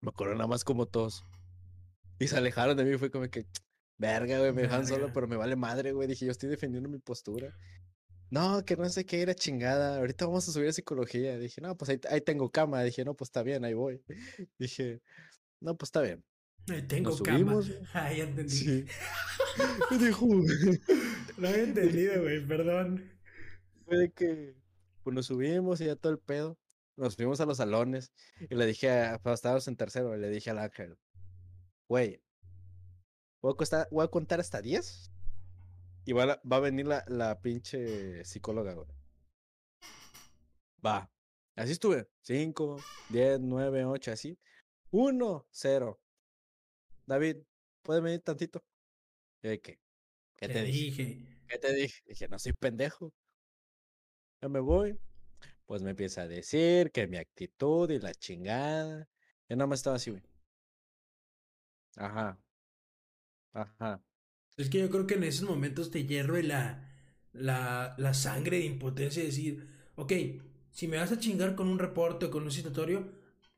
Me 0.00 0.10
acuerdo 0.10 0.34
nada 0.34 0.46
más 0.48 0.64
como 0.64 0.86
todos. 0.86 1.24
Y 2.18 2.26
se 2.28 2.36
alejaron 2.36 2.76
de 2.76 2.84
mí, 2.84 2.98
fue 2.98 3.10
como 3.10 3.28
que, 3.28 3.46
verga, 3.96 4.38
güey, 4.38 4.52
me 4.52 4.62
dejan 4.62 4.86
solo, 4.86 5.12
pero 5.12 5.28
me 5.28 5.36
vale 5.36 5.54
madre, 5.56 5.92
güey. 5.92 6.08
Dije, 6.08 6.26
yo 6.26 6.32
estoy 6.32 6.48
defendiendo 6.48 6.88
mi 6.88 6.98
postura. 6.98 7.54
No, 8.30 8.64
que 8.64 8.76
no 8.76 8.88
sé 8.88 9.06
qué 9.06 9.22
era 9.22 9.34
chingada. 9.34 9.98
Ahorita 9.98 10.26
vamos 10.26 10.48
a 10.48 10.52
subir 10.52 10.68
a 10.68 10.72
psicología. 10.72 11.38
Dije, 11.38 11.60
no, 11.60 11.76
pues 11.76 11.90
ahí, 11.90 12.00
ahí 12.10 12.20
tengo 12.20 12.50
cama. 12.50 12.82
Dije, 12.82 13.04
no, 13.04 13.14
pues 13.14 13.28
está 13.28 13.42
bien, 13.42 13.64
ahí 13.64 13.74
voy. 13.74 14.02
Dije, 14.58 15.00
no, 15.60 15.76
pues 15.76 15.88
está 15.88 16.02
bien. 16.02 16.24
Ay, 16.70 16.82
Tengo 16.82 17.10
Nos 17.10 17.22
cama. 17.22 17.38
subimos, 17.38 17.70
Ay, 17.92 18.16
ya 18.18 18.24
entendí. 18.24 18.50
Sí. 18.50 18.86
No 21.38 21.48
había 21.48 21.62
entendido, 21.62 22.22
güey, 22.22 22.44
perdón. 22.46 23.10
fue 23.86 23.96
de 23.98 24.10
que 24.10 24.54
pues 25.04 25.14
nos 25.14 25.26
subimos 25.26 25.80
y 25.80 25.86
ya 25.86 25.96
todo 25.96 26.12
el 26.12 26.18
pedo. 26.18 26.58
Nos 26.96 27.14
fuimos 27.16 27.40
a 27.40 27.46
los 27.46 27.58
salones 27.58 28.12
y 28.50 28.54
le 28.56 28.66
dije, 28.66 28.90
a, 28.90 29.18
pues, 29.22 29.34
estábamos 29.34 29.68
en 29.68 29.76
tercero, 29.76 30.16
y 30.16 30.20
le 30.20 30.28
dije 30.30 30.50
al 30.50 30.58
ángel, 30.58 30.98
güey, 31.88 32.20
voy 33.40 33.52
a, 33.52 33.56
costar- 33.56 33.88
voy 33.92 34.04
a 34.04 34.08
contar 34.08 34.40
hasta 34.40 34.60
10 34.60 35.12
y 36.06 36.12
va, 36.12 36.24
a- 36.24 36.40
va 36.46 36.56
a 36.56 36.60
venir 36.60 36.86
la, 36.88 37.04
la 37.06 37.40
pinche 37.40 38.24
psicóloga, 38.24 38.74
güey. 38.74 38.88
Va. 40.84 41.08
Así 41.54 41.72
estuve. 41.72 42.08
5, 42.22 42.76
10, 43.10 43.40
9, 43.40 43.84
8, 43.84 44.12
así. 44.12 44.36
1, 44.90 45.46
0. 45.50 46.00
David, 47.08 47.38
¿puedes 47.82 48.02
venir 48.02 48.20
tantito? 48.20 48.62
Y 49.42 49.48
de 49.48 49.60
¿qué? 49.62 49.80
¿Qué 50.36 50.46
te 50.46 50.62
dije? 50.62 51.04
dije? 51.04 51.38
¿Qué 51.48 51.58
te 51.58 51.72
dije? 51.72 52.02
Dije, 52.04 52.28
no 52.28 52.38
soy 52.38 52.52
pendejo. 52.52 53.14
Ya 54.42 54.50
me 54.50 54.60
voy. 54.60 55.00
Pues 55.64 55.80
me 55.80 55.90
empieza 55.90 56.22
a 56.22 56.28
decir 56.28 56.90
que 56.92 57.06
mi 57.06 57.16
actitud 57.16 57.90
y 57.90 57.98
la 57.98 58.12
chingada. 58.12 59.08
Yo 59.48 59.56
nada 59.56 59.66
más 59.66 59.78
estaba 59.78 59.96
así, 59.96 60.10
güey. 60.10 60.22
Ajá. 61.96 62.38
Ajá. 63.54 64.02
Es 64.58 64.68
que 64.68 64.78
yo 64.80 64.90
creo 64.90 65.06
que 65.06 65.14
en 65.14 65.24
esos 65.24 65.48
momentos 65.48 65.90
te 65.90 66.04
hierve 66.04 66.42
la, 66.42 66.92
la, 67.32 67.94
la 67.96 68.12
sangre 68.12 68.58
de 68.58 68.66
impotencia 68.66 69.22
de 69.22 69.28
decir, 69.28 69.66
ok, 69.96 70.12
si 70.72 70.88
me 70.88 70.98
vas 70.98 71.10
a 71.10 71.18
chingar 71.18 71.54
con 71.54 71.68
un 71.68 71.78
reporte 71.78 72.26
o 72.26 72.30
con 72.30 72.42
un 72.42 72.52
citatorio 72.52 73.10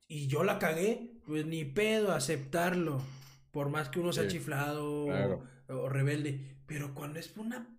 y 0.07 0.29
yo 0.29 0.45
la 0.45 0.61
cagué, 0.61 1.21
pues 1.27 1.47
ni 1.47 1.65
pedo 1.65 2.13
aceptarlo. 2.13 3.03
Por 3.51 3.69
más 3.71 3.89
que 3.89 4.01
uno 4.01 4.13
sea 4.13 4.25
Sí, 4.25 4.29
chiflado 4.29 4.85
o- 4.87 5.07
claro. 5.07 5.47
o, 5.69 5.89
rebelde. 5.89 6.57
Pero 6.67 6.95
cuando 6.95 7.19
es 7.21 7.37
una 7.37 7.79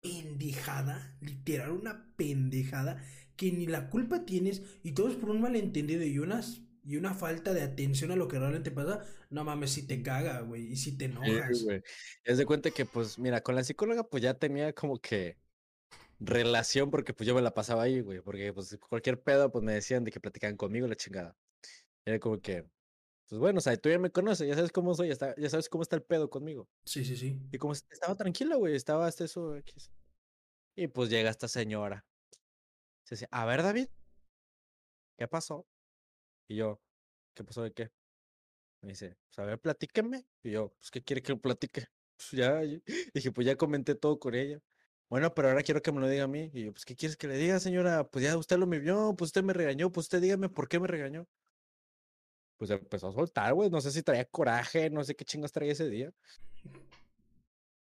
pendejada, 0.00 1.16
literal 1.20 1.72
una 1.72 2.14
pendejada, 2.16 3.04
que 3.36 3.52
ni 3.52 3.66
la 3.66 3.90
culpa 3.90 4.24
tienes 4.26 4.62
y 4.82 4.92
todo 4.92 5.08
es 5.08 5.16
por 5.16 5.30
un 5.30 5.40
malentendido 5.42 6.02
y 6.04 6.18
unas 6.18 6.62
y 6.82 6.96
una 6.96 7.14
falta 7.14 7.52
de 7.52 7.62
atención 7.62 8.10
a 8.10 8.16
lo 8.16 8.26
que 8.28 8.38
realmente 8.38 8.70
pasa, 8.70 9.04
no 9.30 9.44
mames, 9.44 9.72
si 9.72 9.86
te 9.86 10.02
caga, 10.02 10.40
güey, 10.40 10.72
y 10.72 10.76
si 10.76 10.96
te 10.96 11.04
Sí, 11.22 11.42
enojas. 11.44 11.64
güey. 11.64 11.82
Haz 12.26 12.38
de 12.38 12.46
cuenta 12.46 12.70
que, 12.70 12.86
pues, 12.86 13.18
mira, 13.18 13.42
con 13.42 13.54
la 13.54 13.62
psicóloga, 13.62 14.04
pues 14.08 14.22
ya 14.22 14.34
tenía 14.34 14.72
como 14.72 14.98
que 15.00 15.38
relación, 16.20 16.90
porque 16.90 17.14
pues 17.14 17.26
yo 17.28 17.34
me 17.34 17.42
la 17.42 17.54
pasaba 17.54 17.84
ahí, 17.84 18.00
güey. 18.02 18.20
Porque, 18.22 18.52
pues, 18.52 18.78
cualquier 18.88 19.22
pedo, 19.22 19.52
pues 19.52 19.64
me 19.64 19.74
decían 19.74 20.04
de 20.04 20.12
que 20.12 20.20
platicaban 20.20 20.56
conmigo 20.56 20.86
la 20.88 20.96
chingada. 20.96 21.36
Era 22.04 22.20
como 22.20 22.40
que, 22.40 22.66
pues 23.30 23.38
bueno, 23.38 23.58
o 23.58 23.60
sea, 23.60 23.76
tú 23.76 23.88
ya 23.88 23.98
me 23.98 24.10
conoces, 24.10 24.48
ya 24.48 24.56
sabes 24.56 24.72
cómo 24.72 24.92
soy, 24.94 25.08
ya, 25.08 25.48
sabes 25.48 25.68
cómo 25.68 25.82
está 25.82 25.94
el 25.96 26.02
pedo 26.02 26.28
conmigo. 26.28 26.68
Sí, 26.84 27.04
sí, 27.04 27.16
sí. 27.16 27.38
Y 27.52 27.58
como 27.58 27.72
est- 27.72 27.90
estaba 27.92 28.16
tranquila, 28.16 28.56
güey, 28.56 28.74
estaba 28.74 29.06
hasta 29.06 29.24
eso. 29.24 29.54
Y 30.74 30.88
pues 30.88 31.10
llega 31.10 31.30
esta 31.30 31.46
señora. 31.46 32.04
Se 33.04 33.14
dice, 33.14 33.28
a 33.30 33.44
ver, 33.44 33.62
David, 33.62 33.88
¿qué 35.16 35.28
pasó? 35.28 35.66
Y 36.48 36.56
yo, 36.56 36.80
¿qué 37.34 37.44
pasó 37.44 37.62
de 37.62 37.72
qué? 37.72 37.90
Me 38.82 38.90
dice, 38.90 39.16
pues 39.28 39.38
a 39.40 39.44
ver, 39.46 39.60
platíqueme. 39.60 40.26
Y 40.42 40.52
yo, 40.52 40.70
pues, 40.78 40.90
¿qué 40.90 41.02
quiere 41.02 41.22
que 41.22 41.32
lo 41.32 41.40
platique? 41.40 41.86
Pues 42.20 42.32
ya, 42.32 42.64
y- 42.64 42.82
dije, 43.14 43.32
pues 43.32 43.46
ya 43.46 43.56
comenté 43.56 43.94
todo 43.94 44.18
con 44.18 44.34
ella. 44.34 44.60
Bueno, 45.10 45.34
pero 45.34 45.48
ahora 45.48 45.62
quiero 45.62 45.82
que 45.82 45.92
me 45.92 46.00
lo 46.00 46.08
diga 46.08 46.24
a 46.24 46.28
mí. 46.28 46.50
Y 46.54 46.64
yo, 46.66 46.72
pues, 46.72 46.84
¿qué 46.84 46.96
quieres 46.96 47.16
que 47.16 47.28
le 47.28 47.36
diga, 47.38 47.60
señora? 47.60 48.04
Pues 48.10 48.24
ya 48.24 48.36
usted 48.38 48.58
lo 48.58 48.66
me 48.66 48.78
vio, 48.78 49.14
pues 49.16 49.28
usted 49.30 49.42
me 49.44 49.54
regañó, 49.54 49.90
pues 49.92 50.06
usted 50.06 50.20
dígame 50.22 50.48
por 50.50 50.68
qué 50.68 50.80
me 50.80 50.86
regañó. 50.88 51.26
Pues 52.60 52.68
empezó 52.68 53.08
a 53.08 53.12
soltar, 53.12 53.54
güey. 53.54 53.70
No 53.70 53.80
sé 53.80 53.90
si 53.90 54.02
traía 54.02 54.26
coraje, 54.26 54.90
no 54.90 55.02
sé 55.02 55.16
qué 55.16 55.24
chingas 55.24 55.50
traía 55.50 55.72
ese 55.72 55.88
día. 55.88 56.12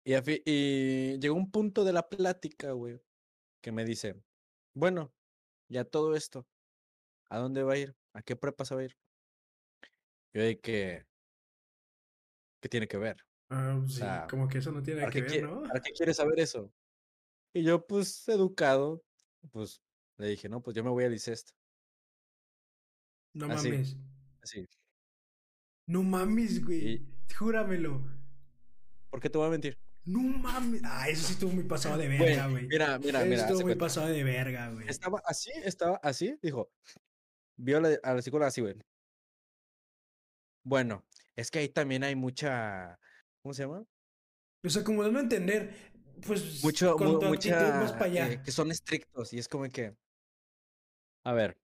Y, 0.03 0.15
y 0.47 1.19
llegó 1.19 1.35
un 1.35 1.51
punto 1.51 1.85
de 1.85 1.93
la 1.93 2.09
plática, 2.09 2.73
güey, 2.73 2.99
que 3.61 3.71
me 3.71 3.85
dice, 3.85 4.17
bueno, 4.73 5.13
ya 5.69 5.85
todo 5.85 6.17
esto, 6.17 6.49
¿a 7.29 7.39
dónde 7.39 7.63
va 7.63 7.75
a 7.75 7.77
ir? 7.77 7.95
¿A 8.15 8.23
qué 8.23 8.35
prepa 8.35 8.65
se 8.65 8.75
va 8.75 8.81
a 8.81 8.85
ir? 8.85 8.97
Yo 10.33 10.41
de 10.41 10.59
que, 10.59 11.05
¿qué 12.63 12.71
tiene 12.71 12.89
que 12.89 12.97
ver? 12.97 13.19
Ah, 13.51 13.79
sí, 13.87 13.97
sea, 13.97 14.27
como 14.31 14.49
que 14.49 14.57
eso 14.57 14.73
no 14.73 14.83
tiene 14.83 15.03
nada 15.03 15.13
¿Para 15.13 15.27
que 15.27 15.31
ver, 15.31 15.43
¿no? 15.43 15.65
¿Para 15.65 15.81
qué 15.81 15.93
quieres 15.93 16.17
saber 16.17 16.41
eso? 16.41 16.73
Y 17.53 17.63
yo, 17.63 17.87
pues, 17.87 18.27
educado, 18.27 19.05
pues, 19.51 19.83
le 20.17 20.29
dije, 20.29 20.49
no, 20.49 20.63
pues 20.63 20.75
yo 20.75 20.83
me 20.83 20.89
voy 20.89 21.05
al 21.05 21.13
ICEST. 21.13 21.51
No 23.35 23.53
así. 23.53 23.69
mames. 23.69 23.99
No 25.87 26.03
mames, 26.03 26.65
güey. 26.65 27.07
Júramelo. 27.37 28.03
¿Por 29.11 29.21
qué 29.21 29.29
te 29.31 29.39
voy 29.39 29.47
a 29.49 29.51
mentir? 29.51 29.79
No 30.05 30.21
mames. 30.21 30.81
Ah, 30.85 31.09
eso 31.09 31.27
sí 31.27 31.33
estuvo 31.35 31.53
muy 31.53 31.65
pasado 31.65 31.97
de 31.99 32.09
verga, 32.09 32.49
güey. 32.49 32.67
mira, 32.67 32.99
mira, 32.99 33.21
Eso 33.21 33.29
mira. 33.29 33.41
estuvo 33.43 33.57
muy 33.59 33.65
cuenta. 33.65 33.85
pasado 33.85 34.07
de 34.09 34.25
verga, 34.25 34.71
güey. 34.71 34.89
Estaba 34.89 35.23
así, 35.27 35.51
estaba 35.65 35.97
así, 36.03 36.37
dijo. 36.43 36.71
Vio 37.57 37.79
a 37.79 37.81
la, 37.81 37.99
a 38.03 38.15
la 38.15 38.23
psicóloga 38.23 38.49
así, 38.49 38.61
güey. 38.61 38.75
Bueno, 40.65 41.05
es 41.37 41.51
que 41.51 41.59
ahí 41.61 41.69
también 41.69 42.05
hay 42.05 42.15
mucha, 42.17 42.99
¿cómo 43.43 43.53
se 43.55 43.63
llama? 43.65 43.85
O 44.65 44.69
sea, 44.71 44.85
como 44.85 45.03
dando 45.03 45.19
a 45.19 45.23
entender, 45.23 45.75
pues 46.27 46.63
Mucho, 46.63 46.97
con 46.97 47.09
mu- 47.09 47.19
tu 47.19 47.27
actitud 47.27 47.57
mucha, 47.57 47.81
vas 47.81 47.93
para 47.93 48.05
allá. 48.07 48.33
eh, 48.33 48.43
que 48.43 48.53
son 48.53 48.71
estrictos 48.71 49.33
y 49.33 49.39
es 49.39 49.49
como 49.49 49.69
que, 49.69 49.97
a 51.25 51.33
ver, 51.33 51.59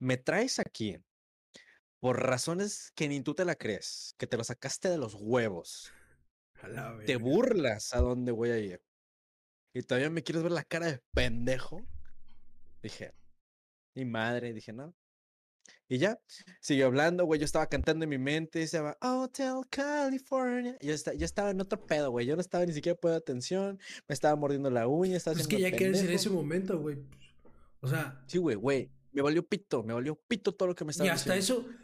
me 0.00 0.16
traes 0.16 0.58
aquí 0.58 0.96
por 2.00 2.22
razones 2.22 2.92
que 2.94 3.08
ni 3.08 3.20
tú 3.20 3.34
te 3.34 3.44
la 3.44 3.54
crees, 3.56 4.14
que 4.18 4.26
te 4.26 4.36
lo 4.36 4.44
sacaste 4.44 4.88
de 4.88 4.98
los 4.98 5.14
huevos, 5.14 5.92
te 7.06 7.16
burlas 7.16 7.94
a 7.94 8.00
dónde 8.00 8.32
voy 8.32 8.50
a 8.50 8.58
ir 8.58 8.80
y 9.74 9.82
todavía 9.82 10.10
me 10.10 10.22
quieres 10.22 10.42
ver 10.42 10.52
la 10.52 10.64
cara 10.64 10.86
de 10.86 11.00
pendejo. 11.12 11.86
Dije, 12.82 13.12
mi 13.94 14.04
madre, 14.04 14.52
dije, 14.52 14.72
no. 14.72 14.94
Y 15.88 15.98
ya, 15.98 16.18
siguió 16.60 16.86
hablando, 16.86 17.24
güey. 17.24 17.38
Yo 17.40 17.44
estaba 17.44 17.66
cantando 17.66 18.04
en 18.04 18.10
mi 18.10 18.18
mente, 18.18 18.66
se 18.66 18.76
llama 18.78 18.96
Hotel 19.00 19.54
California. 19.70 20.76
Y 20.80 20.86
yo, 20.88 20.94
esta- 20.94 21.14
yo 21.14 21.24
estaba 21.24 21.50
en 21.50 21.60
otro 21.60 21.84
pedo, 21.86 22.10
güey. 22.10 22.26
Yo 22.26 22.34
no 22.34 22.40
estaba 22.40 22.64
ni 22.66 22.72
siquiera 22.72 22.98
poniendo 22.98 23.18
atención. 23.22 23.78
Me 24.06 24.12
estaba 24.14 24.34
mordiendo 24.36 24.70
la 24.70 24.86
uña, 24.88 25.16
estaba 25.16 25.34
Pues 25.34 25.42
es 25.44 25.48
que 25.48 25.60
ya 25.60 25.70
quieres 25.70 26.00
en 26.02 26.10
ese 26.10 26.30
momento, 26.30 26.78
güey. 26.78 26.98
O 27.80 27.88
sea, 27.88 28.22
Sí, 28.26 28.38
güey, 28.38 28.56
güey. 28.56 28.90
Me 29.12 29.22
valió 29.22 29.46
pito, 29.46 29.82
me 29.82 29.92
valió 29.94 30.14
pito 30.28 30.54
todo 30.54 30.68
lo 30.68 30.74
que 30.74 30.84
me 30.84 30.90
y 30.90 30.92
estaba 30.92 31.12
hasta 31.12 31.34
diciendo. 31.34 31.68
eso 31.70 31.78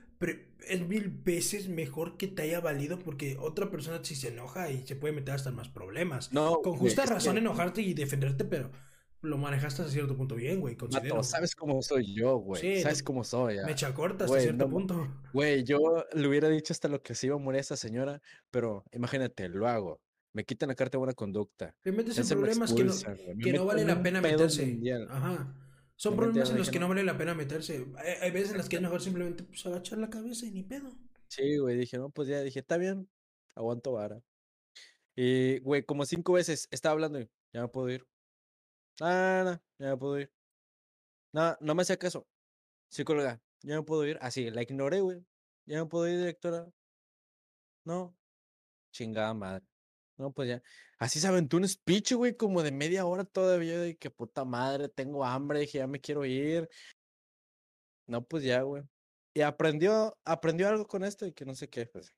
es 0.66 0.86
mil 0.86 1.08
veces 1.08 1.68
mejor 1.68 2.16
que 2.16 2.26
te 2.26 2.42
haya 2.42 2.60
valido 2.60 2.98
porque 2.98 3.36
otra 3.38 3.70
persona 3.70 4.00
si 4.02 4.14
se 4.14 4.28
enoja 4.28 4.70
y 4.70 4.86
se 4.86 4.96
puede 4.96 5.14
meter 5.14 5.34
hasta 5.34 5.50
más 5.50 5.68
problemas. 5.68 6.32
No, 6.32 6.60
Con 6.62 6.76
justa 6.76 7.06
razón 7.06 7.34
que, 7.34 7.40
enojarte 7.40 7.82
y 7.82 7.94
defenderte, 7.94 8.44
pero 8.44 8.70
lo 9.20 9.38
manejaste 9.38 9.82
hasta 9.82 9.92
cierto 9.92 10.16
punto 10.16 10.34
bien, 10.34 10.60
güey, 10.60 10.76
considero. 10.76 11.16
Mato, 11.16 11.24
sabes 11.24 11.54
cómo 11.54 11.82
soy 11.82 12.14
yo, 12.14 12.36
güey. 12.36 12.60
Sí, 12.60 12.82
sabes 12.82 13.02
cómo 13.02 13.24
soy, 13.24 13.56
Me 13.56 13.62
ah. 13.62 13.70
echa 13.70 13.94
corta 13.94 14.24
hasta 14.24 14.34
Güey, 14.34 14.42
cierto 14.42 14.64
no 14.64 14.70
punto. 14.70 15.08
Güey, 15.32 15.64
yo 15.64 16.04
le 16.12 16.28
hubiera 16.28 16.48
dicho 16.48 16.72
hasta 16.72 16.88
lo 16.88 17.02
que 17.02 17.14
se 17.14 17.26
iba 17.26 17.36
a 17.36 17.38
morir 17.38 17.60
esa 17.60 17.76
señora, 17.76 18.20
pero 18.50 18.84
imagínate, 18.92 19.48
lo 19.48 19.66
hago. 19.66 20.00
Me 20.32 20.44
quitan 20.44 20.68
la 20.68 20.74
carta 20.74 20.96
de 20.96 20.98
buena 20.98 21.14
conducta. 21.14 21.74
Te 21.80 21.92
metes 21.92 22.18
en 22.18 22.26
me 22.26 22.34
problemas 22.34 22.72
que 22.72 22.84
no. 22.84 22.92
Me 23.36 23.44
que 23.44 23.52
no 23.52 23.64
vale 23.64 23.84
la 23.84 24.02
pena 24.02 24.20
meterse. 24.20 24.80
Ajá. 25.08 25.54
Son 25.96 26.16
problemas 26.16 26.50
en 26.50 26.58
los 26.58 26.70
que 26.70 26.78
no 26.78 26.86
no. 26.86 26.90
vale 26.90 27.04
la 27.04 27.16
pena 27.16 27.34
meterse. 27.34 27.86
Hay, 27.96 28.14
hay 28.20 28.30
veces 28.30 28.50
en 28.50 28.58
las 28.58 28.68
que 28.68 28.76
es 28.76 28.82
mejor 28.82 29.00
simplemente 29.00 29.44
pues, 29.44 29.64
agachar 29.66 29.98
la 29.98 30.10
cabeza 30.10 30.46
y 30.46 30.50
ni 30.50 30.62
pedo. 30.62 30.92
Sí, 31.28 31.58
güey, 31.58 31.76
dije, 31.76 31.98
no, 31.98 32.10
pues 32.10 32.28
ya 32.28 32.40
dije, 32.42 32.60
está 32.60 32.76
bien, 32.76 33.08
aguanto 33.54 33.92
vara. 33.92 34.22
Y, 35.16 35.60
güey, 35.60 35.84
como 35.84 36.04
cinco 36.06 36.32
veces 36.34 36.68
estaba 36.70 36.92
hablando 36.92 37.20
y 37.20 37.30
ya 37.52 37.60
no 37.60 37.70
puedo 37.70 37.90
ir. 37.90 38.06
Ah, 39.00 39.42
no, 39.44 39.62
ya 39.78 39.90
no 39.90 39.98
puedo 39.98 40.20
ir. 40.20 40.32
No, 41.32 41.56
no 41.60 41.74
me 41.74 41.82
hacía 41.82 41.96
caso. 41.98 42.26
Psicóloga, 42.90 43.42
ya 43.62 43.74
no 43.76 43.84
puedo 43.84 44.06
ir. 44.06 44.18
Así, 44.20 44.50
la 44.50 44.62
ignoré, 44.62 45.00
güey. 45.00 45.24
Ya 45.66 45.78
no 45.78 45.88
puedo 45.88 46.08
ir, 46.08 46.18
directora. 46.18 46.70
No. 47.86 48.14
Chingada 48.92 49.34
madre. 49.34 49.64
No, 50.16 50.32
pues 50.32 50.48
ya. 50.48 50.62
Así 50.98 51.18
se 51.18 51.26
aventó 51.26 51.56
un 51.56 51.68
speech, 51.68 52.12
güey, 52.12 52.36
como 52.36 52.62
de 52.62 52.70
media 52.70 53.04
hora 53.04 53.24
todavía, 53.24 53.78
de 53.78 53.96
que 53.96 54.10
puta 54.10 54.44
madre, 54.44 54.88
tengo 54.88 55.24
hambre, 55.24 55.60
dije, 55.60 55.78
ya 55.78 55.86
me 55.86 56.00
quiero 56.00 56.24
ir. 56.24 56.68
No, 58.06 58.24
pues 58.24 58.44
ya, 58.44 58.62
güey. 58.62 58.82
Y 59.34 59.40
aprendió, 59.40 60.16
aprendió 60.24 60.68
algo 60.68 60.86
con 60.86 61.02
esto 61.02 61.26
y 61.26 61.32
que 61.32 61.44
no 61.44 61.54
sé 61.54 61.68
qué, 61.68 61.86
pues. 61.86 62.14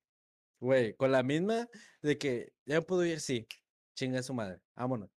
Güey, 0.61 0.95
con 0.95 1.13
la 1.13 1.23
misma 1.23 1.69
de 2.03 2.19
que 2.19 2.53
ya 2.67 2.83
puedo 2.83 3.05
ir, 3.05 3.21
sí. 3.21 3.47
Chinga 3.95 4.23
su 4.23 4.35
madre, 4.35 4.61
vámonos. 4.75 5.11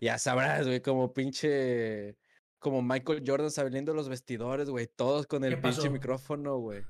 Ya 0.00 0.18
sabrás, 0.18 0.66
güey, 0.66 0.80
como 0.80 1.12
pinche. 1.12 2.16
Como 2.58 2.80
Michael 2.80 3.24
Jordan 3.26 3.50
saliendo 3.50 3.92
los 3.92 4.08
vestidores, 4.08 4.70
güey, 4.70 4.86
todos 4.86 5.26
con 5.26 5.44
el 5.44 5.60
pinche 5.60 5.90
micrófono, 5.90 6.58
güey. 6.58 6.82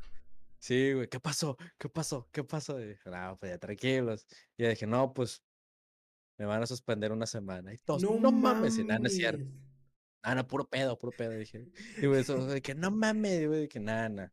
Sí, 0.62 0.92
güey, 0.92 1.08
¿qué 1.08 1.18
pasó? 1.18 1.56
¿Qué 1.76 1.88
pasó? 1.88 2.28
¿Qué 2.30 2.44
pasó? 2.44 2.80
Y 2.80 2.90
dije, 2.90 3.10
no, 3.10 3.36
pues 3.36 3.50
ya 3.50 3.58
tranquilos. 3.58 4.24
Y 4.56 4.64
dije, 4.64 4.86
no, 4.86 5.12
pues 5.12 5.42
me 6.38 6.46
van 6.46 6.62
a 6.62 6.66
suspender 6.66 7.10
una 7.10 7.26
semana. 7.26 7.74
Y 7.74 7.78
todos, 7.78 8.00
no, 8.04 8.30
mames, 8.30 8.78
y 8.78 8.84
nada, 8.84 9.00
no 9.00 9.08
es 9.08 9.16
cierto. 9.16 9.44
Ah, 10.22 10.36
no, 10.36 10.46
puro 10.46 10.64
pedo, 10.64 10.96
puro 10.96 11.10
pedo, 11.10 11.32
dije. 11.32 11.66
Y 12.00 12.06
güey, 12.06 12.20
eso, 12.20 12.36
de 12.46 12.62
que 12.62 12.76
no 12.76 12.92
mames, 12.92 13.48
güey, 13.48 13.66
que 13.66 13.80
nada, 13.80 14.08
nada. 14.08 14.32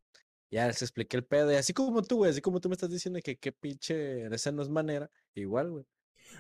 Ya 0.52 0.68
les 0.68 0.80
expliqué 0.84 1.18
el 1.18 1.26
pedo. 1.26 1.52
Y 1.52 1.56
así 1.56 1.74
como 1.74 2.04
tú, 2.04 2.18
güey, 2.18 2.30
así 2.30 2.42
como 2.42 2.62
tú 2.62 2.70
me 2.70 2.74
estás 2.74 2.92
diciendo 2.92 3.20
que 3.24 3.40
qué 3.40 3.52
pinche, 3.52 4.28
esa 4.28 4.52
no 4.52 4.62
es 4.62 4.70
manera, 4.70 5.10
igual, 5.34 5.72
güey. 5.72 5.86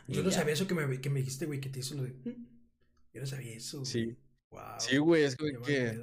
Yo 0.07 0.21
no 0.21 0.29
sabía 0.29 0.53
eso 0.53 0.67
que 0.67 0.75
me, 0.75 1.01
que 1.01 1.09
me 1.09 1.21
dijiste, 1.21 1.47
güey, 1.47 1.59
que 1.59 1.69
te 1.69 1.79
hizo 1.79 1.95
lo 1.95 2.03
de. 2.03 2.11
Mm". 2.11 2.47
Yo 3.11 3.21
no 3.21 3.25
sabía 3.25 3.55
eso. 3.55 3.83
Sí. 3.85 4.15
Wow. 4.51 4.61
Sí, 4.77 4.97
güey, 4.97 5.23
es 5.23 5.35
güey, 5.35 5.59
que. 5.63 5.99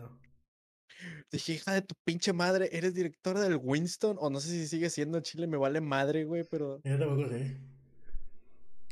Dije, 1.31 1.55
hija 1.55 1.73
de 1.73 1.83
tu 1.83 1.95
pinche 2.05 2.33
madre, 2.33 2.69
¿eres 2.73 2.95
directora 2.95 3.41
del 3.41 3.59
Winston? 3.63 4.17
O 4.21 4.31
no 4.31 4.41
sé 4.41 4.49
si 4.49 4.67
sigue 4.67 4.91
siendo 4.91 5.21
Chile, 5.21 5.47
me 5.47 5.57
vale 5.57 5.81
madre, 5.81 6.25
güey, 6.25 6.45
pero. 6.45 6.81
Yo 6.85 6.99
tampoco 6.99 7.29
sé. 7.29 7.61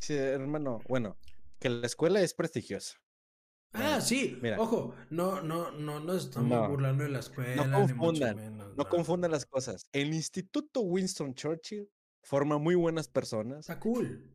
Sí, 0.01 0.15
hermano, 0.15 0.81
bueno, 0.89 1.17
que 1.59 1.71
la 1.71 1.87
escuela 1.87 2.21
es 2.21 2.35
prestigiosa. 2.35 2.97
Ah, 3.73 4.01
sí, 4.01 4.39
Mira, 4.41 4.61
ojo, 4.61 4.95
no, 5.11 5.41
no, 5.41 5.73
no 5.73 5.99
nos 5.99 6.27
estamos 6.27 6.69
burlando 6.69 7.03
de 7.03 7.11
la 7.11 7.19
escuela. 7.19 7.67
No 7.67 7.81
confundan, 7.81 8.59
no, 8.77 8.89
confundan 8.89 9.31
las 9.33 9.47
cosas. 9.47 9.89
El 9.93 10.15
Instituto 10.15 10.81
Winston 10.83 11.35
Churchill 11.35 11.91
forma 12.23 12.59
muy 12.59 12.77
buenas 12.77 13.09
personas. 13.09 13.61
Está 13.61 13.81
cool. 13.81 14.31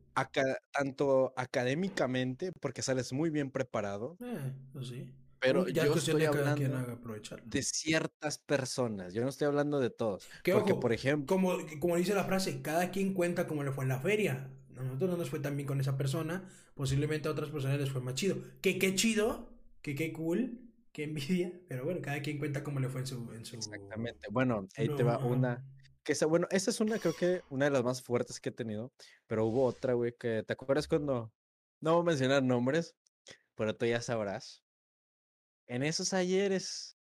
tanto 0.72 1.32
académicamente, 1.36 2.52
porque 2.60 2.82
sales 2.82 3.12
muy 3.12 3.30
bien 3.30 3.50
preparado. 3.50 4.16
Eh, 4.20 4.52
pues 4.72 4.88
sí. 4.88 5.14
Pero 5.40 5.66
ya 5.68 5.86
yo 5.86 5.94
estoy 5.94 6.24
hablando 6.24 6.98
de 7.44 7.62
ciertas 7.62 8.38
personas. 8.38 9.14
Yo 9.14 9.22
no 9.22 9.30
estoy 9.30 9.46
hablando 9.46 9.80
de 9.80 9.90
todos. 9.90 10.28
porque, 10.52 10.74
por 10.74 10.92
ejemplo. 10.92 11.26
Como, 11.26 11.56
como 11.80 11.96
dice 11.96 12.14
la 12.14 12.24
frase, 12.24 12.60
cada 12.60 12.90
quien 12.90 13.14
cuenta 13.14 13.46
como 13.46 13.64
le 13.64 13.72
fue 13.72 13.84
en 13.84 13.88
la 13.88 14.00
feria. 14.00 14.50
A 14.76 14.82
nosotros 14.82 15.10
no 15.10 15.16
nos 15.16 15.30
fue 15.30 15.40
tan 15.40 15.56
bien 15.56 15.66
con 15.66 15.80
esa 15.80 15.96
persona. 15.96 16.48
Posiblemente 16.74 17.28
a 17.28 17.32
otras 17.32 17.50
personas 17.50 17.80
les 17.80 17.90
fue 17.90 18.02
más 18.02 18.14
chido. 18.14 18.36
Que 18.60 18.78
qué 18.78 18.94
chido, 18.94 19.50
que 19.80 19.94
qué 19.94 20.12
cool, 20.12 20.60
qué 20.92 21.04
envidia. 21.04 21.52
Pero 21.68 21.84
bueno, 21.84 22.00
cada 22.02 22.20
quien 22.20 22.38
cuenta 22.38 22.62
cómo 22.62 22.78
le 22.78 22.90
fue 22.90 23.00
en 23.00 23.06
su. 23.06 23.32
En 23.32 23.44
su... 23.44 23.56
Exactamente. 23.56 24.28
Bueno, 24.30 24.68
ahí 24.76 24.88
te 24.88 25.02
va 25.02 25.18
una. 25.18 25.64
Que 26.02 26.12
esa, 26.12 26.26
bueno, 26.26 26.48
esa 26.50 26.70
es 26.70 26.80
una, 26.80 26.98
creo 26.98 27.14
que 27.14 27.42
una 27.50 27.66
de 27.66 27.70
las 27.70 27.84
más 27.84 28.02
fuertes 28.02 28.40
que 28.40 28.50
he 28.50 28.52
tenido. 28.52 28.92
Pero 29.26 29.46
hubo 29.46 29.64
otra, 29.64 29.94
güey, 29.94 30.14
que. 30.18 30.42
¿Te 30.46 30.52
acuerdas 30.52 30.86
cuando.? 30.86 31.32
No 31.80 31.94
voy 31.94 32.02
a 32.02 32.04
mencionar 32.04 32.42
nombres, 32.42 32.94
pero 33.54 33.74
tú 33.74 33.86
ya 33.86 34.02
sabrás 34.02 34.62
en 35.70 35.84
esos 35.84 36.12
ayeres, 36.12 36.98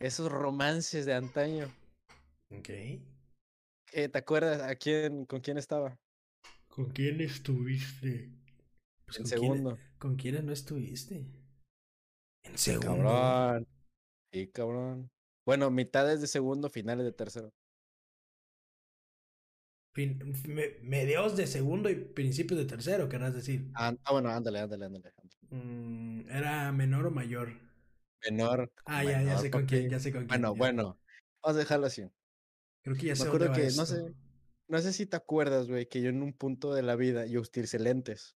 esos 0.00 0.32
romances 0.32 1.04
de 1.04 1.12
antaño. 1.12 1.70
Ok. 2.50 2.70
¿Te 3.92 4.10
acuerdas 4.18 4.62
a 4.62 4.74
quién, 4.74 5.26
con 5.26 5.40
quién 5.40 5.58
estaba? 5.58 5.98
¿Con 6.68 6.86
quién 6.86 7.20
estuviste? 7.20 8.30
Pues 9.04 9.18
en 9.18 9.26
segundo. 9.26 9.78
¿Con 9.98 10.16
quiénes 10.16 10.44
no 10.44 10.52
estuviste? 10.52 11.26
En 12.42 12.56
segundo. 12.56 13.04
Cabrón. 13.04 13.68
Sí, 14.32 14.48
cabrón. 14.48 15.10
Bueno, 15.44 15.70
mitades 15.70 16.22
de 16.22 16.26
segundo, 16.26 16.70
finales 16.70 17.04
de 17.04 17.12
tercero. 17.12 17.52
medios 20.82 21.36
de 21.36 21.46
segundo 21.46 21.90
y 21.90 21.96
principios 21.96 22.58
de 22.60 22.64
tercero, 22.64 23.10
querrás 23.10 23.34
decir. 23.34 23.70
Ah, 23.74 23.94
ah 24.04 24.12
bueno, 24.12 24.30
ándale, 24.30 24.60
ándale, 24.60 24.86
ándale. 24.86 25.12
Mm, 25.50 26.30
¿Era 26.30 26.72
menor 26.72 27.06
o 27.06 27.10
mayor? 27.10 27.69
Menor. 28.28 28.72
Ah, 28.84 29.04
ya, 29.04 29.22
ya 29.22 29.38
sé 29.38 29.50
con 29.50 29.66
quién, 29.66 29.88
ya 29.88 29.98
sé 29.98 30.12
con 30.12 30.26
quién. 30.26 30.28
Bueno, 30.28 30.54
bueno, 30.54 30.98
vamos 31.42 31.56
a 31.56 31.58
dejarlo 31.58 31.86
así. 31.86 32.04
Creo 32.82 32.96
que 32.96 33.06
ya 33.06 33.16
sé 33.16 33.24
Me 33.24 33.28
acuerdo 33.28 33.52
que, 33.52 33.70
no 33.76 33.86
sé, 33.86 34.14
no 34.68 34.78
sé 34.78 34.92
si 34.92 35.06
te 35.06 35.16
acuerdas, 35.16 35.68
güey, 35.68 35.86
que 35.86 36.00
yo 36.00 36.10
en 36.10 36.22
un 36.22 36.32
punto 36.32 36.74
de 36.74 36.82
la 36.82 36.96
vida 36.96 37.26
yo 37.26 37.40
utilicé 37.40 37.78
lentes. 37.78 38.36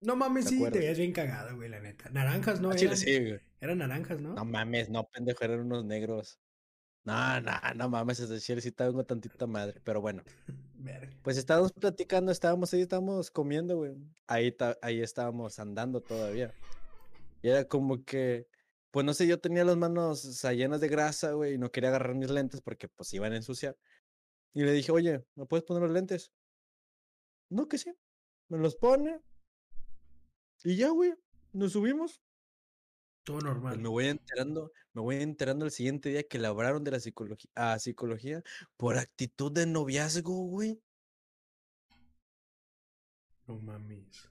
No 0.00 0.16
mames, 0.16 0.46
sí, 0.46 0.62
te 0.70 0.78
veías 0.78 0.96
bien 0.96 1.12
cagado, 1.12 1.56
güey, 1.56 1.68
la 1.68 1.80
neta. 1.80 2.08
Naranjas, 2.10 2.60
¿no? 2.60 2.70
Ah, 2.70 2.74
eran, 2.78 2.96
sí, 2.96 3.18
güey. 3.18 3.40
Eran 3.60 3.78
naranjas, 3.78 4.20
¿no? 4.20 4.34
No 4.34 4.44
mames, 4.44 4.88
no, 4.88 5.06
pendejo, 5.08 5.44
eran 5.44 5.60
unos 5.60 5.84
negros. 5.84 6.40
No, 7.04 7.40
no, 7.40 7.52
no 7.74 7.88
mames, 7.88 8.20
es 8.20 8.28
decir, 8.28 8.60
sí 8.62 8.72
tengo 8.72 9.04
tantita 9.04 9.46
madre, 9.46 9.80
pero 9.84 10.00
bueno. 10.00 10.22
pues 11.22 11.36
estábamos 11.36 11.72
platicando, 11.72 12.32
estábamos 12.32 12.72
ahí, 12.72 12.82
estábamos 12.82 13.30
comiendo, 13.30 13.76
güey. 13.76 13.92
Ahí, 14.26 14.56
ahí 14.80 15.02
estábamos 15.02 15.58
andando 15.58 16.00
todavía. 16.00 16.54
Y 17.42 17.48
era 17.48 17.64
como 17.64 18.04
que 18.04 18.46
pues 18.90 19.06
no 19.06 19.14
sé, 19.14 19.26
yo 19.26 19.38
tenía 19.40 19.64
las 19.64 19.76
manos 19.76 20.42
llenas 20.50 20.80
de 20.80 20.88
grasa, 20.88 21.32
güey, 21.32 21.54
y 21.54 21.58
no 21.58 21.70
quería 21.70 21.90
agarrar 21.90 22.14
mis 22.14 22.30
lentes 22.30 22.60
porque 22.60 22.88
pues 22.88 23.12
iban 23.14 23.32
a 23.32 23.36
ensuciar. 23.36 23.76
Y 24.52 24.62
le 24.64 24.72
dije, 24.72 24.90
oye, 24.92 25.24
¿me 25.36 25.46
puedes 25.46 25.64
poner 25.64 25.82
los 25.82 25.92
lentes? 25.92 26.32
No, 27.48 27.68
que 27.68 27.78
sí. 27.78 27.92
Me 28.48 28.58
los 28.58 28.76
pone. 28.76 29.20
Y 30.64 30.76
ya, 30.76 30.90
güey, 30.90 31.14
nos 31.52 31.72
subimos. 31.72 32.20
Todo 33.22 33.38
pues, 33.38 33.44
normal. 33.44 33.78
me 33.78 33.88
voy 33.88 34.06
enterando, 34.06 34.72
me 34.92 35.02
voy 35.02 35.16
enterando 35.16 35.64
el 35.64 35.70
siguiente 35.70 36.08
día 36.08 36.22
que 36.24 36.38
labraron 36.38 36.82
de 36.84 36.90
la 36.90 37.00
psicología, 37.00 37.50
a 37.54 37.78
psicología 37.78 38.42
por 38.76 38.96
actitud 38.98 39.52
de 39.52 39.66
noviazgo, 39.66 40.34
güey. 40.46 40.82
No 43.46 43.56
mames. 43.58 44.29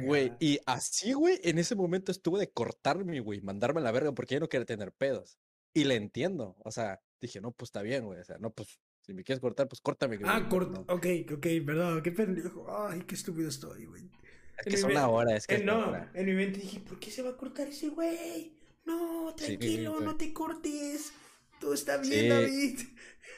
Güey, 0.00 0.32
y 0.40 0.58
así, 0.66 1.12
güey, 1.12 1.38
en 1.42 1.58
ese 1.58 1.74
momento 1.74 2.12
estuve 2.12 2.40
de 2.40 2.50
cortarme, 2.50 3.20
güey, 3.20 3.40
mandarme 3.40 3.80
a 3.80 3.84
la 3.84 3.92
verga 3.92 4.12
porque 4.12 4.34
yo 4.34 4.40
no 4.40 4.48
quería 4.48 4.66
tener 4.66 4.92
pedos. 4.92 5.38
Y 5.74 5.84
le 5.84 5.96
entiendo, 5.96 6.56
o 6.64 6.70
sea, 6.70 7.00
dije, 7.20 7.40
no, 7.40 7.52
pues 7.52 7.68
está 7.68 7.82
bien, 7.82 8.04
güey, 8.04 8.20
o 8.20 8.24
sea, 8.24 8.38
no, 8.38 8.50
pues 8.52 8.80
si 9.00 9.14
me 9.14 9.24
quieres 9.24 9.40
cortar, 9.40 9.68
pues 9.68 9.80
córtame. 9.80 10.18
Ah, 10.24 10.48
corta, 10.48 10.80
ok, 10.92 11.06
ok, 11.34 11.46
perdón, 11.66 12.02
qué 12.02 12.12
pendejo, 12.12 12.66
ay, 12.68 13.02
qué 13.02 13.14
estúpido 13.14 13.48
estoy, 13.48 13.86
güey. 13.86 14.10
Es 14.58 14.66
que 14.66 14.74
es 14.74 14.84
una 14.84 15.08
hora, 15.08 15.36
es 15.36 15.46
que. 15.46 15.58
no, 15.58 15.94
en 16.14 16.26
mi 16.26 16.34
mente 16.34 16.60
dije, 16.60 16.80
¿por 16.80 17.00
qué 17.00 17.10
se 17.10 17.22
va 17.22 17.30
a 17.30 17.36
cortar 17.36 17.68
ese 17.68 17.88
güey? 17.88 18.56
No, 18.84 19.34
tranquilo, 19.36 20.00
no 20.00 20.16
te 20.16 20.32
cortes. 20.32 21.12
Todo 21.60 21.74
está 21.74 21.96
bien, 21.98 22.28
David. 22.28 22.80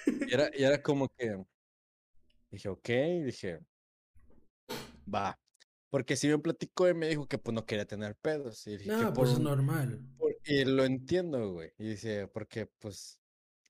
Y 0.07 0.35
era, 0.35 0.51
y 0.55 0.65
era 0.65 0.83
como 0.83 1.09
que. 1.09 1.45
Dije, 2.51 2.69
ok, 2.69 2.89
dije, 3.25 3.61
va. 5.13 5.39
Porque 5.95 6.17
si 6.17 6.27
me 6.27 6.41
platicó 6.41 6.89
y 6.89 6.95
me 6.95 7.09
dijo 7.09 7.29
que 7.29 7.39
pues 7.39 7.55
no 7.55 7.67
quería 7.67 7.87
tener 7.87 8.17
pedos. 8.17 8.67
Y 8.67 8.79
no, 8.85 9.13
pues 9.13 9.31
es 9.31 9.39
normal. 9.39 10.01
y 10.45 10.65
lo 10.65 10.85
entiendo, 10.85 11.53
güey. 11.53 11.71
Y 11.79 11.91
dice, 11.91 12.27
porque 12.27 12.67
pues 12.67 13.21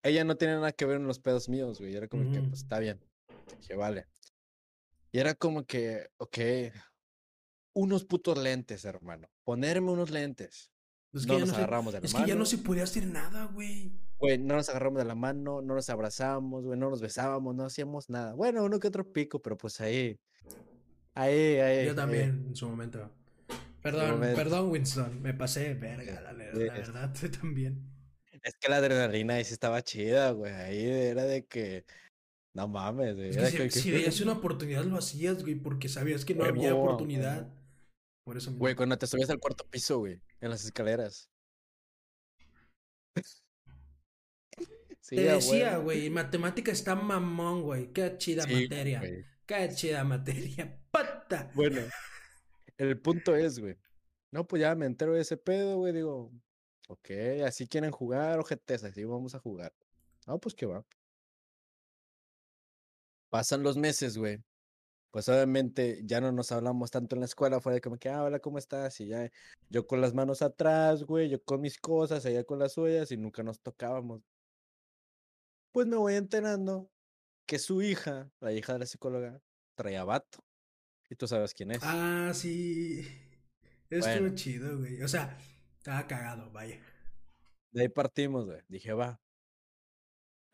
ella 0.02 0.24
no 0.24 0.34
tiene 0.34 0.54
nada 0.54 0.72
que 0.72 0.86
ver 0.86 0.96
en 0.96 1.06
los 1.06 1.18
pedos 1.18 1.50
míos, 1.50 1.80
güey. 1.80 1.92
Y 1.92 1.96
era 1.96 2.08
como 2.08 2.32
que, 2.32 2.40
pues 2.40 2.62
está 2.62 2.78
bien. 2.78 2.98
dije, 3.58 3.76
vale. 3.76 4.06
Y 5.12 5.18
era 5.18 5.34
como 5.34 5.66
que, 5.66 6.08
ok, 6.16 6.38
unos 7.74 8.06
putos 8.06 8.38
lentes, 8.38 8.86
hermano. 8.86 9.28
Ponerme 9.42 9.90
unos 9.90 10.08
lentes. 10.08 10.70
no 11.12 11.38
nos 11.38 11.52
agarramos 11.52 11.92
de 11.92 12.00
la 12.00 12.06
es 12.06 12.14
mano. 12.14 12.24
Es 12.24 12.26
que 12.26 12.32
ya 12.32 12.38
no 12.38 12.46
se 12.46 12.56
podía 12.56 12.84
hacer 12.84 13.04
nada, 13.04 13.50
güey. 13.52 14.00
Güey, 14.16 14.38
no 14.38 14.54
nos 14.54 14.70
agarramos 14.70 14.96
de 14.96 15.04
la 15.04 15.14
mano, 15.14 15.60
no 15.60 15.74
nos 15.74 15.90
abrazamos, 15.90 16.64
güey, 16.64 16.78
no 16.78 16.88
nos 16.88 17.02
besábamos, 17.02 17.54
no 17.54 17.66
hacíamos 17.66 18.08
nada. 18.08 18.32
Bueno, 18.32 18.64
uno 18.64 18.80
que 18.80 18.88
otro 18.88 19.12
pico, 19.12 19.42
pero 19.42 19.58
pues 19.58 19.78
ahí 19.82 20.18
Ahí, 21.14 21.58
ahí. 21.60 21.86
Yo 21.86 21.94
también, 21.94 22.46
en 22.48 22.56
su 22.56 22.68
momento. 22.68 23.10
Perdón, 23.82 24.20
perdón, 24.20 24.70
Winston. 24.70 25.22
Me 25.22 25.34
pasé, 25.34 25.74
verga, 25.74 26.20
la, 26.20 26.32
verdad, 26.32 27.14
tú 27.20 27.28
también. 27.28 27.90
Es 28.42 28.54
que 28.56 28.68
la 28.68 28.76
adrenalina 28.76 29.34
ahí 29.34 29.44
sí 29.44 29.52
estaba 29.52 29.82
chida, 29.82 30.30
güey. 30.32 30.52
Ahí 30.52 30.84
era 30.84 31.24
de 31.24 31.46
que. 31.46 31.84
No 32.54 32.68
mames, 32.68 33.16
güey. 33.16 33.70
si, 33.70 33.90
veías 33.90 34.20
una 34.20 34.32
oportunidad 34.32 34.84
lo 34.84 34.98
hacías, 34.98 35.42
güey, 35.42 35.56
porque 35.56 35.88
sabías 35.88 36.24
que 36.24 36.34
no 36.34 36.44
había 36.44 36.74
oportunidad. 36.74 37.52
Por 38.24 38.36
eso 38.36 38.52
Güey, 38.54 38.74
cuando 38.74 38.96
te 38.96 39.06
subías 39.06 39.28
al 39.30 39.38
cuarto 39.38 39.66
piso, 39.68 39.98
güey, 39.98 40.20
en 40.40 40.50
las 40.50 40.64
escaleras. 40.64 41.28
te 45.08 45.20
decía, 45.20 45.76
güey, 45.78 46.08
matemática 46.10 46.72
está 46.72 46.94
mamón, 46.94 47.62
güey. 47.62 47.92
Qué 47.92 48.16
chida 48.16 48.46
materia. 48.46 49.02
Qué 49.46 49.70
chida 49.74 50.04
materia. 50.04 50.80
Bueno, 51.54 51.80
el 52.78 53.00
punto 53.00 53.34
es, 53.34 53.58
güey. 53.58 53.76
No, 54.30 54.46
pues 54.46 54.60
ya 54.60 54.74
me 54.74 54.86
entero 54.86 55.14
de 55.14 55.20
ese 55.20 55.36
pedo, 55.36 55.78
güey. 55.78 55.92
Digo, 55.92 56.32
ok, 56.88 57.10
así 57.46 57.66
quieren 57.68 57.90
jugar, 57.90 58.38
ojetes, 58.38 58.84
así 58.84 59.04
vamos 59.04 59.34
a 59.34 59.38
jugar. 59.38 59.72
No, 60.26 60.38
pues 60.38 60.54
que 60.54 60.66
va. 60.66 60.84
Pasan 63.30 63.62
los 63.62 63.76
meses, 63.76 64.16
güey. 64.16 64.42
Pues 65.10 65.28
obviamente 65.28 66.00
ya 66.04 66.20
no 66.20 66.32
nos 66.32 66.50
hablamos 66.50 66.90
tanto 66.90 67.14
en 67.14 67.20
la 67.20 67.26
escuela, 67.26 67.60
fue 67.60 67.74
de 67.74 67.80
como 67.80 67.96
que, 67.96 68.08
ah, 68.08 68.24
hola, 68.24 68.40
¿cómo 68.40 68.58
estás? 68.58 69.00
Y 69.00 69.06
ya 69.06 69.30
yo 69.70 69.86
con 69.86 70.00
las 70.00 70.14
manos 70.14 70.42
atrás, 70.42 71.04
güey, 71.04 71.28
yo 71.28 71.42
con 71.44 71.60
mis 71.60 71.78
cosas, 71.78 72.24
ella 72.24 72.44
con 72.44 72.58
las 72.58 72.72
suyas 72.72 73.12
y 73.12 73.16
nunca 73.16 73.42
nos 73.44 73.60
tocábamos. 73.60 74.22
Pues 75.72 75.86
me 75.86 75.96
voy 75.96 76.14
enterando 76.14 76.90
que 77.46 77.58
su 77.58 77.82
hija, 77.82 78.30
la 78.40 78.52
hija 78.52 78.72
de 78.72 78.80
la 78.80 78.86
psicóloga, 78.86 79.40
traía 79.76 80.04
vato. 80.04 80.44
Y 81.10 81.14
tú 81.16 81.26
sabes 81.28 81.54
quién 81.54 81.70
es. 81.72 81.80
Ah, 81.82 82.32
sí. 82.34 83.06
Estuvo 83.90 84.10
Bueno. 84.20 84.34
chido, 84.34 84.78
güey. 84.78 85.02
O 85.02 85.08
sea, 85.08 85.36
estaba 85.78 86.06
cagado, 86.06 86.50
vaya. 86.50 86.80
De 87.72 87.82
ahí 87.82 87.88
partimos, 87.88 88.46
güey. 88.46 88.60
Dije, 88.68 88.92
va. 88.92 89.20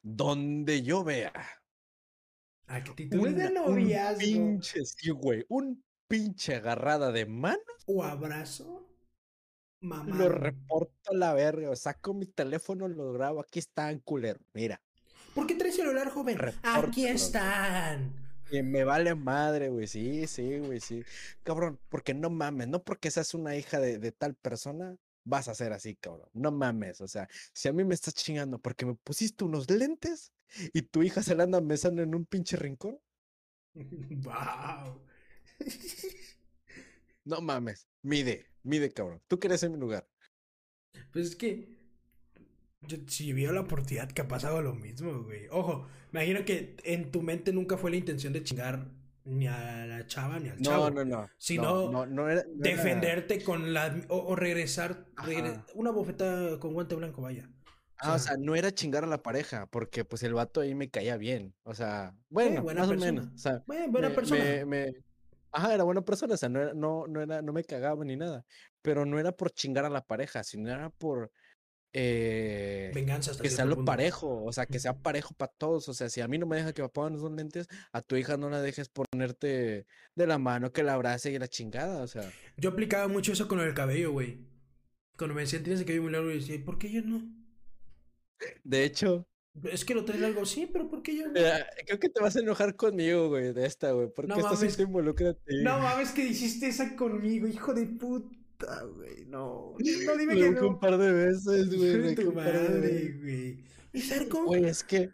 Donde 0.03 0.83
yo 0.83 1.05
vea 1.05 1.33
Actitudes 2.67 3.37
de 3.37 3.49
una- 3.49 3.63
un 3.63 3.71
noviazgo. 3.81 4.19
pinche, 4.21 4.85
sí, 4.85 5.11
güey, 5.11 5.45
un 5.49 5.85
pinche 6.09 6.55
agarrada 6.57 7.13
de 7.13 7.27
mano, 7.27 7.61
O 7.87 8.03
abrazo. 8.03 8.87
Mamá. 9.83 10.15
lo 10.17 10.29
reporto 10.29 11.11
a 11.11 11.15
la 11.15 11.33
verga. 11.35 11.75
Saco 11.77 12.13
mi 12.15 12.27
teléfono, 12.27 12.87
lo 12.89 13.13
grabo. 13.13 13.41
Aquí 13.41 13.59
están, 13.59 13.99
culero. 14.01 14.41
Mira. 14.53 14.81
¿Por 15.35 15.47
qué 15.47 15.55
traes 15.55 15.77
celular, 15.77 16.11
joven? 16.11 16.39
Repórtalo. 16.39 16.89
Aquí 16.89 17.07
están. 17.07 18.30
Y 18.51 18.63
me 18.63 18.85
vale 18.85 19.15
madre, 19.15 19.69
güey. 19.69 19.87
Sí, 19.87 20.27
sí, 20.27 20.59
güey, 20.59 20.81
sí. 20.81 21.05
Cabrón, 21.43 21.79
porque 21.89 22.15
no 22.15 22.31
mames, 22.31 22.69
no 22.69 22.83
porque 22.83 23.11
seas 23.11 23.35
una 23.35 23.57
hija 23.57 23.79
de, 23.79 23.99
de 23.99 24.13
tal 24.13 24.35
persona, 24.35 24.97
vas 25.25 25.49
a 25.49 25.55
ser 25.55 25.73
así, 25.73 25.97
cabrón. 25.97 26.29
No 26.33 26.51
mames. 26.51 27.01
O 27.01 27.09
sea, 27.09 27.29
si 27.53 27.69
a 27.69 27.73
mí 27.73 27.85
me 27.85 27.95
estás 27.95 28.15
chingando 28.15 28.59
porque 28.59 28.87
me 28.87 28.95
pusiste 28.95 29.45
unos 29.45 29.71
lentes 29.71 30.33
y 30.73 30.83
tu 30.83 31.03
hija 31.03 31.23
se 31.23 31.35
la 31.35 31.45
anda 31.45 31.61
besando 31.61 32.03
en 32.03 32.15
un 32.15 32.27
pinche 32.27 32.57
rincón, 32.57 32.99
wow. 33.75 35.01
no 37.25 37.41
mames. 37.41 37.87
Mide, 38.03 38.47
mide, 38.63 38.91
cabrón. 38.93 39.23
Tú 39.29 39.39
quieres 39.39 39.63
en 39.63 39.73
mi 39.73 39.79
lugar. 39.79 40.09
Pues 41.13 41.29
es 41.29 41.37
que. 41.37 41.80
Yo, 42.87 42.97
si 43.07 43.33
vio 43.33 43.53
la 43.53 43.61
oportunidad, 43.61 44.09
capaz 44.15 44.45
hago 44.45 44.63
lo 44.63 44.75
mismo, 44.75 45.23
güey. 45.23 45.47
Ojo, 45.51 45.87
me 46.13 46.25
imagino 46.25 46.45
que 46.47 46.77
en 46.85 47.11
tu 47.11 47.23
mente 47.23 47.53
nunca 47.53 47.77
fue 47.77 47.91
la 47.91 47.97
intención 47.99 48.33
de 48.33 48.43
chingar 48.43 48.87
ni 49.25 49.47
a 49.47 49.87
la 49.87 50.07
chava 50.07 50.39
ni 50.41 50.49
al 50.49 50.61
chavo. 50.61 50.89
No, 50.91 51.05
no, 51.05 51.19
no. 51.23 51.29
sino 51.37 51.63
no, 51.63 51.91
no, 51.93 52.07
no 52.07 52.29
era, 52.31 52.43
no 52.45 52.65
era- 52.65 52.71
Defenderte 52.77 53.43
con 53.45 53.75
la. 53.75 54.01
O, 54.09 54.17
o 54.29 54.37
regresar. 54.37 55.05
regre- 55.17 55.63
una 55.75 55.91
bofetada 55.91 56.59
con 56.59 56.73
guante 56.73 56.95
blanco, 56.95 57.21
vaya. 57.21 57.51
Ah, 57.99 58.15
o 58.15 58.19
sea, 58.19 58.39
no 58.39 58.55
era 58.57 58.73
chingar 58.73 59.05
a 59.05 59.07
la 59.07 59.23
pareja, 59.23 59.67
porque 59.67 60.07
pues 60.07 60.23
el 60.23 60.33
vato 60.33 60.63
ahí 60.63 60.75
me 60.75 60.89
caía 60.89 61.19
bien. 61.19 61.55
O 61.65 61.75
sea, 61.75 62.15
bueno, 62.31 62.63
buena 62.63 62.81
más 62.81 62.89
persona. 62.89 63.11
o 63.11 63.15
menos. 63.15 63.35
O 63.35 63.39
sea, 63.39 63.63
buena 63.67 64.09
me- 64.09 64.15
persona. 64.15 64.43
me- 64.43 64.65
me- 64.65 64.93
Ajá, 65.53 65.75
era 65.75 65.83
buena 65.83 66.01
persona, 66.01 66.33
o 66.35 66.37
sea, 66.37 66.49
no 66.49 66.61
era, 66.63 66.73
no, 66.75 67.07
no 67.09 67.21
era, 67.21 67.43
no 67.43 67.53
me 67.53 67.65
cagaba 67.65 68.03
ni 68.05 68.17
nada. 68.17 68.47
Pero 68.83 69.05
no 69.05 69.19
era 69.19 69.33
por 69.33 69.51
chingar 69.51 69.85
a 69.85 69.91
la 69.91 70.01
pareja, 70.07 70.43
sino 70.45 70.71
era 70.71 70.89
por 70.91 71.31
eh, 71.93 72.91
Venganza 72.95 73.33
hasta 73.33 73.43
que 73.43 73.51
sea 73.51 73.65
lo 73.65 73.77
punto. 73.77 73.91
parejo, 73.91 74.45
o 74.45 74.53
sea, 74.53 74.67
que 74.67 74.79
sea 74.79 74.95
parejo 74.97 75.35
para 75.35 75.53
todos. 75.53 75.89
O 75.89 75.95
sea, 75.95 76.09
si 76.09 76.21
a 76.21 76.29
mí 76.29 76.39
no 76.39 76.47
me 76.47 76.57
deja 76.57 76.73
que 76.73 76.83
me 76.83 76.89
pongan 76.89 77.17
esos 77.17 77.33
lentes, 77.33 77.67
a 77.93 78.03
tu 78.03 78.17
hija 78.17 78.37
no 78.37 78.49
la 78.51 78.61
dejes 78.63 78.89
ponerte 78.89 79.87
de 80.15 80.27
la 80.27 80.39
mano, 80.39 80.73
que 80.73 80.83
la 80.83 80.95
abrace 80.95 81.33
y 81.33 81.39
la 81.39 81.49
chingada, 81.49 82.03
o 82.03 82.07
sea. 82.07 82.31
Yo 82.57 82.71
aplicaba 82.71 83.09
mucho 83.09 83.33
eso 83.33 83.49
con 83.49 83.61
el 83.61 83.75
cabello, 83.75 84.13
güey. 84.13 84.39
Cuando 85.17 85.35
me 85.35 85.43
decían 85.43 85.63
tienes 85.63 85.81
el 85.81 85.87
cabello 85.87 86.03
muy 86.05 86.13
largo, 86.13 86.31
yo 86.31 86.37
decía, 86.37 86.65
¿por 86.65 86.79
qué 86.79 86.91
yo 86.91 87.03
no? 87.03 87.23
De 88.65 88.85
hecho, 88.85 89.27
Es 89.65 89.85
que 89.85 89.95
lo 89.95 90.05
traes 90.05 90.21
largo, 90.21 90.47
sí, 90.47 90.67
pero 90.73 90.89
¿por 90.89 91.03
qué 91.03 91.17
yo 91.17 91.27
no? 91.27 91.35
creo 91.35 91.99
que 91.99 92.09
te 92.09 92.21
vas 92.23 92.37
a 92.37 92.41
enojar 92.41 92.75
conmigo, 92.77 93.29
güey, 93.29 93.53
de 93.53 93.67
esta, 93.67 93.91
güey, 93.93 94.09
porque 94.15 94.29
No 94.29 94.37
esta 94.37 94.51
sí 94.57 94.57
mames. 94.57 94.77
te 94.77 94.83
involucra 94.85 95.31
a 95.31 95.35
ti. 95.35 95.63
No 95.63 95.79
mames 95.81 96.13
que 96.13 96.25
hiciste 96.25 96.69
esa 96.69 96.97
conmigo, 96.97 97.47
hijo 97.49 97.75
de 97.75 97.87
puta, 97.87 98.35
güey. 98.95 99.25
No, 99.27 99.75
no 100.07 100.17
dime 100.17 100.35
que 100.35 100.45
dije 100.45 100.61
un 100.61 100.73
no. 100.73 100.81
par 100.81 100.99
de 100.99 101.13
veces, 101.13 101.69
güey. 101.77 102.15
tu 102.15 102.33
madre, 102.33 103.13
güey. 103.21 103.65
¿Y 103.93 104.01
saber 104.01 104.29
cómo? 104.29 104.47
Güey, 104.47 104.65
es 104.67 104.85
que. 104.85 105.11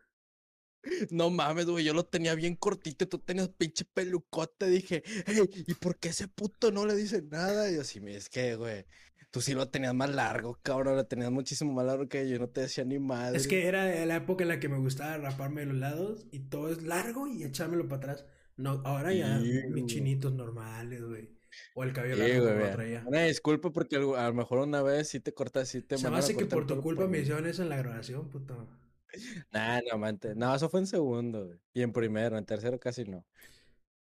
No 1.10 1.30
mames, 1.30 1.66
güey. 1.66 1.84
Yo 1.84 1.94
lo 1.94 2.04
tenía 2.04 2.34
bien 2.34 2.54
cortito 2.56 3.04
y 3.04 3.08
tú 3.08 3.18
tenías 3.18 3.48
pinche 3.48 3.84
pelucote. 3.84 4.66
Dije, 4.66 5.02
hey, 5.26 5.48
¿y 5.66 5.74
por 5.74 5.98
qué 5.98 6.10
ese 6.10 6.28
puto 6.28 6.70
no 6.70 6.86
le 6.86 6.94
dice 6.94 7.22
nada? 7.22 7.70
Y 7.70 7.76
así, 7.76 8.00
es 8.06 8.28
que, 8.28 8.56
güey. 8.56 8.84
Tú 9.32 9.40
sí 9.40 9.52
lo 9.52 9.68
tenías 9.68 9.94
más 9.94 10.10
largo, 10.10 10.58
cabrón. 10.62 10.96
Lo 10.96 11.06
tenías 11.06 11.30
muchísimo 11.30 11.72
más 11.72 11.86
largo 11.86 12.08
que 12.08 12.28
yo. 12.28 12.38
No 12.38 12.48
te 12.48 12.62
decía 12.62 12.84
ni 12.84 12.98
madre. 12.98 13.36
Es 13.36 13.48
que 13.48 13.66
era 13.66 14.06
la 14.06 14.16
época 14.16 14.44
en 14.44 14.48
la 14.48 14.60
que 14.60 14.68
me 14.68 14.78
gustaba 14.78 15.16
raparme 15.18 15.62
de 15.62 15.66
los 15.66 15.76
lados 15.76 16.26
y 16.30 16.40
todo 16.48 16.70
es 16.70 16.82
largo 16.82 17.26
y 17.26 17.44
echármelo 17.44 17.88
para 17.88 18.12
atrás. 18.12 18.26
No, 18.56 18.80
ahora 18.84 19.12
ya 19.12 19.38
mis 19.38 19.86
chinitos 19.86 20.32
normales, 20.32 21.02
güey. 21.02 21.35
O 21.74 21.84
el 21.84 21.92
cabello 21.92 22.16
Sí, 22.16 22.20
largo 22.22 22.34
güey, 22.42 22.52
como 22.52 22.58
lo 22.58 22.64
vea. 22.64 22.72
traía. 22.72 23.04
Una 23.06 23.22
disculpa 23.24 23.70
porque 23.70 23.96
a 23.96 24.00
lo 24.00 24.34
mejor 24.34 24.58
una 24.58 24.82
vez 24.82 25.08
sí 25.08 25.20
te 25.20 25.32
cortas, 25.34 25.68
sí 25.68 25.82
te 25.82 25.96
Se 25.96 26.10
me 26.10 26.16
hace 26.18 26.36
que 26.36 26.46
por 26.46 26.66
tu 26.66 26.80
culpa 26.82 27.06
me 27.06 27.18
hicieron 27.20 27.46
eso 27.46 27.62
en 27.62 27.68
la 27.68 27.76
grabación, 27.76 28.28
puto. 28.30 28.66
Nah, 29.52 29.80
no, 29.90 29.98
mante. 29.98 30.34
No, 30.34 30.54
eso 30.54 30.68
fue 30.68 30.80
en 30.80 30.86
segundo, 30.86 31.46
güey. 31.46 31.58
Y 31.72 31.82
en 31.82 31.92
primero, 31.92 32.36
en 32.38 32.44
tercero 32.46 32.78
casi 32.78 33.04
no. 33.04 33.26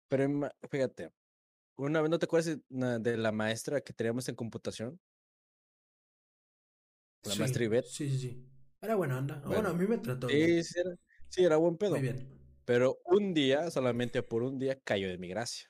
Pero 0.10 0.28
fíjate, 0.70 1.12
una 1.78 2.02
vez, 2.02 2.12
¿no 2.12 2.20
te 2.20 2.26
acuerdas 2.26 2.60
de 2.70 3.18
la 3.18 3.32
maestra 3.32 3.82
que 3.82 3.94
teníamos 3.94 4.30
en 4.30 4.36
computación? 4.36 5.00
La 7.24 7.32
Sí, 7.34 7.40
maestra 7.40 7.64
Ivette. 7.64 7.86
Sí, 7.88 8.10
sí, 8.10 8.20
sí. 8.20 8.50
Era 8.82 8.96
buena 8.96 9.18
onda. 9.18 9.36
Bueno, 9.46 9.54
Bueno, 9.56 9.70
a 9.70 9.74
mí 9.74 9.88
me 9.88 9.98
trató 9.98 10.28
bien. 10.28 10.50
Sí, 10.50 10.64
sí 10.64 10.80
era, 10.80 10.96
sí, 11.30 11.44
era 11.44 11.58
buen 11.58 11.78
pedo. 11.78 11.92
Muy 11.94 12.02
bien. 12.02 12.30
Pero 12.66 13.00
un 13.06 13.34
día, 13.34 13.70
solamente 13.72 14.24
por 14.24 14.44
un 14.44 14.60
día, 14.60 14.80
cayó 14.84 15.10
de 15.10 15.18
mi 15.18 15.28
gracia. 15.30 15.70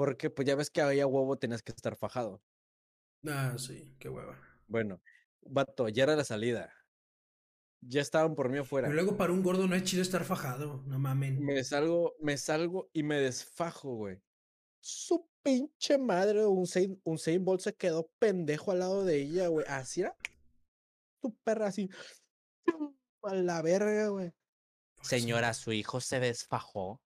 Porque, 0.00 0.30
pues 0.30 0.48
ya 0.48 0.56
ves 0.56 0.70
que 0.70 0.80
había 0.80 1.06
huevo, 1.06 1.36
tenías 1.36 1.62
que 1.62 1.72
estar 1.72 1.94
fajado. 1.94 2.42
Ah, 3.28 3.54
sí, 3.58 3.94
qué 3.98 4.08
hueva. 4.08 4.34
Bueno, 4.66 5.02
vato, 5.42 5.90
ya 5.90 6.04
era 6.04 6.16
la 6.16 6.24
salida. 6.24 6.72
Ya 7.82 8.00
estaban 8.00 8.34
por 8.34 8.48
mí 8.48 8.56
afuera. 8.56 8.88
luego 8.88 9.18
para 9.18 9.34
un 9.34 9.42
gordo 9.42 9.68
no 9.68 9.74
es 9.74 9.84
chido 9.84 10.00
estar 10.00 10.24
fajado, 10.24 10.82
no 10.86 10.98
mamen. 10.98 11.44
Me 11.44 11.62
salgo, 11.64 12.14
me 12.18 12.38
salgo 12.38 12.88
y 12.94 13.02
me 13.02 13.16
desfajo, 13.16 13.94
güey. 13.94 14.22
Su 14.80 15.28
pinche 15.42 15.98
madre, 15.98 16.46
un 16.46 16.66
Saint, 16.66 16.98
un 17.04 17.18
Saint 17.18 17.44
Bolt 17.44 17.60
se 17.60 17.74
quedó 17.74 18.10
pendejo 18.18 18.72
al 18.72 18.78
lado 18.78 19.04
de 19.04 19.20
ella, 19.20 19.48
güey. 19.48 19.66
Así 19.68 20.00
era. 20.00 20.16
Tu 21.20 21.36
perra 21.44 21.66
así. 21.66 21.90
A 23.22 23.34
la 23.34 23.60
verga, 23.60 24.08
güey. 24.08 24.32
Señora, 25.02 25.52
su 25.52 25.72
hijo 25.72 26.00
se 26.00 26.20
desfajó. 26.20 27.02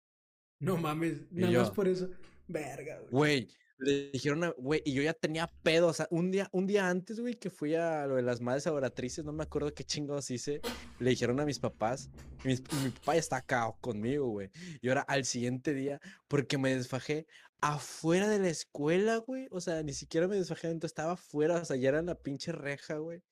No 0.61 0.77
mames, 0.77 1.31
nada 1.33 1.59
más 1.59 1.71
por 1.73 1.89
eso. 1.89 2.09
Verga, 2.47 2.99
güey. 3.01 3.11
Güey, 3.11 3.49
le 3.79 4.11
dijeron, 4.13 4.45
a- 4.45 4.55
güey, 4.57 4.83
y 4.85 4.93
yo 4.93 5.03
ya 5.03 5.15
tenía 5.15 5.51
pedo, 5.63 5.89
o 5.89 5.93
sea, 5.93 6.07
un 6.11 6.31
día, 6.31 6.49
un 6.53 6.67
día 6.67 6.89
antes, 6.89 7.19
güey, 7.21 7.35
que 7.35 7.51
fui 7.51 7.75
a 7.75 8.07
lo 8.07 8.17
de 8.17 8.23
las 8.23 8.41
madres 8.41 8.67
adoratrices, 8.67 9.25
no 9.25 9.33
me 9.33 9.43
acuerdo 9.45 9.75
qué 9.75 9.85
chingados 9.85 10.31
hice, 10.31 10.61
le 11.01 11.11
dijeron 11.11 11.41
a 11.41 11.45
mis 11.45 11.59
papás, 11.59 12.09
mi 12.45 12.57
papá 12.57 13.15
ya 13.15 13.21
está 13.21 13.37
acá 13.39 13.75
conmigo, 13.81 14.29
güey, 14.29 14.51
y 14.81 14.89
ahora 14.89 15.03
al 15.03 15.25
siguiente 15.25 15.75
día, 15.75 16.01
porque 16.29 16.57
me 16.59 16.75
desfajé 16.75 17.27
afuera 17.61 18.29
de 18.29 18.39
la 18.39 18.49
escuela, 18.49 19.17
güey, 19.17 19.49
o 19.51 19.61
sea, 19.61 19.83
ni 19.83 19.93
siquiera 19.93 20.29
me 20.29 20.37
desfajé 20.37 20.69
adentro, 20.69 20.87
estaba 20.87 21.13
afuera, 21.13 21.57
o 21.57 21.65
sea, 21.65 21.77
ya 21.77 21.89
era 21.89 21.99
en 21.99 22.07
la 22.07 22.15
pinche 22.15 22.53
reja, 22.53 22.99
güey. 22.99 23.23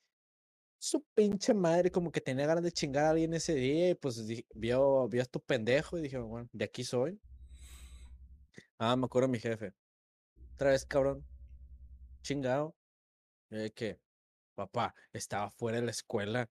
Su 0.79 1.05
pinche 1.15 1.55
madre, 1.55 1.93
como 1.93 2.11
que 2.11 2.21
tenía 2.21 2.47
ganas 2.47 2.65
de 2.65 2.73
chingar 2.73 3.05
a 3.05 3.11
alguien 3.11 3.35
ese 3.35 3.55
día, 3.55 3.91
y 3.91 3.95
pues 3.95 4.27
vio, 4.55 5.07
vio 5.09 5.23
a 5.23 5.27
tu 5.27 5.39
pendejo, 5.41 5.99
y 5.99 6.03
dije, 6.03 6.19
bueno, 6.19 6.49
de 6.53 6.65
aquí 6.65 6.83
soy. 6.83 7.21
Ah, 8.79 8.97
me 8.97 9.07
acuerdo 9.07 9.29
de 9.29 9.33
mi 9.33 9.39
jefe. 9.41 9.73
Otra 10.55 10.71
vez, 10.71 10.85
cabrón. 10.85 11.25
Chingado. 12.23 12.75
Y 13.51 13.57
de 13.57 13.71
que, 13.73 14.01
papá, 14.55 14.95
estaba 15.13 15.51
fuera 15.51 15.79
de 15.81 15.85
la 15.87 15.91
escuela. 15.91 16.49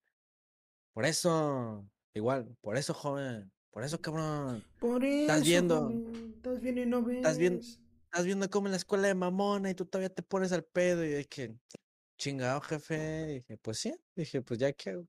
Por 0.93 1.05
eso. 1.05 1.87
Igual, 2.13 2.55
por 2.61 2.77
eso, 2.77 2.93
joven. 2.93 3.51
Por 3.71 3.83
eso, 3.83 4.01
cabrón. 4.01 4.65
Por 4.79 5.03
Estás 5.05 5.37
eso, 5.37 5.45
viendo. 5.45 5.81
joven, 5.81 6.33
Estás 6.35 6.61
viendo 6.61 6.81
y 6.81 6.85
no 6.85 7.03
ves. 7.03 7.17
Estás 7.17 7.37
viendo, 7.37 7.61
estás 7.61 8.25
viendo 8.25 8.49
como 8.49 8.67
en 8.67 8.71
la 8.71 8.77
escuela 8.77 9.07
de 9.07 9.15
mamona 9.15 9.69
y 9.69 9.75
tú 9.75 9.85
todavía 9.85 10.09
te 10.09 10.23
pones 10.23 10.51
al 10.51 10.63
pedo. 10.65 11.05
Y 11.05 11.09
de 11.09 11.25
que, 11.25 11.55
chingado, 12.17 12.59
jefe. 12.61 13.23
Y 13.29 13.33
dije, 13.35 13.57
pues 13.57 13.79
sí. 13.79 13.93
Dije, 14.15 14.41
pues 14.41 14.59
ya 14.59 14.73
que. 14.73 15.01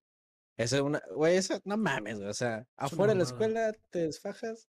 Eso 0.56 0.76
es 0.76 0.82
una. 0.82 1.02
Güey, 1.14 1.36
eso, 1.36 1.60
no 1.64 1.76
mames, 1.76 2.18
güey. 2.18 2.28
O 2.28 2.34
sea, 2.34 2.58
Es 2.60 2.66
afuera 2.76 3.12
de 3.14 3.18
la 3.18 3.24
escuela 3.24 3.72
te 3.90 4.00
desfajas. 4.06 4.68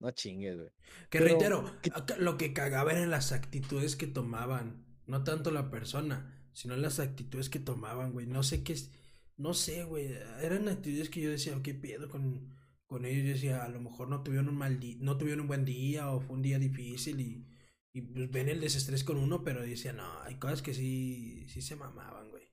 No 0.00 0.10
chingues, 0.12 0.56
güey. 0.56 0.68
Que 1.10 1.18
Pero, 1.18 1.24
reitero, 1.24 1.80
¿qué- 1.82 1.90
acá 1.92 2.16
lo 2.18 2.36
que 2.36 2.52
cagaba 2.52 2.92
eran 2.92 3.10
las 3.10 3.32
actitudes 3.32 3.96
que 3.96 4.06
tomaban. 4.06 4.84
No 5.06 5.24
tanto 5.24 5.50
la 5.50 5.70
persona, 5.70 6.48
sino 6.52 6.76
las 6.76 7.00
actitudes 7.00 7.48
que 7.50 7.58
tomaban, 7.58 8.12
güey. 8.12 8.26
No 8.26 8.42
sé 8.42 8.62
qué 8.62 8.74
es. 8.74 8.92
No 9.36 9.54
sé, 9.54 9.84
güey. 9.84 10.06
Eran 10.40 10.68
actitudes 10.68 11.10
que 11.10 11.20
yo 11.20 11.30
decía, 11.30 11.58
¿qué 11.62 11.74
pedo 11.74 12.08
con, 12.08 12.54
con 12.86 13.04
ellos 13.04 13.24
yo 13.26 13.32
decía, 13.32 13.64
a 13.64 13.68
lo 13.68 13.80
mejor 13.80 14.08
no 14.08 14.22
tuvieron 14.22 14.48
un 14.48 14.56
mal 14.56 14.78
día, 14.78 14.96
no 15.00 15.16
tuvieron 15.18 15.40
un 15.42 15.48
buen 15.48 15.64
día 15.64 16.10
o 16.12 16.20
fue 16.20 16.36
un 16.36 16.42
día 16.42 16.58
difícil 16.58 17.20
y, 17.20 17.46
y 17.92 18.02
pues 18.02 18.30
ven 18.30 18.48
el 18.48 18.60
desestrés 18.60 19.04
con 19.04 19.16
uno, 19.16 19.42
pero 19.44 19.62
decía, 19.62 19.92
no, 19.92 20.20
hay 20.22 20.36
cosas 20.38 20.62
que 20.62 20.74
sí, 20.74 21.46
sí 21.48 21.62
se 21.62 21.76
mamaban, 21.76 22.30
güey. 22.30 22.44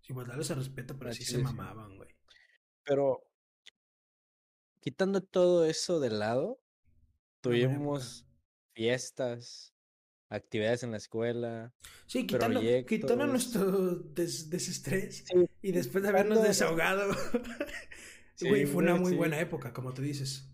Sin 0.00 0.14
guardarles 0.14 0.50
el 0.50 0.56
respeto, 0.58 0.98
pero 0.98 1.12
sí 1.12 1.24
sí, 1.24 1.32
se 1.32 1.36
sí. 1.38 1.42
mamaban, 1.42 1.96
güey. 1.96 2.10
Pero 2.84 3.22
quitando 4.80 5.22
todo 5.22 5.64
eso 5.64 6.00
de 6.00 6.10
lado. 6.10 6.60
Tuvimos 7.50 8.26
fiestas, 8.74 9.74
actividades 10.28 10.82
en 10.82 10.90
la 10.90 10.96
escuela, 10.96 11.72
Sí, 12.06 12.26
quitando, 12.26 12.60
quitando 12.86 13.26
nuestro 13.26 13.96
des- 13.96 14.50
desestrés 14.50 15.24
Sí, 15.26 15.48
y 15.62 15.72
después 15.72 16.02
de 16.02 16.10
habernos 16.10 16.42
desahogado. 16.42 17.14
Sí, 18.36 18.48
Güey, 18.48 18.66
fue 18.66 18.82
una 18.82 18.96
muy 18.96 19.12
sí. 19.12 19.16
buena 19.16 19.38
época, 19.38 19.72
como 19.72 19.94
tú 19.94 20.02
dices. 20.02 20.50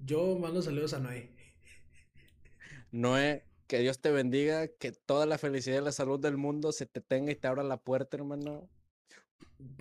Yo 0.00 0.36
mando 0.36 0.60
saludos 0.62 0.94
a 0.94 0.98
Noé. 0.98 1.30
Noé, 2.90 3.44
que 3.68 3.78
Dios 3.78 4.00
te 4.00 4.10
bendiga, 4.10 4.66
que 4.66 4.90
toda 4.90 5.24
la 5.24 5.38
felicidad 5.38 5.80
y 5.80 5.84
la 5.84 5.92
salud 5.92 6.18
del 6.18 6.36
mundo 6.36 6.72
se 6.72 6.86
te 6.86 7.00
tenga 7.00 7.30
y 7.30 7.36
te 7.36 7.46
abra 7.46 7.62
la 7.62 7.76
puerta, 7.76 8.16
hermano. 8.16 8.68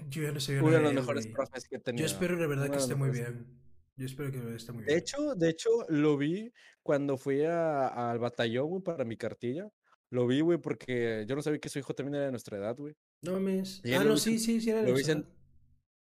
Yo 0.10 0.22
ya 0.22 0.32
no 0.32 0.40
soy 0.40 0.58
Uno 0.58 0.72
de 0.74 0.80
los 0.82 0.94
mejores 0.94 1.26
profes 1.26 1.68
que 1.68 1.78
he 1.78 1.80
Yo 1.80 1.84
tenido. 1.84 2.06
espero 2.06 2.38
de 2.38 2.46
verdad 2.46 2.66
Uno 2.66 2.74
que 2.74 2.80
esté 2.80 2.94
muy 2.96 3.10
bien. 3.10 3.48
Yo 3.96 4.06
espero 4.06 4.32
que 4.32 4.40
de 4.40 4.56
esté 4.56 4.72
muy 4.72 4.84
De 4.84 4.88
bien. 4.88 5.00
hecho, 5.00 5.36
de 5.36 5.50
hecho, 5.50 5.70
lo 5.90 6.18
vi 6.18 6.52
cuando 6.82 7.18
fui 7.18 7.44
a- 7.44 7.88
al 8.12 8.20
batallón, 8.20 8.70
güey, 8.70 8.82
para 8.84 9.06
mi 9.06 9.18
cartilla. 9.18 9.70
Lo 10.10 10.28
vi, 10.28 10.42
güey, 10.42 10.58
porque 10.60 11.26
yo 11.28 11.36
no 11.36 11.42
sabía 11.42 11.60
que 11.60 11.70
su 11.70 11.80
hijo 11.80 11.94
también 11.94 12.16
era 12.16 12.26
de 12.26 12.32
nuestra 12.32 12.58
edad, 12.58 12.76
güey. 12.76 12.96
No 13.22 13.34
mames. 13.34 13.82
Y 13.84 13.94
Ah, 13.94 14.04
no, 14.04 14.14
vi 14.14 14.20
sí, 14.20 14.40
sí, 14.40 14.62
sí, 14.62 14.70
era 14.70 14.82
de 14.82 14.88
lo 14.88 14.94
vi 14.96 15.04
nuestra 15.04 15.16
sen- 15.16 15.24
edad. 15.26 15.34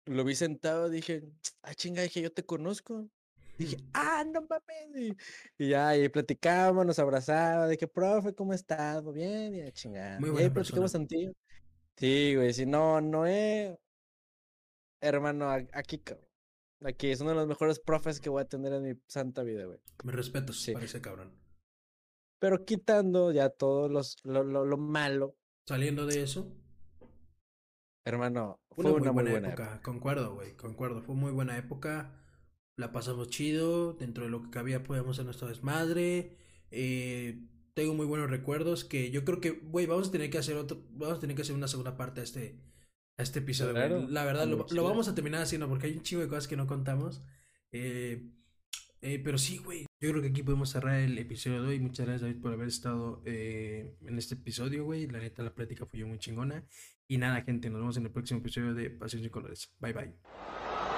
Lo 0.06 0.24
vi 0.24 0.34
sentado, 0.34 0.88
dije, 0.90 1.22
ah, 1.62 1.74
chinga, 1.74 2.02
dije, 2.02 2.20
yo 2.20 2.32
te 2.32 2.44
conozco. 2.44 3.08
Dije, 3.58 3.76
ah, 3.94 4.24
no 4.24 4.42
mames. 4.48 5.16
Y, 5.58 5.64
y 5.64 5.68
ya, 5.70 5.96
y 5.96 6.08
platicábamos, 6.08 6.84
nos 6.86 6.98
abrazaba, 6.98 7.66
de 7.68 7.76
que, 7.78 7.86
profe, 7.88 8.34
¿cómo 8.34 8.52
estás? 8.52 9.02
¿Muy 9.02 9.14
bien? 9.14 9.54
Y 9.54 9.60
a 9.62 9.70
chingar. 9.72 10.20
Muy 10.20 10.28
Y 10.28 10.30
ahí 10.30 10.34
buena 10.34 10.54
platicamos 10.54 10.92
persona. 10.92 11.02
contigo. 11.06 11.32
Sí, 11.96 12.34
güey, 12.36 12.52
si 12.52 12.66
no, 12.66 13.00
no 13.00 13.26
es. 13.26 13.76
Hermano, 15.00 15.50
aquí, 15.72 15.98
cabrón. 15.98 16.23
Aquí 16.84 17.10
es 17.10 17.20
uno 17.20 17.30
de 17.30 17.36
los 17.36 17.46
mejores 17.46 17.80
profes 17.80 18.20
que 18.20 18.28
voy 18.30 18.42
a 18.42 18.48
tener 18.48 18.72
en 18.72 18.82
mi 18.82 18.92
santa 19.06 19.42
vida, 19.42 19.64
güey. 19.64 19.78
Me 20.04 20.12
respeto 20.12 20.52
Sí. 20.52 20.72
para 20.72 20.84
ese 20.84 21.00
cabrón. 21.00 21.32
Pero 22.40 22.64
quitando 22.64 23.32
ya 23.32 23.48
todo 23.48 23.88
los, 23.88 24.16
lo, 24.24 24.42
lo, 24.44 24.64
lo 24.64 24.76
malo, 24.76 25.36
Saliendo 25.66 26.04
de 26.06 26.22
eso, 26.22 26.46
hermano, 28.06 28.60
fue 28.70 28.84
una 28.84 28.92
muy 28.92 29.00
una 29.00 29.12
muy 29.12 29.22
buena, 29.22 29.30
buena 29.30 29.48
época. 29.48 29.64
época. 29.64 29.82
Concuerdo, 29.82 30.34
güey, 30.34 30.56
concuerdo. 30.56 31.02
Fue 31.02 31.14
muy 31.14 31.32
buena 31.32 31.56
época. 31.56 32.20
La 32.76 32.92
pasamos 32.92 33.28
chido. 33.30 33.94
Dentro 33.94 34.24
de 34.24 34.30
lo 34.30 34.42
que 34.42 34.50
cabía 34.50 34.82
podíamos 34.82 35.12
hacer 35.16 35.24
nuestro 35.24 35.48
desmadre. 35.48 36.36
Eh, 36.70 37.48
tengo 37.72 37.94
muy 37.94 38.04
buenos 38.06 38.28
recuerdos 38.28 38.84
que 38.84 39.10
yo 39.10 39.24
creo 39.24 39.40
que, 39.40 39.52
güey, 39.52 39.86
vamos 39.86 40.08
a 40.08 40.12
tener 40.12 40.28
que 40.30 40.38
hacer 40.38 40.56
otro, 40.56 40.82
vamos 40.90 41.16
a 41.16 41.20
tener 41.20 41.34
que 41.34 41.42
hacer 41.42 41.54
una 41.56 41.68
segunda 41.68 41.96
parte 41.96 42.20
a 42.20 42.24
este, 42.24 42.60
a 43.16 43.22
este 43.22 43.40
episodio. 43.40 43.72
Claro, 43.72 44.06
La 44.08 44.24
verdad, 44.24 44.46
lo, 44.46 44.84
vamos 44.84 45.08
a 45.08 45.14
terminar 45.14 45.42
haciendo 45.42 45.68
porque 45.68 45.86
hay 45.86 45.96
un 45.96 46.02
chingo 46.02 46.22
de 46.22 46.28
cosas 46.28 46.48
que 46.48 46.56
no 46.56 46.66
contamos. 46.66 47.22
Eh, 47.72 48.22
eh, 49.02 49.20
pero 49.22 49.36
sí, 49.36 49.58
güey. 49.58 49.86
Yo 50.00 50.10
creo 50.10 50.22
que 50.22 50.28
aquí 50.28 50.42
podemos 50.42 50.70
cerrar 50.70 51.00
el 51.00 51.18
episodio 51.18 51.62
de 51.62 51.68
hoy. 51.68 51.80
Muchas 51.80 52.06
gracias, 52.06 52.22
David, 52.22 52.40
por 52.40 52.52
haber 52.52 52.68
estado 52.68 53.22
eh, 53.26 53.96
en 54.00 54.18
este 54.18 54.34
episodio, 54.34 54.84
güey. 54.84 55.06
La 55.06 55.18
neta, 55.18 55.42
la 55.42 55.54
plática 55.54 55.86
fue 55.86 56.04
muy 56.04 56.18
chingona. 56.18 56.64
Y 57.06 57.18
nada, 57.18 57.42
gente, 57.42 57.68
nos 57.68 57.80
vemos 57.80 57.96
en 57.98 58.06
el 58.06 58.10
próximo 58.10 58.40
episodio 58.40 58.74
de 58.74 58.90
Pasión 58.90 59.22
sin 59.22 59.30
Colores. 59.30 59.70
Bye, 59.78 59.92
bye. 59.92 60.93